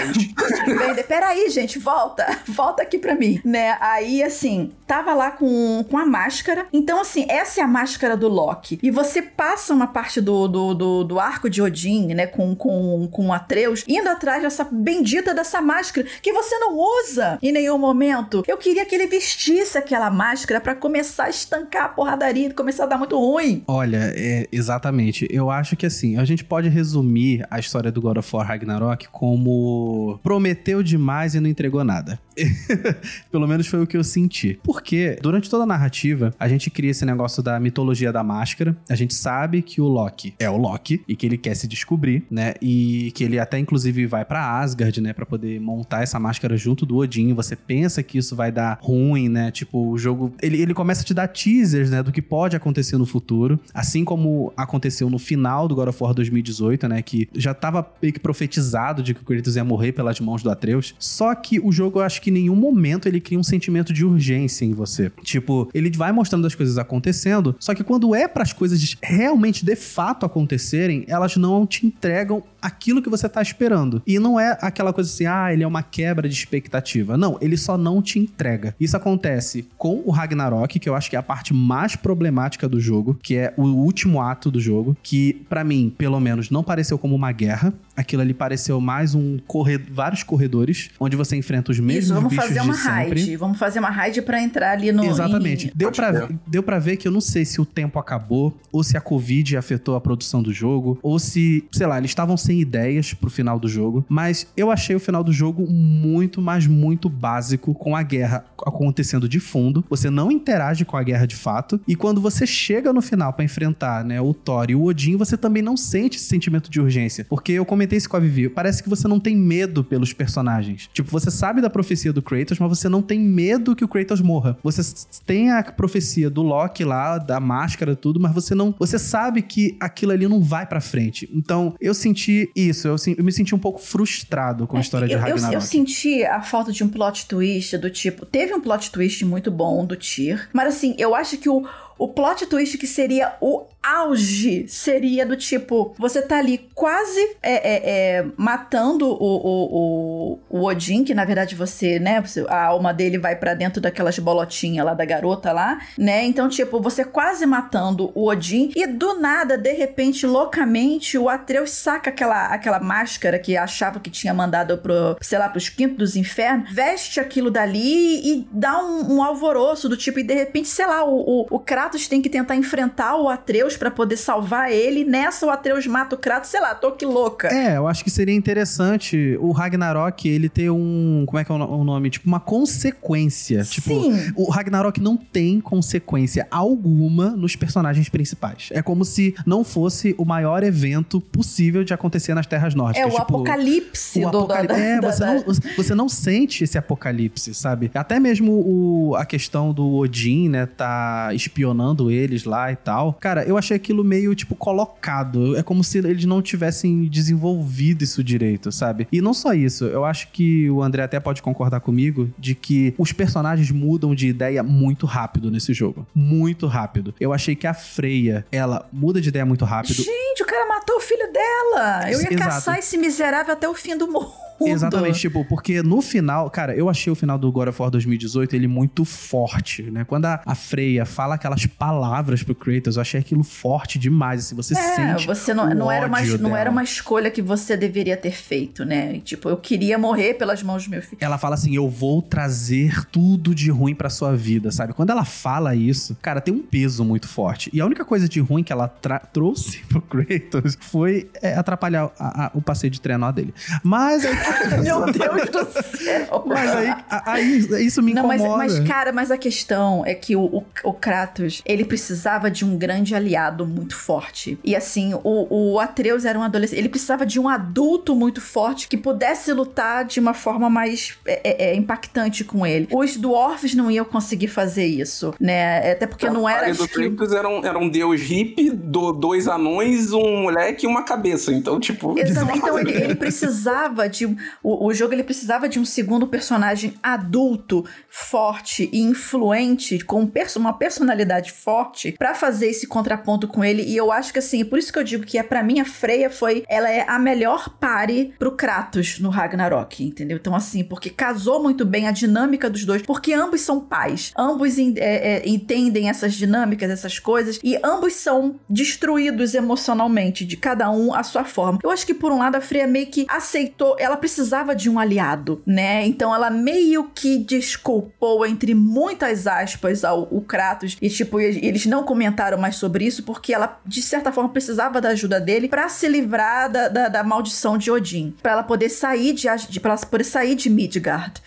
Peraí, 1.07 1.49
gente, 1.49 1.79
volta. 1.79 2.25
Volta 2.47 2.83
aqui 2.83 2.97
pra 2.97 3.15
mim, 3.15 3.39
né? 3.43 3.77
Aí, 3.79 4.23
assim, 4.23 4.71
tava 4.85 5.13
lá 5.13 5.31
com, 5.31 5.83
com 5.89 5.97
a 5.97 6.05
máscara. 6.05 6.67
Então, 6.71 7.01
assim, 7.01 7.25
essa 7.29 7.61
é 7.61 7.63
a 7.63 7.67
máscara 7.67 8.15
do 8.15 8.27
Loki. 8.27 8.79
E 8.81 8.91
você 8.91 9.21
passa 9.21 9.73
uma 9.73 9.87
parte 9.87 10.21
do, 10.21 10.47
do, 10.47 10.73
do, 10.73 11.03
do 11.03 11.19
arco 11.19 11.49
de 11.49 11.61
Odin, 11.61 12.13
né? 12.13 12.27
Com, 12.27 12.55
com, 12.55 13.07
com 13.11 13.33
Atreus, 13.33 13.83
indo 13.87 14.09
atrás 14.09 14.41
dessa 14.41 14.63
bendita 14.63 15.33
dessa 15.33 15.61
máscara 15.61 16.07
que 16.21 16.33
você 16.33 16.57
não 16.57 16.77
usa 16.77 17.37
em 17.41 17.51
nenhum 17.51 17.77
momento. 17.77 18.43
Eu 18.47 18.57
queria 18.57 18.85
que 18.85 18.95
ele 18.95 19.07
vestisse 19.07 19.77
aquela 19.77 20.09
máscara 20.09 20.59
para 20.59 20.75
começar 20.75 21.25
a 21.25 21.29
estancar 21.29 21.85
a 21.85 21.89
porradaria 21.89 22.47
e 22.47 22.53
começar 22.53 22.83
a 22.83 22.87
dar 22.87 22.97
muito 22.97 23.17
ruim. 23.17 23.63
Olha, 23.67 24.13
é, 24.15 24.47
exatamente. 24.51 25.27
Eu 25.29 25.49
acho 25.49 25.75
que 25.75 25.85
assim, 25.85 26.17
a 26.17 26.25
gente 26.25 26.43
pode 26.43 26.69
resumir 26.69 27.45
a 27.49 27.59
história 27.59 27.91
do 27.91 28.01
God 28.01 28.17
of 28.17 28.35
War 28.35 28.47
Ragnarok 28.47 29.07
como 29.17 30.19
prometeu 30.21 30.83
demais 30.83 31.33
e 31.33 31.39
não 31.39 31.49
entregou 31.49 31.83
nada. 31.83 32.19
Pelo 33.31 33.47
menos 33.47 33.67
foi 33.67 33.81
o 33.81 33.87
que 33.87 33.97
eu 33.97 34.03
senti. 34.03 34.59
Porque 34.63 35.17
durante 35.21 35.49
toda 35.49 35.63
a 35.63 35.67
narrativa, 35.67 36.33
a 36.39 36.47
gente 36.47 36.69
cria 36.69 36.91
esse 36.91 37.05
negócio 37.05 37.41
da 37.41 37.59
mitologia 37.59 38.11
da 38.11 38.23
máscara. 38.23 38.75
A 38.89 38.95
gente 38.95 39.13
sabe 39.13 39.61
que 39.61 39.81
o 39.81 39.87
Loki 39.87 40.33
é 40.39 40.49
o 40.49 40.57
Loki 40.57 41.01
e 41.07 41.15
que 41.15 41.25
ele 41.25 41.37
quer 41.37 41.55
se 41.55 41.67
descobrir, 41.67 42.23
né? 42.29 42.53
E 42.61 43.11
que 43.15 43.23
ele 43.23 43.39
até 43.39 43.57
inclusive 43.59 44.05
vai 44.05 44.25
para 44.25 44.59
Asgard, 44.59 45.01
né, 45.01 45.13
para 45.13 45.25
poder 45.25 45.59
montar 45.59 46.03
essa 46.03 46.19
máscara 46.19 46.57
junto 46.57 46.85
do 46.85 46.97
Odin. 46.97 47.33
Você 47.33 47.55
pensa 47.55 48.01
que 48.03 48.17
isso 48.17 48.35
vai 48.35 48.51
dar 48.51 48.77
ruim, 48.81 49.29
né? 49.29 49.51
Tipo, 49.51 49.91
o 49.91 49.97
jogo 49.97 50.33
ele, 50.41 50.61
ele 50.61 50.73
começa 50.73 51.01
a 51.01 51.05
te 51.05 51.13
dar 51.13 51.27
teasers, 51.27 51.89
né, 51.89 52.03
do 52.03 52.11
que 52.11 52.21
pode 52.21 52.55
acontecer 52.55 52.97
no 52.97 53.05
futuro, 53.05 53.59
assim 53.73 54.03
como 54.03 54.53
aconteceu 54.55 55.09
no 55.09 55.19
final 55.19 55.67
do 55.67 55.75
God 55.75 55.89
of 55.89 56.03
War 56.03 56.13
2018, 56.13 56.87
né, 56.87 57.01
que 57.01 57.27
já 57.35 57.53
tava 57.53 57.89
meio 58.01 58.13
que 58.13 58.19
profetizado 58.19 59.01
de 59.01 59.13
que 59.13 59.21
o 59.21 59.25
Kratos 59.25 59.55
ia 59.55 59.63
morrer 59.63 59.91
pelas 59.91 60.19
mãos 60.19 60.43
do 60.43 60.49
Atreus. 60.49 60.95
Só 60.99 61.33
que 61.35 61.59
o 61.59 61.71
jogo 61.71 61.99
eu 61.99 62.03
acho 62.03 62.21
que 62.21 62.26
que 62.27 62.29
em 62.29 62.33
nenhum 62.33 62.55
momento 62.55 63.07
ele 63.07 63.21
cria 63.21 63.39
um 63.39 63.43
sentimento 63.43 63.93
de 63.93 64.03
urgência 64.03 64.65
em 64.65 64.73
você. 64.73 65.09
Tipo, 65.23 65.69
ele 65.73 65.89
vai 65.91 66.11
mostrando 66.11 66.45
as 66.45 66.53
coisas 66.53 66.77
acontecendo, 66.77 67.55
só 67.57 67.73
que 67.73 67.85
quando 67.85 68.13
é 68.13 68.27
para 68.27 68.43
as 68.43 68.51
coisas 68.51 68.97
realmente 69.01 69.63
de 69.63 69.77
fato 69.77 70.25
acontecerem, 70.25 71.05
elas 71.07 71.37
não 71.37 71.65
te 71.65 71.85
entregam 71.85 72.43
aquilo 72.61 73.01
que 73.01 73.09
você 73.09 73.29
tá 73.29 73.41
esperando. 73.41 74.01
E 74.05 74.19
não 74.19 74.37
é 74.37 74.57
aquela 74.61 74.91
coisa 74.91 75.09
assim, 75.09 75.25
ah, 75.25 75.53
ele 75.53 75.63
é 75.63 75.67
uma 75.67 75.81
quebra 75.81 76.27
de 76.27 76.35
expectativa. 76.35 77.15
Não, 77.15 77.37
ele 77.39 77.55
só 77.55 77.77
não 77.77 78.01
te 78.01 78.19
entrega. 78.19 78.75
Isso 78.77 78.97
acontece 78.97 79.65
com 79.77 80.01
o 80.05 80.11
Ragnarok, 80.11 80.79
que 80.79 80.89
eu 80.89 80.95
acho 80.95 81.09
que 81.09 81.15
é 81.15 81.19
a 81.19 81.23
parte 81.23 81.53
mais 81.53 81.95
problemática 81.95 82.67
do 82.67 82.79
jogo, 82.79 83.17
que 83.23 83.35
é 83.37 83.53
o 83.55 83.63
último 83.63 84.21
ato 84.21 84.51
do 84.51 84.59
jogo, 84.59 84.97
que 85.01 85.45
para 85.47 85.63
mim, 85.63 85.93
pelo 85.97 86.19
menos, 86.19 86.49
não 86.49 86.63
pareceu 86.63 86.97
como 86.97 87.15
uma 87.15 87.31
guerra. 87.31 87.73
Aquilo 87.95 88.21
ali 88.21 88.33
pareceu 88.33 88.81
mais 88.81 89.15
um 89.15 89.37
corredor, 89.47 89.87
vários 89.93 90.23
corredores, 90.23 90.89
onde 90.99 91.15
você 91.15 91.37
enfrenta 91.37 91.71
os 91.71 91.79
mesmos 91.79 92.16
vamos 92.17 92.29
bichos 92.33 92.47
fazer 92.47 92.61
uma 92.61 92.73
de 92.73 92.79
sempre. 92.79 93.19
raid. 93.21 93.35
Vamos 93.37 93.57
fazer 93.59 93.79
uma 93.79 93.89
raid 93.89 94.21
pra 94.21 94.41
entrar 94.41 94.71
ali 94.71 94.91
no. 94.91 95.03
Exatamente. 95.05 95.67
em- 95.67 95.71
Deu 95.75 95.91
pra, 95.91 96.13
crer. 96.13 96.37
deu 96.47 96.63
pra 96.63 96.79
ver 96.79 96.97
que 96.97 97.07
eu 97.07 97.11
não 97.11 97.21
sei 97.21 97.45
se 97.45 97.59
o 97.61 97.65
tempo 97.65 97.99
acabou, 97.99 98.57
ou 98.71 98.83
se 98.83 98.97
a 98.97 99.01
Covid 99.01 99.55
afetou 99.57 99.95
a 99.95 100.01
produção 100.01 100.41
do 100.43 100.51
jogo, 100.53 100.99
ou 101.01 101.17
se, 101.19 101.63
sei 101.71 101.87
lá, 101.87 101.97
eles 101.97 102.11
estavam 102.11 102.35
sem 102.37 102.59
ideias 102.59 103.13
pro 103.13 103.29
final 103.29 103.59
do 103.59 103.67
jogo. 103.67 104.05
Mas 104.09 104.47
eu 104.55 104.69
achei 104.71 104.95
o 104.95 104.99
final 104.99 105.23
do 105.23 105.31
jogo 105.33 105.65
muito, 105.67 106.41
mas 106.41 106.67
muito 106.67 107.09
básico, 107.09 107.73
com 107.73 107.95
a 107.95 108.03
guerra 108.03 108.45
acontecendo 108.65 109.27
de 109.29 109.39
fundo. 109.39 109.83
Você 109.89 110.09
não 110.09 110.31
interage 110.31 110.85
com 110.85 110.97
a 110.97 111.03
guerra 111.03 111.25
de 111.25 111.35
fato. 111.35 111.79
E 111.87 111.95
quando 111.95 112.19
você 112.21 112.45
chega 112.45 112.91
no 112.93 113.01
final 113.01 113.33
pra 113.33 113.43
enfrentar, 113.45 114.03
né, 114.03 114.19
o 114.21 114.33
Thor 114.33 114.65
e 114.69 114.75
o 114.75 114.83
Odin, 114.83 115.15
você 115.15 115.37
também 115.37 115.61
não 115.63 115.77
sente 115.77 116.17
esse 116.17 116.25
sentimento 116.25 116.69
de 116.69 116.79
urgência. 116.81 117.25
Porque 117.29 117.51
eu 117.53 117.65
comentei 117.65 117.97
isso 117.97 118.09
com 118.09 118.17
a 118.17 118.19
Vivi. 118.19 118.49
Parece 118.49 118.81
que 118.83 118.89
você 118.89 119.07
não 119.07 119.19
tem 119.19 119.35
medo 119.35 119.83
pelos 119.83 120.13
personagens. 120.13 120.89
Tipo, 120.93 121.09
você 121.11 121.31
sabe 121.31 121.61
da 121.61 121.69
profecia 121.69 122.06
do 122.13 122.21
Kratos, 122.21 122.59
mas 122.59 122.69
você 122.69 122.89
não 122.89 123.01
tem 123.01 123.19
medo 123.19 123.75
que 123.75 123.83
o 123.83 123.87
Kratos 123.87 124.21
morra. 124.21 124.57
Você 124.63 124.81
tem 125.25 125.51
a 125.51 125.63
profecia 125.63 126.29
do 126.29 126.41
Loki 126.41 126.83
lá, 126.83 127.17
da 127.17 127.39
máscara 127.39 127.95
tudo, 127.95 128.19
mas 128.19 128.33
você 128.33 128.53
não. 128.55 128.73
Você 128.79 128.97
sabe 128.99 129.41
que 129.41 129.75
aquilo 129.79 130.11
ali 130.11 130.27
não 130.27 130.41
vai 130.41 130.65
pra 130.65 130.81
frente. 130.81 131.29
Então, 131.33 131.75
eu 131.79 131.93
senti 131.93 132.49
isso. 132.55 132.87
Eu, 132.87 132.95
eu 133.17 133.23
me 133.23 133.31
senti 133.31 133.53
um 133.53 133.59
pouco 133.59 133.79
frustrado 133.79 134.67
com 134.67 134.77
a 134.77 134.79
história 134.79 135.07
de 135.07 135.13
É, 135.13 135.17
eu, 135.17 135.19
eu, 135.19 135.25
Ragnarok. 135.25 135.55
eu 135.55 135.61
senti 135.61 136.23
a 136.23 136.41
falta 136.41 136.71
de 136.71 136.83
um 136.83 136.89
plot 136.89 137.27
twist 137.27 137.77
do 137.77 137.89
tipo. 137.89 138.25
Teve 138.25 138.53
um 138.53 138.61
plot 138.61 138.91
twist 138.91 139.23
muito 139.25 139.51
bom 139.51 139.85
do 139.85 139.95
Tyr, 139.95 140.49
mas 140.53 140.75
assim, 140.75 140.95
eu 140.97 141.15
acho 141.15 141.37
que 141.37 141.49
o. 141.49 141.65
O 141.97 142.07
plot 142.07 142.45
twist 142.45 142.77
que 142.77 142.87
seria 142.87 143.35
o 143.41 143.65
auge 143.87 144.67
seria 144.67 145.25
do 145.25 145.37
tipo: 145.37 145.95
você 145.97 146.21
tá 146.21 146.37
ali 146.39 146.69
quase 146.75 147.19
é, 147.41 147.53
é, 147.53 148.17
é, 148.17 148.25
matando 148.35 149.07
o, 149.07 149.13
o, 149.13 150.39
o, 150.49 150.59
o 150.59 150.65
Odin, 150.65 151.03
que 151.03 151.13
na 151.13 151.23
verdade 151.23 151.55
você, 151.55 151.99
né? 151.99 152.23
A 152.49 152.65
alma 152.65 152.93
dele 152.93 153.17
vai 153.17 153.35
pra 153.35 153.53
dentro 153.53 153.79
daquelas 153.79 154.19
bolotinhas 154.19 154.85
lá 154.85 154.93
da 154.93 155.05
garota 155.05 155.51
lá, 155.51 155.79
né? 155.97 156.25
Então, 156.25 156.49
tipo, 156.49 156.81
você 156.81 157.05
quase 157.05 157.45
matando 157.45 158.11
o 158.13 158.27
Odin 158.27 158.71
e 158.75 158.85
do 158.85 159.19
nada, 159.19 159.57
de 159.57 159.71
repente, 159.73 160.25
loucamente, 160.25 161.17
o 161.17 161.29
Atreus 161.29 161.71
saca 161.71 162.09
aquela, 162.09 162.47
aquela 162.47 162.79
máscara 162.79 163.39
que 163.39 163.55
achava 163.55 163.99
que 163.99 164.09
tinha 164.09 164.33
mandado 164.33 164.77
pro, 164.77 165.17
sei 165.21 165.39
lá, 165.39 165.47
pros 165.49 165.69
quintos 165.69 165.97
dos 165.97 166.15
infernos, 166.15 166.71
veste 166.71 167.19
aquilo 167.19 167.49
dali 167.49 168.19
e 168.19 168.47
dá 168.51 168.83
um, 168.83 169.15
um 169.15 169.23
alvoroço 169.23 169.87
do 169.87 169.95
tipo, 169.95 170.19
e 170.19 170.23
de 170.23 170.33
repente, 170.33 170.67
sei 170.67 170.85
lá, 170.85 171.05
o, 171.05 171.41
o, 171.41 171.47
o 171.49 171.59
Kratos 171.87 172.07
tem 172.07 172.21
que 172.21 172.29
tentar 172.29 172.55
enfrentar 172.57 173.15
o 173.15 173.29
Atreus 173.29 173.77
pra 173.77 173.89
poder 173.89 174.17
salvar 174.17 174.69
ele. 174.71 175.05
Nessa, 175.05 175.45
o 175.45 175.49
Atreus 175.49 175.87
mata 175.87 176.15
o 176.15 176.17
Kratos, 176.17 176.49
sei 176.49 176.59
lá, 176.59 176.75
tô 176.75 176.91
que 176.91 177.05
louca. 177.05 177.47
É, 177.47 177.77
eu 177.77 177.87
acho 177.87 178.03
que 178.03 178.09
seria 178.09 178.35
interessante 178.35 179.37
o 179.39 179.51
Ragnarok 179.51 180.27
ele 180.27 180.49
ter 180.49 180.69
um. 180.69 181.23
Como 181.25 181.39
é 181.39 181.45
que 181.45 181.51
é 181.51 181.55
o 181.55 181.57
no- 181.57 181.79
o 181.79 181.83
nome? 181.85 182.09
Tipo, 182.09 182.27
uma 182.27 182.39
consequência. 182.41 183.63
Tipo, 183.63 183.89
Sim. 183.89 184.33
o 184.35 184.49
Ragnarok 184.51 184.99
não 184.99 185.15
tem 185.15 185.61
consequência 185.61 186.45
alguma 186.51 187.29
nos 187.31 187.55
personagens 187.55 188.09
principais. 188.09 188.69
É 188.71 188.81
como 188.81 189.05
se 189.05 189.33
não 189.45 189.63
fosse 189.63 190.13
o 190.17 190.25
maior 190.25 190.63
evento 190.63 191.21
possível 191.21 191.83
de 191.85 191.93
acontecer 191.93 192.33
nas 192.33 192.45
Terras 192.45 192.73
É 192.73 192.77
Nórdicas. 192.77 193.05
o 193.07 193.09
tipo, 193.11 193.21
apocalipse 193.21 194.25
o 194.25 194.29
do 194.29 194.45
da, 194.45 194.59
é, 194.59 194.99
da- 194.99 195.11
você, 195.11 195.19
da- 195.19 195.33
não, 195.35 195.43
você 195.77 195.95
não 195.95 196.09
sente 196.09 196.63
esse 196.65 196.77
apocalipse, 196.77 197.53
sabe? 197.53 197.89
Até 197.93 198.19
mesmo 198.19 198.51
o, 198.51 199.15
a 199.15 199.25
questão 199.25 199.71
do 199.73 199.95
Odin, 199.95 200.49
né, 200.49 200.65
tá 200.65 201.29
espionando 201.33 201.76
eles 202.11 202.43
lá 202.43 202.71
e 202.71 202.75
tal. 202.75 203.13
Cara, 203.13 203.43
eu 203.43 203.57
achei 203.57 203.75
aquilo 203.75 204.03
meio, 204.03 204.33
tipo, 204.35 204.55
colocado. 204.55 205.55
É 205.55 205.63
como 205.63 205.83
se 205.83 205.99
eles 205.99 206.25
não 206.25 206.41
tivessem 206.41 207.05
desenvolvido 207.05 208.03
isso 208.03 208.23
direito, 208.23 208.71
sabe? 208.71 209.07
E 209.11 209.21
não 209.21 209.33
só 209.33 209.53
isso, 209.53 209.85
eu 209.85 210.05
acho 210.05 210.29
que 210.29 210.69
o 210.69 210.81
André 210.81 211.03
até 211.03 211.19
pode 211.19 211.41
concordar 211.41 211.79
comigo 211.79 212.29
de 212.37 212.55
que 212.55 212.93
os 212.97 213.11
personagens 213.11 213.71
mudam 213.71 214.13
de 214.13 214.27
ideia 214.27 214.63
muito 214.63 215.05
rápido 215.05 215.51
nesse 215.51 215.73
jogo. 215.73 216.05
Muito 216.13 216.67
rápido. 216.67 217.13
Eu 217.19 217.33
achei 217.33 217.55
que 217.55 217.67
a 217.67 217.73
Freya, 217.73 218.45
ela 218.51 218.87
muda 218.91 219.21
de 219.21 219.29
ideia 219.29 219.45
muito 219.45 219.65
rápido. 219.65 220.03
Gente, 220.03 220.43
o 220.43 220.45
cara 220.45 220.67
matou 220.67 220.97
o 220.97 221.01
filho 221.01 221.31
dela. 221.31 222.11
Eu 222.11 222.21
ia 222.21 222.33
Exato. 222.33 222.37
caçar 222.37 222.79
esse 222.79 222.97
miserável 222.97 223.53
até 223.53 223.67
o 223.67 223.73
fim 223.73 223.97
do 223.97 224.07
mundo. 224.07 224.46
Exatamente, 224.61 225.19
tipo, 225.19 225.43
porque 225.45 225.81
no 225.83 226.01
final, 226.01 226.49
cara, 226.49 226.75
eu 226.75 226.89
achei 226.89 227.11
o 227.11 227.15
final 227.15 227.37
do 227.37 227.51
God 227.51 227.67
of 227.69 227.81
War 227.81 227.91
2018 227.91 228.55
ele 228.55 228.67
muito 228.67 229.05
forte, 229.05 229.83
né? 229.83 230.03
Quando 230.05 230.25
a, 230.25 230.41
a 230.45 230.55
Freya 230.55 231.05
fala 231.05 231.35
aquelas 231.35 231.65
palavras 231.65 232.43
pro 232.43 232.55
Kratos, 232.55 232.95
eu 232.95 233.01
achei 233.01 233.19
aquilo 233.19 233.43
forte 233.43 233.99
demais, 233.99 234.45
assim, 234.45 234.55
você 234.55 234.73
É, 234.77 234.95
sente 234.95 235.27
você 235.27 235.53
não, 235.53 235.69
não, 235.75 235.91
era 235.91 236.07
uma, 236.07 236.17
ódio 236.19 236.37
não 236.39 236.51
era 236.55 236.65
dela. 236.65 236.71
uma 236.71 236.83
escolha 236.83 237.29
que 237.29 237.41
você 237.41 237.75
deveria 237.77 238.17
ter 238.17 238.31
feito, 238.31 238.83
né? 238.85 239.19
Tipo, 239.23 239.49
eu 239.49 239.57
queria 239.57 239.97
morrer 239.97 240.33
pelas 240.35 240.63
mãos 240.63 240.85
do 240.85 240.89
meu 240.91 241.01
filho. 241.01 241.17
Ela 241.19 241.37
fala 241.37 241.55
assim, 241.55 241.75
eu 241.75 241.89
vou 241.89 242.21
trazer 242.21 243.05
tudo 243.11 243.53
de 243.53 243.69
ruim 243.69 243.93
pra 243.95 244.09
sua 244.09 244.35
vida, 244.35 244.71
sabe? 244.71 244.93
Quando 244.93 245.09
ela 245.09 245.25
fala 245.25 245.75
isso, 245.75 246.15
cara, 246.21 246.39
tem 246.41 246.53
um 246.53 246.61
peso 246.61 247.03
muito 247.03 247.27
forte. 247.27 247.69
E 247.73 247.81
a 247.81 247.85
única 247.85 248.03
coisa 248.05 248.27
de 248.27 248.39
ruim 248.39 248.63
que 248.63 248.71
ela 248.71 248.87
trouxe 248.87 249.79
pro 249.89 250.01
Kratos 250.01 250.77
foi 250.79 251.29
é, 251.41 251.53
atrapalhar 251.55 252.11
a- 252.19 252.45
a- 252.45 252.51
o 252.53 252.61
passeio 252.61 252.91
de 252.91 253.01
trenó 253.01 253.31
dele. 253.31 253.53
Mas 253.83 254.25
aí, 254.25 254.35
Meu 254.83 255.05
Deus 255.05 255.49
do 255.49 255.97
céu. 255.97 256.43
mas 256.45 256.75
aí, 256.75 256.95
aí 257.25 257.85
isso 257.85 258.01
me 258.01 258.13
Não, 258.13 258.27
mas, 258.27 258.41
incomoda. 258.41 258.63
mas, 258.63 258.79
cara, 258.87 259.11
mas 259.11 259.31
a 259.31 259.37
questão 259.37 260.05
é 260.05 260.13
que 260.13 260.35
o, 260.35 260.41
o, 260.43 260.63
o 260.83 260.93
Kratos, 260.93 261.61
ele 261.65 261.85
precisava 261.85 262.49
de 262.49 262.65
um 262.65 262.77
grande 262.77 263.15
aliado 263.15 263.65
muito 263.65 263.95
forte. 263.95 264.57
E 264.63 264.75
assim, 264.75 265.13
o, 265.23 265.47
o 265.73 265.79
Atreus 265.79 266.25
era 266.25 266.37
um 266.37 266.43
adolescente. 266.43 266.79
Ele 266.79 266.89
precisava 266.89 267.25
de 267.25 267.39
um 267.39 267.47
adulto 267.49 268.15
muito 268.15 268.41
forte 268.41 268.87
que 268.87 268.97
pudesse 268.97 269.51
lutar 269.53 270.05
de 270.05 270.19
uma 270.19 270.33
forma 270.33 270.69
mais 270.69 271.17
é, 271.25 271.41
é, 271.43 271.69
é, 271.71 271.75
impactante 271.75 272.43
com 272.43 272.65
ele. 272.65 272.87
Os 272.91 273.17
dwarfs 273.17 273.73
não 273.75 273.89
iam 273.91 274.05
conseguir 274.05 274.47
fazer 274.47 274.85
isso, 274.85 275.33
né? 275.39 275.91
Até 275.91 276.05
porque 276.07 276.29
não 276.29 276.47
era. 276.47 276.71
O 276.71 276.75
do 276.75 276.83
acho 276.83 276.93
que- 276.93 277.09
Kratos 277.09 277.33
era 277.33 277.47
um, 277.49 277.65
era 277.65 277.77
um 277.77 277.89
deus 277.89 278.21
hippie, 278.21 278.69
do, 278.71 279.11
dois 279.11 279.47
anões, 279.47 280.13
um 280.13 280.43
moleque 280.43 280.85
e 280.85 280.87
uma 280.89 281.03
cabeça. 281.03 281.51
Então, 281.51 281.79
tipo... 281.79 282.17
Exato. 282.17 282.47
Então 282.57 282.79
ele, 282.79 282.91
ele 282.93 283.15
precisava 283.15 284.07
de. 284.09 284.25
um- 284.25 284.35
O, 284.63 284.87
o 284.87 284.93
jogo 284.93 285.13
ele 285.13 285.23
precisava 285.23 285.67
de 285.69 285.79
um 285.79 285.85
segundo 285.85 286.27
personagem 286.27 286.93
adulto, 287.01 287.85
forte 288.09 288.89
e 288.91 289.01
influente, 289.01 289.99
com 289.99 290.25
perso- 290.25 290.59
uma 290.59 290.73
personalidade 290.73 291.51
forte, 291.51 292.13
pra 292.17 292.33
fazer 292.33 292.67
esse 292.67 292.87
contraponto 292.87 293.47
com 293.47 293.63
ele. 293.63 293.83
E 293.83 293.95
eu 293.95 294.11
acho 294.11 294.33
que 294.33 294.39
assim, 294.39 294.63
por 294.65 294.79
isso 294.79 294.91
que 294.91 294.99
eu 294.99 295.03
digo 295.03 295.25
que 295.25 295.37
é 295.37 295.43
para 295.43 295.63
mim 295.63 295.79
a 295.79 295.85
Freya 295.85 296.29
foi. 296.29 296.63
Ela 296.67 296.89
é 296.89 297.05
a 297.07 297.19
melhor 297.19 297.69
pare 297.79 298.33
pro 298.39 298.51
Kratos 298.55 299.19
no 299.19 299.29
Ragnarok, 299.29 300.03
entendeu? 300.03 300.37
Então, 300.37 300.55
assim, 300.55 300.83
porque 300.83 301.09
casou 301.09 301.61
muito 301.61 301.85
bem 301.85 302.07
a 302.07 302.11
dinâmica 302.11 302.69
dos 302.69 302.85
dois, 302.85 303.01
porque 303.01 303.33
ambos 303.33 303.61
são 303.61 303.79
pais, 303.79 304.31
ambos 304.37 304.77
é, 304.77 304.91
é, 304.97 305.49
entendem 305.49 306.09
essas 306.09 306.33
dinâmicas, 306.33 306.89
essas 306.89 307.19
coisas, 307.19 307.59
e 307.63 307.77
ambos 307.83 308.13
são 308.13 308.59
destruídos 308.69 309.53
emocionalmente, 309.53 310.45
de 310.45 310.57
cada 310.57 310.89
um 310.91 311.13
a 311.13 311.23
sua 311.23 311.43
forma. 311.43 311.79
Eu 311.83 311.91
acho 311.91 312.05
que, 312.05 312.13
por 312.13 312.31
um 312.31 312.39
lado, 312.39 312.55
a 312.55 312.61
Freya 312.61 312.87
meio 312.87 313.07
que 313.07 313.25
aceitou, 313.29 313.95
ela 313.99 314.17
precisava 314.27 314.75
de 314.75 314.89
um 314.89 314.99
aliado, 314.99 315.61
né? 315.65 316.05
Então 316.05 316.35
ela 316.35 316.49
meio 316.49 317.05
que 317.15 317.37
desculpou, 317.37 318.45
entre 318.45 318.75
muitas 318.75 319.47
aspas, 319.47 320.03
ao 320.03 320.27
o 320.29 320.41
Kratos, 320.41 320.97
e 321.01 321.09
tipo, 321.09 321.39
eles 321.39 321.85
não 321.85 322.03
comentaram 322.03 322.57
mais 322.57 322.75
sobre 322.75 323.05
isso, 323.05 323.23
porque 323.23 323.53
ela, 323.53 323.79
de 323.85 324.01
certa 324.01 324.29
forma, 324.31 324.49
precisava 324.49 324.99
da 324.99 325.09
ajuda 325.09 325.39
dele 325.39 325.69
pra 325.69 325.87
se 325.87 326.09
livrar 326.09 326.69
da, 326.69 326.89
da, 326.89 327.07
da 327.07 327.23
maldição 327.23 327.77
de 327.77 327.89
Odin, 327.89 328.35
Pra 328.43 328.51
ela 328.51 328.63
poder 328.63 328.89
sair 328.89 329.33
de, 329.33 329.47
de, 329.69 329.81
ela 329.81 329.97
poder 329.97 330.25
sair 330.25 330.55
de 330.55 330.69
Midgard. 330.69 331.41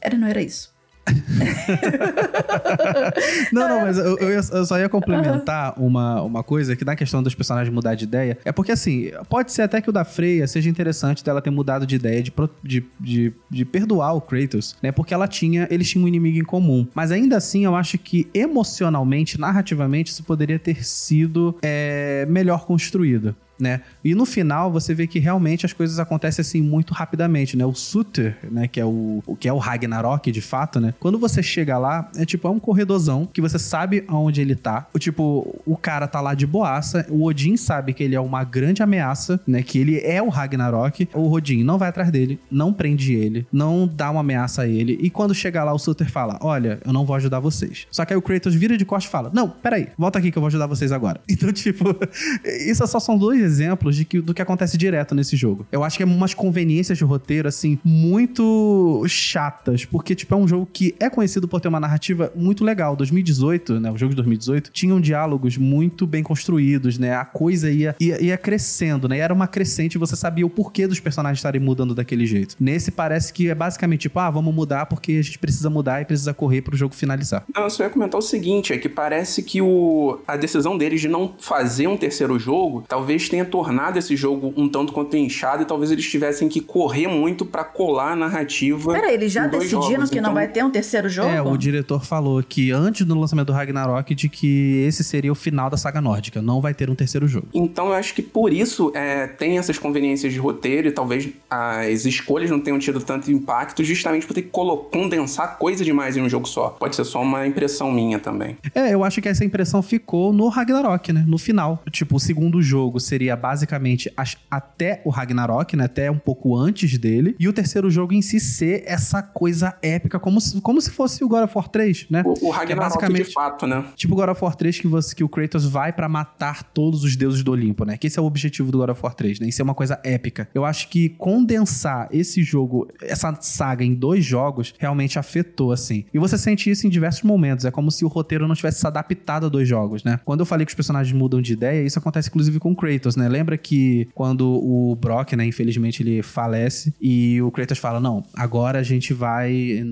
Era, 0.00 0.16
não 0.16 0.28
era 0.28 0.40
isso? 0.40 0.73
Não, 3.52 3.68
não, 3.68 3.80
mas 3.82 3.98
eu, 3.98 4.18
eu 4.18 4.30
eu 4.30 4.64
só 4.64 4.78
ia 4.78 4.88
complementar 4.88 5.74
uma, 5.76 6.22
uma 6.22 6.42
coisa 6.42 6.74
que 6.74 6.84
na 6.84 6.96
questão 6.96 7.22
dos 7.22 7.34
personagens 7.34 7.72
mudar 7.72 7.94
de 7.94 8.04
ideia. 8.04 8.38
É 8.44 8.52
porque, 8.52 8.72
assim, 8.72 9.10
pode 9.28 9.52
ser 9.52 9.62
até 9.62 9.80
que 9.80 9.88
o 9.88 9.92
da 9.92 10.04
Freya 10.04 10.46
seja 10.46 10.68
interessante 10.68 11.24
dela 11.24 11.40
ter 11.40 11.50
mudado 11.50 11.86
de 11.86 11.96
ideia 11.96 12.22
de, 12.22 12.32
de, 12.62 12.84
de, 13.00 13.32
de 13.50 13.64
perdoar 13.64 14.14
o 14.14 14.20
Kratos, 14.20 14.76
né? 14.82 14.92
Porque 14.92 15.14
ela 15.14 15.28
tinha, 15.28 15.68
eles 15.70 15.88
tinham 15.88 16.04
um 16.04 16.08
inimigo 16.08 16.38
em 16.38 16.44
comum. 16.44 16.86
Mas 16.94 17.12
ainda 17.12 17.36
assim, 17.36 17.64
eu 17.64 17.76
acho 17.76 17.98
que 17.98 18.28
emocionalmente, 18.34 19.38
narrativamente, 19.38 20.10
isso 20.10 20.24
poderia 20.24 20.58
ter 20.58 20.84
sido 20.84 21.56
é, 21.62 22.26
melhor 22.28 22.66
construído. 22.66 23.36
Né? 23.58 23.82
E 24.04 24.14
no 24.14 24.26
final 24.26 24.70
você 24.70 24.92
vê 24.94 25.06
que 25.06 25.18
realmente 25.18 25.64
as 25.64 25.72
coisas 25.72 25.98
acontecem 25.98 26.42
assim 26.42 26.60
muito 26.60 26.92
rapidamente, 26.92 27.56
né? 27.56 27.64
O 27.64 27.74
Suter, 27.74 28.36
né, 28.50 28.66
que 28.66 28.80
é 28.80 28.84
o, 28.84 29.22
o 29.26 29.36
que 29.36 29.48
é 29.48 29.52
o 29.52 29.58
Ragnarok 29.58 30.30
de 30.32 30.40
fato, 30.40 30.80
né? 30.80 30.92
Quando 30.98 31.18
você 31.18 31.42
chega 31.42 31.78
lá, 31.78 32.10
é 32.16 32.24
tipo 32.24 32.48
é 32.48 32.50
um 32.50 32.58
corredorzão 32.58 33.28
que 33.32 33.40
você 33.40 33.58
sabe 33.58 34.04
aonde 34.08 34.40
ele 34.40 34.56
tá. 34.56 34.88
O 34.92 34.98
tipo, 34.98 35.60
o 35.64 35.76
cara 35.76 36.06
tá 36.08 36.20
lá 36.20 36.34
de 36.34 36.46
boaça, 36.46 37.06
o 37.08 37.24
Odin 37.24 37.56
sabe 37.56 37.92
que 37.92 38.02
ele 38.02 38.14
é 38.14 38.20
uma 38.20 38.42
grande 38.42 38.82
ameaça, 38.82 39.40
né, 39.46 39.62
que 39.62 39.78
ele 39.78 39.98
é 40.00 40.20
o 40.22 40.28
Ragnarok. 40.28 41.08
O 41.14 41.30
Odin 41.30 41.62
não 41.62 41.78
vai 41.78 41.88
atrás 41.88 42.10
dele, 42.10 42.40
não 42.50 42.72
prende 42.72 43.14
ele, 43.14 43.46
não 43.52 43.86
dá 43.86 44.10
uma 44.10 44.20
ameaça 44.20 44.62
a 44.62 44.68
ele. 44.68 44.98
E 45.00 45.10
quando 45.10 45.34
chega 45.34 45.62
lá 45.62 45.72
o 45.72 45.78
Suter 45.78 46.10
fala: 46.10 46.38
"Olha, 46.40 46.80
eu 46.84 46.92
não 46.92 47.06
vou 47.06 47.14
ajudar 47.16 47.40
vocês". 47.40 47.86
Só 47.90 48.04
que 48.04 48.12
aí 48.12 48.16
o 48.16 48.22
Kratos 48.22 48.54
vira 48.54 48.76
de 48.76 48.84
costas 48.84 49.08
e 49.08 49.12
fala: 49.12 49.30
"Não, 49.32 49.48
peraí, 49.48 49.88
volta 49.96 50.18
aqui 50.18 50.30
que 50.30 50.38
eu 50.38 50.40
vou 50.40 50.48
ajudar 50.48 50.66
vocês 50.66 50.90
agora". 50.90 51.20
Então, 51.34 51.52
tipo, 51.52 51.84
isso 52.66 52.86
só 52.86 53.00
são 53.00 53.18
dois 53.18 53.53
exemplos 53.54 53.96
de 53.96 54.04
que, 54.04 54.20
do 54.20 54.34
que 54.34 54.42
acontece 54.42 54.76
direto 54.76 55.14
nesse 55.14 55.36
jogo. 55.36 55.66
Eu 55.70 55.84
acho 55.84 55.96
que 55.96 56.02
é 56.02 56.06
umas 56.06 56.34
conveniências 56.34 56.98
de 56.98 57.04
roteiro, 57.04 57.48
assim, 57.48 57.78
muito 57.84 59.04
chatas, 59.08 59.84
porque, 59.84 60.14
tipo, 60.14 60.34
é 60.34 60.36
um 60.36 60.48
jogo 60.48 60.68
que 60.72 60.94
é 60.98 61.08
conhecido 61.08 61.46
por 61.46 61.60
ter 61.60 61.68
uma 61.68 61.80
narrativa 61.80 62.32
muito 62.34 62.64
legal. 62.64 62.96
2018, 62.96 63.80
né, 63.80 63.90
o 63.90 63.96
jogo 63.96 64.10
de 64.10 64.16
2018, 64.16 64.70
tinham 64.72 65.00
diálogos 65.00 65.56
muito 65.56 66.06
bem 66.06 66.22
construídos, 66.22 66.98
né, 66.98 67.14
a 67.14 67.24
coisa 67.24 67.70
ia, 67.70 67.94
ia, 68.00 68.22
ia 68.22 68.36
crescendo, 68.36 69.08
né, 69.08 69.18
era 69.18 69.32
uma 69.32 69.46
crescente 69.46 69.94
e 69.94 69.98
você 69.98 70.16
sabia 70.16 70.44
o 70.44 70.50
porquê 70.50 70.86
dos 70.86 71.00
personagens 71.00 71.38
estarem 71.38 71.60
mudando 71.60 71.94
daquele 71.94 72.26
jeito. 72.26 72.56
Nesse 72.58 72.90
parece 72.90 73.32
que 73.32 73.48
é 73.48 73.54
basicamente 73.54 74.02
tipo, 74.02 74.18
ah, 74.18 74.30
vamos 74.30 74.54
mudar 74.54 74.86
porque 74.86 75.12
a 75.12 75.22
gente 75.22 75.38
precisa 75.38 75.70
mudar 75.70 76.02
e 76.02 76.04
precisa 76.04 76.34
correr 76.34 76.62
pro 76.62 76.76
jogo 76.76 76.94
finalizar. 76.94 77.44
Não, 77.54 77.64
eu 77.64 77.70
só 77.70 77.84
ia 77.84 77.90
comentar 77.90 78.18
o 78.18 78.22
seguinte, 78.22 78.72
é 78.72 78.78
que 78.78 78.88
parece 78.88 79.42
que 79.42 79.60
o, 79.60 80.18
a 80.26 80.36
decisão 80.36 80.76
deles 80.76 81.00
de 81.00 81.08
não 81.08 81.34
fazer 81.38 81.86
um 81.86 81.96
terceiro 81.96 82.38
jogo, 82.38 82.84
talvez 82.88 83.28
tenha 83.34 83.44
tornado 83.44 83.98
esse 83.98 84.14
jogo 84.14 84.54
um 84.56 84.68
tanto 84.68 84.92
quanto 84.92 85.16
inchado 85.16 85.64
e 85.64 85.66
talvez 85.66 85.90
eles 85.90 86.08
tivessem 86.08 86.48
que 86.48 86.60
correr 86.60 87.08
muito 87.08 87.44
para 87.44 87.64
colar 87.64 88.12
a 88.12 88.16
narrativa. 88.16 88.92
Pera, 88.92 89.12
eles 89.12 89.32
já 89.32 89.48
decidiram 89.48 89.82
jogos, 89.82 90.10
que 90.10 90.18
então... 90.18 90.28
não 90.28 90.34
vai 90.34 90.46
ter 90.46 90.64
um 90.64 90.70
terceiro 90.70 91.08
jogo? 91.08 91.28
É, 91.28 91.42
o 91.42 91.56
diretor 91.56 92.04
falou 92.04 92.40
que 92.44 92.70
antes 92.70 93.04
do 93.04 93.18
lançamento 93.18 93.46
do 93.46 93.52
Ragnarok 93.52 94.14
de 94.14 94.28
que 94.28 94.84
esse 94.86 95.02
seria 95.02 95.32
o 95.32 95.34
final 95.34 95.68
da 95.68 95.76
saga 95.76 96.00
nórdica, 96.00 96.40
não 96.40 96.60
vai 96.60 96.74
ter 96.74 96.88
um 96.88 96.94
terceiro 96.94 97.26
jogo. 97.26 97.48
Então 97.52 97.88
eu 97.88 97.94
acho 97.94 98.14
que 98.14 98.22
por 98.22 98.52
isso 98.52 98.92
é, 98.94 99.26
tem 99.26 99.58
essas 99.58 99.78
conveniências 99.78 100.32
de 100.32 100.38
roteiro 100.38 100.86
e 100.86 100.92
talvez 100.92 101.28
as 101.50 102.04
escolhas 102.04 102.48
não 102.50 102.60
tenham 102.60 102.78
tido 102.78 103.00
tanto 103.00 103.32
impacto 103.32 103.82
justamente 103.82 104.26
por 104.26 104.34
ter 104.34 104.42
que 104.42 104.50
condensar 104.50 105.58
coisa 105.58 105.84
demais 105.84 106.16
em 106.16 106.20
um 106.20 106.28
jogo 106.28 106.46
só. 106.46 106.68
Pode 106.68 106.94
ser 106.94 107.04
só 107.04 107.20
uma 107.20 107.48
impressão 107.48 107.90
minha 107.90 108.20
também. 108.20 108.56
É, 108.72 108.94
eu 108.94 109.02
acho 109.02 109.20
que 109.20 109.28
essa 109.28 109.44
impressão 109.44 109.82
ficou 109.82 110.32
no 110.32 110.46
Ragnarok, 110.46 111.12
né? 111.12 111.24
No 111.26 111.36
final. 111.36 111.82
Tipo, 111.90 112.16
o 112.16 112.20
segundo 112.20 112.62
jogo 112.62 113.00
seria 113.00 113.23
basicamente 113.36 114.12
até 114.50 115.00
o 115.04 115.10
Ragnarok, 115.10 115.76
né? 115.76 115.84
Até 115.84 116.10
um 116.10 116.18
pouco 116.18 116.56
antes 116.56 116.98
dele. 116.98 117.34
E 117.38 117.48
o 117.48 117.52
terceiro 117.52 117.90
jogo 117.90 118.12
em 118.12 118.22
si 118.22 118.40
ser 118.40 118.82
essa 118.86 119.22
coisa 119.22 119.76
épica, 119.82 120.18
como 120.18 120.40
se, 120.40 120.60
como 120.60 120.80
se 120.80 120.90
fosse 120.90 121.24
o 121.24 121.28
God 121.28 121.44
of 121.44 121.56
War 121.56 121.68
3, 121.68 122.06
né? 122.10 122.22
O, 122.24 122.48
o 122.48 122.50
Ragnarok 122.50 122.72
é 122.72 122.76
basicamente, 122.76 123.28
de 123.28 123.32
fato, 123.32 123.66
né? 123.66 123.84
Tipo 123.96 124.14
o 124.14 124.16
God 124.16 124.30
of 124.30 124.44
War 124.44 124.54
3 124.54 124.80
que, 124.80 124.86
você, 124.86 125.14
que 125.14 125.24
o 125.24 125.28
Kratos 125.28 125.66
vai 125.66 125.92
para 125.92 126.08
matar 126.08 126.62
todos 126.62 127.04
os 127.04 127.16
deuses 127.16 127.42
do 127.42 127.52
Olimpo, 127.52 127.84
né? 127.84 127.96
Que 127.96 128.06
esse 128.06 128.18
é 128.18 128.22
o 128.22 128.24
objetivo 128.24 128.70
do 128.70 128.78
God 128.78 128.90
of 128.90 129.00
War 129.02 129.14
3, 129.14 129.40
né? 129.40 129.48
Isso 129.48 129.60
é 129.60 129.64
uma 129.64 129.74
coisa 129.74 130.00
épica. 130.04 130.48
Eu 130.54 130.64
acho 130.64 130.88
que 130.88 131.10
condensar 131.10 132.08
esse 132.10 132.42
jogo, 132.42 132.88
essa 133.00 133.36
saga 133.40 133.84
em 133.84 133.94
dois 133.94 134.24
jogos, 134.24 134.74
realmente 134.78 135.18
afetou, 135.18 135.72
assim. 135.72 136.04
E 136.12 136.18
você 136.18 136.36
sente 136.36 136.70
isso 136.70 136.86
em 136.86 136.90
diversos 136.90 137.22
momentos. 137.22 137.64
É 137.64 137.70
como 137.70 137.90
se 137.90 138.04
o 138.04 138.08
roteiro 138.08 138.46
não 138.46 138.54
tivesse 138.54 138.80
se 138.80 138.86
adaptado 138.86 139.46
a 139.46 139.48
dois 139.48 139.68
jogos, 139.68 140.04
né? 140.04 140.20
Quando 140.24 140.40
eu 140.40 140.46
falei 140.46 140.64
que 140.64 140.70
os 140.70 140.76
personagens 140.76 141.16
mudam 141.16 141.40
de 141.40 141.52
ideia, 141.52 141.84
isso 141.84 141.98
acontece 141.98 142.28
inclusive 142.28 142.58
com 142.58 142.72
o 142.72 142.76
Kratos, 142.76 143.13
né? 143.16 143.28
Lembra 143.28 143.56
que 143.56 144.08
quando 144.14 144.48
o 144.48 144.96
Brock, 144.96 145.32
né, 145.34 145.44
infelizmente 145.46 146.02
ele 146.02 146.22
falece 146.22 146.94
e 147.00 147.40
o 147.42 147.50
Kratos 147.50 147.78
fala: 147.78 148.00
Não, 148.00 148.24
agora 148.34 148.78
a 148.78 148.82
gente 148.82 149.12
vai. 149.12 149.82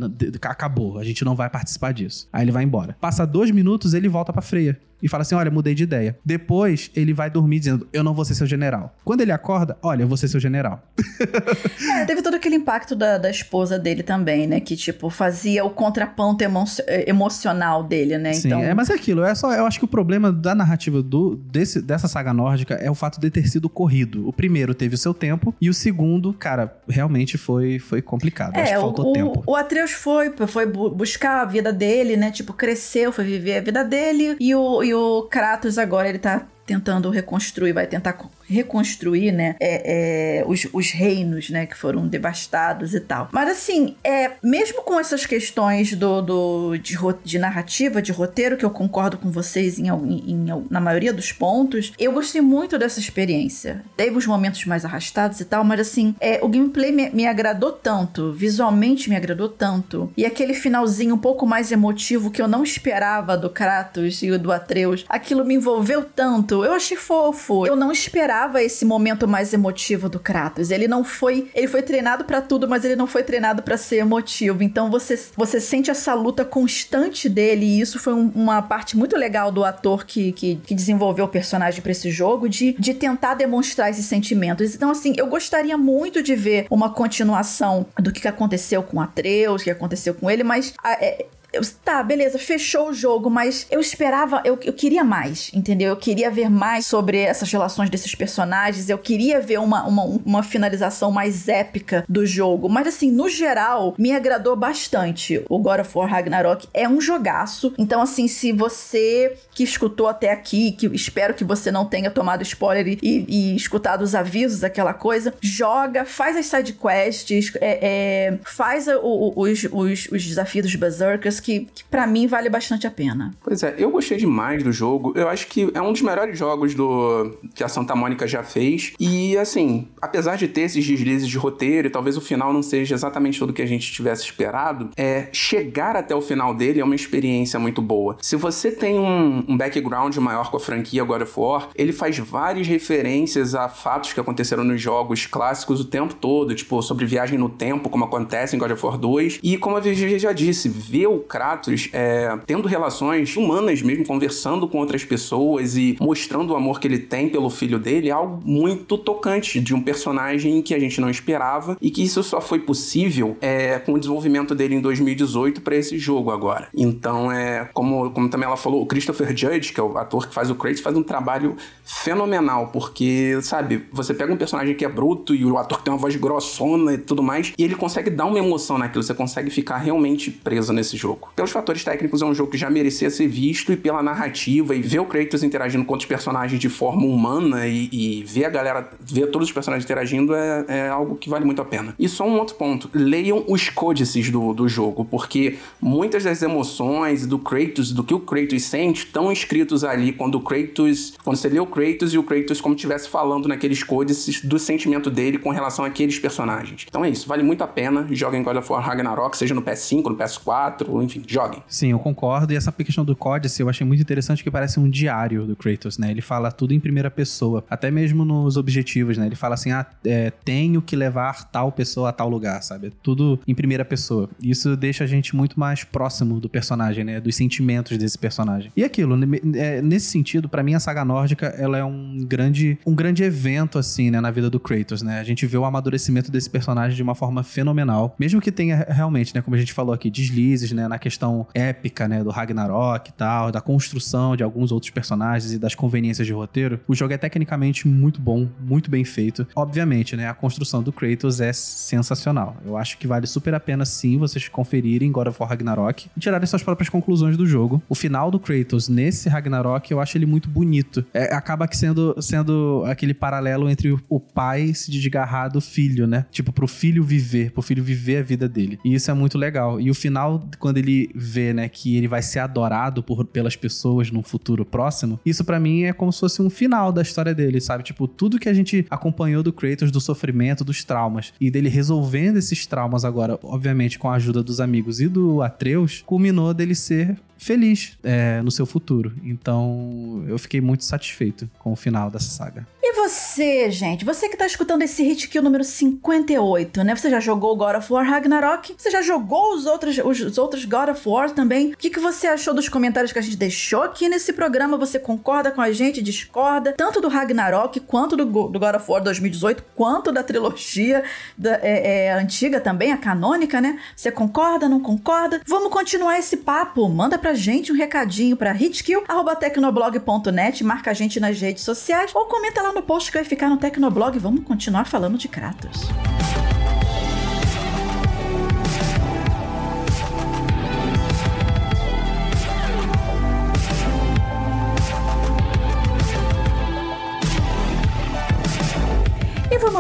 Acabou, 0.43 0.99
a 0.99 1.05
gente 1.05 1.25
não 1.25 1.35
vai 1.35 1.49
participar 1.49 1.93
disso. 1.93 2.29
Aí 2.33 2.45
ele 2.45 2.53
vai 2.53 2.64
embora. 2.64 2.97
Passa 3.01 3.27
dois 3.27 3.51
minutos, 3.51 3.95
ele 3.95 4.09
volta 4.09 4.33
pra 4.33 4.43
Freia 4.43 4.79
e 5.03 5.09
fala 5.09 5.22
assim: 5.22 5.34
olha, 5.34 5.50
mudei 5.50 5.74
de 5.74 5.82
ideia. 5.82 6.18
Depois 6.24 6.90
ele 6.94 7.12
vai 7.12 7.30
dormir 7.30 7.59
dizendo: 7.59 7.88
eu 7.92 8.03
não 8.03 8.14
vou 8.14 8.24
ser 8.24 8.34
seu 8.34 8.46
general. 8.46 8.94
Quando 9.05 9.20
ele 9.20 9.32
acorda, 9.32 9.76
olha, 9.82 10.03
eu 10.03 10.09
vou 10.09 10.16
ser 10.16 10.28
seu 10.28 10.40
general. 10.40 10.82
é, 11.98 12.05
teve 12.05 12.22
todo 12.22 12.34
aquele 12.34 12.57
impacto 12.57 12.94
da, 12.94 13.18
da 13.18 13.30
esposa 13.30 13.78
dele 13.78 14.03
também, 14.03 14.46
né? 14.46 14.61
Que, 14.61 14.76
tipo, 14.76 15.11
fazia 15.11 15.64
o 15.64 15.70
contraponto 15.70 16.44
emo 16.44 16.62
emocional 17.07 17.82
dele, 17.82 18.18
né? 18.18 18.32
Sim, 18.34 18.48
então... 18.48 18.62
é, 18.62 18.74
mas 18.74 18.90
é 18.90 18.94
aquilo. 18.94 19.24
É 19.24 19.34
só, 19.34 19.53
eu 19.53 19.66
acho 19.66 19.78
que 19.78 19.84
o 19.84 19.88
problema 19.88 20.32
da 20.32 20.55
narrativa 20.55 21.03
do, 21.03 21.36
desse, 21.36 21.82
dessa 21.82 22.07
saga 22.09 22.32
nórdica 22.32 22.74
é 22.74 22.90
o 22.90 22.94
fato 22.94 23.20
de 23.20 23.30
ter 23.30 23.48
sido 23.48 23.68
corrido. 23.68 24.28
O 24.28 24.32
primeiro 24.32 24.74
teve 24.74 24.94
o 24.94 24.98
seu 24.98 25.12
tempo 25.12 25.55
e 25.61 25.68
o 25.68 25.74
segundo, 25.74 26.32
cara, 26.32 26.76
realmente 26.88 27.36
foi, 27.36 27.78
foi 27.78 28.00
complicado. 28.00 28.57
É, 28.57 28.62
acho 28.62 28.74
que 28.74 28.80
faltou 28.80 29.11
o, 29.11 29.12
tempo. 29.12 29.42
O 29.46 29.57
Atreus 29.57 29.92
foi, 29.92 30.32
foi 30.46 30.66
buscar 30.66 31.42
a 31.42 31.44
vida 31.44 31.72
dele, 31.72 32.16
né? 32.16 32.30
Tipo, 32.30 32.53
cresceu, 32.53 33.12
foi 33.12 33.24
viver 33.24 33.59
a 33.59 33.61
vida 33.61 33.84
dele 33.84 34.36
e 34.38 34.55
o, 34.55 34.82
e 34.82 34.91
o 34.95 35.22
Kratos 35.22 35.78
agora 35.78 36.09
ele 36.09 36.18
tá 36.18 36.47
tentando 36.64 37.11
reconstruir, 37.11 37.72
vai 37.72 37.86
tentar 37.86 38.14
reconstruir, 38.53 39.32
né, 39.32 39.57
é, 39.61 40.40
é, 40.40 40.44
os, 40.46 40.66
os, 40.72 40.90
reinos, 40.90 41.50
né, 41.50 41.66
que 41.66 41.76
foram 41.76 42.07
devastados 42.07 42.94
e 42.94 43.00
tal. 43.00 43.28
Mas 43.32 43.48
assim, 43.50 43.96
é, 44.05 44.32
mesmo 44.42 44.82
com 44.82 44.98
essas 45.00 45.26
questões 45.26 45.94
do, 45.94 46.20
do 46.22 46.76
de, 46.76 46.96
de 47.24 47.38
narrativa, 47.38 48.03
de 48.03 48.12
roteiro, 48.12 48.57
que 48.57 48.64
eu 48.64 48.70
concordo 48.70 49.16
com 49.16 49.30
vocês 49.30 49.78
em, 49.78 49.88
em, 49.88 50.32
em, 50.32 50.66
na 50.70 50.80
maioria 50.80 51.12
dos 51.12 51.32
pontos, 51.32 51.92
eu 51.98 52.12
gostei 52.12 52.40
muito 52.40 52.78
dessa 52.78 53.00
experiência. 53.00 53.82
Teve 53.96 54.16
os 54.16 54.26
momentos 54.26 54.64
mais 54.66 54.84
arrastados 54.84 55.40
e 55.40 55.44
tal, 55.44 55.64
mas 55.64 55.80
assim, 55.80 56.14
é, 56.20 56.38
o 56.42 56.48
gameplay 56.48 56.92
me, 56.92 57.11
me 57.11 57.26
agradou 57.26 57.72
tanto, 57.72 58.32
visualmente 58.32 59.09
me 59.09 59.16
agradou 59.16 59.48
tanto, 59.48 60.12
e 60.16 60.26
aquele 60.26 60.55
finalzinho 60.55 61.14
um 61.14 61.18
pouco 61.18 61.46
mais 61.46 61.72
emotivo 61.72 62.30
que 62.30 62.42
eu 62.42 62.48
não 62.48 62.62
esperava 62.62 63.36
do 63.36 63.48
Kratos 63.48 64.22
e 64.22 64.36
do 64.38 64.53
Atreus, 64.53 65.05
aquilo 65.09 65.44
me 65.44 65.55
envolveu 65.55 66.05
tanto, 66.05 66.64
eu 66.64 66.72
achei 66.72 66.96
fofo, 66.96 67.66
eu 67.66 67.76
não 67.76 67.90
esperava 67.92 68.41
esperava 68.43 68.62
esse 68.62 68.84
momento 68.84 69.28
mais 69.28 69.53
emotivo 69.53 70.09
do 70.09 70.18
Kratos. 70.18 70.70
Ele 70.70 70.88
não 70.88 71.05
foi, 71.05 71.49
ele 71.55 71.68
foi 71.68 71.82
treinado 71.82 72.24
para 72.24 72.40
tudo, 72.40 72.68
mas 72.68 72.84
ele 72.84 72.97
não 72.97 73.07
foi 73.07 73.22
treinado 73.22 73.62
para 73.62 73.76
ser 73.76 73.97
emotivo. 73.97 74.62
Então 74.62 74.90
você 74.90 75.18
você 75.36 75.61
sente 75.61 75.90
essa 75.90 76.14
luta 76.14 76.45
constante 76.45 77.28
dele 77.28 77.64
e 77.64 77.80
isso 77.80 77.99
foi 77.99 78.12
um, 78.12 78.30
uma 78.34 78.62
parte 78.62 78.97
muito 78.97 79.16
legal 79.16 79.53
do 79.53 79.64
ator 79.64 80.05
que, 80.05 80.32
que, 80.32 80.57
que 80.57 80.74
desenvolveu 80.74 81.26
o 81.26 81.28
personagem 81.28 81.80
para 81.80 81.93
esse 81.93 82.11
jogo 82.11 82.49
de, 82.49 82.74
de 82.78 82.95
tentar 82.95 83.34
demonstrar 83.34 83.90
esses 83.90 84.07
sentimentos. 84.07 84.74
Então 84.74 84.90
assim, 84.90 85.14
eu 85.16 85.26
gostaria 85.26 85.76
muito 85.76 86.22
de 86.22 86.34
ver 86.34 86.66
uma 86.70 86.90
continuação 86.90 87.86
do 87.99 88.12
que 88.12 88.26
aconteceu 88.26 88.82
com 88.82 89.01
Atreus, 89.01 89.62
o 89.62 89.64
que 89.64 89.70
aconteceu 89.70 90.14
com 90.14 90.30
ele, 90.30 90.43
mas 90.43 90.74
a, 90.82 90.93
é, 90.93 91.26
eu, 91.53 91.62
tá, 91.84 92.03
beleza, 92.03 92.38
fechou 92.38 92.88
o 92.88 92.94
jogo, 92.94 93.28
mas 93.28 93.66
eu 93.70 93.80
esperava, 93.80 94.40
eu, 94.44 94.59
eu 94.62 94.72
queria 94.72 95.05
mais, 95.05 95.50
entendeu? 95.53 95.90
Eu 95.90 95.96
queria 95.96 96.30
ver 96.30 96.48
mais 96.48 96.86
sobre 96.86 97.18
essas 97.18 97.50
relações 97.53 97.90
desses 97.90 98.14
personagens, 98.14 98.88
eu 98.88 98.98
queria 98.98 99.40
ver 99.40 99.59
uma, 99.59 99.84
uma, 99.84 100.05
uma 100.24 100.42
finalização 100.42 101.11
mais 101.11 101.48
épica 101.48 102.05
do 102.09 102.24
jogo. 102.24 102.68
Mas 102.68 102.86
assim, 102.86 103.11
no 103.11 103.28
geral, 103.28 103.94
me 103.98 104.12
agradou 104.12 104.57
bastante. 104.57 105.44
O 105.48 105.59
God 105.59 105.80
of 105.80 105.90
War 105.96 106.09
Ragnarok 106.09 106.66
é 106.72 106.88
um 106.88 107.00
jogaço. 107.00 107.74
Então, 107.76 108.00
assim, 108.00 108.26
se 108.28 108.53
você 108.53 109.36
que 109.55 109.62
escutou 109.62 110.09
até 110.09 110.32
aqui, 110.32 110.72
que 110.72 110.86
espero 110.86 111.34
que 111.34 111.44
você 111.44 111.70
não 111.70 111.84
tenha 111.84 112.11
tomado 112.11 112.42
spoiler 112.42 112.98
e, 113.03 113.26
e, 113.28 113.57
escutado 113.57 114.03
os 114.03 114.14
avisos, 114.14 114.64
aquela 114.64 114.94
coisa, 114.94 115.34
joga, 115.40 116.05
faz 116.05 116.36
as 116.36 116.46
side 116.46 116.72
quests, 116.72 117.53
é, 117.61 117.78
é, 117.82 118.38
faz 118.44 118.88
o, 118.88 119.32
os, 119.36 119.64
os, 119.70 120.09
os 120.11 120.24
desafios 120.24 120.64
dos 120.64 120.74
Berserkers 120.74 121.41
que, 121.43 121.66
que 121.74 121.84
para 121.84 122.07
mim 122.07 122.26
vale 122.26 122.49
bastante 122.49 122.86
a 122.86 122.90
pena. 122.90 123.32
Pois 123.43 123.62
é, 123.62 123.74
eu 123.78 123.90
gostei 123.90 124.18
demais 124.18 124.62
do 124.62 124.72
jogo. 124.72 125.12
Eu 125.16 125.28
acho 125.28 125.47
que 125.47 125.70
é 125.74 125.82
um 125.82 125.93
dos 125.93 126.03
melhores 126.03 126.38
jogos 126.38 126.74
do 126.74 127.36
que 127.55 127.62
a 127.62 127.68
Santa 127.68 127.95
Mônica 127.95 128.26
já 128.26 128.43
fez. 128.43 128.93
E 128.99 129.36
assim, 129.36 129.88
apesar 130.01 130.36
de 130.36 130.49
ter 130.49 130.62
esses 130.62 130.86
deslizes 130.86 131.28
de 131.28 131.36
roteiro 131.36 131.88
e 131.88 131.90
talvez 131.90 132.16
o 132.16 132.20
final 132.20 132.53
não 132.53 132.62
seja 132.62 132.95
exatamente 132.95 133.38
tudo 133.38 133.53
que 133.53 133.62
a 133.62 133.66
gente 133.66 133.93
tivesse 133.93 134.22
esperado, 134.22 134.90
é 134.97 135.28
chegar 135.32 135.97
até 135.97 136.14
o 136.14 136.20
final 136.20 136.55
dele 136.55 136.80
é 136.80 136.84
uma 136.84 136.95
experiência 136.95 137.59
muito 137.59 137.82
boa. 137.82 138.16
Se 138.20 138.36
você 138.36 138.70
tem 138.70 138.99
um, 138.99 139.45
um 139.49 139.57
background 139.57 140.16
maior 140.16 140.51
com 140.51 140.57
a 140.57 140.61
franquia 140.61 141.05
God 141.05 141.22
of 141.22 141.32
War, 141.36 141.68
ele 141.74 141.93
faz 141.93 142.18
várias 142.18 142.66
referências 142.66 143.55
a 143.55 143.68
fatos 143.68 144.12
que 144.12 144.20
aconteceram 144.20 144.64
nos 144.64 144.80
jogos 144.80 145.26
clássicos 145.26 145.80
o 145.80 145.84
tempo 145.84 146.14
todo, 146.14 146.55
tipo 146.55 146.80
sobre 146.82 147.05
viagem 147.07 147.38
no 147.38 147.49
tempo, 147.49 147.88
como 147.88 148.05
acontece 148.05 148.57
em 148.57 148.59
God 148.59 148.72
of 148.72 148.84
War 148.84 148.99
2. 148.99 149.40
E 149.43 149.57
como 149.57 149.76
a 149.76 149.80
Vivi 149.80 150.18
já 150.18 150.32
disse, 150.32 150.68
ver 150.68 151.07
o 151.07 151.18
Kratos 151.33 151.89
é, 151.95 152.39
tendo 152.47 152.68
relações 152.68 153.35
humanas 153.39 153.80
mesmo, 153.80 154.05
conversando 154.05 154.68
com 154.68 154.76
outras 154.76 155.03
pessoas 155.03 155.78
e 155.78 155.97
mostrando 155.99 156.53
o 156.53 156.57
amor 156.57 156.78
que 156.78 156.87
ele 156.87 156.99
tem 156.99 157.30
pelo 157.30 157.49
filho 157.49 157.78
dele, 157.78 158.11
é 158.11 158.12
algo 158.12 158.39
muito 158.45 158.99
tocante 158.99 159.59
de 159.59 159.74
um 159.74 159.80
personagem 159.80 160.61
que 160.61 160.74
a 160.74 160.78
gente 160.78 161.01
não 161.01 161.09
esperava 161.09 161.78
e 161.80 161.91
que 161.91 162.03
isso 162.03 162.22
só 162.22 162.39
foi 162.39 162.59
possível 162.59 163.35
é, 163.41 163.78
com 163.78 163.95
o 163.95 163.99
desenvolvimento 163.99 164.55
dele 164.55 164.74
em 164.74 164.80
2018 164.83 165.62
para 165.62 165.74
esse 165.74 165.99
jogo 165.99 166.30
agora. 166.30 166.68
Então, 166.74 167.33
é 167.33 167.66
como, 167.72 168.11
como 168.11 168.28
também 168.28 168.47
ela 168.47 168.59
falou, 168.59 168.83
o 168.83 168.87
Christopher 168.87 169.35
Judge, 169.35 169.72
que 169.72 169.80
é 169.80 169.83
o 169.83 169.97
ator 169.97 170.28
que 170.28 170.35
faz 170.35 170.51
o 170.51 170.55
Kratos, 170.55 170.83
faz 170.83 170.95
um 170.95 171.03
trabalho 171.03 171.57
fenomenal, 171.83 172.68
porque, 172.68 173.39
sabe, 173.41 173.87
você 173.91 174.12
pega 174.12 174.30
um 174.30 174.37
personagem 174.37 174.74
que 174.74 174.85
é 174.85 174.89
bruto 174.89 175.35
e 175.35 175.47
o 175.47 175.57
ator 175.57 175.78
que 175.78 175.85
tem 175.85 175.95
uma 175.95 175.99
voz 175.99 176.14
grossona 176.16 176.93
e 176.93 176.99
tudo 176.99 177.22
mais, 177.22 177.55
e 177.57 177.64
ele 177.64 177.74
consegue 177.74 178.11
dar 178.11 178.26
uma 178.26 178.39
emoção 178.39 178.76
naquilo, 178.76 179.03
você 179.03 179.14
consegue 179.14 179.49
ficar 179.49 179.78
realmente 179.78 180.30
preso 180.30 180.74
nesse 180.74 180.97
jogo. 180.97 181.22
Pelos 181.35 181.51
fatores 181.51 181.83
técnicos, 181.85 182.23
é 182.23 182.25
um 182.25 182.35
jogo 182.35 182.51
que 182.51 182.59
já 182.59 182.68
merecia 182.68 183.11
ser 183.11 183.27
visto, 183.27 183.73
e 183.73 183.77
pela 183.77 184.03
narrativa, 184.03 184.75
e 184.75 184.83
ver 184.83 185.01
o 185.01 185.05
Kratos 185.05 185.43
interagindo 185.43 185.85
com 185.85 185.93
outros 185.93 186.09
personagens 186.09 186.61
de 186.61 186.68
forma 186.68 187.07
humana, 187.07 187.66
e, 187.66 187.89
e 187.93 188.23
ver 188.25 188.47
a 188.47 188.51
galera, 188.51 188.91
ver 189.01 189.29
todos 189.29 189.49
os 189.49 189.53
personagens 189.53 189.85
interagindo, 189.85 190.35
é, 190.35 190.64
é, 190.68 190.89
algo 190.89 191.16
que 191.16 191.29
vale 191.29 191.45
muito 191.45 191.62
a 191.62 191.64
pena. 191.64 191.95
E 191.99 192.09
só 192.09 192.27
um 192.27 192.39
outro 192.39 192.57
ponto: 192.57 192.91
leiam 192.93 193.45
os 193.49 193.68
códices 193.68 194.31
do, 194.31 194.53
do 194.53 194.68
jogo, 194.68 195.05
porque 195.05 195.57
muitas 195.81 196.25
das 196.25 196.43
emoções 196.43 197.27
do 197.27 197.39
Kratos, 197.39 197.93
do 197.93 198.05
que 198.05 198.14
o 198.14 198.20
Kratos 198.20 198.62
sente, 198.64 199.07
estão 199.07 199.33
escritos 199.33 199.85
ali 199.85 200.12
quando 200.12 200.37
o 200.37 200.41
Kratos, 200.41 201.14
quando 201.25 201.37
você 201.37 201.49
lê 201.49 201.61
o 201.61 201.66
Kratos 201.66 202.12
e 202.12 202.18
o 202.18 202.23
Kratos 202.23 202.61
como 202.61 202.75
estivesse 202.75 203.09
falando 203.09 203.49
naqueles 203.49 203.83
códices 203.83 204.43
do 204.43 204.59
sentimento 204.59 205.11
dele 205.11 205.39
com 205.39 205.51
relação 205.51 205.85
àqueles 205.85 206.18
personagens. 206.18 206.87
Então 206.89 207.05
é 207.05 207.11
isso, 207.11 207.27
vale 207.27 207.43
muito 207.43 207.62
a 207.62 207.66
pena. 207.66 208.07
Joguem 208.11 208.43
God 208.43 208.57
of 208.57 208.73
War 208.73 208.85
Ragnarok, 208.85 209.37
seja 209.37 209.55
no 209.55 209.62
PS5, 209.62 210.05
no 210.05 210.16
PS4, 210.16 210.89
enfim, 211.12 211.22
joguem. 211.26 211.62
Sim, 211.68 211.90
eu 211.90 211.98
concordo. 211.98 212.52
E 212.52 212.56
essa 212.56 212.72
questão 212.72 213.04
do 213.04 213.14
códice 213.14 213.62
eu 213.62 213.68
achei 213.68 213.86
muito 213.86 214.00
interessante 214.00 214.42
que 214.42 214.50
parece 214.50 214.80
um 214.80 214.88
diário 214.88 215.46
do 215.46 215.54
Kratos, 215.54 215.98
né? 215.98 216.10
Ele 216.10 216.22
fala 216.22 216.50
tudo 216.50 216.72
em 216.72 216.80
primeira 216.80 217.10
pessoa, 217.10 217.64
até 217.68 217.90
mesmo 217.90 218.24
nos 218.24 218.56
objetivos, 218.56 219.18
né? 219.18 219.26
Ele 219.26 219.36
fala 219.36 219.54
assim: 219.54 219.70
ah, 219.70 219.86
é, 220.04 220.30
tenho 220.30 220.80
que 220.80 220.96
levar 220.96 221.50
tal 221.50 221.70
pessoa 221.70 222.08
a 222.08 222.12
tal 222.12 222.28
lugar, 222.28 222.62
sabe? 222.62 222.88
É 222.88 222.90
tudo 223.02 223.38
em 223.46 223.54
primeira 223.54 223.84
pessoa. 223.84 224.28
Isso 224.42 224.76
deixa 224.76 225.04
a 225.04 225.06
gente 225.06 225.36
muito 225.36 225.58
mais 225.58 225.84
próximo 225.84 226.40
do 226.40 226.48
personagem, 226.48 227.04
né? 227.04 227.20
Dos 227.20 227.36
sentimentos 227.36 227.96
desse 227.98 228.18
personagem. 228.18 228.72
E 228.76 228.84
aquilo, 228.84 229.18
é, 229.54 229.82
nesse 229.82 230.06
sentido, 230.06 230.48
para 230.48 230.62
mim 230.62 230.74
a 230.74 230.80
saga 230.80 231.04
nórdica 231.04 231.46
ela 231.58 231.76
é 231.76 231.84
um 231.84 232.18
grande, 232.26 232.78
um 232.86 232.94
grande 232.94 233.22
evento 233.22 233.78
assim, 233.78 234.10
né, 234.10 234.20
na 234.20 234.30
vida 234.30 234.48
do 234.48 234.58
Kratos, 234.58 235.02
né? 235.02 235.20
A 235.20 235.24
gente 235.24 235.46
vê 235.46 235.56
o 235.56 235.64
amadurecimento 235.64 236.30
desse 236.30 236.48
personagem 236.48 236.97
de 236.97 237.02
uma 237.02 237.14
forma 237.14 237.43
fenomenal, 237.43 238.14
mesmo 238.18 238.40
que 238.40 238.51
tenha 238.51 238.86
realmente, 238.89 239.34
né, 239.34 239.43
como 239.43 239.56
a 239.56 239.59
gente 239.59 239.72
falou 239.72 239.94
aqui, 239.94 240.10
deslizes, 240.10 240.72
né, 240.72 240.89
na 240.89 240.98
questão 241.03 241.47
épica, 241.53 242.07
né, 242.07 242.23
do 242.23 242.31
Ragnarok 242.31 243.11
e 243.11 243.12
tal, 243.12 243.51
da 243.51 243.61
construção 243.61 244.37
de 244.37 244.43
alguns 244.43 244.70
outros 244.70 244.91
personagens 244.91 245.53
e 245.53 245.59
das 245.59 245.74
conveniências 245.74 246.27
de 246.27 246.33
roteiro. 246.33 246.81
O 246.87 246.95
jogo 246.95 247.12
é 247.12 247.19
tecnicamente 247.19 247.89
muito 247.89 248.20
bom, 248.20 248.49
muito 248.61 248.91
bem 248.91 249.05
feito. 249.05 249.47
Obviamente, 249.55 250.16
né, 250.16 250.29
a 250.29 250.35
construção 250.35 250.83
do 250.83 250.93
Kratos 250.93 251.41
é 251.41 251.53
sensacional. 251.53 252.57
Eu 252.65 252.77
acho 252.77 252.97
que 252.99 253.07
vale 253.07 253.27
super 253.27 253.55
a 253.55 253.61
pena 253.61 253.85
sim 253.85 254.16
vocês 254.16 254.49
conferirem 254.49 255.11
God 255.11 255.29
of 255.29 255.37
War 255.41 255.51
Ragnarok 255.51 256.09
e 256.16 256.20
tirarem 256.20 256.47
suas 256.47 256.62
próprias 256.62 256.89
conclusões 256.89 257.37
do 257.37 257.47
jogo. 257.47 257.83
O 257.89 257.95
final 257.95 258.31
do 258.31 258.39
Kratos 258.39 258.89
nesse 258.89 259.29
Ragnarok, 259.29 259.91
eu 259.91 260.01
acho 260.01 260.16
ele 260.16 260.27
muito 260.27 260.49
bonito. 260.49 261.05
É, 261.12 261.35
acaba 261.35 261.66
que 261.66 261.77
sendo, 261.77 262.15
sendo 262.20 262.85
aquele 262.87 263.15
paralelo 263.15 263.69
entre 263.69 263.97
o 264.09 264.20
pai 264.20 264.73
se 264.74 264.91
desgarrar 264.91 265.51
do 265.51 265.61
filho, 265.61 266.07
né? 266.07 266.27
Tipo, 266.31 266.53
pro 266.53 266.69
filho 266.69 267.03
viver, 267.03 267.51
pro 267.51 267.62
filho 267.62 267.83
viver 267.83 268.19
a 268.19 268.23
vida 268.23 268.49
dele. 268.49 268.79
E 268.85 268.95
isso 268.95 269.11
é 269.11 269.15
muito 269.15 269.37
legal. 269.37 269.81
E 269.81 269.91
o 269.91 269.95
final, 269.95 270.49
quando 270.59 270.79
ele 270.79 270.81
vê, 271.14 271.52
né, 271.52 271.68
que 271.68 271.96
ele 271.96 272.09
vai 272.09 272.22
ser 272.22 272.40
adorado 272.40 273.02
por, 273.02 273.24
pelas 273.24 273.56
pessoas 273.56 274.10
num 274.10 274.22
futuro 274.22 274.64
próximo, 274.64 275.20
isso 275.24 275.44
para 275.44 275.60
mim 275.60 275.82
é 275.82 275.92
como 275.92 276.12
se 276.12 276.20
fosse 276.20 276.42
um 276.42 276.50
final 276.50 276.92
da 276.92 277.02
história 277.02 277.34
dele, 277.34 277.60
sabe? 277.60 277.84
Tipo, 277.84 278.09
tudo 278.09 278.38
que 278.38 278.48
a 278.48 278.54
gente 278.54 278.86
acompanhou 278.90 279.42
do 279.42 279.52
Kratos, 279.52 279.90
do 279.90 280.00
sofrimento, 280.00 280.64
dos 280.64 280.84
traumas, 280.84 281.32
e 281.40 281.50
dele 281.50 281.68
resolvendo 281.68 282.36
esses 282.36 282.66
traumas 282.66 283.04
agora, 283.04 283.38
obviamente 283.42 283.98
com 283.98 284.10
a 284.10 284.14
ajuda 284.14 284.42
dos 284.42 284.60
amigos 284.60 285.00
e 285.00 285.09
do 285.09 285.42
Atreus, 285.42 286.02
culminou 286.04 286.52
dele 286.54 286.74
ser 286.74 287.16
feliz 287.36 287.98
é, 288.02 288.40
no 288.42 288.50
seu 288.50 288.64
futuro. 288.64 289.12
Então 289.24 290.24
eu 290.28 290.38
fiquei 290.38 290.60
muito 290.60 290.84
satisfeito 290.84 291.50
com 291.59 291.72
o 291.72 291.76
final 291.76 292.10
dessa 292.10 292.30
saga. 292.30 292.66
Você, 293.03 293.69
gente? 293.69 294.05
Você 294.05 294.29
que 294.29 294.37
tá 294.37 294.47
escutando 294.47 294.83
esse 294.83 295.03
hit 295.03 295.27
kill 295.27 295.43
número 295.43 295.65
58, 295.65 296.85
né? 296.85 296.95
Você 296.95 297.11
já 297.11 297.19
jogou 297.19 297.57
God 297.57 297.74
of 297.74 297.93
War 297.93 298.09
Ragnarok? 298.09 298.77
Você 298.79 298.93
já 298.93 299.03
jogou 299.03 299.55
os 299.55 299.66
outros, 299.66 299.99
os 299.99 300.39
outros 300.39 300.65
God 300.65 300.91
of 300.91 301.09
War 301.09 301.29
também? 301.33 301.73
O 301.73 301.77
que, 301.77 301.91
que 301.91 301.99
você 301.99 302.29
achou 302.29 302.55
dos 302.55 302.69
comentários 302.69 303.12
que 303.12 303.19
a 303.19 303.23
gente 303.23 303.37
deixou 303.37 303.83
aqui 303.83 304.09
nesse 304.09 304.33
programa? 304.33 304.77
Você 304.77 305.01
concorda 305.01 305.51
com 305.51 305.61
a 305.61 305.73
gente? 305.73 306.01
Discorda? 306.01 306.74
Tanto 306.74 307.01
do 307.01 307.09
Ragnarok 307.09 307.81
quanto 307.81 308.16
do, 308.16 308.24
do 308.24 308.61
God 308.61 308.77
of 308.77 308.89
War 308.89 309.03
2018, 309.03 309.65
quanto 309.74 310.12
da 310.12 310.23
trilogia 310.23 311.03
da, 311.37 311.57
é, 311.57 312.07
é, 312.07 312.12
antiga 312.12 312.61
também, 312.61 312.93
a 312.93 312.97
canônica, 312.97 313.61
né? 313.61 313.81
Você 313.97 314.12
concorda? 314.12 314.69
Não 314.69 314.79
concorda? 314.79 315.41
Vamos 315.45 315.73
continuar 315.73 316.20
esse 316.20 316.37
papo. 316.37 316.89
Manda 316.89 317.19
pra 317.19 317.35
gente 317.35 317.73
um 317.73 317.74
recadinho 317.74 318.37
para 318.37 318.55
hitkill.tecnoblog.net, 318.55 320.62
marca 320.62 320.93
a 320.93 320.95
gente 320.95 321.19
nas 321.19 321.41
redes 321.41 321.65
sociais 321.65 322.12
ou 322.15 322.27
comenta 322.27 322.62
lá 322.62 322.73
no 322.73 322.91
post 322.93 323.10
que 323.10 323.16
vai 323.16 323.24
ficar 323.24 323.48
no 323.48 323.56
Tecnoblog. 323.56 324.19
Vamos 324.19 324.44
continuar 324.44 324.85
falando 324.85 325.16
de 325.16 325.27
Kratos. 325.27 325.89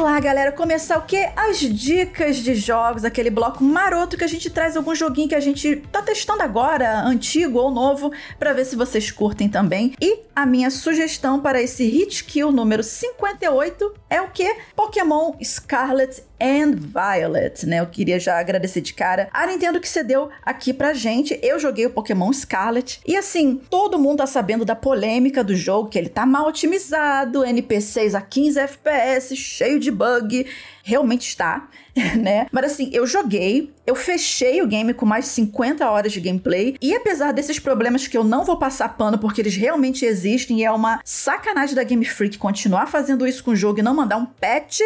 Lá, 0.02 0.18
galera, 0.18 0.50
começar 0.50 0.98
o 0.98 1.02
quê? 1.02 1.30
As 1.36 1.58
dicas 1.58 2.36
de 2.36 2.54
jogos, 2.54 3.04
aquele 3.04 3.30
bloco 3.30 3.62
maroto 3.62 4.16
que 4.16 4.24
a 4.24 4.28
gente 4.28 4.50
traz 4.50 4.76
algum 4.76 4.94
joguinho 4.94 5.28
que 5.28 5.34
a 5.34 5.40
gente 5.40 5.76
tá 5.92 6.02
testando 6.02 6.42
agora, 6.42 7.00
antigo 7.02 7.58
ou 7.58 7.70
novo, 7.70 8.12
para 8.38 8.52
ver 8.52 8.64
se 8.64 8.74
vocês 8.74 9.10
curtem 9.10 9.48
também. 9.48 9.94
E 10.00 10.20
a 10.34 10.44
minha 10.44 10.70
sugestão 10.70 11.40
para 11.40 11.62
esse 11.62 11.84
Hit 11.84 12.24
Kill 12.24 12.50
número 12.50 12.82
58 12.82 13.94
é 14.10 14.20
o 14.20 14.28
que? 14.28 14.56
Pokémon 14.74 15.34
Scarlet 15.42 16.22
and 16.42 16.74
Violet, 16.74 17.64
né? 17.64 17.78
Eu 17.78 17.86
queria 17.86 18.18
já 18.18 18.38
agradecer 18.38 18.80
de 18.80 18.92
cara 18.92 19.28
a 19.32 19.46
Nintendo 19.46 19.80
que 19.80 19.88
cedeu 19.88 20.28
aqui 20.44 20.74
pra 20.74 20.92
gente. 20.92 21.38
Eu 21.40 21.60
joguei 21.60 21.86
o 21.86 21.90
Pokémon 21.90 22.32
Scarlet 22.32 23.00
e 23.06 23.16
assim, 23.16 23.60
todo 23.70 23.98
mundo 23.98 24.18
tá 24.18 24.26
sabendo 24.26 24.64
da 24.64 24.74
polêmica 24.74 25.44
do 25.44 25.54
jogo, 25.54 25.88
que 25.88 25.96
ele 25.96 26.08
tá 26.08 26.26
mal 26.26 26.48
otimizado, 26.48 27.44
NPCs 27.44 28.16
a 28.16 28.20
15 28.20 28.58
FPS, 28.58 29.36
cheio 29.36 29.78
de 29.78 29.92
bug. 29.92 30.44
Realmente 30.82 31.28
está, 31.28 31.68
né? 32.18 32.48
Mas 32.50 32.72
assim, 32.72 32.90
eu 32.92 33.06
joguei, 33.06 33.72
eu 33.86 33.94
fechei 33.94 34.60
o 34.60 34.66
game 34.66 34.92
com 34.92 35.06
mais 35.06 35.26
de 35.26 35.30
50 35.30 35.88
horas 35.88 36.12
de 36.12 36.20
gameplay. 36.20 36.76
E 36.82 36.92
apesar 36.92 37.30
desses 37.32 37.60
problemas 37.60 38.08
que 38.08 38.18
eu 38.18 38.24
não 38.24 38.44
vou 38.44 38.58
passar 38.58 38.88
pano 38.96 39.16
porque 39.16 39.40
eles 39.40 39.54
realmente 39.54 40.04
existem 40.04 40.60
e 40.60 40.64
é 40.64 40.72
uma 40.72 41.00
sacanagem 41.04 41.76
da 41.76 41.84
Game 41.84 42.04
Freak 42.04 42.36
continuar 42.36 42.86
fazendo 42.88 43.26
isso 43.28 43.44
com 43.44 43.52
o 43.52 43.56
jogo 43.56 43.78
e 43.78 43.82
não 43.82 43.94
mandar 43.94 44.16
um 44.16 44.26
patch, 44.26 44.80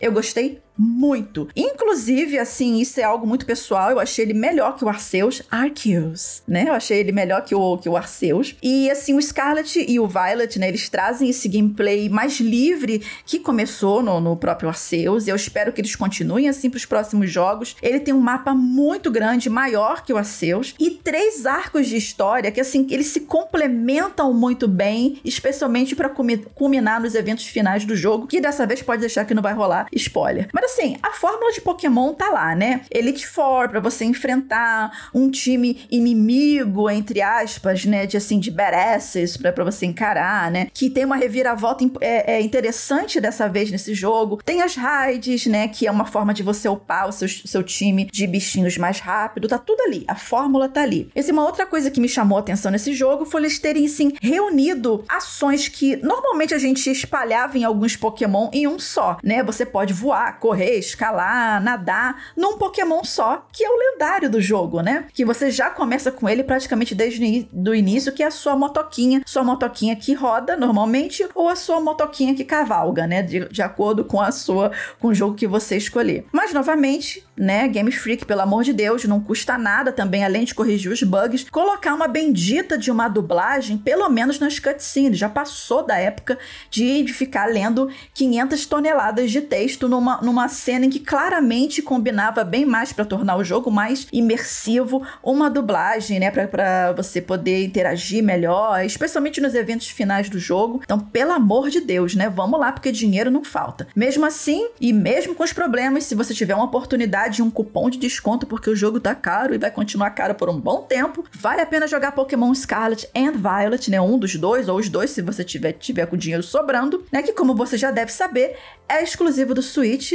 eu 0.00 0.10
gostei 0.10 0.63
muito. 0.76 1.48
Inclusive, 1.54 2.38
assim, 2.38 2.80
isso 2.80 3.00
é 3.00 3.04
algo 3.04 3.26
muito 3.26 3.46
pessoal. 3.46 3.90
Eu 3.90 4.00
achei 4.00 4.24
ele 4.24 4.34
melhor 4.34 4.76
que 4.76 4.84
o 4.84 4.88
Arceus. 4.88 5.42
Arceus, 5.50 6.42
né? 6.46 6.64
Eu 6.68 6.74
achei 6.74 6.98
ele 6.98 7.12
melhor 7.12 7.42
que 7.42 7.54
o, 7.54 7.78
que 7.78 7.88
o 7.88 7.96
Arceus. 7.96 8.56
E, 8.62 8.90
assim, 8.90 9.14
o 9.14 9.22
Scarlet 9.22 9.84
e 9.88 10.00
o 10.00 10.06
Violet, 10.06 10.58
né? 10.58 10.68
Eles 10.68 10.88
trazem 10.88 11.28
esse 11.28 11.48
gameplay 11.48 12.08
mais 12.08 12.40
livre 12.40 13.02
que 13.24 13.38
começou 13.38 14.02
no, 14.02 14.20
no 14.20 14.36
próprio 14.36 14.68
Arceus. 14.68 15.28
Eu 15.28 15.36
espero 15.36 15.72
que 15.72 15.80
eles 15.80 15.94
continuem 15.94 16.48
assim 16.48 16.68
pros 16.68 16.84
próximos 16.84 17.30
jogos. 17.30 17.76
Ele 17.80 18.00
tem 18.00 18.12
um 18.12 18.20
mapa 18.20 18.54
muito 18.54 19.10
grande, 19.10 19.48
maior 19.48 20.04
que 20.04 20.12
o 20.12 20.16
Arceus. 20.16 20.74
E 20.78 20.90
três 20.90 21.46
arcos 21.46 21.86
de 21.86 21.96
história 21.96 22.50
que, 22.50 22.60
assim, 22.60 22.86
eles 22.90 23.06
se 23.08 23.20
complementam 23.20 24.32
muito 24.32 24.66
bem, 24.66 25.20
especialmente 25.24 25.94
para 25.94 26.08
culminar 26.08 27.00
nos 27.00 27.14
eventos 27.14 27.46
finais 27.46 27.84
do 27.84 27.94
jogo. 27.94 28.26
Que 28.26 28.40
dessa 28.40 28.66
vez 28.66 28.82
pode 28.82 29.00
deixar 29.00 29.24
que 29.24 29.34
não 29.34 29.42
vai 29.42 29.54
rolar 29.54 29.86
spoiler. 29.92 30.48
Mas 30.52 30.63
assim, 30.64 30.96
a 31.02 31.12
fórmula 31.12 31.52
de 31.52 31.60
Pokémon 31.60 32.12
tá 32.14 32.30
lá, 32.30 32.54
né? 32.54 32.82
Elite 32.90 33.26
Four 33.26 33.68
para 33.68 33.80
você 33.80 34.04
enfrentar 34.04 35.10
um 35.14 35.30
time 35.30 35.86
inimigo, 35.90 36.90
entre 36.90 37.20
aspas, 37.22 37.84
né? 37.84 38.06
De 38.06 38.16
assim, 38.16 38.38
de 38.38 38.50
badasses 38.50 39.36
pra 39.36 39.64
você 39.64 39.86
encarar, 39.86 40.50
né? 40.50 40.68
Que 40.72 40.90
tem 40.90 41.04
uma 41.04 41.16
reviravolta 41.16 41.84
é, 42.00 42.34
é 42.34 42.40
interessante 42.40 43.20
dessa 43.20 43.48
vez 43.48 43.70
nesse 43.70 43.94
jogo. 43.94 44.40
Tem 44.44 44.62
as 44.62 44.74
raids, 44.74 45.46
né? 45.46 45.68
Que 45.68 45.86
é 45.86 45.90
uma 45.90 46.04
forma 46.04 46.34
de 46.34 46.42
você 46.42 46.68
upar 46.68 47.08
o 47.08 47.12
seu, 47.12 47.28
seu 47.28 47.62
time 47.62 48.06
de 48.06 48.26
bichinhos 48.26 48.76
mais 48.76 49.00
rápido. 49.00 49.48
Tá 49.48 49.58
tudo 49.58 49.80
ali. 49.82 50.04
A 50.08 50.14
fórmula 50.14 50.68
tá 50.68 50.82
ali. 50.82 51.10
Essa 51.14 51.30
é 51.30 51.32
uma 51.32 51.44
outra 51.44 51.66
coisa 51.66 51.90
que 51.90 52.00
me 52.00 52.08
chamou 52.08 52.38
a 52.38 52.40
atenção 52.40 52.70
nesse 52.70 52.92
jogo 52.92 53.24
foi 53.24 53.42
eles 53.42 53.58
terem, 53.58 53.86
sim, 53.88 54.12
reunido 54.20 55.04
ações 55.08 55.68
que 55.68 55.96
normalmente 55.96 56.54
a 56.54 56.58
gente 56.58 56.90
espalhava 56.90 57.58
em 57.58 57.64
alguns 57.64 57.96
Pokémon 57.96 58.48
em 58.52 58.66
um 58.66 58.78
só, 58.78 59.18
né? 59.22 59.42
Você 59.42 59.66
pode 59.66 59.92
voar, 59.92 60.38
correr 60.38 60.53
correr, 60.54 60.78
escalar, 60.78 61.60
nadar 61.60 62.30
num 62.36 62.56
Pokémon 62.56 63.02
só, 63.02 63.46
que 63.52 63.64
é 63.64 63.68
o 63.68 63.76
lendário 63.76 64.30
do 64.30 64.40
jogo, 64.40 64.80
né? 64.80 65.06
Que 65.12 65.24
você 65.24 65.50
já 65.50 65.68
começa 65.68 66.12
com 66.12 66.28
ele 66.28 66.44
praticamente 66.44 66.94
desde 66.94 67.48
o 67.52 67.74
início, 67.74 68.12
que 68.12 68.22
é 68.22 68.26
a 68.26 68.30
sua 68.30 68.56
motoquinha, 68.56 69.22
sua 69.26 69.42
motoquinha 69.42 69.96
que 69.96 70.14
roda 70.14 70.56
normalmente 70.56 71.26
ou 71.34 71.48
a 71.48 71.56
sua 71.56 71.80
motoquinha 71.80 72.34
que 72.34 72.44
cavalga, 72.44 73.06
né? 73.06 73.22
De, 73.22 73.48
de 73.48 73.62
acordo 73.62 74.04
com 74.04 74.20
a 74.20 74.30
sua 74.30 74.70
com 75.00 75.08
o 75.08 75.14
jogo 75.14 75.34
que 75.34 75.46
você 75.46 75.76
escolher. 75.76 76.26
Mas 76.32 76.52
novamente, 76.52 77.26
né, 77.36 77.66
Game 77.66 77.90
Freak, 77.90 78.24
pelo 78.24 78.42
amor 78.42 78.62
de 78.62 78.72
Deus, 78.72 79.04
não 79.04 79.20
custa 79.20 79.58
nada 79.58 79.90
também, 79.90 80.24
além 80.24 80.44
de 80.44 80.54
corrigir 80.54 80.92
os 80.92 81.02
bugs, 81.02 81.48
colocar 81.50 81.94
uma 81.94 82.06
bendita 82.06 82.78
de 82.78 82.90
uma 82.90 83.08
dublagem, 83.08 83.76
pelo 83.76 84.08
menos 84.08 84.38
nas 84.38 84.58
cutscenes. 84.58 85.18
Já 85.18 85.28
passou 85.28 85.84
da 85.84 85.98
época 85.98 86.38
de, 86.70 87.04
ficar 87.14 87.46
lendo 87.46 87.88
500 88.12 88.66
toneladas 88.66 89.30
de 89.30 89.40
texto 89.40 89.64
texto 89.64 89.88
numa, 89.88 90.20
numa 90.44 90.48
cena 90.48 90.84
em 90.84 90.90
que 90.90 91.00
claramente 91.00 91.80
combinava 91.80 92.44
bem 92.44 92.66
mais 92.66 92.92
para 92.92 93.04
tornar 93.04 93.36
o 93.36 93.44
jogo 93.44 93.70
mais 93.70 94.06
imersivo, 94.12 95.02
uma 95.22 95.48
dublagem, 95.48 96.20
né, 96.20 96.30
para 96.30 96.92
você 96.92 97.20
poder 97.20 97.64
interagir 97.64 98.22
melhor, 98.22 98.84
especialmente 98.84 99.40
nos 99.40 99.54
eventos 99.54 99.88
finais 99.88 100.28
do 100.28 100.38
jogo. 100.38 100.82
Então, 100.84 100.98
pelo 100.98 101.32
amor 101.32 101.70
de 101.70 101.80
Deus, 101.80 102.14
né, 102.14 102.28
vamos 102.28 102.60
lá 102.60 102.72
porque 102.72 102.92
dinheiro 102.92 103.30
não 103.30 103.42
falta. 103.42 103.86
Mesmo 103.96 104.26
assim, 104.26 104.68
e 104.78 104.92
mesmo 104.92 105.34
com 105.34 105.42
os 105.42 105.52
problemas, 105.52 106.04
se 106.04 106.14
você 106.14 106.34
tiver 106.34 106.54
uma 106.54 106.64
oportunidade, 106.64 107.42
um 107.42 107.50
cupom 107.50 107.88
de 107.88 107.98
desconto 107.98 108.46
porque 108.46 108.68
o 108.68 108.76
jogo 108.76 109.00
tá 109.00 109.14
caro 109.14 109.54
e 109.54 109.58
vai 109.58 109.70
continuar 109.70 110.10
caro 110.10 110.34
por 110.34 110.50
um 110.50 110.60
bom 110.60 110.82
tempo, 110.82 111.24
vale 111.32 111.62
a 111.62 111.66
pena 111.66 111.88
jogar 111.88 112.12
Pokémon 112.12 112.54
Scarlet 112.54 113.08
and 113.16 113.32
Violet, 113.32 113.90
né, 113.90 114.00
um 114.00 114.18
dos 114.18 114.36
dois 114.36 114.68
ou 114.68 114.78
os 114.78 114.90
dois 114.90 115.10
se 115.10 115.22
você 115.22 115.42
tiver 115.42 115.72
tiver 115.72 116.06
com 116.06 116.16
dinheiro 116.16 116.42
sobrando, 116.42 117.04
né, 117.10 117.22
que 117.22 117.32
como 117.32 117.54
você 117.54 117.78
já 117.78 117.90
deve 117.90 118.12
saber, 118.12 118.56
é 118.86 119.02
exclusivo 119.02 119.54
do 119.54 119.62
Switch 119.62 120.12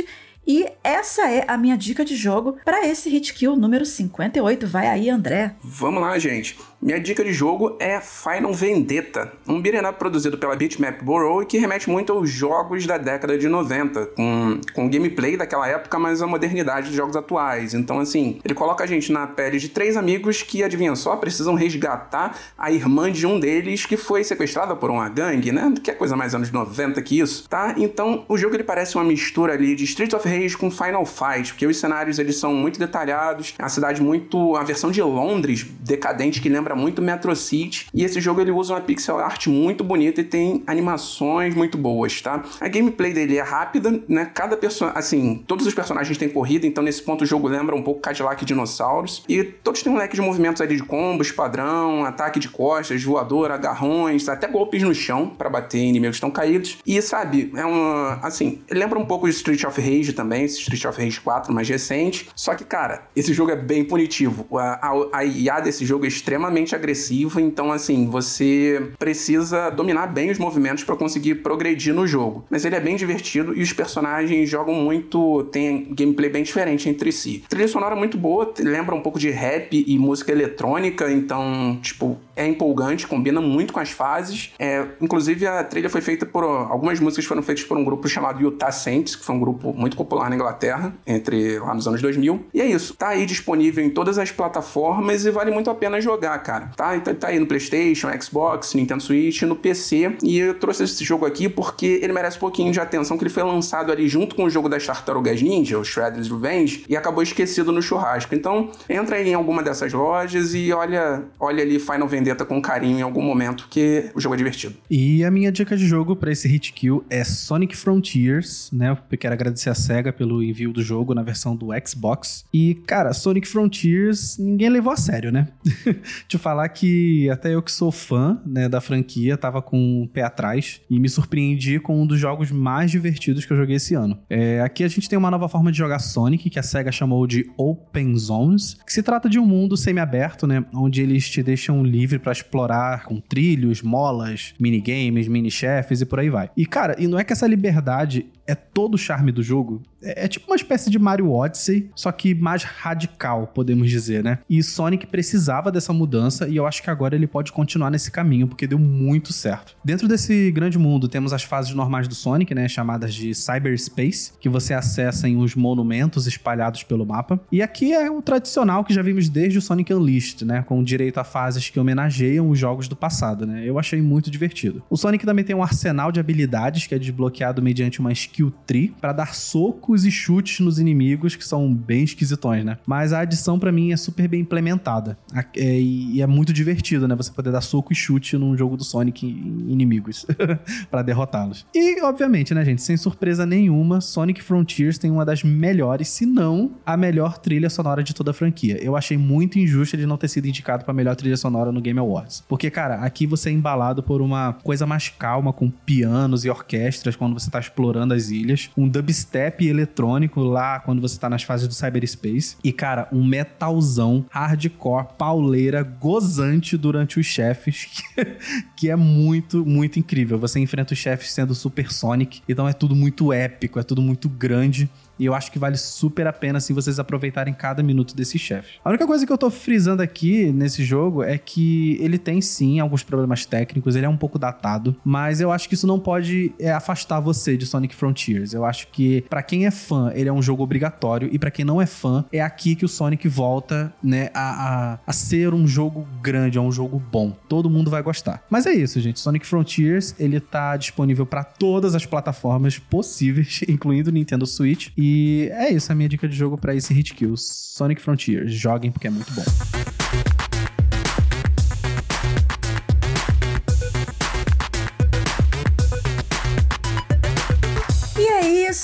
e 0.48 0.68
essa 0.84 1.30
é 1.30 1.46
a 1.48 1.58
minha 1.58 1.78
dica 1.78 2.04
de 2.04 2.16
jogo 2.16 2.58
para 2.66 2.88
esse 2.88 3.10
hit 3.10 3.34
kill 3.34 3.56
número 3.56 3.86
58. 3.86 4.68
Vai 4.68 4.88
aí, 4.88 5.10
André. 5.10 5.56
Vamos 5.64 6.02
lá, 6.02 6.18
gente. 6.18 6.58
Minha 6.82 6.98
dica 6.98 7.26
de 7.26 7.34
jogo 7.34 7.76
é 7.78 8.00
Final 8.00 8.54
Vendetta, 8.54 9.34
um 9.46 9.62
beat'em 9.62 9.82
produzido 9.92 10.38
pela 10.38 10.56
Bitmap 10.56 11.04
Bureau 11.04 11.44
e 11.44 11.46
que 11.46 11.58
remete 11.58 11.90
muito 11.90 12.14
aos 12.14 12.30
jogos 12.30 12.88
da 12.88 12.98
década 12.98 13.38
de 13.38 13.50
90, 13.50 14.06
com, 14.16 14.62
com 14.74 14.90
gameplay 14.90 15.36
daquela 15.36 15.68
época, 15.68 16.00
mas 16.00 16.22
a 16.22 16.28
modernidade 16.28 16.88
dos 16.88 16.96
jogos 16.96 17.18
atuais. 17.18 17.74
Então, 17.74 18.00
assim, 18.00 18.40
ele 18.46 18.54
coloca 18.54 18.82
a 18.82 18.88
gente 18.88 19.12
na 19.12 19.28
pele 19.28 19.60
de 19.60 19.68
três 19.68 19.98
amigos 19.98 20.42
que, 20.42 20.64
adivinha 20.64 20.96
só, 20.96 21.18
precisam 21.18 21.54
resgatar 21.54 22.38
a 22.58 22.72
irmã 22.72 23.12
de 23.12 23.28
um 23.28 23.38
deles 23.38 23.86
que 23.86 23.98
foi 23.98 24.24
sequestrada 24.24 24.74
por 24.74 24.90
uma 24.90 25.10
gangue, 25.10 25.52
né? 25.52 25.74
Que 25.84 25.92
é 25.92 25.94
coisa 25.94 26.16
mais 26.16 26.34
anos 26.34 26.50
90 26.50 27.02
que 27.02 27.20
isso, 27.20 27.46
tá? 27.50 27.76
Então, 27.78 28.24
o 28.30 28.38
jogo 28.38 28.56
ele 28.56 28.64
parece 28.64 28.96
uma 28.96 29.04
mistura 29.04 29.52
ali 29.52 29.76
de 29.76 29.84
Street 29.84 30.14
of 30.14 30.26
Rage 30.26 30.56
com 30.56 30.72
Final 30.72 31.06
Fight, 31.06 31.52
porque 31.52 31.68
os 31.68 31.78
cenários 31.78 32.20
eles 32.20 32.38
são 32.38 32.54
muito 32.54 32.80
detalhados, 32.80 33.54
a 33.60 33.68
cidade 33.68 34.02
muito... 34.02 34.56
a 34.56 34.64
versão 34.64 34.90
de 34.90 35.02
Londres 35.02 35.68
decadente 35.82 36.40
que 36.40 36.48
lembra 36.48 36.69
lembra 36.70 36.76
muito 36.76 37.02
Metro 37.02 37.36
City. 37.36 37.88
E 37.94 38.04
esse 38.04 38.22
jogo 38.22 38.42
ele 38.42 38.52
usa 38.52 38.74
uma 38.74 38.82
pixel 38.82 39.18
art 39.18 39.48
muito 39.48 39.84
bonita 39.84 40.22
e 40.22 40.24
tem 40.24 40.64
animações 40.68 41.56
muito 41.56 41.78
boas, 41.78 42.22
tá? 42.22 42.44
A 42.60 42.68
gameplay 42.68 43.14
dele 43.14 43.38
é 43.38 43.42
rápida, 43.42 44.02
né? 44.08 44.26
Cada 44.34 44.56
personagem, 44.56 45.00
assim, 45.00 45.44
todos 45.48 45.66
os 45.66 45.74
personagens 45.74 46.18
têm 46.18 46.30
corrida, 46.30 46.68
então 46.68 46.84
nesse 46.84 47.02
ponto 47.02 47.24
o 47.24 47.28
jogo 47.28 47.48
lembra 47.48 47.76
um 47.76 47.82
pouco 47.82 48.02
Cadillac 48.02 48.44
e 48.44 48.46
Dinossauros. 48.46 49.24
E 49.28 49.44
todos 49.44 49.82
têm 49.82 49.92
um 49.92 49.98
leque 49.98 50.16
de 50.16 50.22
movimentos 50.22 50.62
ali 50.62 50.76
de 50.76 50.84
combos, 50.84 51.32
padrão, 51.32 52.06
ataque 52.06 52.40
de 52.40 52.50
costas, 52.50 53.04
voador, 53.04 53.52
agarrões, 53.52 54.28
até 54.30 54.48
golpes 54.48 54.84
no 54.84 54.94
chão 54.94 55.28
para 55.28 55.50
bater 55.50 55.80
inimigos 55.80 56.16
que 56.16 56.18
estão 56.18 56.32
caídos. 56.32 56.78
E 56.86 57.02
sabe, 57.02 57.52
é 57.56 57.66
uma. 57.66 58.20
Assim, 58.22 58.62
lembra 58.70 59.00
um 59.00 59.06
pouco 59.06 59.28
de 59.28 59.36
Street 59.36 59.64
of 59.64 59.80
Rage 59.80 60.14
também, 60.14 60.46
Street 60.46 60.86
of 60.86 61.02
Rage 61.02 61.20
4 61.20 61.54
mais 61.54 61.68
recente. 61.68 62.30
Só 62.36 62.54
que, 62.54 62.64
cara, 62.64 63.04
esse 63.16 63.34
jogo 63.34 63.52
é 63.52 63.56
bem 63.56 63.84
punitivo. 63.84 64.46
A, 64.58 64.88
a, 64.88 65.20
a 65.20 65.26
IA 65.26 65.60
desse 65.60 65.86
jogo 65.86 66.06
é 66.06 66.08
extremamente 66.08 66.59
extremamente 66.60 66.76
agressivo, 66.76 67.40
então 67.40 67.72
assim, 67.72 68.08
você 68.08 68.92
precisa 68.98 69.70
dominar 69.70 70.08
bem 70.08 70.30
os 70.30 70.38
movimentos 70.38 70.84
para 70.84 70.96
conseguir 70.96 71.36
progredir 71.36 71.94
no 71.94 72.06
jogo. 72.06 72.46
Mas 72.50 72.66
ele 72.66 72.76
é 72.76 72.80
bem 72.80 72.96
divertido 72.96 73.56
e 73.58 73.62
os 73.62 73.74
personagens 73.74 74.50
jogam 74.50 74.76
muito, 74.76 75.44
tem 75.52 75.88
gameplay 75.94 76.30
bem 76.30 76.44
diferente 76.44 76.90
entre 76.90 77.12
si. 77.12 77.44
A 77.46 77.50
trilha 77.50 77.68
sonora 77.68 77.96
muito 77.96 78.18
boa, 78.18 78.54
lembra 78.60 78.96
um 78.96 79.02
pouco 79.02 79.20
de 79.20 79.30
rap 79.30 79.84
e 79.88 79.98
música 79.98 80.32
eletrônica, 80.32 81.12
então, 81.12 81.80
tipo, 81.82 82.18
é 82.40 82.48
empolgante, 82.48 83.06
combina 83.06 83.42
muito 83.42 83.74
com 83.74 83.82
as 83.82 83.92
fases. 83.92 84.54
É, 84.58 84.86
inclusive, 85.02 85.46
a 85.46 85.62
trilha 85.62 85.90
foi 85.90 86.00
feita 86.00 86.26
por. 86.26 86.44
Algumas 86.46 86.98
músicas 87.02 87.26
foram 87.26 87.44
feitas 87.44 87.66
por 87.66 87.78
um 87.78 87.84
grupo 87.84 88.08
chamado 88.08 88.42
Utah 88.42 88.72
Saints, 88.72 89.18
que 89.18 89.26
foi 89.26 89.36
um 89.36 89.40
grupo 89.40 89.74
muito 89.74 89.98
popular 89.98 90.30
na 90.30 90.38
Inglaterra, 90.38 90.94
entre 91.06 91.60
lá 91.60 91.74
nos 91.74 91.86
anos 91.86 92.02
2000. 92.02 92.46
E 92.54 92.62
é 92.62 92.66
isso, 92.66 92.96
tá 92.96 93.10
aí 93.10 93.26
disponível 93.26 93.84
em 93.84 93.90
todas 93.90 94.18
as 94.18 94.32
plataformas 94.32 95.26
e 95.26 95.32
vale 95.32 95.52
muito 95.52 95.70
a 95.70 95.76
pena 95.76 96.00
jogar, 96.00 96.40
cara. 96.40 96.72
Tá, 96.78 96.96
então, 96.96 97.14
tá 97.14 97.28
aí 97.28 97.40
no 97.40 97.46
PlayStation, 97.46 98.08
Xbox, 98.22 98.74
Nintendo 98.74 99.04
Switch, 99.04 99.42
no 99.42 99.56
PC. 99.56 100.16
E 100.24 100.40
eu 100.40 100.54
trouxe 100.54 100.84
esse 100.84 101.04
jogo 101.04 101.26
aqui 101.26 101.50
porque 101.50 102.00
ele 102.02 102.14
merece 102.14 102.38
um 102.38 102.40
pouquinho 102.40 102.72
de 102.72 102.80
atenção, 102.80 103.18
que 103.18 103.24
ele 103.24 103.30
foi 103.30 103.44
lançado 103.44 103.92
ali 103.92 104.08
junto 104.08 104.34
com 104.34 104.46
o 104.46 104.50
jogo 104.50 104.70
das 104.70 104.86
Tartarugas 104.86 105.42
Ninja, 105.42 105.78
o 105.78 105.84
Shredder's 105.84 106.30
Revenge, 106.30 106.86
e 106.88 106.96
acabou 106.96 107.22
esquecido 107.22 107.74
no 107.74 107.82
churrasco. 107.82 108.34
Então, 108.34 108.72
entra 108.88 109.18
aí 109.18 109.28
em 109.28 109.34
alguma 109.34 109.62
dessas 109.62 109.92
lojas 109.92 110.54
e 110.54 110.72
olha, 110.72 111.26
olha 111.38 111.62
ali 111.62 111.80
Final 111.80 112.08
Vendetta 112.08 112.29
Vendetta 112.30 112.46
com 112.46 112.62
carinho 112.62 113.00
em 113.00 113.02
algum 113.02 113.24
momento, 113.24 113.64
porque 113.64 114.12
o 114.14 114.22
jogo 114.22 114.36
é 114.36 114.38
divertido. 114.38 114.76
E 114.88 115.24
a 115.24 115.32
minha 115.32 115.52
dica 115.52 115.76
de 115.76 115.88
jogo 115.88 116.16
para 116.16 116.32
esse 116.32 116.48
hit 116.48 116.72
kill 116.74 117.04
é 117.10 117.24
Sonic 117.24 117.76
Frontiers, 117.76 118.70
né? 118.72 118.92
Eu 118.92 119.18
quero 119.18 119.34
agradecer 119.34 119.72
a 119.72 119.74
SEGA 119.74 120.14
pelo 120.14 120.44
envio 120.44 120.72
do 120.72 120.84
jogo 120.84 121.16
na 121.16 121.24
versão 121.24 121.56
do 121.56 121.70
Xbox. 121.84 122.46
E, 122.54 122.76
cara, 122.86 123.12
Sonic 123.14 123.48
Frontiers 123.48 124.38
ninguém 124.38 124.70
levou 124.70 124.94
a 124.94 124.96
sério, 124.96 125.32
né? 125.32 125.48
Te 126.28 126.38
falar 126.38 126.70
que 126.70 127.28
até 127.32 127.56
eu 127.56 127.64
que 127.64 127.72
sou 127.72 127.92
fã, 127.92 128.40
né, 128.46 128.70
da 128.70 128.80
franquia, 128.80 129.36
tava 129.36 129.60
com 129.60 130.04
o 130.04 130.08
pé 130.08 130.22
atrás 130.22 130.82
e 130.88 131.00
me 131.00 131.10
surpreendi 131.10 131.80
com 131.80 132.00
um 132.00 132.06
dos 132.06 132.20
jogos 132.20 132.52
mais 132.52 132.92
divertidos 132.92 133.44
que 133.44 133.52
eu 133.54 133.58
joguei 133.58 133.78
esse 133.78 133.96
ano. 133.96 134.20
É, 134.30 134.62
aqui 134.62 134.84
a 134.84 134.88
gente 134.88 135.10
tem 135.10 135.18
uma 135.18 135.32
nova 135.32 135.50
forma 135.50 135.72
de 135.72 135.78
jogar 135.80 135.98
Sonic, 135.98 136.48
que 136.50 136.60
a 136.60 136.64
SEGA 136.64 136.92
chamou 136.92 137.26
de 137.26 137.50
Open 137.58 138.16
Zones, 138.16 138.78
que 138.86 138.94
se 138.94 139.02
trata 139.02 139.28
de 139.28 139.40
um 139.40 139.46
mundo 139.46 139.76
semi-aberto, 139.76 140.46
né, 140.46 140.64
onde 140.76 141.02
eles 141.02 141.28
te 141.28 141.42
deixam 141.42 141.84
livre 141.84 142.19
para 142.20 142.32
explorar 142.32 143.04
com 143.04 143.20
trilhos, 143.20 143.82
molas, 143.82 144.54
minigames, 144.60 145.28
mini-chefes 145.28 146.02
e 146.02 146.06
por 146.06 146.20
aí 146.20 146.30
vai. 146.30 146.50
E 146.56 146.66
cara, 146.66 146.96
e 147.00 147.08
não 147.08 147.18
é 147.18 147.24
que 147.24 147.34
essa 147.34 147.48
liberdade 147.48 148.28
é 148.50 148.56
todo 148.56 148.96
o 148.96 148.98
charme 148.98 149.32
do 149.32 149.44
jogo. 149.44 149.84
É, 150.02 150.26
é, 150.26 150.28
tipo 150.28 150.48
uma 150.48 150.56
espécie 150.56 150.90
de 150.90 150.98
Mario 150.98 151.32
Odyssey, 151.32 151.90
só 151.96 152.12
que 152.12 152.34
mais 152.34 152.64
radical, 152.64 153.48
podemos 153.48 153.90
dizer, 153.90 154.24
né? 154.24 154.40
E 154.50 154.64
Sonic 154.64 155.06
precisava 155.06 155.72
dessa 155.72 155.94
mudança 155.94 156.48
e 156.48 156.56
eu 156.56 156.66
acho 156.66 156.82
que 156.82 156.90
agora 156.90 157.16
ele 157.16 157.28
pode 157.28 157.52
continuar 157.52 157.92
nesse 157.92 158.10
caminho, 158.10 158.48
porque 158.48 158.66
deu 158.66 158.80
muito 158.80 159.32
certo. 159.32 159.76
Dentro 159.86 160.08
desse 160.08 160.52
grande 160.52 160.80
mundo, 160.80 161.08
temos 161.08 161.32
as 161.32 161.44
fases 161.44 161.74
normais 161.76 162.08
do 162.08 162.16
Sonic, 162.16 162.56
né? 162.56 162.68
Chamadas 162.68 163.14
de 163.14 163.36
Cyberspace, 163.36 164.32
que 164.40 164.50
você 164.50 164.74
acessa 164.74 165.28
em 165.28 165.38
uns 165.38 165.56
monumentos 165.56 166.26
espalhados 166.26 166.82
pelo 166.82 167.06
mapa. 167.06 167.40
E 167.52 167.62
aqui 167.62 167.94
é 167.94 168.10
o 168.10 168.22
tradicional 168.22 168.84
que 168.84 168.94
já 168.94 169.04
vimos 169.04 169.30
desde 169.30 169.60
o 169.60 169.62
Sonic 169.62 169.94
Unleashed, 169.94 170.44
né? 170.44 170.64
Com 170.64 170.84
direito 170.84 171.20
a 171.20 171.24
fases 171.24 171.70
que 171.70 171.80
homenageiam 171.80 172.50
os 172.50 172.58
jogos 172.58 172.88
do 172.88 172.96
passado, 172.96 173.46
né? 173.46 173.64
Eu 173.64 173.78
achei 173.78 174.02
muito 174.02 174.32
divertido. 174.32 174.82
O 174.90 174.98
Sonic 174.98 175.24
também 175.24 175.46
tem 175.46 175.56
um 175.56 175.62
arsenal 175.62 176.12
de 176.12 176.20
habilidades 176.20 176.88
que 176.88 176.96
é 176.96 177.00
desbloqueado 177.00 177.62
mediante 177.62 178.00
uma 178.00 178.12
skill 178.12 178.39
skill 178.40 178.54
tree 178.66 178.94
para 179.00 179.12
dar 179.12 179.36
socos 179.36 180.06
e 180.06 180.12
chutes 180.12 180.60
nos 180.60 180.80
inimigos 180.80 181.36
que 181.36 181.46
são 181.46 181.74
bem 181.74 182.04
esquisitões, 182.04 182.64
né? 182.64 182.78
Mas 182.88 183.12
a 183.12 183.20
adição 183.20 183.60
para 183.60 183.72
mim 183.72 183.92
é 183.92 183.98
super 183.98 184.28
bem 184.28 184.42
implementada 184.42 185.18
é, 185.56 185.80
e 185.80 186.22
é 186.22 186.28
muito 186.28 186.54
divertido, 186.54 187.08
né? 187.08 187.16
Você 187.16 187.32
poder 187.32 187.52
dar 187.52 187.62
soco 187.62 187.92
e 187.92 187.96
chute 187.96 188.38
num 188.38 188.58
jogo 188.58 188.78
do 188.78 188.84
Sonic 188.84 189.26
em 189.26 189.72
inimigos 189.72 190.26
para 190.90 191.02
derrotá-los. 191.02 191.66
E 191.76 192.02
obviamente, 192.02 192.54
né, 192.54 192.64
gente, 192.64 192.82
sem 192.82 192.96
surpresa 192.96 193.46
nenhuma, 193.46 194.00
Sonic 194.02 194.42
Frontiers 194.42 194.98
tem 194.98 195.12
uma 195.12 195.26
das 195.26 195.44
melhores, 195.44 196.08
se 196.08 196.26
não 196.26 196.72
a 196.86 196.96
melhor 196.96 197.38
trilha 197.38 197.70
sonora 197.70 198.04
de 198.04 198.14
toda 198.14 198.32
a 198.32 198.34
franquia. 198.34 198.82
Eu 198.82 198.96
achei 198.96 199.18
muito 199.18 199.60
injusto 199.60 199.96
ele 199.96 200.06
não 200.06 200.18
ter 200.18 200.28
sido 200.28 200.48
indicado 200.48 200.86
para 200.86 200.94
melhor 200.94 201.16
trilha 201.16 201.38
sonora 201.38 201.72
no 201.72 201.82
Game 201.82 202.00
Awards, 202.00 202.44
porque 202.48 202.70
cara, 202.70 202.96
aqui 202.96 203.26
você 203.26 203.50
é 203.50 203.52
embalado 203.52 204.02
por 204.02 204.22
uma 204.22 204.54
coisa 204.64 204.86
mais 204.86 205.10
calma 205.10 205.52
com 205.52 205.70
pianos 205.70 206.46
e 206.46 206.50
orquestras 206.50 207.16
quando 207.16 207.34
você 207.34 207.50
tá 207.50 207.60
explorando 207.60 208.14
as 208.14 208.29
ilhas, 208.32 208.70
um 208.78 208.88
dubstep 208.88 209.66
eletrônico 209.66 210.42
lá 210.42 210.80
quando 210.80 211.02
você 211.02 211.20
tá 211.20 211.30
nas 211.30 211.44
fases 211.44 211.68
do 211.68 211.74
cyberspace 211.74 212.58
e, 212.64 212.72
cara, 212.72 213.08
um 213.12 213.26
metalzão 213.26 214.26
hardcore, 214.30 215.08
pauleira, 215.18 215.84
gozante 215.84 216.78
durante 216.78 217.20
os 217.20 217.26
chefes, 217.26 217.86
que, 218.16 218.38
que 218.76 218.90
é 218.90 218.96
muito, 218.96 219.66
muito 219.66 220.00
incrível. 220.00 220.38
Você 220.40 220.60
enfrenta 220.60 220.94
os 220.94 221.00
chefes 221.00 221.32
sendo 221.32 221.54
Super 221.54 221.92
Sonic, 221.92 222.42
então 222.48 222.68
é 222.68 222.74
tudo 222.74 222.96
muito 222.96 223.32
épico, 223.34 223.80
é 223.80 223.84
tudo 223.84 224.02
muito 224.02 224.30
grande. 224.30 224.90
E 225.20 225.26
eu 225.26 225.34
acho 225.34 225.52
que 225.52 225.60
vale 225.60 225.78
super 225.78 226.26
a 226.26 226.34
pena 226.34 226.60
se 226.60 226.72
vocês 226.72 226.98
aproveitarem 226.98 227.54
cada 227.54 227.84
minuto 227.84 228.16
desse 228.16 228.40
chefe. 228.40 228.80
A 228.84 228.90
única 228.90 229.06
coisa 229.06 229.26
que 229.26 229.32
eu 229.32 229.38
tô 229.38 229.50
frisando 229.50 230.02
aqui 230.02 230.52
nesse 230.52 230.84
jogo 230.84 231.22
é 231.22 231.38
que 231.38 231.98
ele 232.00 232.18
tem 232.18 232.42
sim 232.42 232.80
alguns 232.80 233.04
problemas 233.04 233.46
técnicos, 233.46 233.96
ele 233.96 234.06
é 234.06 234.10
um 234.10 234.18
pouco 234.18 234.40
datado, 234.40 234.96
mas 235.04 235.42
eu 235.42 235.52
acho 235.52 235.68
que 235.68 235.76
isso 235.76 235.86
não 235.86 236.00
pode 236.00 236.54
é, 236.58 236.72
afastar 236.72 237.20
você 237.20 237.58
de 237.58 237.66
Sonic 237.66 237.94
Frontiers. 237.94 238.54
Eu 238.54 238.64
acho 238.64 238.88
que 238.88 239.22
para 239.30 239.44
quem 239.44 239.66
é 239.66 239.72
fã, 239.72 240.12
ele 240.14 240.30
é 240.30 240.34
um 240.34 240.42
jogo 240.42 240.64
obrigatório 240.64 241.30
e 241.32 241.38
para 241.38 241.52
quem 241.52 241.66
não 241.66 241.82
é 241.82 241.86
fã, 241.86 242.24
é 242.32 242.42
aqui 242.42 242.76
que 242.76 242.86
o 242.86 242.88
Sonic 242.88 243.28
volta, 243.28 243.94
né, 244.02 244.30
a, 244.34 244.94
a, 244.94 245.00
a 245.06 245.14
ser 245.14 245.54
um 245.54 245.68
jogo 245.68 246.08
grande, 246.22 246.58
é 246.58 246.62
um 246.62 246.72
jogo 246.72 247.02
bom. 247.12 247.36
Todo 247.50 247.70
mundo 247.70 247.92
vai 247.92 248.02
gostar. 248.02 248.44
Mas 248.50 248.66
é 248.66 248.72
isso, 248.74 249.00
gente. 249.02 249.20
Sonic 249.20 249.46
Frontiers, 249.46 250.16
ele 250.18 250.40
tá 250.40 250.78
disponível 250.78 251.26
para 251.26 251.44
todas 251.44 251.94
as 251.96 252.06
plataformas 252.06 252.80
possíveis, 252.80 253.62
incluindo 253.68 254.12
Nintendo 254.12 254.46
Switch 254.46 254.90
e 254.96 255.09
e 255.12 255.50
é 255.54 255.72
isso, 255.72 255.92
a 255.92 255.96
minha 255.96 256.08
dica 256.08 256.28
de 256.28 256.36
jogo 256.36 256.56
para 256.56 256.76
esse 256.76 256.94
hit 256.94 257.16
kill. 257.16 257.36
Sonic 257.36 258.00
Frontiers. 258.00 258.54
Joguem 258.54 258.92
porque 258.92 259.08
é 259.08 259.10
muito 259.10 259.34
bom. 259.34 259.44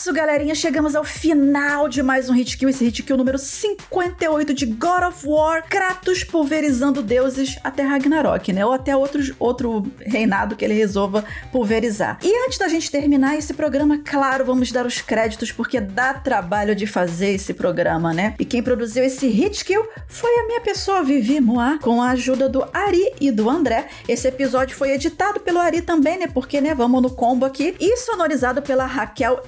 Isso, 0.06 0.14
galerinha, 0.14 0.54
chegamos 0.54 0.96
ao 0.96 1.04
final 1.04 1.90
de 1.90 2.04
mais 2.04 2.30
um 2.30 2.34
Hit 2.34 2.60
Kill, 2.60 2.70
esse 2.70 2.86
Hit 2.86 3.02
Kill 3.02 3.18
número 3.18 3.40
58 3.40 4.54
de 4.54 4.68
God 4.68 5.02
of 5.08 5.28
War, 5.28 5.68
Kratos 5.68 6.24
pulverizando 6.24 7.02
deuses 7.02 7.58
até 7.64 7.82
Ragnarok, 7.82 8.54
né? 8.54 8.64
Ou 8.64 8.72
até 8.72 8.96
outros, 8.96 9.34
outro 9.40 9.92
reinado 10.00 10.56
que 10.56 10.64
ele 10.64 10.76
resolva 10.76 11.26
pulverizar. 11.52 12.20
E 12.22 12.46
antes 12.46 12.60
da 12.60 12.68
gente 12.68 12.92
terminar 12.92 13.36
esse 13.36 13.52
programa, 13.52 13.98
claro, 13.98 14.46
vamos 14.46 14.72
dar 14.72 14.86
os 14.86 15.02
créditos, 15.02 15.52
porque 15.52 15.82
dá 15.82 16.14
trabalho 16.14 16.76
de 16.76 16.86
fazer 16.86 17.32
esse 17.32 17.56
programa, 17.56 18.14
né? 18.14 18.36
E 18.38 18.46
quem 18.46 18.62
produziu 18.62 19.04
esse 19.04 19.28
Hit 19.28 19.66
Kill 19.66 19.84
foi 20.08 20.30
a 20.38 20.46
minha 20.46 20.62
pessoa, 20.62 21.02
Vivi 21.02 21.42
Moá, 21.42 21.80
com 21.82 22.00
a 22.00 22.12
ajuda 22.12 22.48
do 22.48 22.64
Ari 22.72 23.12
e 23.20 23.32
do 23.32 23.50
André. 23.50 23.88
Esse 24.08 24.28
episódio 24.28 24.78
foi 24.78 24.92
editado 24.92 25.40
pelo 25.40 25.58
Ari 25.58 25.82
também, 25.82 26.20
né? 26.20 26.28
Porque, 26.28 26.62
né, 26.62 26.76
vamos 26.76 27.02
no 27.02 27.10
combo 27.10 27.44
aqui. 27.44 27.76
E 27.80 27.98
sonorizado 27.98 28.62
pela 28.62 28.86
Raquel 28.86 29.42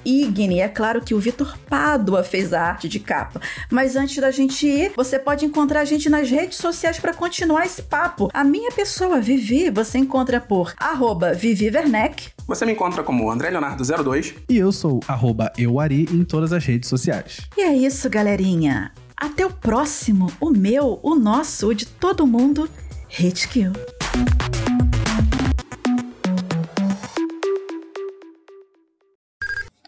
Igni. 0.48 0.62
É 0.62 0.68
claro 0.68 1.02
que 1.02 1.14
o 1.14 1.20
Vitor 1.20 1.58
Pádua 1.70 2.24
fez 2.24 2.54
a 2.54 2.62
arte 2.62 2.88
de 2.88 3.00
capa. 3.00 3.42
Mas 3.70 3.96
antes 3.96 4.18
da 4.18 4.32
gente 4.32 4.66
ir, 4.66 4.94
você 4.96 5.20
pode 5.20 5.46
encontrar 5.46 5.82
a 5.82 5.86
gente 5.86 6.10
nas 6.10 6.30
redes 6.30 6.58
sociais 6.58 6.98
para 6.98 7.14
continuar 7.14 7.66
esse 7.66 7.84
papo. 7.84 8.30
A 8.34 8.44
minha 8.44 8.72
pessoa, 8.72 9.20
Vivi, 9.20 9.70
você 9.70 9.98
encontra 9.98 10.40
por 10.40 10.74
arroba 10.78 11.34
Vivi 11.34 11.70
Werneck. 11.70 12.30
Você 12.48 12.66
me 12.66 12.72
encontra 12.72 13.04
como 13.04 13.30
André 13.30 13.52
Leonardo02. 13.52 14.36
E 14.50 14.58
eu 14.58 14.72
sou 14.72 15.02
arroba 15.08 15.52
euari 15.58 16.08
em 16.12 16.24
todas 16.24 16.54
as 16.54 16.64
redes 16.64 16.90
sociais. 16.90 17.42
E 17.58 17.62
é 17.62 17.76
isso, 17.76 18.10
galerinha. 18.10 18.92
Até 19.16 19.46
o 19.46 19.52
próximo, 19.52 20.32
o 20.40 20.52
meu, 20.52 21.00
o 21.04 21.16
nosso, 21.16 21.68
o 21.68 21.76
de 21.76 21.86
todo 21.86 22.26
mundo, 22.26 22.70
Hit 23.10 23.48
Kill. 23.50 23.74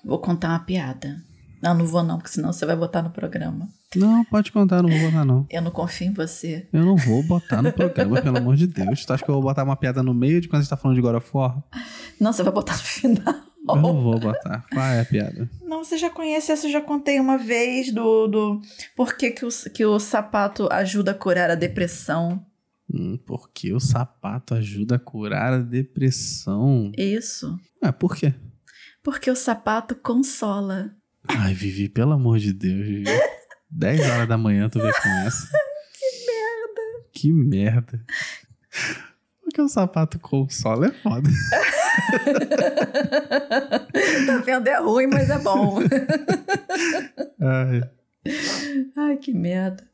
Vou 0.10 0.18
contar 0.18 0.50
uma 0.50 0.60
piada. 0.60 1.24
Não, 1.62 1.76
não 1.76 1.86
vou 1.86 2.02
não, 2.02 2.18
porque 2.18 2.32
senão 2.32 2.52
você 2.52 2.66
vai 2.66 2.76
botar 2.76 3.04
no 3.04 3.12
programa. 3.12 3.70
Não, 3.96 4.26
pode 4.26 4.52
contar, 4.52 4.82
não 4.82 4.90
vou 4.90 5.00
botar 5.00 5.24
não. 5.24 5.46
Eu 5.52 5.62
não 5.62 5.70
confio 5.70 6.08
em 6.08 6.14
você. 6.14 6.68
Eu 6.74 6.84
não 6.84 6.96
vou 6.96 7.22
botar 7.22 7.62
no 7.62 7.72
programa, 7.72 8.20
pelo 8.20 8.38
amor 8.38 8.56
de 8.56 8.66
Deus. 8.66 9.06
Tu 9.06 9.14
acha 9.14 9.24
que 9.24 9.30
eu 9.30 9.36
vou 9.36 9.44
botar 9.44 9.64
uma 9.64 9.76
piada 9.76 10.02
no 10.02 10.14
meio 10.14 10.42
de 10.42 10.48
quando 10.48 10.62
a 10.62 10.64
gente 10.64 10.70
tá 10.70 10.78
falando 10.78 10.96
de 10.96 11.02
God 11.02 11.16
of 11.16 11.30
War? 11.32 11.62
Não, 12.20 12.34
você 12.34 12.42
vai 12.42 12.52
botar 12.52 12.74
no 12.74 12.80
final. 12.80 13.36
Eu 13.68 13.76
não 13.76 14.02
vou 14.02 14.20
botar. 14.20 14.66
Qual 14.72 14.84
é 14.84 15.02
a 15.02 15.06
piada? 15.06 15.48
Não, 15.62 15.84
você 15.84 15.96
já 15.96 16.10
conhece 16.10 16.52
essa, 16.52 16.66
eu 16.66 16.72
já 16.72 16.82
contei 16.82 17.20
uma 17.20 17.38
vez 17.38 17.94
do, 17.94 18.28
do 18.28 18.62
por 18.96 19.16
que, 19.16 19.30
que, 19.30 19.46
o, 19.46 19.50
que 19.72 19.86
o 19.86 20.00
sapato 20.00 20.68
ajuda 20.72 21.12
a 21.12 21.14
curar 21.14 21.52
a 21.52 21.56
depressão. 21.56 22.44
Hum, 22.92 23.20
porque 23.28 23.72
o 23.72 23.80
sapato 23.80 24.56
ajuda 24.56 24.96
a 24.96 25.00
curar 25.00 25.54
a 25.54 25.60
depressão. 25.60 26.92
Isso. 26.98 27.56
Ah, 27.80 27.94
por 27.94 28.16
quê? 28.16 28.34
Porque 29.04 29.30
o 29.32 29.36
sapato 29.36 29.96
consola. 29.96 30.92
Ai, 31.28 31.54
Vivi, 31.54 31.90
pelo 31.90 32.14
amor 32.14 32.40
de 32.40 32.54
Deus, 32.54 32.86
Vivi. 32.86 33.06
10 33.72 34.10
horas 34.10 34.28
da 34.28 34.36
manhã 34.38 34.68
tu 34.68 34.80
vem 34.80 34.92
com 34.92 35.10
essa. 35.10 35.48
Que 35.94 36.26
merda. 36.26 36.82
Que 37.12 37.32
merda. 37.32 38.04
Porque 39.44 39.62
o 39.62 39.68
sapato 39.68 40.18
consola 40.20 40.88
é 40.88 40.92
foda. 40.92 41.30
tá 44.26 44.38
vendo? 44.44 44.68
É 44.68 44.80
ruim, 44.80 45.06
mas 45.08 45.30
é 45.30 45.38
bom. 45.40 45.80
Ai. 47.40 47.82
Ai, 48.96 49.18
que 49.18 49.34
merda. 49.34 49.89